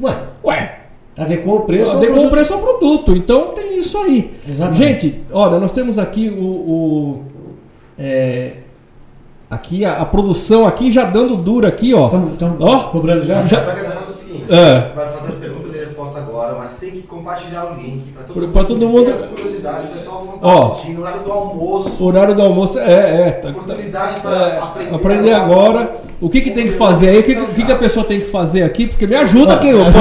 Ué, 0.00 0.14
Ué, 0.44 0.80
Adequou 1.16 1.58
o 1.58 1.60
preço 1.62 1.96
Adequou 1.96 2.26
o 2.26 2.30
preço 2.30 2.54
ao 2.54 2.60
produto. 2.60 3.14
Então 3.14 3.48
tem 3.48 3.78
isso 3.78 3.98
aí. 3.98 4.32
Exatamente. 4.48 5.08
Gente, 5.08 5.20
olha, 5.30 5.58
nós 5.58 5.72
temos 5.72 5.98
aqui 5.98 6.28
o. 6.28 6.42
o 6.42 7.22
é, 7.98 8.54
aqui 9.50 9.84
a, 9.84 9.98
a, 9.98 10.06
produção 10.06 10.66
aqui 10.66 10.90
já 10.90 11.04
dando 11.04 11.36
duro 11.36 11.66
aqui, 11.66 11.92
ó. 11.92 12.06
Estão 12.06 12.88
cobrando 12.90 13.24
já? 13.24 13.42
já... 13.42 13.60
Vai 13.60 13.82
fazer 13.82 14.08
o 14.08 14.12
seguinte: 14.12 14.44
é. 14.52 14.92
vai 14.94 15.12
fazer 15.12 15.28
as 15.28 15.34
perguntas 15.34 15.61
agora, 16.52 16.58
mas 16.58 16.76
tem 16.76 16.90
que 16.90 17.02
compartilhar 17.02 17.72
o 17.72 17.74
link 17.74 18.12
para 18.12 18.24
todo, 18.24 18.48
pra 18.48 18.64
todo 18.64 18.88
mundo. 18.88 19.28
curiosidade, 19.28 19.86
o 19.86 19.90
pessoal 19.90 20.24
não 20.24 20.34
está 20.36 20.66
assistindo. 20.66 21.00
Horário 21.00 21.20
do 21.20 21.32
almoço. 21.32 22.04
Horário 22.04 22.34
do 22.34 22.42
almoço, 22.42 22.78
é. 22.78 23.28
é 23.28 23.30
tá, 23.32 23.48
oportunidade 23.50 24.20
para 24.20 24.30
é, 24.30 24.58
aprender, 24.58 24.94
aprender 24.94 25.32
agora. 25.32 25.96
O 26.20 26.28
que, 26.28 26.40
que 26.40 26.50
tem 26.52 26.66
que 26.66 26.72
fazer 26.72 27.10
aí? 27.10 27.18
O 27.20 27.22
que, 27.22 27.34
que, 27.34 27.64
que, 27.64 27.72
a 27.72 27.76
pessoa 27.76 28.04
tem 28.04 28.20
que 28.20 28.26
fazer 28.26 28.62
aqui? 28.62 28.86
Porque 28.86 29.06
me 29.06 29.16
ajuda 29.16 29.54
aqui, 29.54 29.72
porra. 29.72 29.92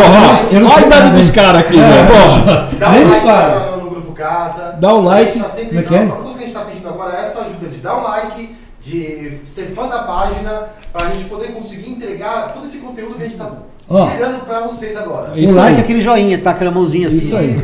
Olha 0.53 0.75
a 0.75 0.81
idade 0.81 1.11
dos 1.11 1.29
caras 1.31 1.61
aqui, 1.61 1.77
é, 1.79 2.05
porra. 2.05 2.69
Dá 2.77 2.91
um 2.91 3.09
like 3.09 3.71
no, 3.71 3.83
no 3.83 3.89
grupo 3.89 4.11
Cata. 4.11 4.77
Dá 4.79 4.95
um 4.95 5.03
like. 5.03 5.31
A 5.31 5.33
gente 5.33 5.43
tá 5.43 5.49
sempre, 5.49 5.77
é? 5.77 5.81
A 5.81 6.07
coisa 6.07 6.33
que 6.33 6.43
a 6.43 6.47
gente 6.47 6.47
está 6.47 6.61
pedindo 6.61 6.89
agora 6.89 7.17
é 7.17 7.21
essa 7.21 7.41
ajuda 7.41 7.67
de 7.67 7.77
dar 7.77 7.97
um 7.97 8.03
like 8.03 8.55
de 8.83 9.37
ser 9.45 9.67
fã 9.67 9.87
da 9.87 10.03
página, 10.03 10.69
para 10.91 11.05
a 11.05 11.09
gente 11.11 11.25
poder 11.25 11.53
conseguir 11.53 11.91
entregar 11.91 12.51
todo 12.51 12.65
esse 12.65 12.79
conteúdo 12.79 13.13
que 13.13 13.23
a 13.23 13.27
gente 13.27 13.39
está 13.39 13.47
gerando 13.91 14.45
para 14.45 14.61
vocês 14.61 14.95
agora. 14.97 15.33
o 15.33 15.51
like 15.53 15.77
é 15.79 15.83
aquele 15.83 16.01
joinha, 16.01 16.37
tá? 16.39 16.51
Aquela 16.51 16.71
mãozinha 16.71 17.07
assim. 17.07 17.17
Isso 17.17 17.35
aí. 17.35 17.55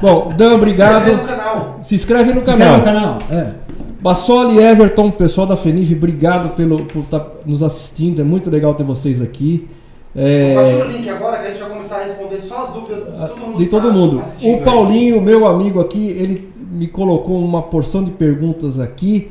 Bom, 0.00 0.32
Dan, 0.36 0.54
obrigado. 0.54 1.04
Se 1.04 1.10
inscreve 1.10 1.22
no 1.22 1.28
canal. 1.28 1.80
Se 1.82 1.94
inscreve 1.94 2.32
no 2.32 2.44
Se 2.44 2.50
canal. 2.50 2.76
Inscreve 2.76 2.98
no 2.98 3.00
canal. 3.00 3.18
É. 3.30 3.66
Bassoli, 4.00 4.58
Everton, 4.60 5.10
pessoal 5.10 5.46
da 5.46 5.56
FENIV, 5.56 5.96
obrigado 5.96 6.54
pelo, 6.54 6.84
por 6.84 7.00
estar 7.00 7.20
tá 7.20 7.30
nos 7.44 7.62
assistindo. 7.62 8.20
É 8.20 8.24
muito 8.24 8.50
legal 8.50 8.74
ter 8.74 8.84
vocês 8.84 9.20
aqui. 9.20 9.68
É... 10.14 10.54
Compartilha 10.54 10.84
o 10.84 10.88
link 10.88 11.08
agora 11.10 11.38
que 11.38 11.46
a 11.46 11.48
gente 11.48 11.60
vai 11.60 11.68
começar 11.70 11.96
a 11.96 12.02
responder 12.04 12.40
só 12.40 12.62
as 12.62 12.70
dúvidas 12.70 13.04
de 13.04 13.28
todo 13.28 13.38
mundo. 13.38 13.58
De 13.58 13.66
todo 13.66 13.88
tá 13.88 13.92
mundo. 13.92 14.22
O 14.44 14.60
Paulinho, 14.62 15.16
aí. 15.16 15.20
meu 15.20 15.46
amigo 15.46 15.80
aqui, 15.80 16.08
ele 16.08 16.48
me 16.70 16.86
colocou 16.86 17.38
uma 17.38 17.62
porção 17.62 18.02
de 18.02 18.10
perguntas 18.10 18.80
aqui. 18.80 19.30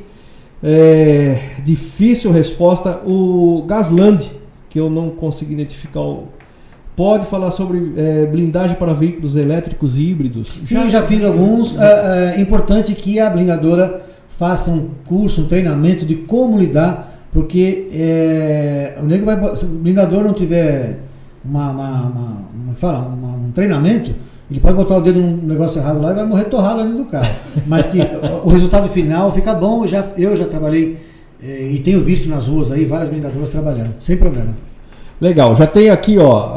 É, 0.62 1.38
difícil 1.64 2.30
resposta. 2.30 3.00
O 3.04 3.64
Gasland, 3.66 4.30
que 4.68 4.78
eu 4.78 4.88
não 4.88 5.10
consegui 5.10 5.54
identificar 5.54 6.00
o. 6.00 6.28
Pode 6.96 7.26
falar 7.26 7.50
sobre 7.50 7.92
é, 7.94 8.24
blindagem 8.24 8.74
para 8.74 8.94
veículos 8.94 9.36
elétricos 9.36 9.98
e 9.98 10.10
híbridos? 10.10 10.48
Sim, 10.64 10.76
já, 10.76 10.88
já 10.88 11.02
fiz 11.02 11.22
alguns. 11.22 11.78
É, 11.78 12.36
é, 12.36 12.40
importante 12.40 12.94
que 12.94 13.20
a 13.20 13.28
blindadora 13.28 14.00
faça 14.38 14.70
um 14.70 14.88
curso, 15.04 15.42
um 15.42 15.46
treinamento 15.46 16.06
de 16.06 16.14
como 16.14 16.58
lidar, 16.58 17.28
porque 17.30 17.88
é, 17.92 18.96
o 19.02 19.04
nego 19.04 19.26
vai. 19.26 19.56
Se 19.56 19.66
o 19.66 19.68
blindador 19.68 20.24
não 20.24 20.32
tiver 20.32 21.00
uma, 21.44 21.70
uma, 21.70 21.90
uma, 22.00 22.44
uma 22.54 22.74
fala, 22.76 23.00
um 23.00 23.50
treinamento, 23.52 24.12
ele 24.50 24.58
pode 24.60 24.74
botar 24.74 24.96
o 24.96 25.02
dedo 25.02 25.20
num 25.20 25.36
negócio 25.36 25.78
errado 25.78 26.00
lá 26.00 26.12
e 26.12 26.14
vai 26.14 26.24
morrer 26.24 26.44
torrado 26.44 26.80
ali 26.80 26.94
do 26.94 27.04
carro. 27.04 27.28
Mas 27.66 27.88
que 27.88 27.98
o 28.42 28.48
resultado 28.48 28.88
final 28.88 29.30
fica 29.32 29.52
bom. 29.52 29.84
Eu 29.84 29.88
já, 29.88 30.06
eu 30.16 30.34
já 30.34 30.46
trabalhei 30.46 30.98
eh, 31.42 31.72
e 31.72 31.78
tenho 31.80 32.00
visto 32.00 32.26
nas 32.26 32.46
ruas 32.46 32.72
aí 32.72 32.86
várias 32.86 33.10
blindadoras 33.10 33.50
trabalhando, 33.50 33.94
sem 33.98 34.16
problema. 34.16 34.54
Legal, 35.20 35.56
já 35.56 35.66
tem 35.66 35.88
aqui, 35.88 36.18
ó. 36.18 36.50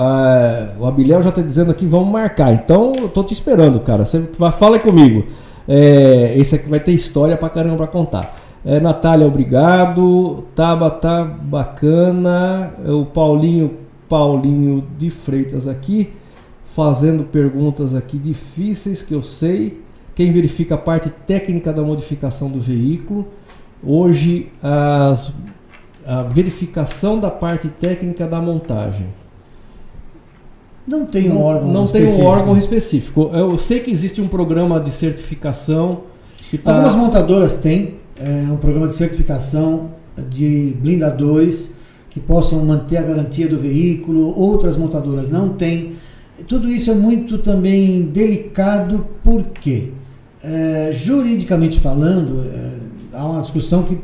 o 0.80 0.86
Abiléu 0.86 1.22
já 1.22 1.30
está 1.30 1.41
dizendo 1.41 1.72
aqui, 1.72 1.86
vamos 1.86 2.10
marcar. 2.10 2.53
Então, 2.53 2.93
eu 2.97 3.07
tô 3.07 3.24
te 3.24 3.34
esperando, 3.34 3.80
cara. 3.80 4.05
Você 4.05 4.22
fala 4.57 4.80
comigo. 4.80 5.26
É, 5.68 6.34
esse 6.36 6.55
aqui 6.55 6.68
vai 6.68 6.80
ter 6.80 6.91
história 6.91 7.38
pra 7.38 7.49
caramba 7.49 7.78
pra 7.78 7.88
contar. 7.88 8.38
É, 8.66 8.80
Natália, 8.80 9.26
obrigado. 9.26 10.43
Tabata, 10.55 11.24
bacana. 11.24 12.74
O 12.86 13.05
Paulinho, 13.05 13.72
Paulinho 14.10 14.84
de 14.97 15.10
Freitas 15.10 15.68
aqui 15.68 16.12
fazendo 16.80 17.24
perguntas 17.24 17.93
aqui 17.93 18.18
difíceis 18.18 19.01
que 19.01 19.14
eu 19.14 19.22
sei. 19.22 19.82
Quem 20.16 20.32
verifica 20.32 20.76
a 20.76 20.78
parte 20.78 21.10
técnica 21.10 21.74
da 21.74 21.82
modificação 21.82 22.49
do 22.49 22.60
veículo. 22.60 23.28
Hoje, 23.84 24.47
as, 24.62 25.32
a 26.10 26.24
verificação 26.24 27.20
da 27.20 27.30
parte 27.30 27.68
técnica 27.68 28.26
da 28.26 28.41
montagem. 28.41 29.05
Não 30.88 31.05
tem 31.05 31.32
um 31.32 31.39
órgão 31.39 31.72
Não 31.72 31.86
específico. 31.86 32.18
tem 32.18 32.26
um 32.26 32.28
órgão 32.28 32.57
específico. 32.57 33.30
Eu 33.32 33.60
sei 33.60 33.80
que 33.82 33.91
existe 33.91 34.20
um 34.20 34.28
programa 34.28 34.80
de 34.80 34.89
certificação. 34.89 36.01
Tá... 36.64 36.74
Algumas 36.74 36.95
montadoras 36.95 37.57
têm 37.57 37.93
é, 38.18 38.47
um 38.51 38.57
programa 38.57 38.88
de 38.88 38.95
certificação 38.95 39.91
de 40.28 40.76
blindadores 40.82 41.76
que 42.10 42.20
possam 42.20 42.66
manter 42.66 42.97
a 42.97 43.03
garantia 43.03 43.47
do 43.47 43.60
veículo. 43.60 44.34
Outras 44.36 44.76
montadoras 44.76 45.30
não 45.30 45.49
têm. 45.49 45.91
Tudo 46.47 46.72
isso 46.72 46.89
é 46.89 46.95
muito 46.95 47.38
também 47.38 48.01
delicado, 48.01 49.05
porque, 49.24 49.91
é, 50.43 50.89
juridicamente 50.91 51.80
falando, 51.80 52.43
é, 52.51 53.16
há 53.16 53.26
uma 53.26 53.41
discussão 53.43 53.84
que 53.84 53.95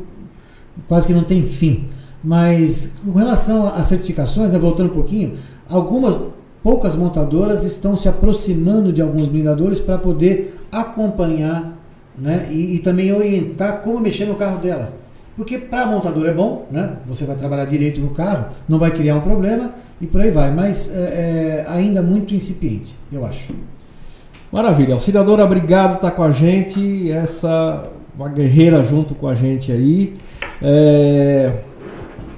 quase 0.86 1.04
que 1.04 1.12
não 1.12 1.24
tem 1.24 1.42
fim. 1.42 1.95
Mas 2.26 2.94
com 3.04 3.12
relação 3.12 3.68
às 3.68 3.86
certificações, 3.86 4.52
né, 4.52 4.58
voltando 4.58 4.90
um 4.90 4.94
pouquinho, 4.94 5.34
algumas 5.70 6.20
poucas 6.60 6.96
montadoras 6.96 7.62
estão 7.62 7.96
se 7.96 8.08
aproximando 8.08 8.92
de 8.92 9.00
alguns 9.00 9.28
blindadores 9.28 9.78
para 9.78 9.96
poder 9.96 10.58
acompanhar 10.72 11.78
né, 12.18 12.48
e, 12.50 12.74
e, 12.74 12.78
também 12.80 13.12
orientar 13.12 13.82
como 13.82 14.00
mexer 14.00 14.24
no 14.24 14.34
carro 14.34 14.58
dela. 14.58 14.92
Porque 15.36 15.56
para 15.56 15.82
a 15.82 15.86
montadora 15.86 16.30
é 16.30 16.34
bom, 16.34 16.66
né, 16.68 16.96
você 17.06 17.24
vai 17.24 17.36
trabalhar 17.36 17.64
direito 17.66 18.00
no 18.00 18.10
carro, 18.10 18.46
não 18.68 18.80
vai 18.80 18.90
criar 18.90 19.14
um 19.14 19.20
problema, 19.20 19.70
e 20.00 20.06
por 20.08 20.20
aí 20.20 20.32
vai. 20.32 20.52
Mas 20.52 20.92
é, 20.92 21.64
é 21.64 21.66
ainda 21.68 22.02
muito 22.02 22.34
incipiente, 22.34 22.96
eu 23.12 23.24
acho. 23.24 23.54
Maravilha. 24.50 24.94
Auxiliadora, 24.94 25.44
obrigado 25.44 25.90
por 25.90 25.96
estar 25.96 26.10
com 26.10 26.24
a 26.24 26.32
gente. 26.32 27.08
Essa 27.08 27.84
uma 28.18 28.28
guerreira 28.28 28.82
junto 28.82 29.14
com 29.14 29.28
a 29.28 29.34
gente 29.34 29.70
aí. 29.70 30.16
É, 30.60 31.52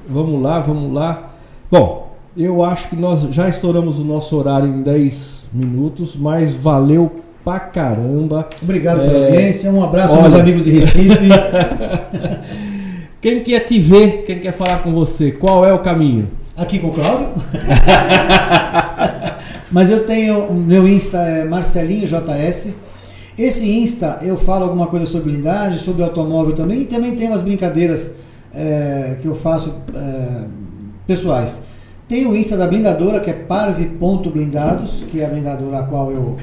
vamos 0.08 0.42
lá, 0.42 0.60
vamos 0.60 0.92
lá. 0.92 1.30
Bom, 1.70 2.08
eu 2.36 2.64
acho 2.64 2.88
que 2.88 2.96
nós 2.96 3.22
já 3.30 3.48
estouramos 3.48 3.98
o 3.98 4.04
nosso 4.04 4.36
horário 4.36 4.68
em 4.68 4.82
10 4.82 5.46
minutos, 5.52 6.16
mas 6.16 6.52
valeu 6.52 7.20
pra 7.44 7.60
caramba. 7.60 8.48
Obrigado 8.62 9.02
é, 9.02 9.06
pela 9.06 9.26
audiência. 9.26 9.70
Um 9.70 9.84
abraço 9.84 10.14
olha... 10.14 10.24
aos 10.24 10.32
meus 10.32 10.42
amigos 10.42 10.64
de 10.64 10.70
Recife. 10.72 11.28
quem 13.20 13.42
quer 13.42 13.60
te 13.60 13.78
ver, 13.78 14.24
quem 14.24 14.38
quer 14.38 14.52
falar 14.52 14.78
com 14.78 14.92
você, 14.92 15.32
qual 15.32 15.64
é 15.64 15.72
o 15.72 15.80
caminho? 15.80 16.28
aqui 16.58 16.78
com 16.78 16.88
o 16.88 16.92
Cláudio. 16.92 17.28
Mas 19.70 19.88
eu 19.88 20.04
tenho, 20.04 20.52
meu 20.52 20.88
Insta 20.88 21.18
é 21.18 21.44
Marcelinho 21.44 22.06
JS. 22.06 22.74
Esse 23.38 23.70
Insta 23.70 24.18
eu 24.22 24.36
falo 24.36 24.64
alguma 24.64 24.88
coisa 24.88 25.06
sobre 25.06 25.30
blindagem, 25.30 25.78
sobre 25.78 26.02
automóvel 26.02 26.54
também, 26.54 26.82
e 26.82 26.84
também 26.84 27.14
tem 27.14 27.28
umas 27.28 27.42
brincadeiras 27.42 28.16
é, 28.54 29.16
que 29.20 29.26
eu 29.26 29.34
faço 29.34 29.74
é, 29.94 30.44
pessoais. 31.06 31.64
Tem 32.08 32.26
o 32.26 32.34
Insta 32.34 32.56
da 32.56 32.66
blindadora, 32.66 33.20
que 33.20 33.30
é 33.30 33.34
parve.blindados, 33.34 35.04
que 35.10 35.20
é 35.20 35.26
a 35.26 35.28
blindadora 35.28 35.78
a 35.78 35.82
qual 35.82 36.10
eu 36.10 36.36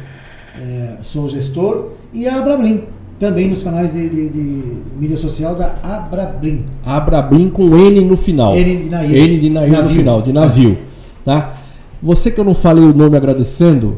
é, 0.61 0.97
sou 1.01 1.27
gestor, 1.27 1.91
e 2.13 2.27
a 2.27 2.37
Abrablin 2.37 2.83
também 3.19 3.49
nos 3.49 3.63
canais 3.63 3.93
de, 3.93 4.09
de, 4.09 4.29
de, 4.29 4.63
mídia 4.97 5.17
social 5.17 5.55
da 5.55 5.73
Abrablin. 5.81 6.65
Abrablin 6.85 7.49
com 7.49 7.75
N 7.77 8.01
no 8.01 8.17
final. 8.17 8.55
N 8.55 8.77
de 8.83 8.89
navio. 8.89 9.17
N 9.17 9.39
de 9.39 9.49
navio, 9.49 9.71
navio. 9.71 9.89
no 9.89 9.95
final, 9.95 10.21
de 10.21 10.33
navio. 10.33 10.77
Tá? 11.23 11.55
Você 12.01 12.29
que 12.29 12.39
eu 12.39 12.43
não 12.43 12.53
falei 12.53 12.83
o 12.83 12.93
nome 12.93 13.17
agradecendo, 13.17 13.97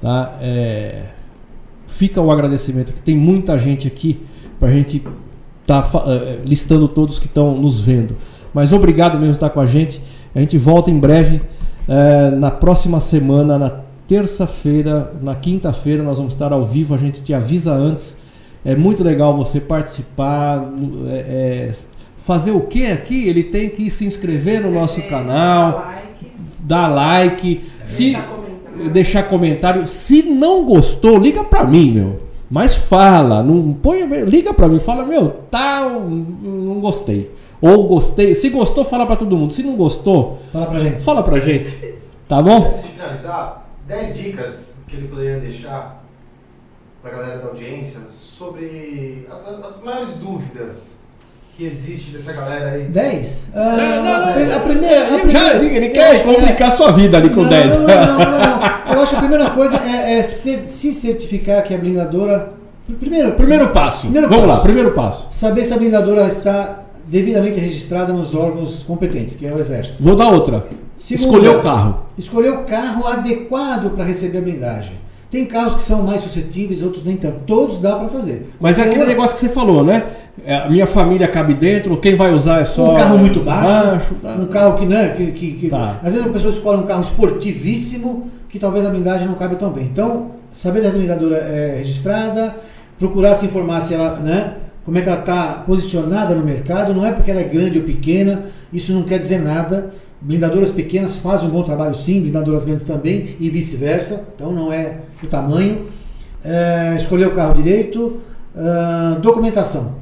tá? 0.00 0.36
É, 0.40 1.02
fica 1.86 2.20
o 2.20 2.30
agradecimento 2.30 2.92
que 2.92 3.00
tem 3.00 3.16
muita 3.16 3.58
gente 3.58 3.86
aqui 3.86 4.18
para 4.58 4.68
a 4.68 4.72
gente 4.72 5.02
tá 5.66 5.80
uh, 5.80 6.44
listando 6.44 6.86
todos 6.88 7.18
que 7.18 7.26
estão 7.26 7.56
nos 7.56 7.80
vendo. 7.80 8.16
Mas 8.54 8.72
obrigado 8.72 9.18
mesmo 9.18 9.34
por 9.34 9.46
estar 9.46 9.50
com 9.50 9.60
a 9.60 9.66
gente. 9.66 10.00
A 10.34 10.40
gente 10.40 10.56
volta 10.56 10.90
em 10.90 10.98
breve 10.98 11.40
uh, 11.88 12.36
na 12.36 12.50
próxima 12.50 13.00
semana, 13.00 13.58
na 13.58 13.70
terça-feira, 14.06 15.12
na 15.20 15.34
quinta-feira 15.34 16.02
nós 16.02 16.18
vamos 16.18 16.32
estar 16.32 16.52
ao 16.52 16.64
vivo. 16.64 16.94
A 16.94 16.98
gente 16.98 17.22
te 17.22 17.34
avisa 17.34 17.72
antes 17.72 18.16
é 18.66 18.74
muito 18.74 19.04
legal 19.04 19.32
você 19.36 19.60
participar. 19.60 20.72
É, 21.08 21.70
é, 21.70 21.72
fazer 22.16 22.50
o 22.50 22.62
que 22.62 22.88
aqui? 22.88 23.28
Ele 23.28 23.44
tem 23.44 23.70
que 23.70 23.88
se 23.88 24.04
inscrever 24.04 24.60
no 24.60 24.72
nosso 24.72 25.00
canal, 25.02 25.88
dar 26.58 26.88
like, 26.88 27.60
se 27.84 28.10
deixar 28.10 28.22
comentário. 28.24 28.92
deixar 28.92 29.22
comentário. 29.22 29.86
Se 29.86 30.22
não 30.24 30.64
gostou, 30.64 31.16
liga 31.16 31.44
pra 31.44 31.62
mim, 31.62 31.92
meu. 31.92 32.25
Mas 32.50 32.74
fala, 32.74 33.42
não 33.42 33.72
põe, 33.72 34.04
liga 34.24 34.54
pra 34.54 34.68
mim, 34.68 34.78
fala, 34.78 35.04
meu, 35.04 35.30
tá, 35.50 35.80
não 35.88 36.80
gostei. 36.80 37.30
Ou 37.60 37.86
gostei. 37.88 38.34
Se 38.34 38.50
gostou, 38.50 38.84
fala 38.84 39.06
pra 39.06 39.16
todo 39.16 39.36
mundo. 39.36 39.52
Se 39.52 39.62
não 39.62 39.76
gostou, 39.76 40.38
fala 40.52 40.66
pra 40.66 40.78
gente. 40.78 41.02
Fala 41.02 41.22
pra 41.22 41.40
gente. 41.40 41.94
Tá 42.28 42.42
bom? 42.42 42.66
Antes 42.66 42.82
de 42.82 42.88
finalizar, 42.88 43.66
10 43.86 44.16
dicas 44.16 44.76
que 44.86 44.96
ele 44.96 45.08
poderia 45.08 45.40
deixar 45.40 46.02
pra 47.02 47.10
galera 47.10 47.38
da 47.38 47.48
audiência 47.48 48.00
sobre 48.08 49.26
as, 49.30 49.48
as, 49.48 49.64
as 49.64 49.82
maiores 49.82 50.14
dúvidas 50.14 50.95
que 51.56 51.64
existe 51.64 52.12
dessa 52.12 52.34
galera 52.34 52.72
aí? 52.72 52.82
10? 52.84 53.50
Uh, 53.54 53.58
a 53.58 54.32
primeira. 54.32 54.56
A 54.56 54.60
primeira 54.60 55.30
Já, 55.30 55.54
ele, 55.54 55.88
quer 55.88 56.22
complicar 56.22 56.68
a 56.68 56.70
sua 56.70 56.92
vida 56.92 57.16
ali 57.16 57.30
com 57.30 57.42
não, 57.42 57.48
10. 57.48 57.76
Não, 57.76 57.80
não, 57.80 57.86
não, 57.86 58.16
não, 58.18 58.94
Eu 58.94 59.00
acho 59.00 59.10
que 59.10 59.16
a 59.16 59.20
primeira 59.20 59.50
coisa 59.50 59.78
é, 59.78 60.18
é 60.18 60.22
se, 60.22 60.66
se 60.66 60.92
certificar 60.92 61.62
que 61.62 61.74
a 61.74 61.78
blindadora. 61.78 62.52
Primeiro, 63.00 63.32
primeiro 63.32 63.68
passo. 63.70 64.02
Primeiro 64.02 64.28
Vamos 64.28 64.44
passo. 64.44 64.58
lá, 64.58 64.62
primeiro 64.62 64.92
passo. 64.92 65.26
Saber 65.30 65.64
se 65.64 65.72
a 65.72 65.78
blindadora 65.78 66.28
está 66.28 66.84
devidamente 67.08 67.58
registrada 67.58 68.12
nos 68.12 68.34
órgãos 68.34 68.82
competentes, 68.82 69.34
que 69.34 69.46
é 69.46 69.52
o 69.52 69.58
Exército. 69.58 70.02
Vou 70.02 70.14
dar 70.14 70.28
outra. 70.28 70.66
Segundo, 70.98 71.36
escolher 71.36 71.56
o 71.56 71.62
carro. 71.62 72.02
Escolher 72.18 72.50
o 72.50 72.58
carro 72.64 73.06
adequado 73.06 73.90
para 73.94 74.04
receber 74.04 74.38
a 74.38 74.40
blindagem. 74.42 75.05
Tem 75.36 75.44
carros 75.44 75.74
que 75.74 75.82
são 75.82 76.02
mais 76.02 76.22
suscetíveis, 76.22 76.82
outros 76.82 77.04
nem 77.04 77.14
tanto. 77.14 77.40
Todos 77.46 77.78
dá 77.78 77.94
para 77.96 78.08
fazer. 78.08 78.48
Mas 78.58 78.78
é 78.78 78.84
aquele 78.84 79.02
uma... 79.02 79.06
negócio 79.06 79.34
que 79.34 79.40
você 79.42 79.50
falou, 79.50 79.84
né? 79.84 80.02
É, 80.42 80.56
a 80.56 80.70
minha 80.70 80.86
família 80.86 81.28
cabe 81.28 81.52
dentro, 81.52 81.94
quem 81.98 82.16
vai 82.16 82.32
usar 82.32 82.62
é 82.62 82.64
só. 82.64 82.94
Um 82.94 82.96
carro 82.96 83.18
muito 83.18 83.40
baixo. 83.40 83.86
baixo 83.86 84.14
tá. 84.14 84.34
Um 84.36 84.46
carro 84.46 84.78
que, 84.78 84.86
né, 84.86 85.14
que, 85.14 85.32
que, 85.32 85.52
que 85.52 85.68
tá. 85.68 86.00
Às 86.02 86.14
vezes 86.14 86.26
a 86.26 86.32
pessoa 86.32 86.50
escolhe 86.50 86.78
um 86.78 86.86
carro 86.86 87.02
esportivíssimo 87.02 88.30
que 88.48 88.58
talvez 88.58 88.86
a 88.86 88.88
blindagem 88.88 89.28
não 89.28 89.34
cabe 89.34 89.56
tão 89.56 89.68
bem. 89.70 89.84
Então, 89.84 90.30
saber 90.50 90.80
se 90.80 90.86
a 90.86 90.90
blindadora 90.90 91.36
é 91.36 91.76
registrada, 91.80 92.56
procurar 92.98 93.34
se 93.34 93.44
informar 93.44 93.82
se 93.82 93.92
ela, 93.92 94.16
né, 94.16 94.54
como 94.86 94.96
é 94.96 95.02
que 95.02 95.08
ela 95.10 95.20
está 95.20 95.64
posicionada 95.66 96.34
no 96.34 96.42
mercado. 96.42 96.94
Não 96.94 97.04
é 97.04 97.12
porque 97.12 97.30
ela 97.30 97.40
é 97.40 97.44
grande 97.44 97.78
ou 97.78 97.84
pequena, 97.84 98.44
isso 98.72 98.90
não 98.90 99.02
quer 99.02 99.18
dizer 99.18 99.42
nada. 99.42 99.90
Blindadoras 100.26 100.72
pequenas 100.72 101.14
fazem 101.14 101.48
um 101.48 101.52
bom 101.52 101.62
trabalho 101.62 101.94
sim, 101.94 102.20
blindadoras 102.20 102.64
grandes 102.64 102.82
também 102.82 103.36
e 103.38 103.48
vice-versa. 103.48 104.26
Então 104.34 104.50
não 104.50 104.72
é 104.72 104.98
o 105.22 105.26
tamanho. 105.28 105.86
É, 106.44 106.96
escolher 106.96 107.28
o 107.28 107.34
carro 107.34 107.54
direito. 107.54 108.18
Uh, 108.52 109.20
documentação. 109.20 109.94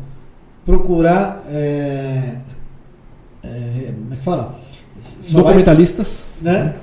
Procurar. 0.65 1.45
É, 1.47 2.37
é, 3.43 3.93
como 4.01 4.15
é 4.15 4.17
que 4.17 4.25
fala? 4.25 4.55
Só 4.99 5.43
Documentalistas. 5.43 6.23
Vai, 6.41 6.55
né? 6.55 6.75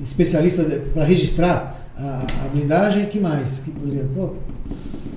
Especialista 0.00 0.62
para 0.92 1.02
registrar 1.02 1.80
a, 1.98 2.22
a, 2.44 2.48
blindagem. 2.48 3.06
que 3.06 3.18
mais? 3.18 3.58
Que 3.58 3.72
poderia. 3.72 4.08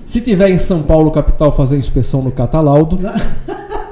Se 0.04 0.20
tiver 0.20 0.50
em 0.50 0.58
São 0.58 0.82
Paulo, 0.82 1.12
capital, 1.12 1.52
fazer 1.52 1.76
inspeção 1.76 2.22
no 2.22 2.32
Catalaudo. 2.32 2.98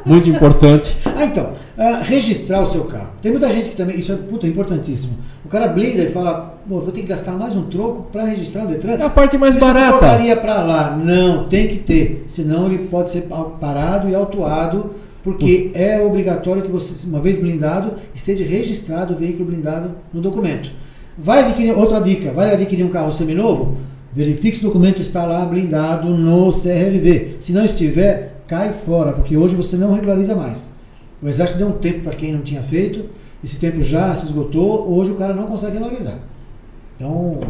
Muito 0.06 0.30
importante. 0.30 0.96
Ah, 1.18 1.24
então, 1.24 1.44
uh, 1.78 2.02
registrar 2.02 2.60
o 2.60 2.66
seu 2.66 2.84
carro. 2.84 3.08
Tem 3.22 3.32
muita 3.32 3.50
gente 3.50 3.70
que 3.70 3.76
também, 3.76 3.98
isso 3.98 4.12
é 4.12 4.16
puta, 4.16 4.46
importantíssimo. 4.46 5.14
O 5.46 5.48
cara 5.48 5.66
blinda 5.68 6.02
e 6.02 6.10
fala, 6.10 6.58
vou 6.66 6.82
ter 6.82 7.00
que 7.00 7.06
gastar 7.06 7.32
mais 7.32 7.56
um 7.56 7.62
troco 7.62 8.08
para 8.12 8.24
registrar 8.24 8.64
o 8.64 8.66
Detran. 8.66 8.92
É 8.98 9.02
a 9.02 9.08
parte 9.08 9.38
mais 9.38 9.56
Essa 9.56 9.64
barata. 9.64 9.98
trocaria 9.98 10.36
para 10.36 10.62
lá. 10.62 10.94
Não, 10.94 11.48
tem 11.48 11.68
que 11.68 11.76
ter. 11.76 12.24
Senão 12.28 12.66
ele 12.66 12.86
pode 12.90 13.08
ser 13.08 13.28
parado 13.58 14.10
e 14.10 14.14
autuado, 14.14 14.90
porque 15.24 15.70
Uf. 15.70 15.82
é 15.82 15.98
obrigatório 16.02 16.62
que 16.62 16.70
você, 16.70 17.06
uma 17.06 17.20
vez 17.20 17.38
blindado, 17.38 17.92
esteja 18.14 18.44
registrado 18.44 19.14
o 19.14 19.16
veículo 19.16 19.46
blindado 19.46 19.92
no 20.12 20.20
documento. 20.20 20.70
Vai 21.16 21.40
adquirir, 21.40 21.72
outra 21.72 21.98
dica, 21.98 22.30
vai 22.30 22.52
adquirir 22.52 22.84
um 22.84 22.90
carro 22.90 23.10
seminovo? 23.10 23.78
Verifique 24.14 24.58
se 24.58 24.64
o 24.64 24.68
documento 24.68 25.00
está 25.00 25.24
lá 25.24 25.44
blindado 25.46 26.10
no 26.10 26.50
CRLV. 26.50 27.36
Se 27.40 27.52
não 27.52 27.64
estiver, 27.64 28.35
cai 28.46 28.72
fora, 28.72 29.12
porque 29.12 29.36
hoje 29.36 29.54
você 29.54 29.76
não 29.76 29.92
regulariza 29.92 30.34
mais. 30.34 30.70
O 31.22 31.28
Exército 31.28 31.58
deu 31.58 31.68
um 31.68 31.72
tempo 31.72 32.00
para 32.00 32.14
quem 32.14 32.32
não 32.32 32.40
tinha 32.40 32.62
feito, 32.62 33.06
esse 33.42 33.58
tempo 33.58 33.80
já 33.80 34.14
se 34.14 34.26
esgotou, 34.26 34.92
hoje 34.92 35.10
o 35.10 35.14
cara 35.14 35.34
não 35.34 35.46
consegue 35.46 35.74
regularizar. 35.74 36.14
Então. 36.96 37.40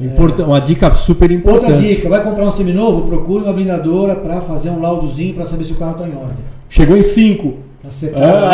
Importa, 0.00 0.42
é... 0.42 0.46
Uma 0.46 0.60
dica 0.60 0.90
super 0.92 1.30
importante. 1.30 1.72
Outra 1.72 1.76
dica: 1.76 2.08
vai 2.08 2.22
comprar 2.22 2.44
um 2.44 2.52
seminovo, 2.52 3.06
procure 3.06 3.44
uma 3.44 3.52
blindadora 3.52 4.16
para 4.16 4.40
fazer 4.40 4.70
um 4.70 4.80
laudozinho 4.80 5.34
para 5.34 5.44
saber 5.44 5.64
se 5.64 5.72
o 5.72 5.76
carro 5.76 5.92
está 5.92 6.08
em 6.08 6.16
ordem. 6.16 6.36
Chegou 6.68 6.96
em 6.96 7.02
5. 7.02 7.70
Acertado 7.86 8.46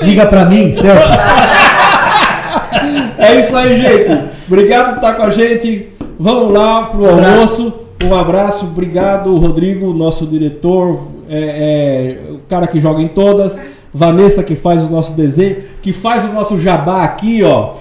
oh, 0.00 0.04
Liga 0.04 0.26
para 0.26 0.44
mim, 0.44 0.70
certo? 0.70 1.10
é 3.18 3.40
isso 3.40 3.56
aí, 3.56 3.76
gente. 3.76 4.30
Obrigado 4.46 4.90
por 4.90 4.96
estar 4.96 5.14
com 5.14 5.22
a 5.22 5.30
gente. 5.30 5.88
Vamos 6.18 6.52
lá 6.52 6.84
pro 6.84 7.04
um 7.04 7.08
almoço. 7.08 7.83
Um 8.02 8.14
abraço, 8.14 8.66
obrigado, 8.66 9.36
Rodrigo, 9.36 9.92
nosso 9.94 10.26
diretor, 10.26 11.00
é, 11.28 12.18
é, 12.28 12.32
o 12.32 12.38
cara 12.48 12.66
que 12.66 12.78
joga 12.78 13.00
em 13.00 13.08
todas, 13.08 13.58
Vanessa 13.92 14.42
que 14.42 14.56
faz 14.56 14.82
o 14.82 14.90
nosso 14.90 15.12
desenho, 15.12 15.56
que 15.80 15.92
faz 15.92 16.24
o 16.24 16.32
nosso 16.32 16.58
jabá 16.58 17.04
aqui, 17.04 17.42
ó. 17.42 17.74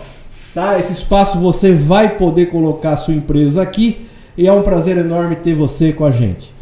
Tá? 0.54 0.78
Esse 0.78 0.94
espaço 0.94 1.40
você 1.40 1.74
vai 1.74 2.16
poder 2.16 2.48
colocar 2.48 2.92
a 2.92 2.98
sua 2.98 3.14
empresa 3.14 3.62
aqui 3.62 4.06
e 4.38 4.48
é 4.48 4.54
um 4.54 4.62
prazer 4.62 4.98
enorme 4.98 5.36
ter 5.36 5.56
você 5.56 5.92
com 5.92 6.06
a 6.06 6.12
gente. 6.12 6.54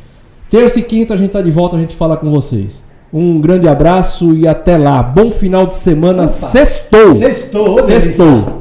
Terça 0.49 0.79
e 0.79 0.83
quinta 0.83 1.13
a 1.13 1.17
gente 1.17 1.31
tá 1.31 1.41
de 1.41 1.51
volta, 1.51 1.75
a 1.75 1.79
gente 1.79 1.95
fala 1.95 2.15
com 2.15 2.31
vocês. 2.31 2.81
Um 3.13 3.41
grande 3.41 3.67
abraço 3.67 4.33
e 4.33 4.47
até 4.47 4.77
lá. 4.77 5.03
Bom 5.03 5.29
final 5.29 5.67
de 5.67 5.75
semana. 5.75 6.23
Opa. 6.23 6.27
Sextou. 6.29 7.11
Sextou. 7.11 7.83
Sextou. 7.83 8.60